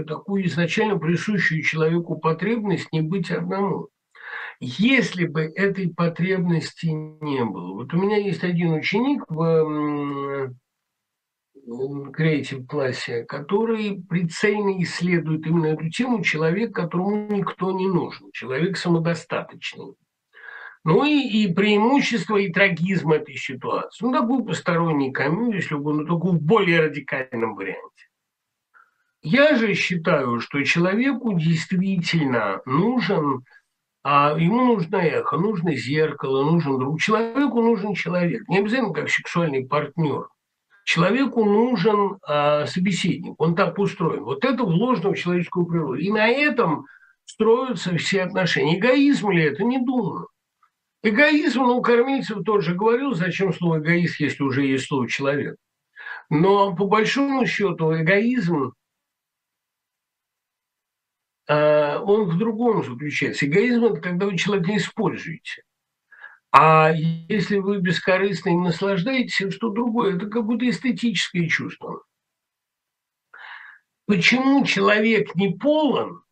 такую 0.08 0.46
изначально 0.46 0.98
присущую 0.98 1.64
человеку 1.64 2.18
потребность 2.18 2.92
не 2.92 3.02
быть 3.02 3.32
одному. 3.32 3.90
Если 4.60 5.26
бы 5.26 5.42
этой 5.42 5.94
потребности 5.94 6.88
не 6.88 7.44
было. 7.44 7.74
Вот 7.74 7.94
у 7.94 7.98
меня 7.98 8.18
есть 8.18 8.44
один 8.44 8.74
ученик 8.74 9.26
в 9.28 10.54
креатив 12.14 12.68
классе, 12.68 13.24
который 13.24 14.04
прицельно 14.08 14.82
исследует 14.82 15.46
именно 15.48 15.68
эту 15.68 15.90
тему 15.90 16.22
человек, 16.24 16.74
которому 16.74 17.28
никто 17.36 17.72
не 17.72 17.88
нужен, 17.88 18.30
человек 18.32 18.78
самодостаточный. 18.78 19.96
Ну 20.86 21.03
и, 21.03 21.44
и 21.44 21.52
преимущество 21.52 22.38
и 22.38 22.52
трагизм 22.52 23.12
этой 23.12 23.36
ситуации. 23.36 24.06
Ну, 24.06 24.14
такой 24.14 24.45
посторонний 24.45 25.12
камю, 25.12 25.52
если 25.52 25.74
угодно, 25.74 26.03
но 26.03 26.07
только 26.07 26.28
в 26.28 26.40
более 26.40 26.82
радикальном 26.82 27.56
варианте. 27.56 28.06
Я 29.24 29.56
же 29.56 29.74
считаю, 29.74 30.40
что 30.40 30.64
человеку 30.64 31.34
действительно 31.34 32.62
нужен, 32.68 33.44
а 34.03 34.36
ему 34.38 34.64
нужно 34.64 34.98
эхо, 34.98 35.38
нужно 35.38 35.76
зеркало, 35.76 36.44
нужен 36.44 36.78
друг. 36.78 37.02
Человеку 37.02 37.64
нужен 37.64 37.95
человек, 37.95 38.48
не 38.48 38.60
обязательно 38.60 38.94
как 38.94 39.10
сексуальный 39.10 39.66
партнер. 39.66 40.28
Человеку 40.86 41.45
нужен 41.45 42.20
а, 42.22 42.68
собеседник, 42.68 43.34
он 43.41 43.56
так 43.56 43.80
устроен. 43.80 44.24
Вот 44.24 44.45
это 44.45 44.64
вложено 44.64 45.14
в 45.14 45.18
человеческую 45.18 45.66
природу. 45.66 45.95
И 45.95 46.12
на 46.12 46.28
этом 46.28 46.86
строятся 47.26 47.98
все 47.98 48.22
отношения. 48.22 48.78
Эгоизм 48.78 49.32
ли 49.32 49.45
это? 49.45 49.64
Не 49.64 49.80
думаю. 49.80 50.28
Эгоизм, 51.07 51.61
ну, 51.61 51.84
Кормильцев 51.84 52.44
тоже 52.44 52.73
говорил, 52.73 53.14
зачем 53.14 53.53
слово 53.53 53.77
эгоист, 53.77 54.19
если 54.19 54.41
уже 54.41 54.65
есть 54.65 54.88
слово 54.88 55.07
человек. 55.07 55.56
Но 56.32 56.76
по 56.76 56.88
большому 56.88 57.45
счету 57.45 57.95
эгоизм, 57.95 58.73
э, 61.48 61.98
он 61.99 62.27
в 62.27 62.40
другом 62.40 62.84
заключается. 62.84 63.45
Эгоизм– 63.45 63.86
это 63.86 64.02
когда 64.02 64.26
вы 64.26 64.36
человека 64.36 64.76
используете. 64.76 65.61
А 66.52 66.91
если 66.91 67.60
вы 67.60 67.82
бескорыстно 67.82 68.49
им 68.49 68.64
наслаждаетесь, 68.64 69.53
что 69.53 69.69
другое, 69.69 70.15
это 70.15 70.26
как 70.26 70.44
будто 70.44 70.68
эстетическое 70.68 71.48
чувство. 71.48 72.02
Почему 74.07 74.65
человек 74.65 75.36
не 75.36 75.53
полон, 75.56 76.23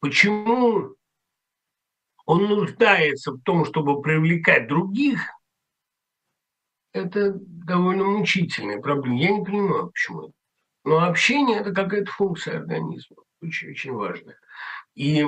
почему 0.00 0.94
он 2.30 2.44
нуждается 2.44 3.32
в 3.32 3.40
том, 3.40 3.64
чтобы 3.64 4.00
привлекать 4.00 4.68
других, 4.68 5.20
это 6.92 7.32
довольно 7.34 8.04
мучительная 8.04 8.80
проблема. 8.80 9.18
Я 9.18 9.30
не 9.32 9.44
понимаю, 9.44 9.88
почему 9.88 10.22
это. 10.26 10.32
Но 10.84 11.04
общение– 11.04 11.58
это 11.60 11.72
какая-то 11.72 12.12
функция 12.12 12.58
организма, 12.58 13.16
очень, 13.42 13.70
очень 13.70 13.92
важная. 13.92 14.38
И, 14.94 15.26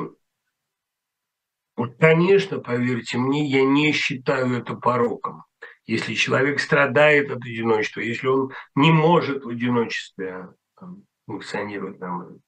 вот, 1.75 1.97
конечно, 1.99 2.61
поверьте 2.61 3.19
мне, 3.19 3.47
я 3.47 3.65
не 3.65 3.91
считаю 3.91 4.61
это 4.61 4.77
пороком. 4.77 5.43
Если 5.87 6.15
человек 6.15 6.61
страдает 6.61 7.33
от 7.33 7.39
одиночества, 7.39 7.99
если 7.99 8.29
он 8.29 8.53
не 8.77 8.93
может 8.93 9.45
в 9.45 9.49
одиночестве 9.49 10.51
там, 10.79 11.03
функционировать 11.27 11.99
нормально, 11.99 12.39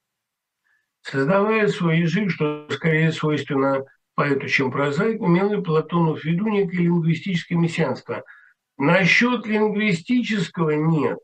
создавая 1.01 1.67
свой 1.67 1.99
язык, 1.99 2.31
что 2.31 2.69
скорее 2.69 3.11
свойственно 3.11 3.83
поэту, 4.15 4.47
чем 4.47 4.71
прозаик, 4.71 5.21
имел 5.21 5.61
Платонов 5.61 6.21
в 6.21 6.23
виду 6.23 6.47
некое 6.47 6.79
лингвистическое 6.79 7.57
мессианство. 7.57 8.23
Насчет 8.77 9.45
лингвистического 9.45 10.71
нет. 10.71 11.19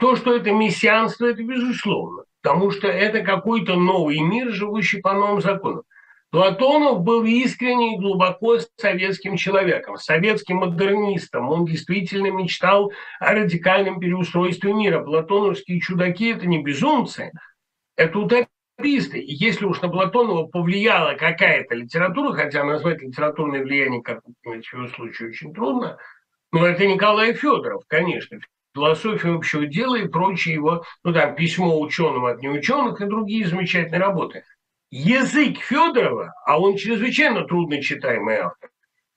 То, 0.00 0.16
что 0.16 0.34
это 0.34 0.50
мессианство, 0.50 1.26
это 1.26 1.42
безусловно, 1.44 2.24
потому 2.42 2.72
что 2.72 2.88
это 2.88 3.20
какой-то 3.20 3.76
новый 3.76 4.18
мир, 4.18 4.50
живущий 4.50 5.00
по 5.00 5.12
новым 5.12 5.40
законам. 5.40 5.84
Платонов 6.30 7.02
был 7.02 7.24
искренне 7.24 7.94
и 7.94 7.98
глубоко 7.98 8.58
советским 8.76 9.36
человеком, 9.36 9.98
советским 9.98 10.56
модернистом. 10.56 11.50
Он 11.50 11.66
действительно 11.66 12.28
мечтал 12.28 12.90
о 13.20 13.34
радикальном 13.34 14.00
переустройстве 14.00 14.72
мира. 14.72 15.04
Платоновские 15.04 15.78
чудаки– 15.78 16.30
это 16.32 16.46
не 16.46 16.62
безумцы, 16.62 17.32
это 17.96 18.18
И 18.80 19.00
если 19.34 19.64
уж 19.64 19.80
на 19.80 19.88
Платонова 19.88 20.46
повлияла 20.46 21.14
какая-то 21.14 21.74
литература, 21.74 22.32
хотя 22.32 22.64
назвать 22.64 23.02
литературное 23.02 23.62
влияние, 23.62 24.02
как 24.02 24.22
в 24.24 24.52
его 24.52 24.88
случае, 24.88 25.28
очень 25.28 25.54
трудно, 25.54 25.98
но 26.52 26.66
это 26.66 26.86
Николай 26.86 27.34
Федоров, 27.34 27.84
конечно. 27.86 28.40
Философия 28.74 29.34
общего 29.34 29.66
дела 29.66 29.96
и 29.96 30.08
прочие 30.08 30.54
его, 30.54 30.84
ну 31.04 31.12
там, 31.12 31.34
письмо 31.34 31.78
ученым 31.78 32.24
от 32.24 32.40
неученых 32.40 33.00
и 33.00 33.06
другие 33.06 33.46
замечательные 33.46 34.00
работы. 34.00 34.44
Язык 34.90 35.58
Федорова, 35.58 36.34
а 36.46 36.58
он 36.58 36.76
чрезвычайно 36.76 37.44
трудно 37.44 37.82
читаемый 37.82 38.36
автор, 38.36 38.70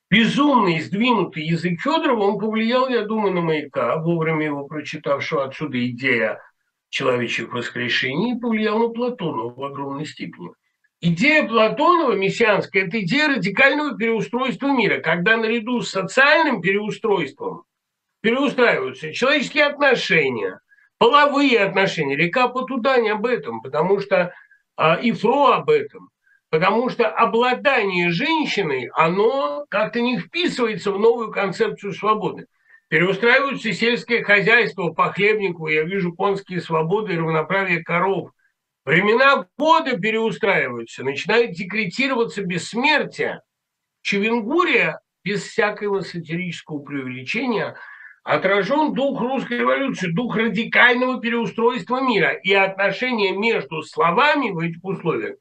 безумный, 0.09 0.81
сдвинутый 0.81 1.43
язык 1.43 1.79
Федорова, 1.81 2.23
он 2.23 2.39
повлиял, 2.39 2.89
я 2.89 3.05
думаю, 3.05 3.33
на 3.33 3.41
маяка, 3.41 3.97
вовремя 3.97 4.45
его 4.45 4.65
прочитавшего 4.65 5.45
отсюда 5.45 5.85
идея 5.89 6.41
человечьих 6.89 7.53
воскрешений 7.53 8.39
повлиял 8.39 8.79
на 8.79 8.89
Платонова 8.89 9.53
в 9.53 9.63
огромной 9.63 10.05
степени. 10.05 10.51
Идея 11.01 11.47
Платонова, 11.47 12.13
мессианская, 12.13 12.87
это 12.87 13.01
идея 13.01 13.27
радикального 13.27 13.97
переустройства 13.97 14.67
мира, 14.67 14.99
когда 15.01 15.37
наряду 15.37 15.81
с 15.81 15.91
социальным 15.91 16.61
переустройством 16.61 17.63
переустраиваются 18.21 19.13
человеческие 19.13 19.65
отношения, 19.65 20.59
половые 20.97 21.59
отношения. 21.59 22.15
Река 22.15 22.47
Потудань 22.47 23.09
об 23.09 23.25
этом, 23.25 23.61
потому 23.61 23.99
что 23.99 24.33
а, 24.77 24.95
и 24.95 25.11
Фро 25.11 25.51
об 25.51 25.69
этом, 25.69 26.09
потому 26.49 26.89
что 26.89 27.07
обладание 27.07 28.09
женщиной, 28.09 28.89
оно 28.93 29.65
как-то 29.69 30.01
не 30.01 30.17
вписывается 30.17 30.91
в 30.91 30.99
новую 30.99 31.31
концепцию 31.31 31.93
свободы. 31.93 32.47
Переустраиваются 32.87 33.73
сельское 33.73 34.23
хозяйство 34.23 34.89
по 34.91 35.11
хлебнику. 35.11 35.67
Я 35.67 35.83
вижу 35.83 36.13
конские 36.13 36.61
свободы 36.61 37.13
и 37.13 37.17
равноправие 37.17 37.83
коров. 37.83 38.31
Времена 38.85 39.47
года 39.57 39.97
переустраиваются. 39.97 41.03
Начинает 41.03 41.51
декретироваться 41.53 42.43
бессмертие. 42.43 43.41
Чевенгурия, 44.01 44.99
без 45.23 45.43
всякого 45.43 46.01
сатирического 46.01 46.79
преувеличения, 46.79 47.75
отражен 48.23 48.93
дух 48.93 49.19
русской 49.19 49.59
революции, 49.59 50.11
дух 50.11 50.35
радикального 50.35 51.19
переустройства 51.19 52.01
мира. 52.01 52.33
И 52.33 52.53
отношения 52.53 53.31
между 53.31 53.81
словами 53.81 54.51
в 54.51 54.59
этих 54.59 54.83
условиях 54.83 55.37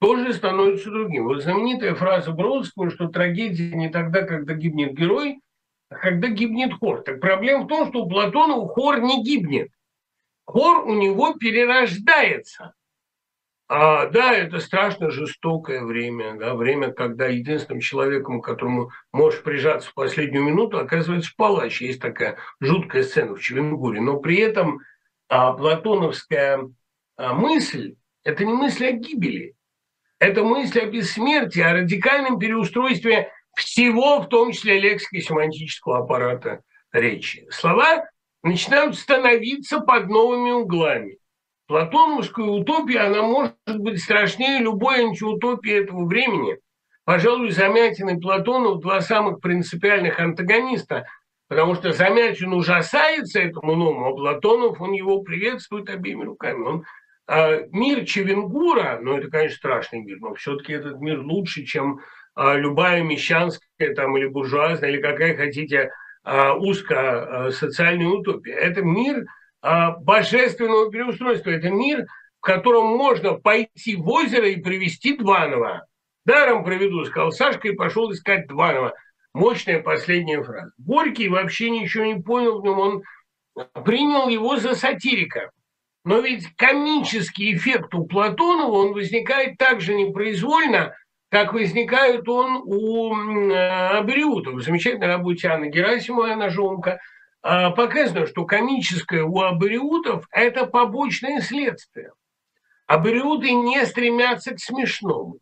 тоже 0.00 0.32
становятся 0.32 0.90
другим. 0.90 1.24
Вот 1.24 1.42
знаменитая 1.42 1.94
фраза 1.94 2.32
Бродского, 2.32 2.90
что 2.90 3.08
трагедия 3.08 3.74
не 3.74 3.90
тогда, 3.90 4.22
когда 4.22 4.54
гибнет 4.54 4.94
герой, 4.94 5.40
когда 5.88 6.28
гибнет 6.28 6.74
хор. 6.74 7.02
Так 7.02 7.20
проблема 7.20 7.64
в 7.64 7.68
том, 7.68 7.88
что 7.88 8.04
у 8.04 8.08
Платонова 8.08 8.68
хор 8.68 9.00
не 9.00 9.22
гибнет. 9.22 9.70
Хор 10.44 10.86
у 10.86 10.94
него 10.94 11.34
перерождается. 11.34 12.74
А, 13.68 14.06
да, 14.06 14.32
это 14.32 14.60
страшно 14.60 15.10
жестокое 15.10 15.82
время, 15.82 16.36
да, 16.38 16.54
время, 16.54 16.92
когда 16.92 17.26
единственным 17.26 17.80
человеком, 17.80 18.40
к 18.40 18.44
которому 18.44 18.90
можешь 19.12 19.42
прижаться 19.42 19.90
в 19.90 19.94
последнюю 19.94 20.44
минуту, 20.44 20.78
оказывается 20.78 21.32
палач. 21.36 21.80
Есть 21.80 22.00
такая 22.00 22.38
жуткая 22.60 23.02
сцена 23.02 23.34
в 23.34 23.40
Чевенгуре. 23.40 24.00
Но 24.00 24.18
при 24.18 24.38
этом 24.38 24.80
а, 25.28 25.52
платоновская 25.52 26.60
а, 27.16 27.34
мысль– 27.34 27.96
это 28.24 28.44
не 28.44 28.52
мысль 28.52 28.86
о 28.86 28.92
гибели, 28.92 29.56
это 30.20 30.44
мысль 30.44 30.80
о 30.80 30.86
бессмертии, 30.86 31.60
о 31.60 31.74
радикальном 31.74 32.38
переустройстве 32.38 33.32
всего, 33.56 34.20
в 34.20 34.28
том 34.28 34.52
числе 34.52 34.78
лексико-семантического 34.78 35.98
аппарата 35.98 36.60
речи. 36.92 37.46
Слова 37.50 38.04
начинают 38.42 38.96
становиться 38.96 39.80
под 39.80 40.08
новыми 40.08 40.50
углами. 40.50 41.18
Платоновская 41.66 42.46
утопия, 42.46 43.00
она 43.00 43.22
может 43.22 43.54
быть 43.66 44.00
страшнее 44.00 44.60
любой 44.60 45.00
антиутопии 45.00 45.72
этого 45.72 46.06
времени. 46.06 46.58
Пожалуй, 47.04 47.50
Замятин 47.50 48.08
и 48.10 48.20
Платонов– 48.20 48.80
два 48.82 49.00
самых 49.00 49.40
принципиальных 49.40 50.20
антагониста, 50.20 51.06
потому 51.48 51.74
что 51.74 51.92
Замятин 51.92 52.52
ужасается 52.52 53.40
этому 53.40 53.74
новому, 53.74 54.06
а 54.06 54.12
Платонов, 54.12 54.80
он 54.80 54.92
его 54.92 55.22
приветствует 55.22 55.88
обеими 55.88 56.24
руками. 56.24 56.62
Он 56.62 56.84
а, 57.26 57.62
мир 57.70 58.04
Чевенгура, 58.04 59.00
ну 59.02 59.16
это, 59.16 59.28
конечно, 59.28 59.56
страшный 59.56 60.00
мир, 60.02 60.18
но 60.20 60.34
все-таки 60.34 60.72
этот 60.72 61.00
мир 61.00 61.20
лучше, 61.20 61.64
чем 61.64 62.00
любая 62.36 63.02
мещанская 63.02 63.94
там, 63.94 64.16
или 64.16 64.26
буржуазная, 64.26 64.90
или 64.90 65.00
какая 65.00 65.36
хотите 65.36 65.90
а, 66.22 66.54
узко 66.54 67.46
а, 67.46 67.50
социальная 67.50 68.08
утопия. 68.08 68.52
Это 68.54 68.82
мир 68.82 69.24
божественного 69.62 70.92
переустройства. 70.92 71.50
Это 71.50 71.70
мир, 71.70 72.06
в 72.38 72.42
котором 72.42 72.86
можно 72.86 73.32
пойти 73.34 73.96
в 73.96 74.08
озеро 74.08 74.48
и 74.48 74.60
привести 74.60 75.16
Дванова. 75.16 75.86
Даром 76.24 76.64
проведу, 76.64 77.04
сказал 77.04 77.32
Сашка 77.32 77.68
и 77.68 77.74
пошел 77.74 78.12
искать 78.12 78.46
Дванова. 78.46 78.94
Мощная 79.32 79.80
последняя 79.80 80.42
фраза. 80.42 80.72
Горький 80.78 81.28
вообще 81.28 81.70
ничего 81.70 82.04
не 82.04 82.20
понял 82.20 82.60
в 82.60 82.64
нем, 82.64 82.78
он 82.78 83.02
принял 83.84 84.28
его 84.28 84.56
за 84.56 84.74
сатирика. 84.74 85.50
Но 86.04 86.20
ведь 86.20 86.46
комический 86.56 87.54
эффект 87.54 87.94
у 87.94 88.06
Платонова, 88.06 88.70
он 88.70 88.92
возникает 88.92 89.58
также 89.58 89.94
непроизвольно, 89.94 90.94
как 91.30 91.52
возникает 91.52 92.28
он 92.28 92.62
у 92.64 93.12
Абериута. 93.14 94.50
В 94.50 94.62
замечательной 94.62 95.08
работе 95.08 95.48
Анны 95.48 95.70
Герасимовой 95.70 96.32
«Она 96.32 96.50
жонка» 96.50 97.00
а, 97.42 97.70
показано, 97.70 98.26
что 98.26 98.44
комическое 98.44 99.22
у 99.22 99.40
абориутов– 99.40 100.26
это 100.30 100.66
побочное 100.66 101.40
следствие. 101.40 102.12
Абориуты 102.86 103.52
не 103.52 103.84
стремятся 103.86 104.54
к 104.54 104.60
смешному. 104.60 105.38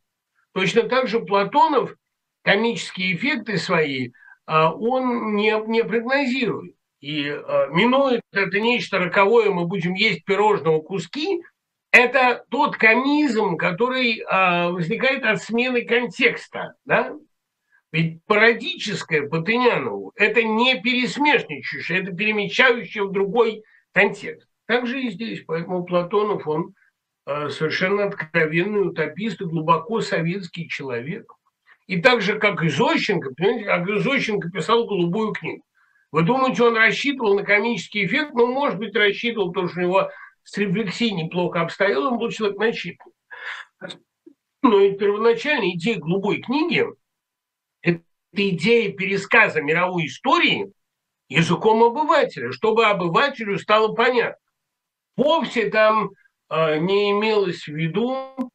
Точно 0.53 0.83
так 0.83 1.09
же 1.09 1.21
Платонов 1.21 1.95
комические 2.43 3.17
эффекты 3.17 3.57
свои 3.59 4.11
а, 4.47 4.73
он 4.73 5.35
не, 5.35 5.59
не 5.67 5.83
прогнозирует. 5.83 6.75
И 7.01 7.29
а, 7.29 7.69
минует 7.69 8.23
это 8.33 8.61
нечто 8.61 8.99
роковое, 8.99 9.51
мы 9.51 9.67
будем 9.67 9.95
есть 9.95 10.25
пирожного 10.25 10.81
куски, 10.81 11.43
это 11.95 12.45
тот 12.51 12.77
комизм, 12.77 13.57
который 13.57 14.25
а, 14.29 14.71
возникает 14.71 15.25
от 15.25 15.41
смены 15.41 15.83
контекста. 15.83 16.75
Да? 16.85 17.15
Ведь 17.93 18.25
пародическое 18.27 19.29
по 19.29 19.41
Тынянову– 19.41 20.13
это 20.17 20.43
не 20.43 20.81
пересмешничающее, 20.81 22.03
это 22.03 22.11
перемещающее 22.11 23.05
в 23.05 23.13
другой 23.13 23.63
контекст. 23.93 24.49
Так 24.67 24.89
же 24.89 25.03
и 25.03 25.11
здесь. 25.11 25.45
Поэтому 25.47 25.85
Платонов, 25.85 26.49
он 26.49 26.75
э, 27.27 27.49
совершенно 27.51 28.07
откровенный 28.07 28.89
утопист 28.89 29.41
и 29.41 29.45
глубоко 29.45 30.01
советский 30.01 30.69
человек. 30.69 31.33
И 31.87 32.03
так 32.03 32.23
же, 32.23 32.41
как 32.41 32.65
и 32.65 32.69
Зощенко, 32.71 33.35
понимаете, 33.37 33.67
как 33.67 33.89
и 33.89 34.01
Зощенко 34.01 34.51
писал 34.51 34.87
«Голубую 34.87 35.33
книгу». 35.33 35.63
Вы 36.11 36.23
думаете, 36.23 36.65
он 36.65 36.77
рассчитывал 36.77 37.37
на 37.37 37.45
комический 37.45 38.07
эффект? 38.07 38.33
Ну, 38.35 38.53
может 38.53 38.79
быть, 38.79 38.97
рассчитывал, 38.97 39.53
потому 39.53 39.69
что 39.69 39.79
у 39.79 39.83
него 39.83 40.11
с 40.45 40.57
рефлексией 40.59 41.13
неплохо 41.13 41.63
обстоял, 41.63 42.07
он 42.07 42.19
был 42.19 42.31
человек 42.31 42.59
начитанный. 42.59 43.15
Но 44.63 44.81
и 44.81 44.97
первоначальная 44.97 45.73
идея 45.73 45.99
«Голубой 45.99 46.41
книги» 46.41 46.87
это 47.83 48.03
идея 48.33 48.93
пересказа 48.93 49.61
мировой 49.61 50.07
истории 50.07 50.73
языком 51.29 51.83
обывателя, 51.83 52.53
чтобы 52.53 52.87
обывателю 52.87 53.59
стало 53.59 53.95
понятно. 53.95 54.39
Вовсе 55.17 55.71
там 55.71 56.11
э, 56.51 56.79
не 56.79 57.13
имелось 57.13 57.67
в 57.67 57.75
виду 57.75 58.51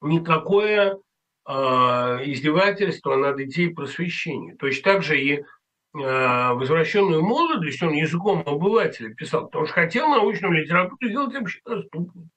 никакое 0.00 0.98
э, 1.46 1.52
издевательство 1.52 3.16
над 3.16 3.40
идеей 3.40 3.72
просвещения. 3.72 4.56
Точно 4.56 4.92
так 4.92 5.02
же 5.02 5.20
и 5.20 5.44
возвращенную 5.92 7.22
молодость 7.22 7.82
он 7.82 7.92
языком 7.92 8.40
обывателя 8.46 9.14
писал, 9.14 9.46
потому 9.46 9.66
что 9.66 9.74
хотел 9.74 10.08
научную 10.08 10.54
литературу 10.54 11.08
сделать 11.08 11.34
вообще 11.34 11.60
доступной. 11.64 12.28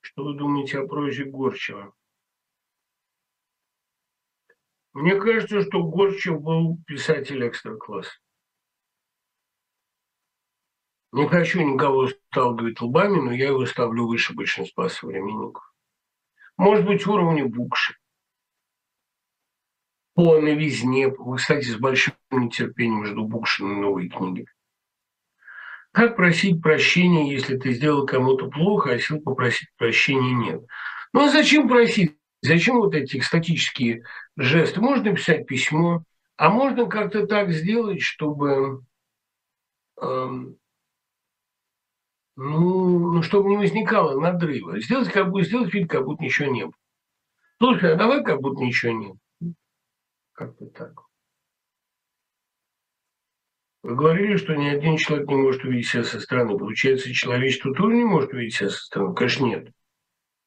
Что 0.00 0.24
вы 0.24 0.34
думаете 0.34 0.80
о 0.80 0.86
прозе 0.88 1.24
Горчева? 1.24 1.94
Мне 4.92 5.20
кажется, 5.20 5.62
что 5.62 5.82
Горчев 5.82 6.40
был 6.40 6.78
писатель 6.86 7.46
экстра-класс. 7.46 8.08
Не 11.12 11.28
хочу 11.28 11.60
никого 11.60 12.08
сталкивать 12.08 12.80
лбами, 12.80 13.20
но 13.20 13.32
я 13.32 13.48
его 13.48 13.66
ставлю 13.66 14.06
выше 14.06 14.34
большинства 14.34 14.88
современников. 14.88 15.72
Может 16.56 16.86
быть, 16.86 17.06
уровня 17.06 17.46
Букши. 17.46 17.94
По 20.16 20.40
новизне. 20.40 21.12
Кстати, 21.36 21.66
с 21.66 21.76
большим 21.76 22.14
нетерпением 22.30 23.04
жду 23.04 23.26
Букшина 23.26 23.74
новой 23.74 24.08
книги. 24.08 24.46
Как 25.92 26.16
просить 26.16 26.62
прощения, 26.62 27.30
если 27.30 27.58
ты 27.58 27.74
сделал 27.74 28.06
кому-то 28.06 28.48
плохо, 28.48 28.92
а 28.92 28.98
сил 28.98 29.20
попросить 29.20 29.68
прощения 29.76 30.32
нет? 30.32 30.62
Ну 31.12 31.26
а 31.26 31.28
зачем 31.28 31.68
просить? 31.68 32.16
Зачем 32.40 32.76
вот 32.76 32.94
эти 32.94 33.18
экстатические 33.18 34.04
жесты? 34.38 34.80
Можно 34.80 35.14
писать 35.14 35.46
письмо, 35.46 36.02
а 36.38 36.48
можно 36.48 36.86
как-то 36.86 37.26
так 37.26 37.50
сделать, 37.50 38.00
чтобы, 38.00 38.84
эм, 40.00 40.56
ну, 42.36 43.12
ну, 43.12 43.22
чтобы 43.22 43.50
не 43.50 43.58
возникало 43.58 44.18
надрыва. 44.18 44.80
Сделать, 44.80 45.10
как 45.10 45.30
бы, 45.30 45.42
сделать 45.42 45.74
вид, 45.74 45.90
как 45.90 46.04
будто 46.04 46.24
ничего 46.24 46.50
не 46.50 46.64
было. 46.64 46.74
Слушай, 47.58 47.92
а 47.92 47.96
давай 47.96 48.24
как 48.24 48.40
будто 48.40 48.62
ничего 48.64 48.92
нет. 50.38 50.48
Как-то 50.48 50.66
так. 50.66 50.92
Вы 53.82 53.94
говорили, 53.94 54.36
что 54.36 54.54
ни 54.54 54.68
один 54.68 54.96
человек 54.96 55.28
не 55.28 55.36
может 55.36 55.64
увидеть 55.64 55.88
себя 55.88 56.04
со 56.04 56.20
стороны. 56.20 56.58
Получается, 56.58 57.12
человечество 57.12 57.72
тоже 57.72 57.94
не 57.94 58.04
может 58.04 58.32
увидеть 58.32 58.54
себя 58.54 58.70
со 58.70 58.84
стороны? 58.84 59.14
Конечно, 59.14 59.46
нет. 59.46 59.68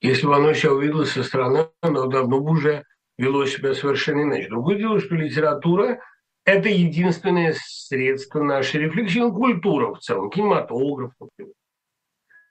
Если 0.02 0.28
бы 0.28 0.36
оно 0.36 0.54
себя 0.54 0.74
увидело 0.74 1.06
со 1.06 1.24
стороны, 1.24 1.70
оно 1.82 2.08
давно 2.08 2.42
бы 2.42 2.52
уже 2.52 2.84
вело 3.18 3.46
себя 3.46 3.74
совершенно 3.74 4.24
иначе. 4.24 4.50
Другое 4.50 4.78
дело, 4.78 5.00
что 5.00 5.16
литература– 5.16 6.02
это 6.46 6.70
единственное 6.70 7.56
средство 7.58 8.44
нашей 8.44 8.82
рефлексии, 8.82 9.20
ну, 9.20 9.34
культура 9.34 9.94
в 9.94 10.00
целом, 10.00 10.30
кинематограф, 10.30 11.14
например. 11.20 11.54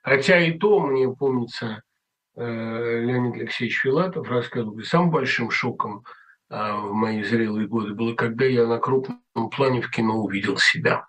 Хотя 0.01 0.39
и 0.39 0.57
то, 0.57 0.79
мне 0.79 1.09
помнится, 1.09 1.83
э, 2.35 2.41
Леонид 2.41 3.35
Алексеевич 3.35 3.79
Филатов 3.79 4.27
рассказывал, 4.27 4.79
самым 4.83 5.11
большим 5.11 5.51
шоком 5.51 6.03
в 6.49 6.91
мои 6.93 7.23
зрелые 7.23 7.67
годы 7.67 7.93
было, 7.93 8.15
когда 8.15 8.45
я 8.45 8.65
на 8.65 8.79
крупном 8.79 9.49
плане 9.55 9.81
в 9.81 9.91
кино 9.91 10.17
увидел 10.17 10.57
себя. 10.57 11.05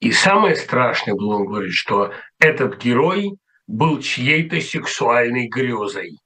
И 0.00 0.12
самое 0.12 0.56
страшное 0.56 1.14
было, 1.14 1.36
он 1.36 1.46
говорит, 1.46 1.72
что 1.72 2.12
этот 2.38 2.78
герой 2.78 3.38
был 3.66 4.00
чьей-то 4.00 4.60
сексуальной 4.60 5.48
грезой. 5.48 6.18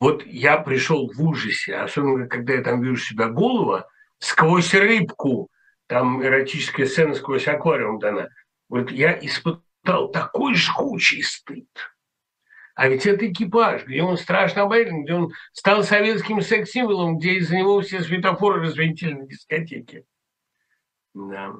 Вот 0.00 0.24
я 0.26 0.58
пришел 0.58 1.10
в 1.12 1.20
ужасе, 1.20 1.76
особенно 1.76 2.28
когда 2.28 2.54
я 2.54 2.62
там 2.62 2.82
вижу 2.82 3.02
себя 3.02 3.28
голова, 3.28 3.88
сквозь 4.18 4.72
рыбку, 4.74 5.48
там 5.88 6.22
эротическая 6.22 6.86
сцена 6.86 7.14
сквозь 7.14 7.48
аквариум 7.48 7.98
дана. 7.98 8.28
Вот 8.68 8.90
я 8.90 9.18
испытал 9.18 10.10
такой 10.12 10.54
жгучий 10.54 11.22
стыд. 11.22 11.66
А 12.78 12.86
ведь 12.86 13.06
это 13.06 13.28
экипаж, 13.28 13.86
где 13.86 14.04
он 14.04 14.16
страшно 14.16 14.62
обаятельный, 14.62 15.02
где 15.02 15.12
он 15.12 15.32
стал 15.52 15.82
советским 15.82 16.40
секс-символом, 16.40 17.18
где 17.18 17.32
из-за 17.38 17.56
него 17.56 17.80
все 17.80 18.02
светофоры 18.02 18.60
развинтили 18.62 19.14
на 19.14 19.26
дискотеке. 19.26 20.04
Да. 21.12 21.56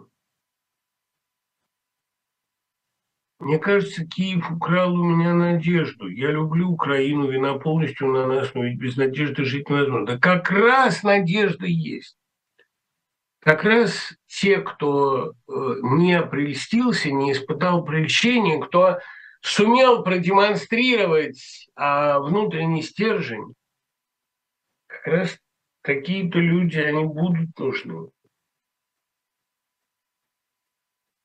Мне 3.40 3.58
кажется, 3.58 4.06
Киев 4.06 4.48
украл 4.48 4.94
у 4.94 5.04
меня 5.04 5.34
надежду. 5.34 6.06
Я 6.06 6.30
люблю 6.30 6.70
Украину, 6.70 7.28
вина 7.28 7.54
полностью 7.54 8.12
на 8.12 8.28
нас, 8.28 8.54
но 8.54 8.62
ведь 8.62 8.78
без 8.78 8.96
надежды 8.96 9.44
жить 9.44 9.68
невозможно. 9.68 10.06
Да 10.06 10.18
как 10.18 10.48
раз 10.52 11.02
надежда 11.02 11.66
есть. 11.66 12.16
Как 13.40 13.64
раз 13.64 14.14
те, 14.28 14.58
кто 14.58 15.32
э, 15.32 15.52
не 15.82 16.22
прельстился, 16.22 17.10
не 17.10 17.32
испытал 17.32 17.84
прельщения, 17.84 18.60
кто 18.60 19.00
сумел 19.48 20.02
продемонстрировать 20.02 21.68
а, 21.74 22.20
внутренний 22.20 22.82
стержень, 22.82 23.54
как 24.86 25.06
раз 25.06 25.38
какие-то 25.82 26.38
люди, 26.38 26.78
они 26.78 27.04
будут 27.04 27.58
нужны. 27.58 28.10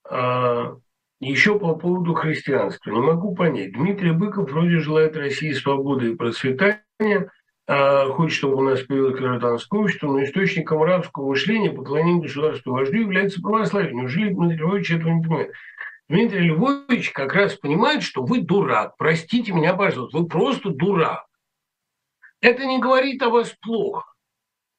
А, 0.09 0.75
еще 1.19 1.57
по 1.57 1.75
поводу 1.75 2.13
христианства. 2.13 2.91
Не 2.91 2.99
могу 2.99 3.35
понять. 3.35 3.73
Дмитрий 3.73 4.11
Быков 4.11 4.51
вроде 4.51 4.79
желает 4.79 5.15
России 5.15 5.51
свободы 5.53 6.11
и 6.11 6.15
процветания, 6.15 7.31
а 7.65 8.09
хочет, 8.09 8.37
чтобы 8.37 8.55
у 8.55 8.61
нас 8.61 8.81
появилось 8.81 9.15
гражданское 9.15 9.79
общество, 9.79 10.07
но 10.07 10.23
источником 10.23 10.81
арабского 10.81 11.29
мышления 11.29 11.71
поклонение 11.71 12.21
государству 12.21 12.73
вождю 12.73 13.01
является 13.01 13.41
православие. 13.41 13.93
Неужели 13.93 14.33
Дмитрий 14.33 14.57
Львович 14.57 14.91
этого 14.91 15.11
не 15.11 15.23
понимает? 15.23 15.53
Дмитрий 16.13 16.49
Львович 16.49 17.09
как 17.11 17.33
раз 17.33 17.55
понимает, 17.55 18.03
что 18.03 18.23
вы 18.23 18.41
дурак. 18.41 18.93
Простите 18.99 19.51
меня, 19.51 19.73
пожалуйста, 19.73 20.19
вы 20.19 20.27
просто 20.27 20.69
дурак. 20.69 21.25
Это 22.39 22.65
не 22.65 22.79
говорит 22.79 23.23
о 23.23 23.29
вас 23.29 23.51
плохо. 23.59 24.05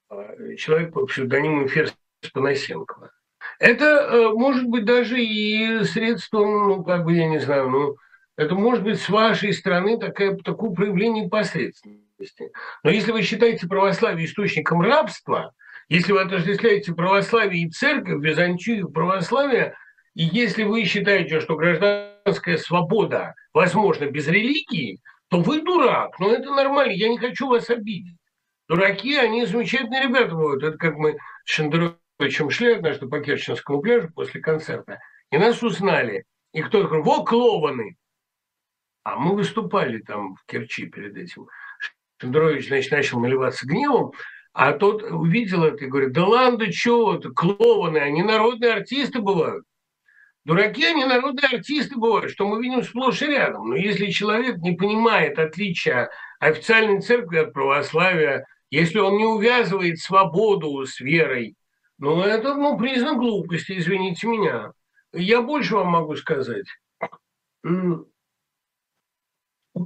А, 0.08 0.54
человек 0.56 0.92
по 0.92 1.04
псевдониму 1.06 1.66
Ферзь 1.66 1.92
Панасенкова. 2.32 3.10
Это 3.58 3.84
э, 3.84 4.28
может 4.28 4.68
быть 4.68 4.84
даже 4.84 5.20
и 5.20 5.82
средством, 5.82 6.68
ну, 6.68 6.84
как 6.84 7.04
бы, 7.04 7.14
я 7.14 7.26
не 7.26 7.40
знаю, 7.40 7.68
ну, 7.68 7.96
это 8.36 8.54
может 8.54 8.84
быть 8.84 9.00
с 9.00 9.08
вашей 9.08 9.52
стороны 9.52 9.98
такое, 9.98 10.36
такое 10.36 10.70
проявление 10.70 11.28
посредственности. 11.28 12.52
Но 12.84 12.90
если 12.90 13.10
вы 13.10 13.22
считаете 13.22 13.66
православие 13.66 14.26
источником 14.26 14.82
рабства, 14.82 15.52
если 15.88 16.12
вы 16.12 16.20
отождествляете 16.20 16.94
православие 16.94 17.64
и 17.64 17.70
церковь, 17.70 18.22
Византию 18.22 18.86
и 18.86 18.92
православие, 18.92 19.74
и 20.14 20.24
если 20.24 20.62
вы 20.62 20.84
считаете, 20.84 21.40
что 21.40 21.56
гражданская 21.56 22.56
свобода 22.58 23.34
возможна 23.52 24.06
без 24.06 24.28
религии, 24.28 25.00
то 25.28 25.40
вы 25.40 25.62
дурак. 25.62 26.18
Но 26.20 26.32
это 26.32 26.50
нормально, 26.50 26.92
я 26.92 27.08
не 27.08 27.18
хочу 27.18 27.48
вас 27.48 27.68
обидеть. 27.70 28.16
Дураки, 28.68 29.16
они 29.16 29.44
замечательные 29.44 30.04
ребята 30.04 30.34
бывают. 30.34 30.62
Это 30.62 30.78
как 30.78 30.96
мы 30.96 31.18
с 31.44 31.50
Шендеровым 31.50 31.98
чем 32.30 32.50
шли 32.50 32.74
однажды 32.74 33.08
по 33.08 33.20
Керченскому 33.20 33.80
пляжу 33.80 34.08
после 34.14 34.40
концерта, 34.40 34.98
и 35.30 35.38
нас 35.38 35.62
узнали. 35.62 36.24
И 36.52 36.62
кто 36.62 36.82
такой, 36.82 37.02
во, 37.02 37.24
клованы! 37.24 37.96
А 39.02 39.16
мы 39.16 39.34
выступали 39.34 39.98
там 39.98 40.36
в 40.36 40.46
Керчи 40.46 40.86
перед 40.86 41.16
этим. 41.16 41.48
Шендерович, 42.18 42.68
значит, 42.68 42.92
начал 42.92 43.20
наливаться 43.20 43.66
гневом, 43.66 44.12
а 44.52 44.72
тот 44.72 45.02
увидел 45.02 45.64
это 45.64 45.84
и 45.84 45.88
говорит, 45.88 46.12
да 46.12 46.24
ладно, 46.24 46.70
что 46.72 47.16
это, 47.16 47.30
клованы, 47.30 47.98
они 47.98 48.22
народные 48.22 48.72
артисты 48.72 49.20
бывают. 49.20 49.64
Дураки, 50.44 50.84
они 50.84 51.04
народные 51.04 51.48
артисты 51.48 51.96
бывают, 51.96 52.30
что 52.30 52.46
мы 52.46 52.62
видим 52.62 52.82
сплошь 52.82 53.22
и 53.22 53.26
рядом. 53.26 53.70
Но 53.70 53.76
если 53.76 54.10
человек 54.10 54.58
не 54.58 54.72
понимает 54.72 55.38
отличия 55.38 56.10
официальной 56.38 57.00
церкви 57.00 57.38
от 57.38 57.54
православия, 57.54 58.46
если 58.70 58.98
он 58.98 59.16
не 59.16 59.24
увязывает 59.24 60.00
свободу 60.00 60.84
с 60.84 61.00
верой, 61.00 61.56
ну, 61.98 62.20
это 62.20 62.54
ну, 62.54 62.76
признак 62.76 63.16
глупости, 63.16 63.78
извините 63.78 64.26
меня. 64.26 64.72
Я 65.12 65.40
больше 65.40 65.76
вам 65.76 65.88
могу 65.88 66.16
сказать. 66.16 66.66
У 67.62 68.04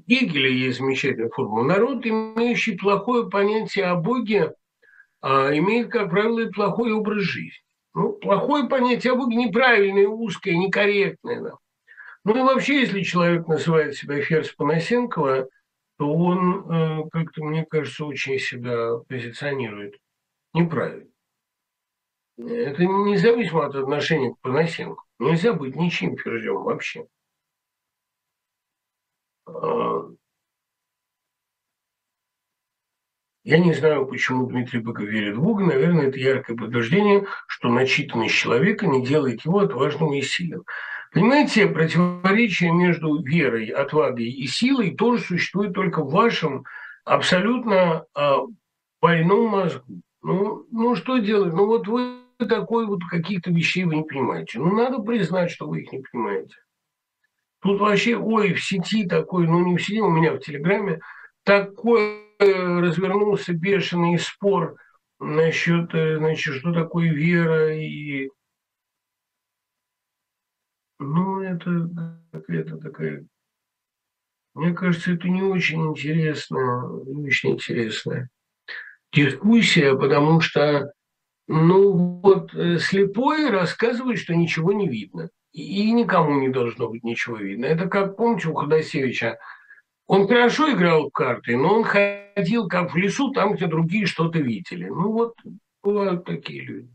Гегеля 0.07 0.51
есть 0.51 0.79
замечательная 0.79 1.31
формула. 1.31 1.63
Народ, 1.63 2.05
имеющий 2.05 2.77
плохое 2.77 3.31
понятие 3.31 3.87
о 3.87 3.95
Боге, 3.95 4.55
а, 5.21 5.57
имеет, 5.57 5.91
как 5.91 6.11
правило, 6.11 6.41
и 6.41 6.51
плохой 6.51 6.93
образ 6.93 7.23
жизни. 7.23 7.63
Ну, 7.95 8.13
плохое 8.13 8.69
понятие 8.69 9.13
о 9.13 9.17
Боге 9.17 9.37
неправильное, 9.37 10.07
узкое, 10.07 10.55
некорректное. 10.57 11.41
Да. 11.43 11.53
Ну 12.25 12.37
и 12.37 12.43
вообще, 12.43 12.81
если 12.81 13.03
человек 13.03 13.49
называет 13.49 13.97
себя 13.97 14.21
Ферзь 14.23 14.53
Панасенкова, 14.55 15.49
то 15.99 16.15
он, 16.15 16.73
э, 16.73 17.09
как-то, 17.13 17.45
мне 17.45 17.65
кажется, 17.67 18.05
очень 18.05 18.39
себя 18.39 18.99
позиционирует 19.09 19.97
неправильно. 20.55 21.11
Это 22.39 22.85
независимо 22.85 23.67
от 23.67 23.75
отношения 23.75 24.33
к 24.33 24.41
Панасенко. 24.41 25.03
Нельзя 25.19 25.53
быть 25.53 25.77
ничем 25.77 26.17
ферзем 26.17 26.63
вообще. 26.63 27.07
А, 29.47 30.09
я 33.49 33.59
не 33.59 33.73
знаю, 33.73 34.05
почему 34.05 34.47
Дмитрий 34.47 34.81
Быков 34.81 35.07
верит 35.07 35.39
в 35.39 35.41
Бога. 35.41 35.65
Наверное, 35.65 36.09
это 36.09 36.19
яркое 36.19 36.55
подтверждение, 36.55 37.25
что 37.47 37.71
начитанность 37.71 38.35
человека 38.35 38.87
не 38.87 39.03
делает 39.03 39.43
его 39.47 39.61
отважным 39.61 40.13
и 40.13 40.21
сильным. 40.21 40.65
Понимаете, 41.15 41.67
противоречие 41.67 42.71
между 42.73 43.23
верой, 43.23 43.69
отвагой 43.69 44.27
и 44.27 44.47
силой 44.47 44.95
тоже 44.95 45.23
существует 45.23 45.73
только 45.73 46.03
в 46.03 46.11
вашем 46.11 46.67
абсолютно 47.07 48.05
а, 48.15 48.41
больном 49.01 49.47
мозгу. 49.47 50.03
Ну, 50.21 50.67
ну 50.71 50.95
что 50.95 51.17
делать? 51.17 51.55
Ну 51.55 51.65
вот 51.65 51.89
вы 51.89 52.19
такой 52.37 52.85
вот 52.87 53.01
каких-то 53.11 53.51
вещей 53.51 53.85
вы 53.85 53.97
не 53.97 54.05
понимаете. 54.05 54.59
Ну, 54.59 54.75
надо 54.75 54.99
признать, 54.99 55.51
что 55.51 55.67
вы 55.67 55.81
их 55.81 55.93
не 55.93 56.01
понимаете. 56.01 56.55
Тут 57.63 57.81
вообще, 57.81 58.15
ой, 58.15 58.53
в 58.53 58.63
сети 58.63 59.07
такой, 59.07 59.47
ну 59.47 59.65
не 59.65 59.79
в 59.79 59.83
сети, 59.83 60.03
у 60.03 60.11
меня 60.11 60.35
в 60.35 60.41
Телеграме, 60.41 61.01
такой 61.49 62.27
э, 62.39 62.81
развернулся 62.81 63.55
бешеный 63.55 64.19
спор 64.19 64.77
насчет, 65.19 65.95
э, 65.95 66.19
значит, 66.19 66.57
что 66.57 66.75
такое 66.75 67.11
вера 67.11 67.75
и... 67.75 68.29
Ну, 70.99 71.41
это 71.41 71.91
какая-то 72.33 72.77
такая... 72.77 73.25
Мне 74.55 74.75
кажется, 74.75 75.13
это 75.13 75.27
не 75.29 75.43
очень 75.43 75.87
интересно, 75.87 77.03
не 77.07 77.29
очень 77.29 77.53
интересная 77.53 78.29
дискуссия, 79.11 79.97
потому 79.97 80.41
что 80.41 80.93
ну 81.47 82.21
вот 82.23 82.55
э, 82.55 82.79
слепой 82.79 83.49
рассказывает, 83.49 84.19
что 84.19 84.35
ничего 84.35 84.75
не 84.75 84.87
видно. 84.87 85.31
И 85.53 85.91
никому 85.93 86.39
не 86.41 86.51
должно 86.51 86.91
быть 86.91 87.05
ничего 87.05 87.39
видно. 87.39 87.65
Это 87.65 87.89
как, 87.89 88.19
помните, 88.19 88.49
у 88.49 88.55
Ходосевича, 88.55 89.39
он 90.09 90.27
хорошо 90.27 90.73
играл 90.73 91.09
в 91.09 91.13
карты, 91.13 91.57
но 91.57 91.77
он 91.77 91.85
ходил 91.85 92.67
как 92.67 92.95
в 92.95 92.97
лесу, 92.97 93.31
там, 93.31 93.55
где 93.55 93.67
другие 93.67 94.07
что-то 94.07 94.39
видели. 94.39 94.89
Ну 94.89 95.13
вот, 95.13 95.37
бывают 95.83 96.25
такие 96.25 96.63
люди. 96.63 96.91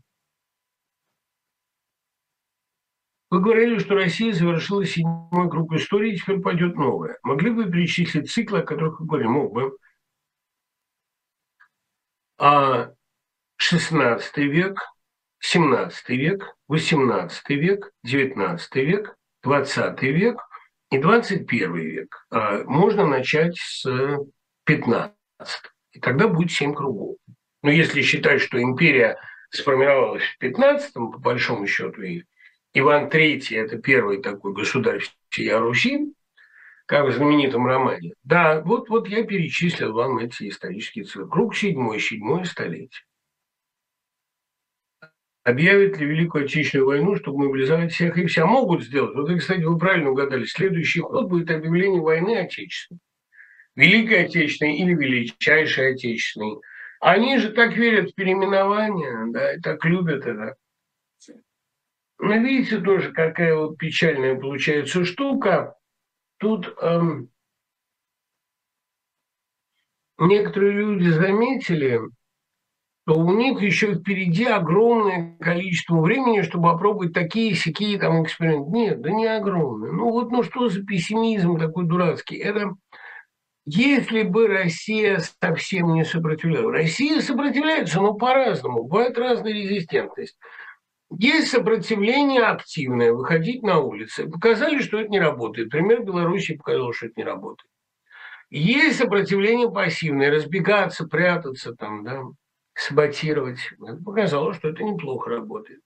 Вы 3.30 3.40
говорили, 3.40 3.78
что 3.78 3.94
Россия 3.94 4.32
завершила 4.32 4.84
седьмой 4.84 5.48
круг 5.48 5.72
истории, 5.74 6.16
теперь 6.16 6.40
пойдет 6.40 6.74
новая. 6.74 7.18
Могли 7.22 7.50
бы 7.50 7.70
перечислить 7.70 8.30
циклы, 8.30 8.60
о 8.60 8.62
которых 8.62 8.98
вы 8.98 9.06
говорили? 9.06 9.28
Мог 9.28 9.52
бы. 9.52 9.78
А 12.36 12.92
XVI 13.62 14.20
век, 14.36 14.80
XVII 15.40 15.92
век, 16.08 16.56
XVIII 16.68 17.30
век, 17.50 17.92
XIX 18.04 18.58
век, 18.74 19.16
XX 19.44 20.00
век 20.10 20.40
и 20.94 20.98
XXI 20.98 21.44
век. 21.72 22.26
А, 22.30 22.62
можно 22.64 23.06
начать 23.06 23.56
с 23.56 23.86
XV. 24.68 25.12
И 25.92 26.00
тогда 26.00 26.28
будет 26.28 26.50
семь 26.50 26.74
кругов. 26.74 27.16
Но 27.62 27.70
если 27.70 28.02
считать, 28.02 28.40
что 28.40 28.60
империя 28.60 29.18
сформировалась 29.50 30.24
в 30.24 30.38
15 30.38 30.92
по 30.92 31.18
большому 31.18 31.66
счету, 31.66 32.02
и 32.02 32.24
Иван 32.74 33.08
III– 33.08 33.42
это 33.50 33.78
первый 33.78 34.20
такой 34.20 34.52
государь 34.52 35.02
всея 35.28 35.58
Руси, 35.58 36.12
как 36.86 37.06
в 37.06 37.12
знаменитом 37.12 37.66
романе. 37.66 38.14
Да, 38.24 38.60
вот, 38.60 38.88
вот 38.88 39.08
я 39.08 39.24
перечислил 39.24 39.92
вам 39.92 40.18
эти 40.18 40.48
исторические 40.48 41.04
цифры. 41.04 41.28
Круг 41.28 41.56
седьмой, 41.56 42.00
седьмое 42.00 42.44
столетие 42.44 43.04
объявят 45.44 45.98
ли 45.98 46.06
Великую 46.06 46.44
Отечественную 46.44 46.86
войну, 46.86 47.16
чтобы 47.16 47.46
мобилизовать 47.46 47.92
всех 47.92 48.18
и 48.18 48.26
вся. 48.26 48.46
Могут 48.46 48.82
сделать. 48.82 49.14
Вот, 49.14 49.30
кстати, 49.38 49.62
вы 49.62 49.78
правильно 49.78 50.10
угадали. 50.10 50.44
Следующий 50.44 51.00
ход 51.00 51.28
будет 51.28 51.50
объявление 51.50 52.00
войны 52.00 52.38
Отечественной. 52.38 53.00
Великой 53.76 54.24
Отечественной 54.24 54.76
или 54.78 54.94
Величайшей 54.94 55.92
Отечественной. 55.92 56.56
Они 57.00 57.38
же 57.38 57.50
так 57.52 57.76
верят 57.76 58.10
в 58.10 58.14
переименование, 58.14 59.32
да, 59.32 59.54
и 59.54 59.60
так 59.60 59.84
любят 59.84 60.24
это. 60.24 60.56
Но 62.18 62.36
видите 62.36 62.80
тоже, 62.80 63.12
какая 63.12 63.54
вот 63.54 63.76
печальная 63.76 64.36
получается 64.36 65.04
штука. 65.04 65.74
Тут 66.38 66.74
эм, 66.80 67.28
некоторые 70.18 70.72
люди 70.72 71.08
заметили, 71.08 72.00
то 73.06 73.14
у 73.14 73.32
них 73.32 73.60
еще 73.60 73.94
впереди 73.94 74.46
огромное 74.46 75.36
количество 75.38 76.00
времени, 76.00 76.40
чтобы 76.40 76.70
попробовать 76.72 77.12
такие 77.12 77.54
сякие 77.54 77.98
там 77.98 78.22
эксперименты. 78.24 78.70
Нет, 78.70 79.02
да 79.02 79.10
не 79.10 79.26
огромное. 79.26 79.92
Ну 79.92 80.10
вот, 80.10 80.30
ну 80.30 80.42
что 80.42 80.68
за 80.68 80.82
пессимизм 80.82 81.58
такой 81.58 81.84
дурацкий? 81.84 82.36
Это 82.36 82.74
если 83.66 84.22
бы 84.22 84.46
Россия 84.46 85.22
совсем 85.40 85.92
не 85.94 86.04
сопротивлялась. 86.04 86.82
Россия 86.82 87.20
сопротивляется, 87.20 88.00
но 88.00 88.14
по-разному. 88.14 88.84
Бывает 88.84 89.18
разная 89.18 89.52
резистентность. 89.52 90.38
Есть 91.10 91.48
сопротивление 91.48 92.42
активное, 92.42 93.12
выходить 93.12 93.62
на 93.62 93.80
улицы. 93.80 94.28
Показали, 94.28 94.80
что 94.80 94.98
это 94.98 95.10
не 95.10 95.20
работает. 95.20 95.70
Пример 95.70 96.02
Беларуси 96.02 96.56
показал, 96.56 96.92
что 96.94 97.06
это 97.06 97.14
не 97.16 97.24
работает. 97.24 97.70
Есть 98.50 98.98
сопротивление 98.98 99.70
пассивное, 99.70 100.30
разбегаться, 100.30 101.06
прятаться 101.06 101.74
там, 101.74 102.04
да 102.04 102.22
саботировать. 102.74 103.58
Показалось, 104.04 104.56
что 104.56 104.68
это 104.68 104.82
неплохо 104.82 105.30
работает. 105.30 105.80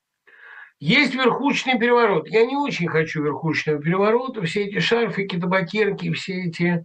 Есть 0.81 1.15
верхушечный 1.15 1.79
переворот. 1.79 2.29
Я 2.29 2.47
не 2.47 2.57
очень 2.57 2.89
хочу 2.89 3.23
верхушечного 3.23 3.83
переворота. 3.83 4.43
Все 4.43 4.65
эти 4.65 4.79
шарфики, 4.79 5.39
табакерки, 5.39 6.13
все 6.13 6.45
эти 6.45 6.85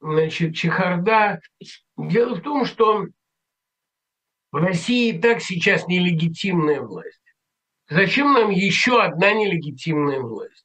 значит, 0.00 0.54
чехарда. 0.54 1.40
Дело 1.96 2.36
в 2.36 2.42
том, 2.42 2.64
что 2.64 3.06
в 4.52 4.56
России 4.56 5.12
и 5.12 5.18
так 5.18 5.40
сейчас 5.40 5.88
нелегитимная 5.88 6.80
власть. 6.80 7.20
Зачем 7.88 8.32
нам 8.32 8.50
еще 8.50 9.02
одна 9.02 9.32
нелегитимная 9.32 10.20
власть? 10.20 10.64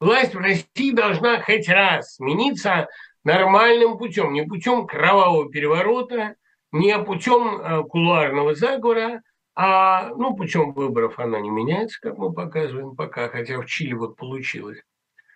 Власть 0.00 0.34
в 0.34 0.38
России 0.38 0.92
должна 0.92 1.42
хоть 1.42 1.68
раз 1.68 2.14
смениться 2.14 2.88
нормальным 3.22 3.98
путем, 3.98 4.32
не 4.32 4.42
путем 4.42 4.86
кровавого 4.86 5.50
переворота, 5.50 6.36
не 6.72 6.98
путем 6.98 7.60
э, 7.60 7.82
кулуарного 7.84 8.54
заговора, 8.54 9.22
а 9.54 10.08
ну, 10.16 10.34
путем 10.36 10.72
выборов 10.72 11.18
она 11.18 11.40
не 11.40 11.50
меняется, 11.50 11.98
как 12.00 12.16
мы 12.18 12.32
показываем 12.32 12.94
пока, 12.96 13.28
хотя 13.28 13.60
в 13.60 13.66
Чили 13.66 13.94
вот 13.94 14.16
получилось. 14.16 14.78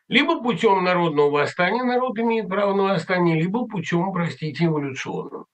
Либо 0.09 0.43
путем 0.43 0.85
народного 0.85 1.31
восстания, 1.31 1.82
народ 1.82 2.19
имеет 2.19 2.48
право 2.48 2.74
на 2.74 2.85
восстание, 2.85 3.40
либо 3.40 3.66
путем, 3.66 4.12
простите, 4.12 4.66
эволюционным. 4.66 5.47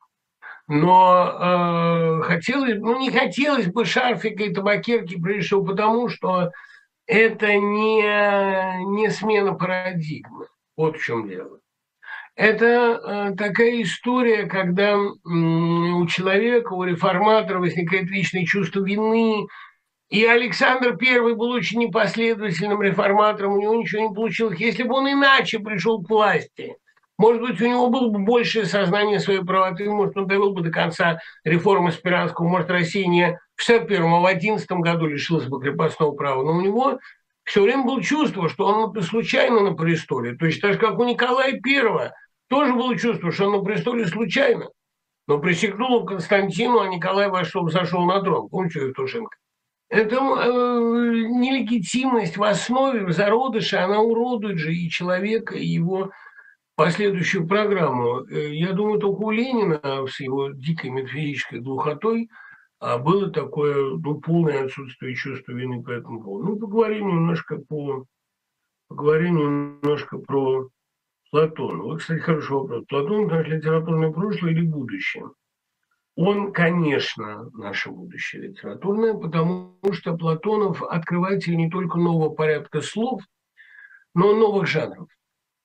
Но 0.66 2.20
э, 2.20 2.22
хотелось, 2.22 2.78
ну 2.78 2.98
не 2.98 3.10
хотелось 3.10 3.66
бы 3.66 3.84
шарфика 3.84 4.44
и 4.44 4.54
табакерки, 4.54 5.20
прежде 5.20 5.42
всего 5.42 5.64
потому, 5.64 6.08
что 6.08 6.50
это 7.06 7.56
не, 7.56 8.84
не 8.86 9.10
смена 9.10 9.54
парадигмы. 9.54 10.46
Вот 10.76 10.96
в 10.96 11.02
чем 11.02 11.28
дело. 11.28 11.58
Это 12.40 12.64
э, 12.64 13.34
такая 13.36 13.82
история, 13.82 14.46
когда 14.46 14.96
у 14.96 16.06
человека, 16.06 16.72
у 16.72 16.84
реформатора 16.84 17.58
возникает 17.58 18.08
личное 18.08 18.46
чувство 18.46 18.82
вины, 18.82 19.46
и 20.08 20.24
Александр 20.24 20.96
I 20.98 21.34
был 21.34 21.50
очень 21.50 21.80
непоследовательным 21.80 22.80
реформатором, 22.80 23.52
у 23.52 23.60
него 23.60 23.74
ничего 23.74 24.08
не 24.08 24.14
получилось. 24.14 24.58
Если 24.58 24.84
бы 24.84 24.94
он 24.94 25.12
иначе 25.12 25.58
пришел 25.58 26.02
к 26.02 26.08
власти, 26.08 26.76
может 27.18 27.42
быть, 27.42 27.60
у 27.60 27.66
него 27.66 27.90
было 27.90 28.08
бы 28.08 28.20
большее 28.20 28.64
сознание 28.64 29.20
своей 29.20 29.44
правоты, 29.44 29.90
может, 29.90 30.16
он 30.16 30.26
довел 30.26 30.54
бы 30.54 30.62
до 30.62 30.70
конца 30.70 31.18
реформы 31.44 31.92
Спиранского, 31.92 32.48
может, 32.48 32.70
Россия 32.70 33.06
не 33.06 33.38
в 33.54 33.62
61 33.62 34.02
а 34.02 34.20
в 34.20 34.24
11 34.24 34.66
году 34.66 35.04
лишилась 35.04 35.44
бы 35.44 35.60
крепостного 35.60 36.12
права, 36.12 36.42
но 36.42 36.52
у 36.52 36.62
него 36.62 37.00
все 37.44 37.60
время 37.62 37.84
было 37.84 38.02
чувство, 38.02 38.48
что 38.48 38.64
он 38.64 39.02
случайно 39.02 39.60
на 39.60 39.74
престоле. 39.74 40.36
То 40.36 40.46
есть, 40.46 40.62
так 40.62 40.72
же, 40.72 40.78
как 40.78 40.98
у 40.98 41.04
Николая 41.04 41.52
I, 41.52 42.12
тоже 42.50 42.74
было 42.74 42.98
чувство, 42.98 43.32
что 43.32 43.46
он 43.46 43.52
на 43.52 43.64
престоле 43.64 44.06
случайно. 44.06 44.68
Но 45.26 45.38
присягнул 45.38 46.04
Константину, 46.04 46.80
а 46.80 46.88
Николай 46.88 47.28
вошел, 47.28 47.70
зашел 47.70 48.04
на 48.04 48.20
трон. 48.20 48.48
Помните 48.48 48.80
Евтушенко? 48.80 49.36
Это 49.88 50.16
э, 50.16 50.18
нелегитимность 50.18 52.36
в 52.36 52.42
основе, 52.42 53.06
в 53.06 53.12
зародыше, 53.12 53.76
она 53.76 54.00
уродует 54.00 54.58
же 54.58 54.74
и 54.74 54.90
человека, 54.90 55.56
и 55.56 55.66
его 55.66 56.10
последующую 56.76 57.46
программу. 57.46 58.26
Э, 58.26 58.54
я 58.54 58.72
думаю, 58.72 59.00
только 59.00 59.20
у 59.20 59.30
Ленина 59.30 60.06
с 60.06 60.20
его 60.20 60.50
дикой 60.50 60.90
метафизической 60.90 61.60
глухотой 61.60 62.28
а 62.80 62.96
было 62.96 63.30
такое 63.30 63.98
ну, 63.98 64.20
полное 64.20 64.64
отсутствие 64.64 65.14
чувства 65.14 65.52
вины 65.52 65.82
по 65.82 65.90
этому 65.90 66.22
поводу. 66.22 66.48
Ну, 66.48 66.58
поговорим 66.58 67.08
немножко 67.08 67.58
по 67.58 68.06
поговорим 68.88 69.36
немножко 69.36 70.18
про 70.18 70.68
Платона. 71.30 71.82
Вот, 71.84 72.00
кстати, 72.00 72.18
хороший 72.20 72.52
вопрос. 72.52 72.84
Платон– 72.88 73.26
наше 73.28 73.50
литературное 73.50 74.10
прошлое 74.10 74.52
или 74.52 74.62
будущее? 74.62 75.30
Он, 76.16 76.52
конечно, 76.52 77.48
наше 77.52 77.90
будущее 77.90 78.48
литературное, 78.48 79.14
потому 79.14 79.78
что 79.92 80.16
Платонов 80.16 80.82
открыватель 80.82 81.56
не 81.56 81.70
только 81.70 81.98
нового 81.98 82.30
порядка 82.30 82.80
слов, 82.80 83.22
но 84.14 84.32
и 84.32 84.38
новых 84.38 84.66
жанров. 84.66 85.08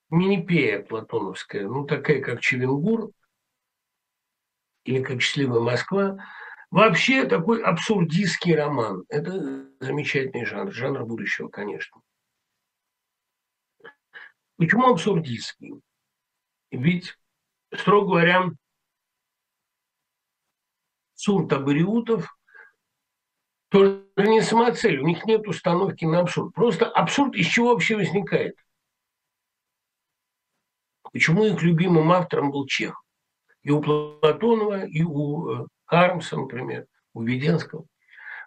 Минипея 0.08 0.82
платоновская, 0.82 1.66
ну 1.66 1.84
такая, 1.84 2.22
как 2.22 2.40
Чевенгур 2.40 3.10
или 4.84 5.02
как 5.02 5.20
«Счастливая 5.20 5.60
Москва», 5.60 6.16
вообще 6.70 7.24
такой 7.24 7.60
абсурдистский 7.60 8.54
роман. 8.54 9.04
Это 9.08 9.68
замечательный 9.80 10.46
жанр, 10.46 10.72
жанр 10.72 11.04
будущего, 11.04 11.48
конечно. 11.48 12.00
Почему 14.56 14.88
абсурдистский? 14.88 15.74
Ведь, 16.70 17.16
строго 17.74 18.08
говоря, 18.08 18.50
абсурд 21.14 21.52
абориутов 21.52 22.36
тоже 23.68 24.04
не 24.16 24.40
самоцель, 24.40 24.98
у 24.98 25.06
них 25.06 25.24
нет 25.26 25.46
установки 25.46 26.04
на 26.04 26.20
абсурд. 26.20 26.54
Просто 26.54 26.86
абсурд 26.86 27.34
из 27.34 27.46
чего 27.46 27.70
вообще 27.70 27.96
возникает? 27.96 28.56
Почему 31.12 31.44
их 31.44 31.62
любимым 31.62 32.12
автором 32.12 32.50
был 32.50 32.66
Чех? 32.66 33.02
И 33.62 33.70
у 33.70 33.80
Платонова, 33.80 34.84
и 34.86 35.02
у 35.02 35.50
э, 35.50 35.66
Хармса, 35.86 36.36
например, 36.36 36.86
у 37.14 37.22
Веденского. 37.22 37.86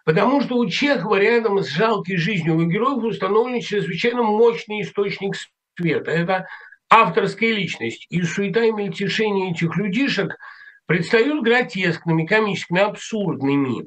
Потому 0.04 0.40
что 0.40 0.56
у 0.56 0.66
Чехова 0.66 1.16
рядом 1.16 1.62
с 1.62 1.68
жалкой 1.68 2.16
жизнью 2.16 2.54
его 2.54 2.70
героев 2.70 3.04
установлен 3.04 3.60
чрезвычайно 3.60 4.22
мощный 4.22 4.82
источник 4.82 5.34
света. 5.80 6.10
Это 6.10 6.46
авторская 6.88 7.52
личность. 7.52 8.06
И 8.10 8.22
суета 8.22 8.64
и 8.64 8.72
мельтешение 8.72 9.52
этих 9.52 9.76
людишек– 9.76 10.36
предстают 10.90 11.44
гротескными, 11.44 12.26
комическими, 12.26 12.80
абсурдными. 12.80 13.86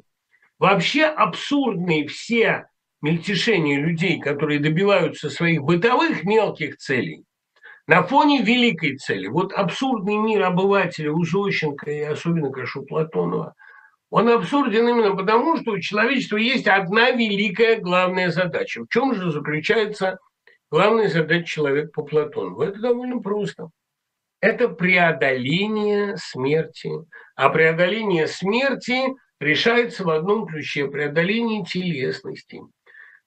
Вообще 0.58 1.04
абсурдные 1.04 2.08
все 2.08 2.68
мельтешения 3.02 3.78
людей, 3.78 4.22
которые 4.22 4.62
добиваются 4.62 5.30
своих 5.30 5.64
бытовых 5.64 6.24
мелких 6.24 6.78
целей, 6.78 7.26
на 7.88 8.04
фоне 8.04 8.42
великой 8.42 8.96
цели. 8.96 9.28
Вот 9.28 9.52
абсурдный 9.52 10.16
мир 10.16 10.44
обывателя 10.44 11.12
у 11.12 11.26
Зощенко 11.26 11.92
и 11.92 12.00
особенно, 12.00 12.50
конечно, 12.52 12.84
у 12.84 12.86
Платонова, 12.86 13.54
он 14.10 14.30
абсурден 14.30 14.88
именно 14.88 15.14
потому, 15.14 15.58
что 15.58 15.72
у 15.72 15.80
человечества 15.80 16.38
есть 16.38 16.70
одна 16.70 17.12
великая 17.12 17.82
главная 17.82 18.32
задача. 18.32 18.86
В 18.86 18.88
чем 18.88 19.14
же 19.14 19.30
заключается 19.30 20.20
главная 20.74 21.08
задача 21.08 21.46
человека 21.46 21.92
по 21.94 22.02
Платону? 22.02 22.60
Это 22.62 22.80
довольно 22.80 23.20
просто– 23.20 23.70
это 24.42 24.70
преодоление 24.70 26.18
смерти. 26.18 26.90
А 27.36 27.50
преодоление 27.50 28.26
смерти 28.26 29.04
решается 29.40 30.04
в 30.04 30.10
одном 30.10 30.48
ключе– 30.48 30.88
преодоление 30.90 31.64
телесности. 31.64 32.62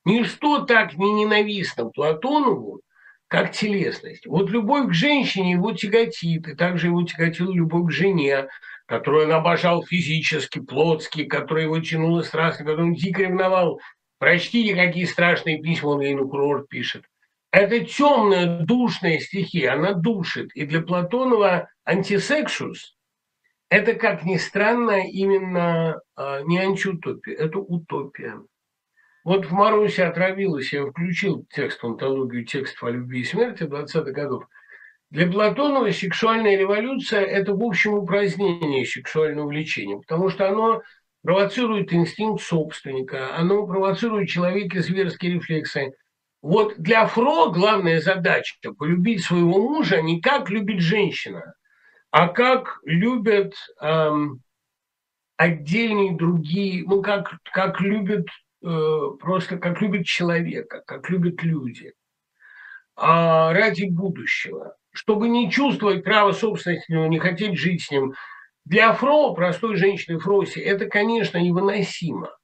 Ничто 0.05 0.65
так 0.65 0.95
не 0.95 1.13
ненавистно 1.13 1.89
Платонову, 1.89 2.81
как 3.29 3.53
телесность. 3.53 4.27
Вот 4.27 4.51
любовь 4.51 4.89
к 4.89 4.93
женщине 4.93 5.53
его 5.53 5.71
тяготит, 5.71 6.49
и 6.49 6.55
также 6.57 6.89
его 6.89 7.05
тяготила 7.05 7.53
любовь 7.53 7.91
к 7.91 7.93
жене, 7.93 8.49
которую 8.87 9.27
он 9.27 9.33
обожал 9.33 9.85
физически, 9.85 10.59
плотски, 10.59 11.25
которая 11.25 11.67
его 11.67 11.79
тянула 11.79 12.23
страстно, 12.23 12.65
которую 12.65 12.89
он 12.89 12.95
дико 12.95 13.23
ревновал. 13.23 13.81
Прочтите, 14.19 14.75
какие 14.75 15.05
страшные 15.05 15.63
письма 15.63 15.91
он 15.91 16.01
ей 16.01 16.15
на 16.15 16.25
курорт 16.25 16.69
пишет. 16.69 17.05
Это 17.51 17.81
темная, 17.81 18.61
душная 18.65 19.19
стихия, 19.19 19.75
она 19.75 19.93
душит. 19.95 20.51
И 20.55 20.67
для 20.67 20.83
Платонова 20.83 21.69
антисексус– 21.85 22.97
это, 23.71 23.95
как 23.95 24.25
ни 24.25 24.37
странно, 24.37 25.09
именно 25.09 26.01
а, 26.17 26.43
не 26.43 26.59
антиутопия, 26.59 27.35
это 27.35 27.59
утопия. 27.59 28.41
Вот 29.25 29.47
в 29.47 29.53
«Марусе 29.53 30.05
отравилась» 30.05 30.73
я 30.73 30.87
включил 30.87 31.47
текст, 31.51 31.83
антологию 31.83 32.45
текстов 32.45 32.85
о 32.85 32.91
любви 32.91 33.23
и 33.23 33.25
смерти 33.25 33.65
20-х 33.65 34.13
годов. 34.13 34.45
Для 35.11 35.27
Платонова 35.27 35.91
сексуальная 35.91 36.57
революция– 36.57 37.21
это, 37.23 37.55
в 37.55 37.63
общем, 37.63 37.95
упразднение 37.95 38.85
сексуального 38.85 39.49
влечения, 39.49 39.97
потому 39.97 40.29
что 40.29 40.49
оно 40.49 40.83
провоцирует 41.23 41.93
инстинкт 41.93 42.43
собственника, 42.43 43.37
оно 43.37 43.67
провоцирует 43.67 44.29
человека 44.29 44.81
зверские 44.83 45.35
рефлексы– 45.35 45.93
вот 46.43 46.75
для 46.79 47.07
Фро 47.07 47.51
главная 47.51 48.01
задача– 48.01 48.57
полюбить 48.79 49.25
своего 49.25 49.61
мужа 49.61 50.03
не 50.03 50.21
как 50.21 50.51
любит 50.51 50.81
женщина, 50.81 51.55
а 52.11 52.29
как 52.29 52.81
любят 52.85 53.55
эм, 53.81 54.41
отдельные 55.37 56.17
другие, 56.17 56.85
ну, 56.87 57.03
как, 57.03 57.39
как 57.53 57.81
любят, 57.81 58.27
э, 58.63 59.01
просто 59.21 59.59
как 59.59 59.81
любят 59.81 60.07
человека, 60.07 60.83
как 60.87 61.11
любят 61.11 61.43
люди. 61.43 61.93
А 62.97 63.53
ради 63.53 63.85
будущего. 63.85 64.77
Чтобы 64.93 65.29
не 65.29 65.51
чувствовать 65.51 66.05
право 66.05 66.33
собственности, 66.33 66.91
не 66.91 67.19
хотеть 67.19 67.59
жить 67.59 67.83
с 67.83 67.91
ним. 67.91 68.15
Для 68.65 68.95
Фро, 68.95 69.35
простой 69.35 69.77
женщины 69.77 70.19
Фроси, 70.19 70.59
это, 70.59 70.87
конечно, 70.87 71.37
невыносимо. 71.37 72.37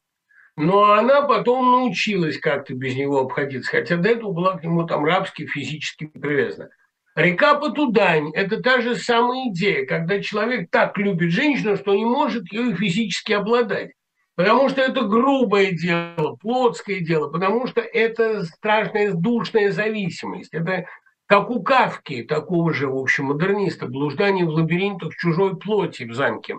Но 0.57 0.93
она 0.93 1.23
потом 1.23 1.73
научилась 1.73 2.39
как-то 2.39 2.75
без 2.75 2.95
него 2.95 3.21
обходиться, 3.21 3.71
хотя 3.71 3.97
до 3.97 4.11
этого 4.11 4.33
была 4.33 4.59
к 4.59 4.65
нему 4.65 4.87
там 4.87 5.05
рабски, 5.05 5.47
физически 5.47 6.07
привязана. 6.07 6.69
Река 7.15 7.55
Потудань– 7.55 8.31
это 8.35 8.63
та 8.63 8.81
же 8.81 8.97
самая 8.97 9.51
идея, 9.51 9.87
когда 9.87 10.21
человек 10.21 10.71
так 10.71 10.97
любит 10.99 11.31
женщину, 11.31 11.77
что 11.77 11.95
не 11.95 12.05
может 12.05 12.51
ее 12.53 12.75
физически 12.75 13.33
обладать. 13.33 13.93
Потому 14.35 14.71
что 14.71 14.81
это 14.81 15.03
грубое 15.03 15.73
дело, 15.73 16.37
плотское 16.41 17.01
дело, 17.01 17.29
потому 17.29 17.67
что 17.67 17.81
это 17.83 18.45
страшная 18.45 19.13
душная 19.13 19.71
зависимость. 19.73 20.55
Это 20.55 20.87
как 21.27 21.51
у 21.51 21.63
Кавки, 21.63 22.23
такого 22.23 22.73
же, 22.73 22.89
в 22.89 22.97
общем, 22.97 23.27
модерниста, 23.27 23.87
блуждание 23.87 24.47
в 24.47 24.51
лабиринтах 24.51 25.15
чужой 25.17 25.59
плоти 25.59 26.05
в 26.05 26.15
замке. 26.15 26.57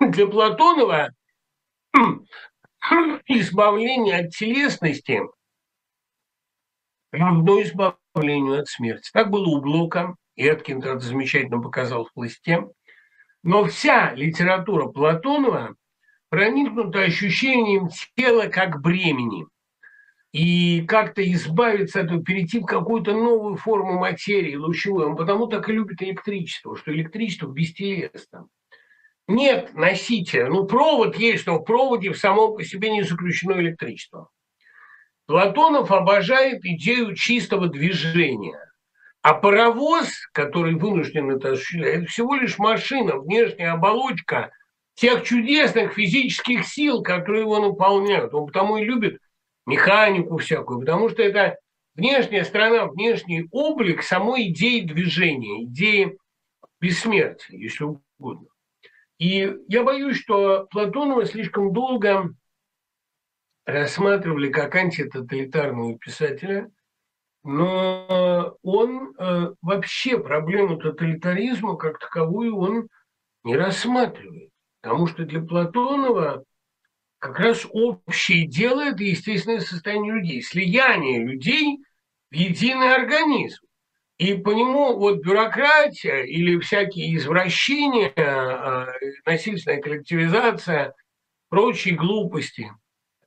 Для 0.00 0.26
Платонова 0.26 1.10
избавление 3.26 4.20
от 4.20 4.30
телесности 4.30 5.20
равно 7.12 7.62
избавлению 7.62 8.60
от 8.60 8.68
смерти. 8.68 9.10
Так 9.12 9.30
было 9.30 9.46
у 9.46 9.60
Блока, 9.60 10.16
и 10.34 10.44
Эткин 10.44 10.78
это 10.78 10.98
замечательно 10.98 11.60
показал 11.60 12.06
в 12.06 12.12
«Пласте». 12.12 12.64
Но 13.42 13.64
вся 13.64 14.14
литература 14.14 14.86
Платонова 14.86 15.74
проникнута 16.28 17.00
ощущением 17.00 17.88
тела 18.16 18.46
как 18.46 18.80
бремени. 18.80 19.46
И 20.32 20.86
как-то 20.86 21.22
избавиться 21.32 22.00
от 22.00 22.06
этого, 22.06 22.22
перейти 22.22 22.60
в 22.60 22.64
какую-то 22.64 23.12
новую 23.12 23.56
форму 23.56 23.98
материи 23.98 24.54
лучевой. 24.54 25.06
Он 25.06 25.16
потому 25.16 25.46
так 25.46 25.68
и 25.68 25.72
любит 25.72 26.02
электричество, 26.02 26.76
что 26.76 26.92
электричество 26.92 27.48
бестелесно 27.48 28.48
нет 29.28 29.74
носителя. 29.74 30.48
Ну, 30.48 30.66
провод 30.66 31.16
есть, 31.16 31.46
но 31.46 31.58
в 31.58 31.64
проводе 31.64 32.10
в 32.10 32.18
самом 32.18 32.54
по 32.54 32.64
себе 32.64 32.90
не 32.90 33.02
заключено 33.02 33.52
электричество. 33.52 34.28
Платонов 35.26 35.90
обожает 35.90 36.64
идею 36.64 37.14
чистого 37.14 37.68
движения. 37.68 38.58
А 39.22 39.34
паровоз, 39.34 40.08
который 40.32 40.74
вынужден 40.74 41.30
это 41.30 41.52
осуществлять, 41.52 41.94
это 42.02 42.06
всего 42.06 42.34
лишь 42.34 42.58
машина, 42.58 43.18
внешняя 43.18 43.70
оболочка 43.70 44.50
тех 44.94 45.22
чудесных 45.22 45.94
физических 45.94 46.66
сил, 46.66 47.02
которые 47.02 47.42
его 47.42 47.60
наполняют. 47.60 48.34
Он 48.34 48.46
потому 48.46 48.78
и 48.78 48.84
любит 48.84 49.20
механику 49.64 50.38
всякую, 50.38 50.80
потому 50.80 51.08
что 51.08 51.22
это 51.22 51.56
внешняя 51.94 52.44
сторона, 52.44 52.86
внешний 52.86 53.46
облик 53.52 54.02
самой 54.02 54.48
идеи 54.48 54.80
движения, 54.80 55.64
идеи 55.64 56.18
бессмертия, 56.80 57.58
если 57.58 57.84
угодно. 57.84 58.48
И 59.22 59.56
я 59.68 59.84
боюсь, 59.84 60.16
что 60.16 60.66
Платонова 60.72 61.24
слишком 61.26 61.72
долго 61.72 62.34
рассматривали 63.64 64.50
как 64.50 64.74
антитоталитарного 64.74 65.96
писателя, 65.96 66.68
но 67.44 68.58
он 68.64 69.14
э, 69.16 69.54
вообще 69.62 70.18
проблему 70.18 70.76
тоталитаризма 70.76 71.76
как 71.76 72.00
таковую 72.00 72.56
он 72.56 72.88
не 73.44 73.54
рассматривает. 73.56 74.50
Потому 74.80 75.06
что 75.06 75.24
для 75.24 75.40
Платонова 75.40 76.42
как 77.20 77.38
раз 77.38 77.64
общее 77.70 78.48
дело– 78.48 78.80
это 78.88 79.04
естественное 79.04 79.60
состояние 79.60 80.14
людей, 80.14 80.42
слияние 80.42 81.24
людей 81.24 81.78
в 82.32 82.34
единый 82.34 82.92
организм. 82.92 83.64
И 84.18 84.34
по 84.34 84.50
нему 84.50 84.98
вот 84.98 85.18
бюрократия 85.18 86.22
или 86.22 86.58
всякие 86.60 87.16
извращения, 87.16 88.12
э, 88.14 88.86
насильственная 89.24 89.80
коллективизация, 89.80 90.94
прочие 91.48 91.94
глупости, 91.94 92.70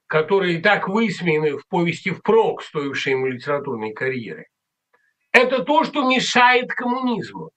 которые 0.08 0.62
так 0.62 0.88
высмеяны 0.88 1.58
в 1.58 1.68
повести 1.68 2.12
впрок, 2.12 2.62
стоившей 2.64 3.14
ему 3.14 3.28
литературной 3.28 3.94
карьеры, 3.94 4.46
это 5.32 5.64
то, 5.64 5.84
что 5.84 6.10
мешает 6.10 6.72
коммунизму. 6.72 7.52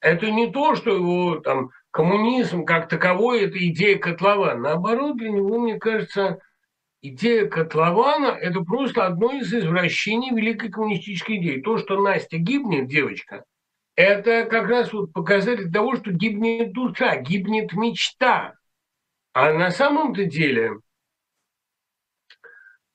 Это 0.00 0.30
не 0.30 0.50
то, 0.50 0.74
что 0.74 0.94
его 0.94 1.36
там 1.36 1.70
коммунизм 1.90 2.64
как 2.64 2.88
таковой– 2.88 3.42
это 3.44 3.58
идея 3.68 3.98
котлована. 3.98 4.60
Наоборот, 4.60 5.16
для 5.16 5.30
него, 5.30 5.60
мне 5.60 5.78
кажется, 5.78 6.38
идея 7.08 7.46
котлована– 7.46 8.26
это 8.40 8.60
просто 8.60 9.06
одно 9.06 9.32
из 9.32 9.52
извращений 9.52 10.34
великой 10.34 10.70
коммунистической 10.70 11.36
идеи. 11.36 11.60
То, 11.60 11.78
что 11.78 12.00
Настя 12.00 12.38
гибнет, 12.38 12.88
девочка, 12.88 13.44
это 13.96 14.44
как 14.44 14.68
раз 14.68 14.92
вот 14.92 15.12
показатель 15.12 15.70
того, 15.70 15.96
что 15.96 16.10
гибнет 16.10 16.72
душа, 16.72 17.16
гибнет 17.16 17.72
мечта. 17.74 18.54
А 19.32 19.52
на 19.52 19.70
самом-то 19.70 20.24
деле 20.24 20.78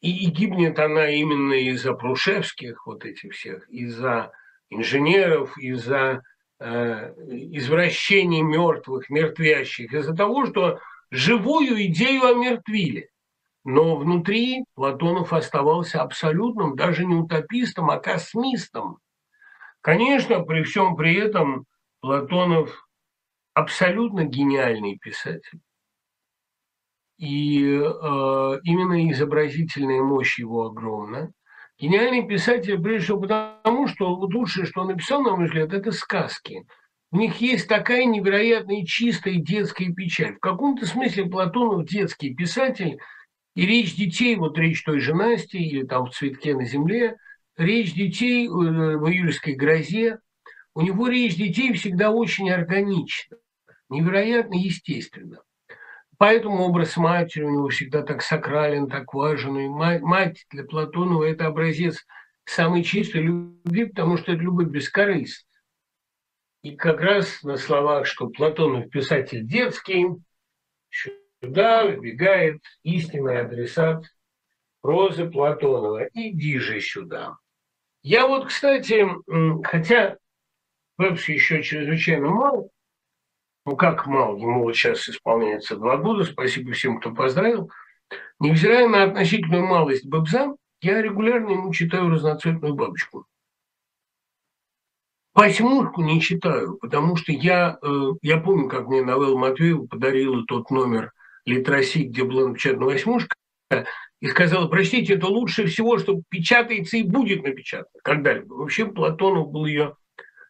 и, 0.01 0.25
и 0.25 0.29
гибнет 0.29 0.79
она 0.79 1.09
именно 1.09 1.53
из-за 1.53 1.93
прушевских 1.93 2.85
вот 2.85 3.05
этих 3.05 3.33
всех, 3.33 3.69
из-за 3.69 4.31
инженеров, 4.69 5.57
из-за 5.57 6.21
Э, 6.61 7.13
извращений 7.29 8.41
мертвых, 8.41 9.09
мертвящих, 9.09 9.93
из-за 9.93 10.13
того, 10.13 10.45
что 10.45 10.79
живую 11.09 11.85
идею 11.85 12.25
омертвили. 12.25 13.09
Но 13.63 13.97
внутри 13.97 14.63
Платонов 14.75 15.33
оставался 15.33 16.01
абсолютным, 16.01 16.75
даже 16.75 17.05
не 17.05 17.15
утопистом, 17.15 17.89
а 17.89 17.99
космистом. 17.99 18.99
Конечно, 19.81 20.41
при 20.41 20.63
всем 20.63 20.95
при 20.95 21.15
этом 21.15 21.65
Платонов 22.01 22.87
абсолютно 23.53 24.23
гениальный 24.23 24.97
писатель. 24.97 25.59
И 27.17 27.61
э, 27.63 28.59
именно 28.63 29.11
изобразительная 29.11 30.01
мощь 30.01 30.39
его 30.39 30.67
огромна. 30.67 31.31
Гениальный 31.77 32.25
писатель, 32.25 32.81
прежде 32.81 33.05
всего 33.05 33.21
потому, 33.21 33.87
что 33.87 34.13
лучшее, 34.13 34.65
что 34.65 34.81
он 34.81 34.87
написал, 34.87 35.21
на 35.21 35.35
мой 35.35 35.45
взгляд, 35.45 35.73
это 35.73 35.91
сказки. 35.91 36.65
У 37.11 37.17
них 37.17 37.37
есть 37.41 37.67
такая 37.67 38.05
невероятная 38.05 38.85
чистая 38.85 39.35
детская 39.35 39.91
печаль. 39.91 40.35
В 40.35 40.39
каком-то 40.39 40.85
смысле 40.85 41.25
Платонов 41.25 41.85
детский 41.87 42.33
писатель, 42.33 42.99
и 43.59 43.65
речь 43.65 43.93
детей, 43.93 44.37
вот 44.37 44.57
речь 44.57 44.85
той 44.85 45.01
же 45.01 45.13
Насти, 45.13 45.57
или 45.57 45.85
там 45.85 46.05
в 46.05 46.11
«Цветке 46.11 46.55
на 46.55 46.63
земле», 46.63 47.17
речь 47.57 47.93
детей 47.93 48.47
э, 48.47 48.49
в 48.49 49.05
«Июльской 49.11 49.53
грозе», 49.53 50.19
у 50.73 50.81
него 50.81 51.09
речь 51.09 51.35
детей 51.35 51.73
всегда 51.73 52.09
очень 52.11 52.49
органична, 52.49 53.35
невероятно 53.89 54.55
естественно. 54.55 55.41
Поэтому 56.17 56.63
образ 56.63 56.95
матери 56.95 57.43
у 57.43 57.49
него 57.49 57.67
всегда 57.67 58.01
так 58.01 58.21
сакрален, 58.21 58.87
так 58.87 59.13
важен. 59.13 59.57
И 59.57 59.67
мать 59.67 60.45
для 60.51 60.63
Платонова– 60.63 61.23
это 61.25 61.47
образец 61.47 62.05
самой 62.45 62.83
чистой 62.83 63.23
любви, 63.23 63.87
потому 63.87 64.15
что 64.15 64.31
это 64.31 64.41
любовь 64.41 64.69
бескорыстная. 64.69 65.61
И 66.63 66.77
как 66.77 67.01
раз 67.01 67.43
на 67.43 67.57
словах, 67.57 68.05
что 68.05 68.29
Платонов 68.29 68.89
писатель 68.89 69.45
детский, 69.45 70.05
сюда 71.41 71.85
выбегает 71.85 72.61
истинный 72.83 73.41
адресат 73.41 74.05
прозы 74.81 75.29
Платонова. 75.29 76.07
Иди 76.13 76.59
же 76.59 76.79
сюда. 76.79 77.37
Я 78.01 78.27
вот, 78.27 78.47
кстати, 78.47 79.05
хотя 79.63 80.17
Пепси 80.97 81.31
еще 81.31 81.63
чрезвычайно 81.63 82.29
мало, 82.29 82.69
ну 83.65 83.75
как 83.75 84.05
мало, 84.07 84.37
ему 84.37 84.63
вот 84.63 84.75
сейчас 84.75 85.07
исполняется 85.07 85.75
два 85.75 85.97
года, 85.97 86.23
спасибо 86.23 86.71
всем, 86.73 86.99
кто 86.99 87.13
поздравил. 87.13 87.71
Невзирая 88.39 88.87
на 88.87 89.03
относительную 89.03 89.65
малость 89.65 90.05
Бабза, 90.05 90.55
я 90.81 91.01
регулярно 91.01 91.51
ему 91.51 91.73
читаю 91.73 92.09
разноцветную 92.09 92.73
бабочку. 92.73 93.25
Восьмушку 95.33 96.01
не 96.01 96.19
читаю, 96.19 96.77
потому 96.77 97.15
что 97.15 97.31
я, 97.31 97.77
э, 97.81 97.87
я 98.21 98.37
помню, 98.39 98.67
как 98.67 98.87
мне 98.87 99.01
Новелла 99.01 99.37
Матвеева 99.37 99.87
подарила 99.87 100.43
тот 100.45 100.69
номер 100.71 101.13
Литроси, 101.45 102.03
где 102.03 102.23
была 102.23 102.49
напечатана 102.49 102.85
восьмушка, 102.85 103.35
и 104.21 104.27
сказала, 104.27 104.67
простите, 104.67 105.13
это 105.13 105.27
лучше 105.27 105.65
всего, 105.65 105.97
что 105.97 106.21
печатается 106.29 106.97
и 106.97 107.03
будет 107.03 107.43
напечатано 107.43 107.99
когда-либо. 108.03 108.53
Вообще 108.53 108.85
Платонов 108.85 109.49
был 109.51 109.65
ее 109.65 109.95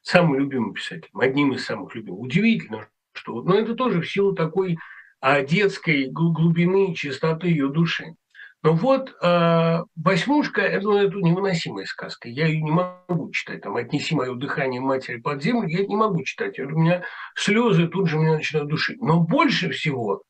самым 0.02 0.40
любимым 0.40 0.74
писателем, 0.74 1.20
одним 1.20 1.54
из 1.54 1.66
самых 1.66 1.94
любимых. 1.94 2.22
Удивительно, 2.22 2.88
что, 3.14 3.42
но 3.44 3.56
это 3.56 3.76
тоже 3.76 4.02
в 4.02 4.10
силу 4.10 4.34
такой 4.34 4.78
а, 5.22 5.42
детской 5.42 6.08
глубины, 6.10 6.96
чистоты 6.96 7.48
ее 7.48 7.70
души. 7.70 8.16
Но 8.62 8.74
вот 8.74 9.16
э, 9.22 9.84
«Восьмушка» 9.96 10.62
это, 10.62 10.86
ну, 10.86 10.98
это 10.98 11.16
невыносимая 11.16 11.86
сказка. 11.86 12.28
Я 12.28 12.48
ее 12.48 12.62
не 12.62 12.72
могу 12.72 13.32
читать. 13.32 13.62
Там 13.62 13.78
«Отнеси 13.78 14.14
мое 14.14 14.36
дыхание 14.36 14.82
матери 14.82 15.18
под 15.18 15.42
землю» 15.42 15.70
я 15.70 15.86
не 15.86 15.96
могу 15.96 16.24
читать. 16.24 16.60
У 16.60 16.68
меня 16.68 17.04
слезы 17.36 17.88
тут 17.88 18.10
же 18.10 18.18
меня 18.18 18.34
начинают 18.34 18.70
душить. 18.70 19.02
Но 19.02 19.22
больше 19.22 19.70
всего 19.70 20.24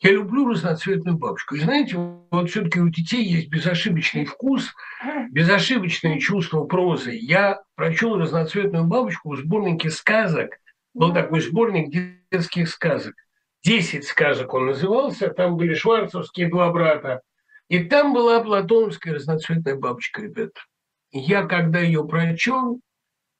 я 0.00 0.10
люблю 0.12 0.48
разноцветную 0.48 1.16
бабушку. 1.16 1.54
И 1.54 1.60
знаете, 1.60 1.96
вот 2.30 2.50
все-таки 2.50 2.80
у 2.80 2.88
детей 2.88 3.24
есть 3.24 3.48
безошибочный 3.48 4.24
вкус, 4.24 4.72
безошибочное 5.30 6.18
чувство 6.18 6.64
прозы. 6.64 7.12
Я 7.20 7.62
прочел 7.74 8.18
разноцветную 8.18 8.84
бабочку 8.84 9.32
в 9.32 9.36
сборнике 9.38 9.90
сказок 9.90 10.50
был 10.94 11.12
такой 11.12 11.40
сборник 11.40 11.92
детских 12.30 12.68
сказок. 12.68 13.14
Десять 13.62 14.04
сказок 14.04 14.54
он 14.54 14.66
назывался, 14.66 15.28
там 15.28 15.56
были 15.56 15.74
шварцевские 15.74 16.48
два 16.48 16.70
брата. 16.70 17.20
И 17.68 17.82
там 17.84 18.12
была 18.14 18.42
платоновская 18.42 19.14
разноцветная 19.14 19.74
бабочка, 19.74 20.22
ребят. 20.22 20.52
Я, 21.10 21.44
когда 21.46 21.80
ее 21.80 22.06
прочел, 22.06 22.80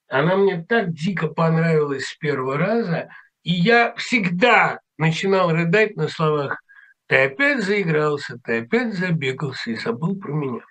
она 0.07 0.35
мне 0.35 0.63
так 0.67 0.93
дико 0.93 1.27
понравилась 1.27 2.07
с 2.07 2.17
первого 2.17 2.57
раза, 2.57 3.09
и 3.43 3.51
я 3.51 3.93
всегда 3.95 4.79
начинал 4.97 5.51
рыдать 5.51 5.95
на 5.95 6.07
словах 6.07 6.61
«Ты 7.07 7.25
опять 7.25 7.63
заигрался, 7.63 8.37
ты 8.43 8.59
опять 8.59 8.93
забегался 8.93 9.71
и 9.71 9.75
забыл 9.75 10.15
про 10.15 10.31
меня». 10.31 10.61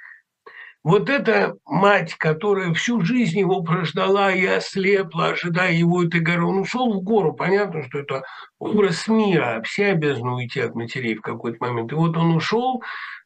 Вот 0.84 1.08
эта 1.08 1.54
мать, 1.64 2.14
которая 2.16 2.74
всю 2.74 3.00
жизнь 3.00 3.38
его 3.38 3.62
прождала 3.62 4.30
и 4.30 4.44
ослепла, 4.44 5.28
ожидая 5.28 5.72
его 5.72 6.04
этой 6.04 6.20
горы, 6.20 6.44
он 6.44 6.58
ушел 6.58 6.92
в 6.92 7.02
гору. 7.02 7.32
Понятно, 7.32 7.84
что 7.84 8.00
это 8.00 8.22
образ 8.58 9.08
мира, 9.08 9.62
все 9.64 9.92
обязаны 9.92 10.34
уйти 10.34 10.60
от 10.60 10.74
матерей 10.74 11.14
в 11.14 11.22
какой-то 11.22 11.56
момент. 11.60 11.90
И 11.92 11.94
вот 11.94 12.18
он 12.18 12.36
ушел, 12.36 12.82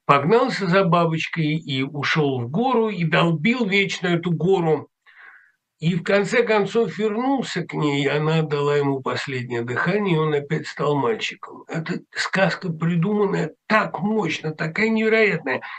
погнался 0.06 0.68
за 0.68 0.84
бабочкой 0.84 1.56
и 1.56 1.82
ушел 1.82 2.40
в 2.40 2.48
гору, 2.48 2.90
и 2.90 3.02
долбил 3.02 3.66
вечно 3.66 4.06
эту 4.06 4.30
гору. 4.30 4.88
И 5.78 5.94
в 5.94 6.02
конце 6.02 6.42
концов 6.42 6.98
вернулся 6.98 7.62
к 7.62 7.72
ней, 7.72 8.05
и 8.05 8.09
она 8.09 8.42
дала 8.42 8.76
ему 8.76 9.00
последнее 9.00 9.62
дыхание, 9.62 10.16
и 10.16 10.18
он 10.18 10.34
опять 10.34 10.66
стал 10.66 10.96
мальчиком. 10.96 11.64
Это 11.68 12.00
сказка 12.10 12.72
придуманная 12.72 13.55
так 13.66 14.00
мощно, 14.00 14.52
такая 14.52 14.88
невероятная– 14.88 15.60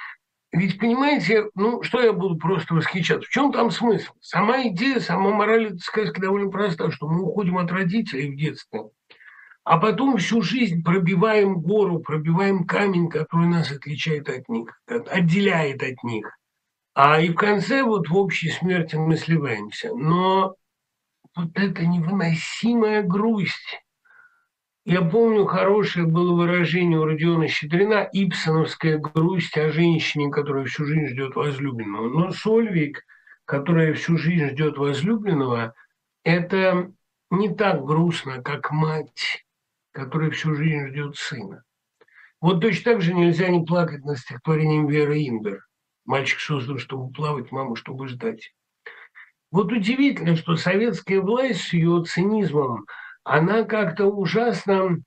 ведь, 0.52 0.80
понимаете, 0.80 1.46
ну, 1.54 1.84
что 1.84 2.02
я 2.02 2.12
буду 2.12 2.36
просто 2.36 2.74
восхищаться? 2.74 3.28
В 3.28 3.32
чем 3.32 3.52
там 3.52 3.70
смысл? 3.70 4.14
Сама 4.20 4.68
идея, 4.68 5.00
сама 5.00 5.30
мораль 5.30 5.68
этой 5.68 5.80
сказки 5.80 6.20
довольно 6.20 6.50
проста, 6.50 6.90
что 6.90 7.08
мы 7.08 7.22
уходим 7.22 7.60
от 7.60 7.72
родителей 7.72 8.32
в 8.32 8.36
детстве, 8.36 8.82
а 9.64 9.78
потом 9.78 10.18
всю 10.18 10.42
жизнь 10.42 10.84
пробиваем 10.84 11.62
гору, 11.62 12.00
пробиваем 12.00 12.66
камень, 12.66 13.10
который 13.10 13.48
нас 13.48 13.72
отличает 13.72 14.28
от 14.28 14.50
них, 14.50 14.82
отделяет 14.88 15.84
от 15.84 16.04
них. 16.04 16.32
А 17.02 17.22
и 17.22 17.30
в 17.30 17.36
конце 17.36 17.82
вот 17.82 18.10
в 18.10 18.18
общей 18.18 18.50
смерти 18.50 18.98
мы 18.98 19.16
сливаемся. 19.16 19.96
Но 19.96 20.56
вот 21.34 21.52
эта 21.58 21.86
невыносимая 21.86 23.04
грусть, 23.04 23.82
я 24.84 25.02
помню, 25.02 25.46
хорошее 25.46 26.08
было 26.08 26.36
выражение 26.36 27.00
у 27.00 27.06
Родиона 27.06 27.48
Щедрина 27.48 28.10
«Ипсоновская 28.12 28.98
грусть 28.98 29.58
о 29.58 29.72
женщине, 29.72 30.30
которая 30.30 30.66
всю 30.66 30.84
жизнь 30.84 31.08
ждет 31.08 31.38
возлюбленного». 31.38 32.10
Но 32.10 32.32
Сольвик, 32.32 33.06
которая 33.46 33.94
всю 33.94 34.18
жизнь 34.18 34.50
ждет 34.50 34.78
возлюбленного, 34.78 35.74
это 36.26 36.92
не 37.30 37.48
так 37.48 37.86
грустно, 37.86 38.44
как 38.44 38.72
мать, 38.72 39.46
которая 39.94 40.32
всю 40.32 40.54
жизнь 40.54 40.90
ждет 40.90 41.16
сына. 41.16 41.64
Вот 42.42 42.60
точно 42.60 42.92
так 42.92 43.02
же 43.02 43.14
нельзя 43.14 43.48
не 43.48 43.64
плакать 43.64 44.04
над 44.04 44.18
стихотворением 44.18 44.88
Веры 44.88 45.20
Индер. 45.20 45.69
Мальчик 46.10 46.40
создан, 46.40 46.80
чтобы 46.80 47.14
плавать, 47.14 47.52
мама, 47.52 47.76
чтобы 47.76 48.08
ждать. 48.08 48.52
Вот 49.52 49.72
удивительно, 49.72 50.36
что 50.36 50.56
советская 50.56 51.22
власть 51.22 51.62
с 51.62 51.74
ее 51.74 52.04
цинизмом, 52.04 52.88
она 53.24 53.62
как-то 53.64 54.08
ужасно 54.08 54.98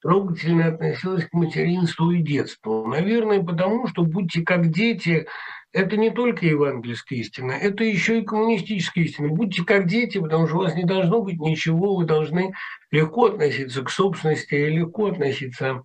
трогательно 0.00 0.68
относилась 0.68 1.24
к 1.24 1.32
материнству 1.32 2.12
и 2.12 2.22
детству. 2.22 2.86
Наверное, 2.86 3.42
потому 3.42 3.88
что 3.88 4.04
«будьте 4.04 4.42
как 4.42 4.68
дети»– 4.68 5.26
это 5.72 5.96
не 5.96 6.12
только 6.12 6.46
евангельская 6.46 7.18
истина, 7.18 7.50
это 7.50 7.82
еще 7.82 8.20
и 8.20 8.24
коммунистическая 8.24 9.00
истина. 9.00 9.26
Будьте 9.26 9.64
как 9.64 9.88
дети, 9.88 10.18
потому 10.20 10.46
что 10.46 10.58
у 10.58 10.60
вас 10.60 10.76
не 10.76 10.84
должно 10.84 11.20
быть 11.20 11.40
ничего, 11.40 11.96
вы 11.96 12.04
должны 12.04 12.54
легко 12.92 13.24
относиться 13.24 13.82
к 13.82 13.90
собственности, 13.90 14.54
легко 14.54 15.06
относиться 15.06 15.82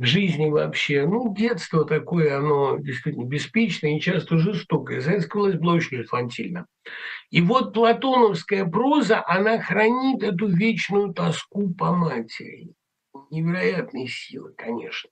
к 0.00 0.06
жизни 0.06 0.48
вообще. 0.48 1.06
Ну, 1.06 1.34
детство 1.34 1.84
такое, 1.84 2.38
оно 2.38 2.78
действительно 2.78 3.24
беспечное 3.24 3.96
и 3.96 4.00
часто 4.00 4.38
жестокое. 4.38 5.02
Советская 5.02 5.42
власть 5.42 5.58
была 5.58 5.74
очень 5.74 5.98
инфантильна. 5.98 6.66
И 7.30 7.42
вот 7.42 7.74
платоновская 7.74 8.64
проза, 8.64 9.22
она 9.26 9.60
хранит 9.60 10.22
эту 10.22 10.48
вечную 10.48 11.12
тоску 11.12 11.74
по 11.74 11.92
матери. 11.92 12.72
Невероятные 13.30 14.08
силы, 14.08 14.54
конечно. 14.56 15.10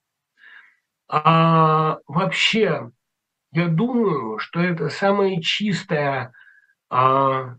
А 1.11 1.99
вообще, 2.07 2.91
я 3.53 3.69
думаю, 3.69 4.39
что 4.39 4.61
это 4.61 4.89
самая 4.89 5.39
чистая, 5.43 6.33
а, 6.89 7.57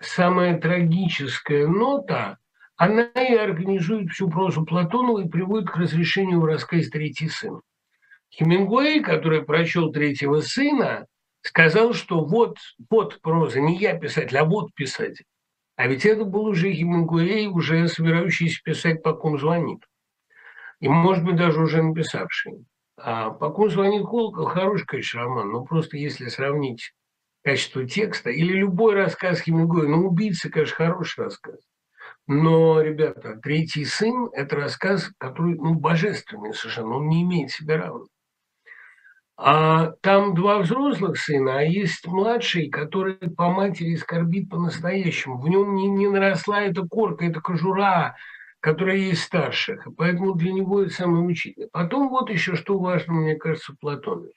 самая 0.00 0.58
трагическая 0.60 1.66
нота– 1.66 2.38
она 2.78 3.02
и 3.02 3.34
организует 3.34 4.10
всю 4.10 4.30
прозу 4.30 4.64
Платонова 4.64 5.24
и 5.24 5.28
приводит 5.28 5.68
к 5.68 5.76
разрешению 5.76 6.40
в 6.40 6.44
рассказе 6.44 6.88
«Третий 6.88 7.28
сын». 7.28 7.60
Хемингуэй, 8.32 9.00
который 9.00 9.42
прочел 9.42 9.90
«Третьего 9.90 10.40
сына», 10.40 11.06
сказал, 11.42 11.92
что 11.92 12.24
вот, 12.24 12.56
вот 12.88 13.20
проза, 13.20 13.60
не 13.60 13.76
я 13.76 13.98
писатель, 13.98 14.38
а 14.38 14.44
вот 14.44 14.72
писатель. 14.74 15.24
А 15.74 15.88
ведь 15.88 16.06
это 16.06 16.24
был 16.24 16.44
уже 16.44 16.72
Хемингуэй, 16.72 17.48
уже 17.48 17.88
собирающийся 17.88 18.62
писать 18.62 19.02
«По 19.02 19.12
ком 19.12 19.40
звонит». 19.40 19.80
И, 20.78 20.88
может 20.88 21.24
быть, 21.24 21.34
даже 21.34 21.60
уже 21.60 21.82
написавший. 21.82 22.64
А 22.96 23.30
«По 23.30 23.50
ком 23.50 23.70
звонит 23.70 24.02
Колокол»– 24.02 24.44
хороший, 24.46 24.86
конечно, 24.86 25.22
роман, 25.22 25.50
но 25.50 25.64
просто 25.64 25.96
если 25.96 26.28
сравнить 26.28 26.92
качество 27.42 27.84
текста 27.84 28.30
или 28.30 28.52
любой 28.52 28.94
рассказ 28.94 29.40
Хемингуэя, 29.40 29.88
ну, 29.88 30.06
«Убийца», 30.06 30.48
конечно, 30.48 30.76
хороший 30.76 31.24
рассказ. 31.24 31.58
Но, 32.28 32.82
ребята, 32.82 33.40
«Третий 33.42 33.86
сын»– 33.86 34.28
это 34.34 34.54
рассказ, 34.56 35.10
который 35.16 35.54
ну, 35.54 35.74
божественный 35.74 36.52
совершенно, 36.52 36.96
он 36.96 37.08
не 37.08 37.22
имеет 37.22 37.50
себе 37.50 37.76
равных. 37.76 38.08
А 39.38 39.92
там 40.02 40.34
два 40.34 40.58
взрослых 40.58 41.18
сына, 41.18 41.60
а 41.60 41.62
есть 41.62 42.06
младший, 42.06 42.68
который 42.68 43.14
по 43.14 43.48
матери 43.48 43.94
скорбит 43.94 44.50
по-настоящему. 44.50 45.40
В 45.40 45.48
нем 45.48 45.74
не, 45.74 45.88
не 45.88 46.06
наросла 46.06 46.60
эта 46.60 46.82
корка, 46.82 47.24
эта 47.24 47.40
кожура, 47.40 48.14
которая 48.60 48.96
есть 48.96 49.22
старших. 49.22 49.86
И 49.86 49.90
поэтому 49.90 50.34
для 50.34 50.52
него 50.52 50.82
это 50.82 50.92
самое 50.92 51.22
мучительное. 51.22 51.70
Потом 51.72 52.10
вот 52.10 52.28
еще 52.28 52.56
что 52.56 52.78
важно, 52.78 53.14
мне 53.14 53.36
кажется, 53.36 53.74
Платонович. 53.80 54.36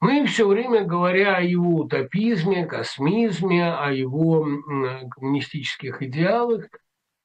Мы 0.00 0.24
все 0.24 0.48
время, 0.48 0.84
говоря 0.84 1.36
о 1.36 1.42
его 1.42 1.80
утопизме, 1.80 2.64
космизме, 2.64 3.70
о 3.70 3.92
его 3.92 4.46
коммунистических 5.10 6.00
идеалах, 6.00 6.68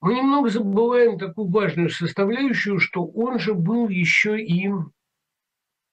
мы 0.02 0.14
немного 0.14 0.50
забываем 0.50 1.18
такую 1.18 1.50
важную 1.50 1.90
составляющую, 1.90 2.80
что 2.80 3.06
он 3.06 3.40
же 3.40 3.54
был 3.54 3.90
еще 3.90 4.40
и 4.40 4.70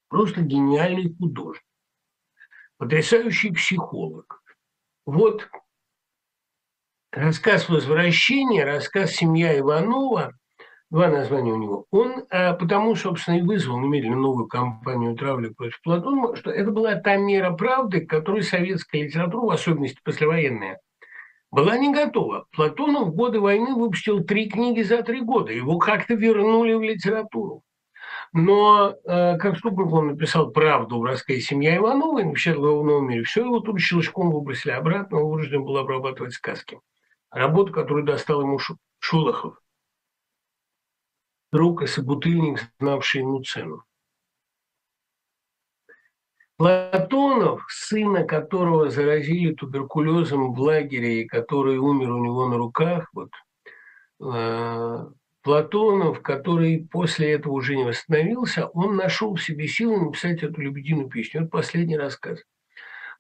просто 0.09 0.43
гениальный 0.43 1.15
художник, 1.15 1.65
потрясающий 2.77 3.53
психолог. 3.53 4.43
Вот 5.07 5.49
рассказ 7.13 7.69
«Возвращение», 7.69 8.65
рассказ 8.65 9.13
«Семья 9.13 9.59
Иванова», 9.59 10.33
два 10.91 11.09
названия 11.09 11.53
у 11.53 11.59
него, 11.59 11.87
он 11.91 12.25
а, 12.31 12.55
потому, 12.55 12.95
собственно, 12.95 13.39
и 13.39 13.43
вызвал 13.43 13.81
немедленно 13.81 14.17
новую 14.17 14.47
кампанию 14.47 15.17
травли 15.17 15.49
против 15.49 15.81
Платонова, 15.83 16.37
что 16.37 16.51
это 16.51 16.71
была 16.71 16.95
та 16.95 17.17
мера 17.17 17.53
правды, 17.53 18.03
к 18.03 18.11
которой 18.11 18.43
советская 18.43 19.03
литература, 19.03 19.47
в 19.47 19.51
особенности 19.51 20.01
послевоенная, 20.05 20.79
была 21.55 21.79
не 21.79 21.93
готова. 21.93 22.47
Платонов 22.51 23.09
в 23.09 23.15
годы 23.15 23.39
войны 23.39 23.77
выпустил 23.77 24.25
три 24.25 24.51
книги 24.51 24.83
за 24.83 25.05
три 25.05 25.21
года. 25.21 25.53
Его 25.53 25.79
как-то 25.79 26.15
вернули 26.15 26.75
в 26.75 26.83
литературу. 26.83 27.63
Но, 28.33 28.91
э, 29.05 29.39
как 29.39 29.59
Ступник 29.59 29.93
он 29.93 30.09
написал 30.09 30.51
«Правду» 30.51 30.99
в 30.99 31.05
рассказе 31.05 31.41
«Семья 31.41 31.77
Иванова» 31.77 32.19
и 32.19 32.25
в 32.25 32.59
«Новом 32.59 33.09
мире», 33.09 33.23
все 33.23 33.45
его 33.45 33.61
тут 33.61 33.79
щелчком 33.79 34.33
выбросили 34.33 34.73
обратно, 34.73 35.19
он 35.19 35.31
вынужден 35.31 35.65
был 35.65 35.77
обрабатывать 35.77 36.33
сказки. 36.33 36.81
Работу, 37.31 37.73
которую 37.73 38.05
достал 38.05 38.41
ему 38.41 38.59
Шулахов. 38.99 39.57
Друг 41.53 41.83
и 41.83 41.87
собутыльник, 41.87 42.63
знавший 42.81 43.21
ему 43.21 43.41
цену. 43.45 43.85
Платонов, 46.57 47.63
сына 47.69 48.25
которого 48.25 48.89
заразили 48.89 49.53
туберкулезом 49.55 50.55
в 50.55 50.61
лагере, 50.61 51.23
и 51.23 51.27
который 51.27 51.79
умер 51.79 52.13
у 52.13 52.25
него 52.25 52.49
на 52.49 52.57
руках, 52.57 53.09
вот, 53.13 53.31
э, 54.21 55.07
Платонов, 55.43 56.23
который 56.23 56.89
после 56.91 57.33
этого 57.33 57.55
уже 57.55 57.75
не 57.77 57.83
восстановился, 57.83 58.69
он 58.69 58.95
нашел 58.95 59.35
в 59.35 59.43
себе 59.43 59.67
силы 59.67 59.99
написать 60.01 60.45
эту 60.45 60.61
лебединую 60.61 61.09
песню. 61.09 61.43
Это 61.43 61.51
последний 61.51 61.99
рассказ. 61.99 62.39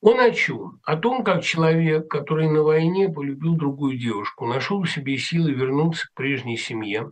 Он 0.00 0.20
о 0.20 0.30
чем? 0.30 0.80
О 0.84 0.96
том, 0.96 1.24
как 1.24 1.42
человек, 1.42 2.08
который 2.08 2.48
на 2.48 2.62
войне 2.62 3.08
полюбил 3.08 3.56
другую 3.56 3.98
девушку, 3.98 4.46
нашел 4.46 4.82
в 4.82 4.90
себе 4.90 5.18
силы 5.18 5.52
вернуться 5.52 6.06
к 6.06 6.14
прежней 6.14 6.56
семье. 6.56 7.10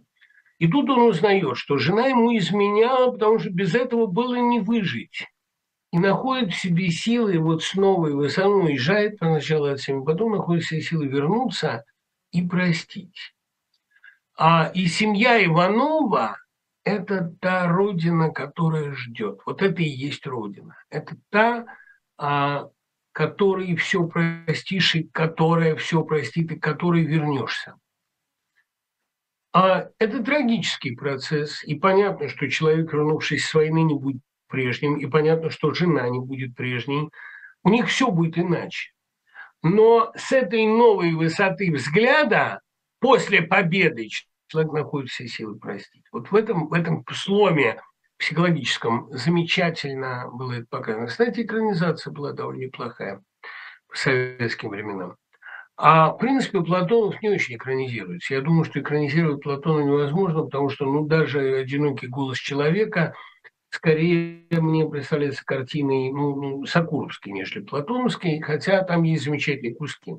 И 0.58 0.68
тут 0.68 0.88
он 0.88 1.00
узнает, 1.02 1.56
что 1.56 1.78
жена 1.78 2.06
ему 2.06 2.36
изменяла, 2.36 3.10
потому 3.10 3.40
что 3.40 3.50
без 3.50 3.74
этого 3.74 4.06
было 4.06 4.36
не 4.36 4.60
выжить 4.60 5.26
и 5.93 5.98
находит 5.98 6.55
в 6.55 6.59
себе 6.59 6.90
силы 6.90 7.39
вот 7.39 7.62
снова 7.62 8.09
и 8.09 8.12
высоко 8.12 8.48
уезжает 8.48 9.19
поначалу 9.19 9.66
от 9.66 9.81
семьи, 9.81 10.02
потом 10.05 10.32
находит 10.32 10.64
в 10.64 10.69
себе 10.69 10.81
силы 10.81 11.06
вернуться 11.06 11.85
и 12.32 12.43
простить. 12.43 13.35
А 14.35 14.70
и 14.74 14.86
семья 14.86 15.44
Иванова– 15.44 16.39
это 16.85 17.36
та 17.40 17.69
родина, 17.69 18.31
которая 18.31 18.94
ждет. 18.94 19.40
Вот 19.44 19.60
это 19.60 19.82
и 19.82 19.89
есть 19.89 20.27
родина. 20.27 20.77
Это 20.89 21.14
та, 21.28 21.66
а, 22.16 22.70
которой 23.12 23.77
все 23.77 24.06
простишь, 24.06 24.94
и 24.94 25.05
которая 25.05 25.77
все 25.77 26.02
простит, 26.02 26.52
и 26.52 26.59
которой 26.59 27.05
вернешься. 27.05 27.77
А 29.52 29.90
это 29.98 30.24
трагический 30.24 30.97
процесс, 30.97 31.62
и 31.64 31.74
понятно, 31.74 32.28
что 32.28 32.48
человек, 32.48 32.90
вернувшись 32.90 33.44
с 33.44 33.52
войны, 33.52 33.82
не 33.82 33.94
будет 33.94 34.23
прежним, 34.52 34.98
и 34.98 35.06
понятно, 35.06 35.50
что 35.50 35.72
жена 35.72 36.08
не 36.08 36.20
будет 36.20 36.54
прежней. 36.54 37.08
У 37.64 37.70
них 37.70 37.88
все 37.88 38.10
будет 38.10 38.38
иначе. 38.38 38.92
Но 39.62 40.12
с 40.14 40.30
этой 40.30 40.66
новой 40.66 41.14
высоты 41.14 41.72
взгляда 41.72 42.60
после 43.00 43.42
победы 43.42 44.08
человек 44.48 44.72
находит 44.72 45.10
все 45.10 45.26
силы 45.26 45.58
простить. 45.58 46.04
Вот 46.12 46.30
в 46.30 46.36
этом, 46.36 46.68
в 46.68 46.74
этом 46.74 47.04
сломе 47.12 47.80
психологическом 48.18 49.08
замечательно 49.10 50.28
было 50.32 50.52
это 50.52 50.66
показано. 50.68 51.06
Кстати, 51.06 51.40
экранизация 51.40 52.12
была 52.12 52.32
довольно 52.32 52.64
неплохая 52.64 53.22
по 53.88 53.96
советским 53.96 54.68
временам. 54.68 55.16
А, 55.76 56.10
в 56.10 56.18
принципе, 56.18 56.60
Платонов 56.60 57.20
не 57.22 57.30
очень 57.30 57.56
экранизируется. 57.56 58.34
Я 58.34 58.42
думаю, 58.42 58.64
что 58.64 58.80
экранизировать 58.80 59.42
Платона 59.42 59.80
невозможно, 59.80 60.42
потому 60.42 60.68
что 60.68 60.84
ну, 60.84 61.06
даже 61.06 61.56
«Одинокий 61.56 62.08
голос 62.08 62.38
человека» 62.38 63.14
скорее 63.72 64.44
мне 64.50 64.86
представляется 64.86 65.44
картиной 65.44 66.12
ну, 66.12 66.36
ну, 66.36 66.66
Сокуровской, 66.66 67.32
нежели 67.32 67.64
Платоновской, 67.64 68.40
хотя 68.40 68.82
там 68.82 69.02
есть 69.02 69.24
замечательные 69.24 69.74
куски. 69.74 70.16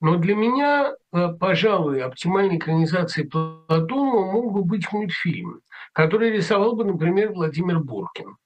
Но 0.00 0.16
для 0.16 0.34
меня, 0.34 0.94
э, 1.12 1.28
пожалуй, 1.38 2.02
оптимальной 2.02 2.58
экранизацией 2.58 3.28
Платонова 3.28 4.32
мог 4.32 4.52
бы 4.52 4.64
быть 4.64 4.92
мультфильм, 4.92 5.60
который 5.92 6.30
рисовал 6.30 6.76
бы, 6.76 6.84
например, 6.84 7.32
Владимир 7.32 7.78
Буркин. 7.78 8.36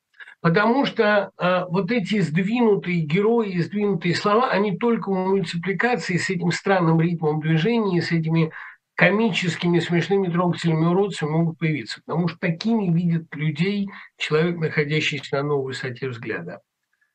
Потому 0.42 0.84
что 0.84 1.32
э, 1.38 1.64
вот 1.68 1.90
эти 1.90 2.20
сдвинутые 2.20 3.00
герои, 3.00 3.58
сдвинутые 3.58 4.14
слова, 4.14 4.50
они 4.50 4.76
только 4.76 5.10
в 5.10 5.14
мультипликации 5.14 6.18
с 6.18 6.30
этим 6.30 6.52
странным 6.52 7.00
ритмом 7.00 7.40
движения, 7.40 8.00
с 8.02 8.12
этими 8.12 8.52
комическими, 8.96 9.78
смешными, 9.78 10.28
трогательными 10.28 10.86
уродцами 10.86 11.30
могут 11.30 11.58
появиться, 11.58 12.00
потому 12.04 12.28
что 12.28 12.38
такими 12.38 12.92
видит 12.92 13.32
людей 13.34 13.88
человек, 14.16 14.58
находящийся 14.58 15.36
на 15.36 15.42
новой 15.44 15.66
высоте 15.66 16.08
взгляда. 16.08 16.60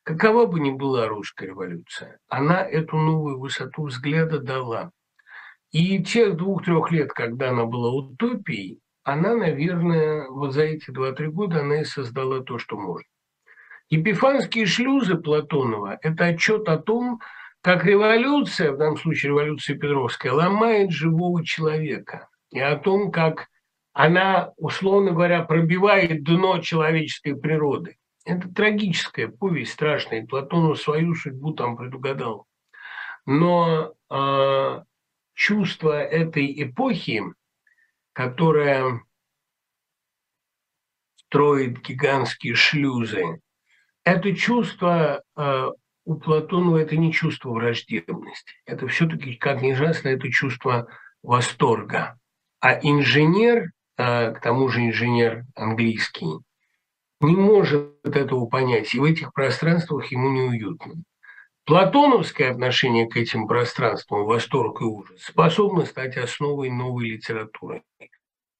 Какова 0.04 0.46
бы 0.46 0.60
ни 0.60 0.70
была 0.70 1.06
русская 1.06 1.46
революция, 1.46 2.18
она 2.28 2.64
эту 2.64 2.96
новую 2.96 3.38
высоту 3.38 3.86
взгляда 3.86 4.38
дала. 4.38 4.90
И 5.70 6.02
тех 6.02 6.36
двух-трех 6.36 6.90
лет, 6.90 7.12
когда 7.12 7.50
она 7.50 7.64
была 7.64 7.90
утопией, 7.92 8.80
она, 9.04 9.34
наверное, 9.34 10.28
вот 10.28 10.52
за 10.52 10.62
эти 10.62 10.90
2-3 10.90 11.26
года 11.28 11.60
она 11.60 11.80
и 11.80 11.84
создала 11.84 12.40
то, 12.40 12.58
что 12.58 12.76
может. 12.76 13.06
Епифанские 13.90 14.66
шлюзы 14.66 15.16
Платонова– 15.16 15.98
это 16.02 16.26
отчет 16.26 16.68
о 16.68 16.78
том, 16.78 17.20
как 17.62 17.84
революция, 17.84 18.72
в 18.72 18.76
данном 18.76 18.98
случае 18.98 19.30
революция 19.30 19.76
Петровская, 19.76 20.32
ломает 20.32 20.90
живого 20.90 21.44
человека, 21.44 22.28
и 22.50 22.58
о 22.58 22.76
том, 22.76 23.12
как 23.12 23.48
она, 23.92 24.52
условно 24.56 25.12
говоря, 25.12 25.42
пробивает 25.44 26.24
дно 26.24 26.58
человеческой 26.58 27.36
природы. 27.36 27.96
Это 28.24 28.48
трагическая 28.52 29.28
повесть, 29.28 29.72
страшная, 29.72 30.22
и 30.22 30.26
Платонов 30.26 30.80
свою 30.80 31.14
судьбу 31.14 31.52
там 31.52 31.76
предугадал. 31.76 32.46
Но 33.26 33.94
э, 34.10 34.82
чувство 35.34 36.00
этой 36.00 36.62
эпохи, 36.64 37.22
которая 38.12 39.02
строит 41.14 41.80
гигантские 41.80 42.54
шлюзы, 42.54 43.40
это 44.04 44.34
чувство 44.34 45.22
э, 45.36 45.68
у 46.04 46.16
Платонова 46.16 46.78
это 46.78 46.96
не 46.96 47.12
чувство 47.12 47.50
враждебности. 47.50 48.54
Это 48.66 48.88
все-таки, 48.88 49.34
как 49.34 49.62
ни 49.62 49.72
ужасно, 49.72 50.08
это 50.08 50.30
чувство 50.30 50.88
восторга. 51.22 52.18
А 52.60 52.78
инженер, 52.80 53.70
э, 53.96 54.32
к 54.32 54.40
тому 54.40 54.68
же 54.68 54.86
инженер 54.86 55.44
английский, 55.54 56.38
не 57.20 57.36
может 57.36 58.04
этого 58.04 58.46
понять, 58.46 58.94
и 58.94 58.98
в 58.98 59.04
этих 59.04 59.32
пространствах 59.32 60.10
ему 60.10 60.30
неуютно. 60.30 60.94
Платоновское 61.64 62.50
отношение 62.50 63.06
к 63.08 63.16
этим 63.16 63.46
пространствам, 63.46 64.24
восторг 64.24 64.80
и 64.80 64.84
ужас, 64.84 65.22
способно 65.22 65.84
стать 65.84 66.16
основой 66.16 66.70
новой 66.70 67.10
литературы. 67.10 67.84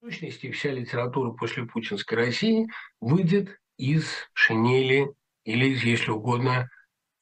В 0.01 0.05
сущности, 0.07 0.53
вся 0.53 0.71
литература 0.71 1.33
после 1.33 1.65
путинской 1.65 2.17
России 2.17 2.69
выйдет 3.01 3.59
из 3.77 4.07
шинели 4.33 5.13
или, 5.45 5.77
если 5.85 6.13
угодно, 6.13 6.69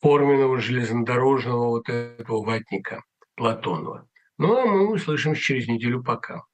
форменного 0.02 0.60
железнодорожного 0.60 1.68
вот 1.68 1.89
этого 1.89 2.44
ватника 2.44 3.02
Платонова. 3.36 4.06
Ну, 4.39 4.59
а 4.59 4.64
мы 4.64 4.93
услышимся 4.93 5.40
через 5.40 5.68
неделю 5.68 6.02
пока. 6.02 6.44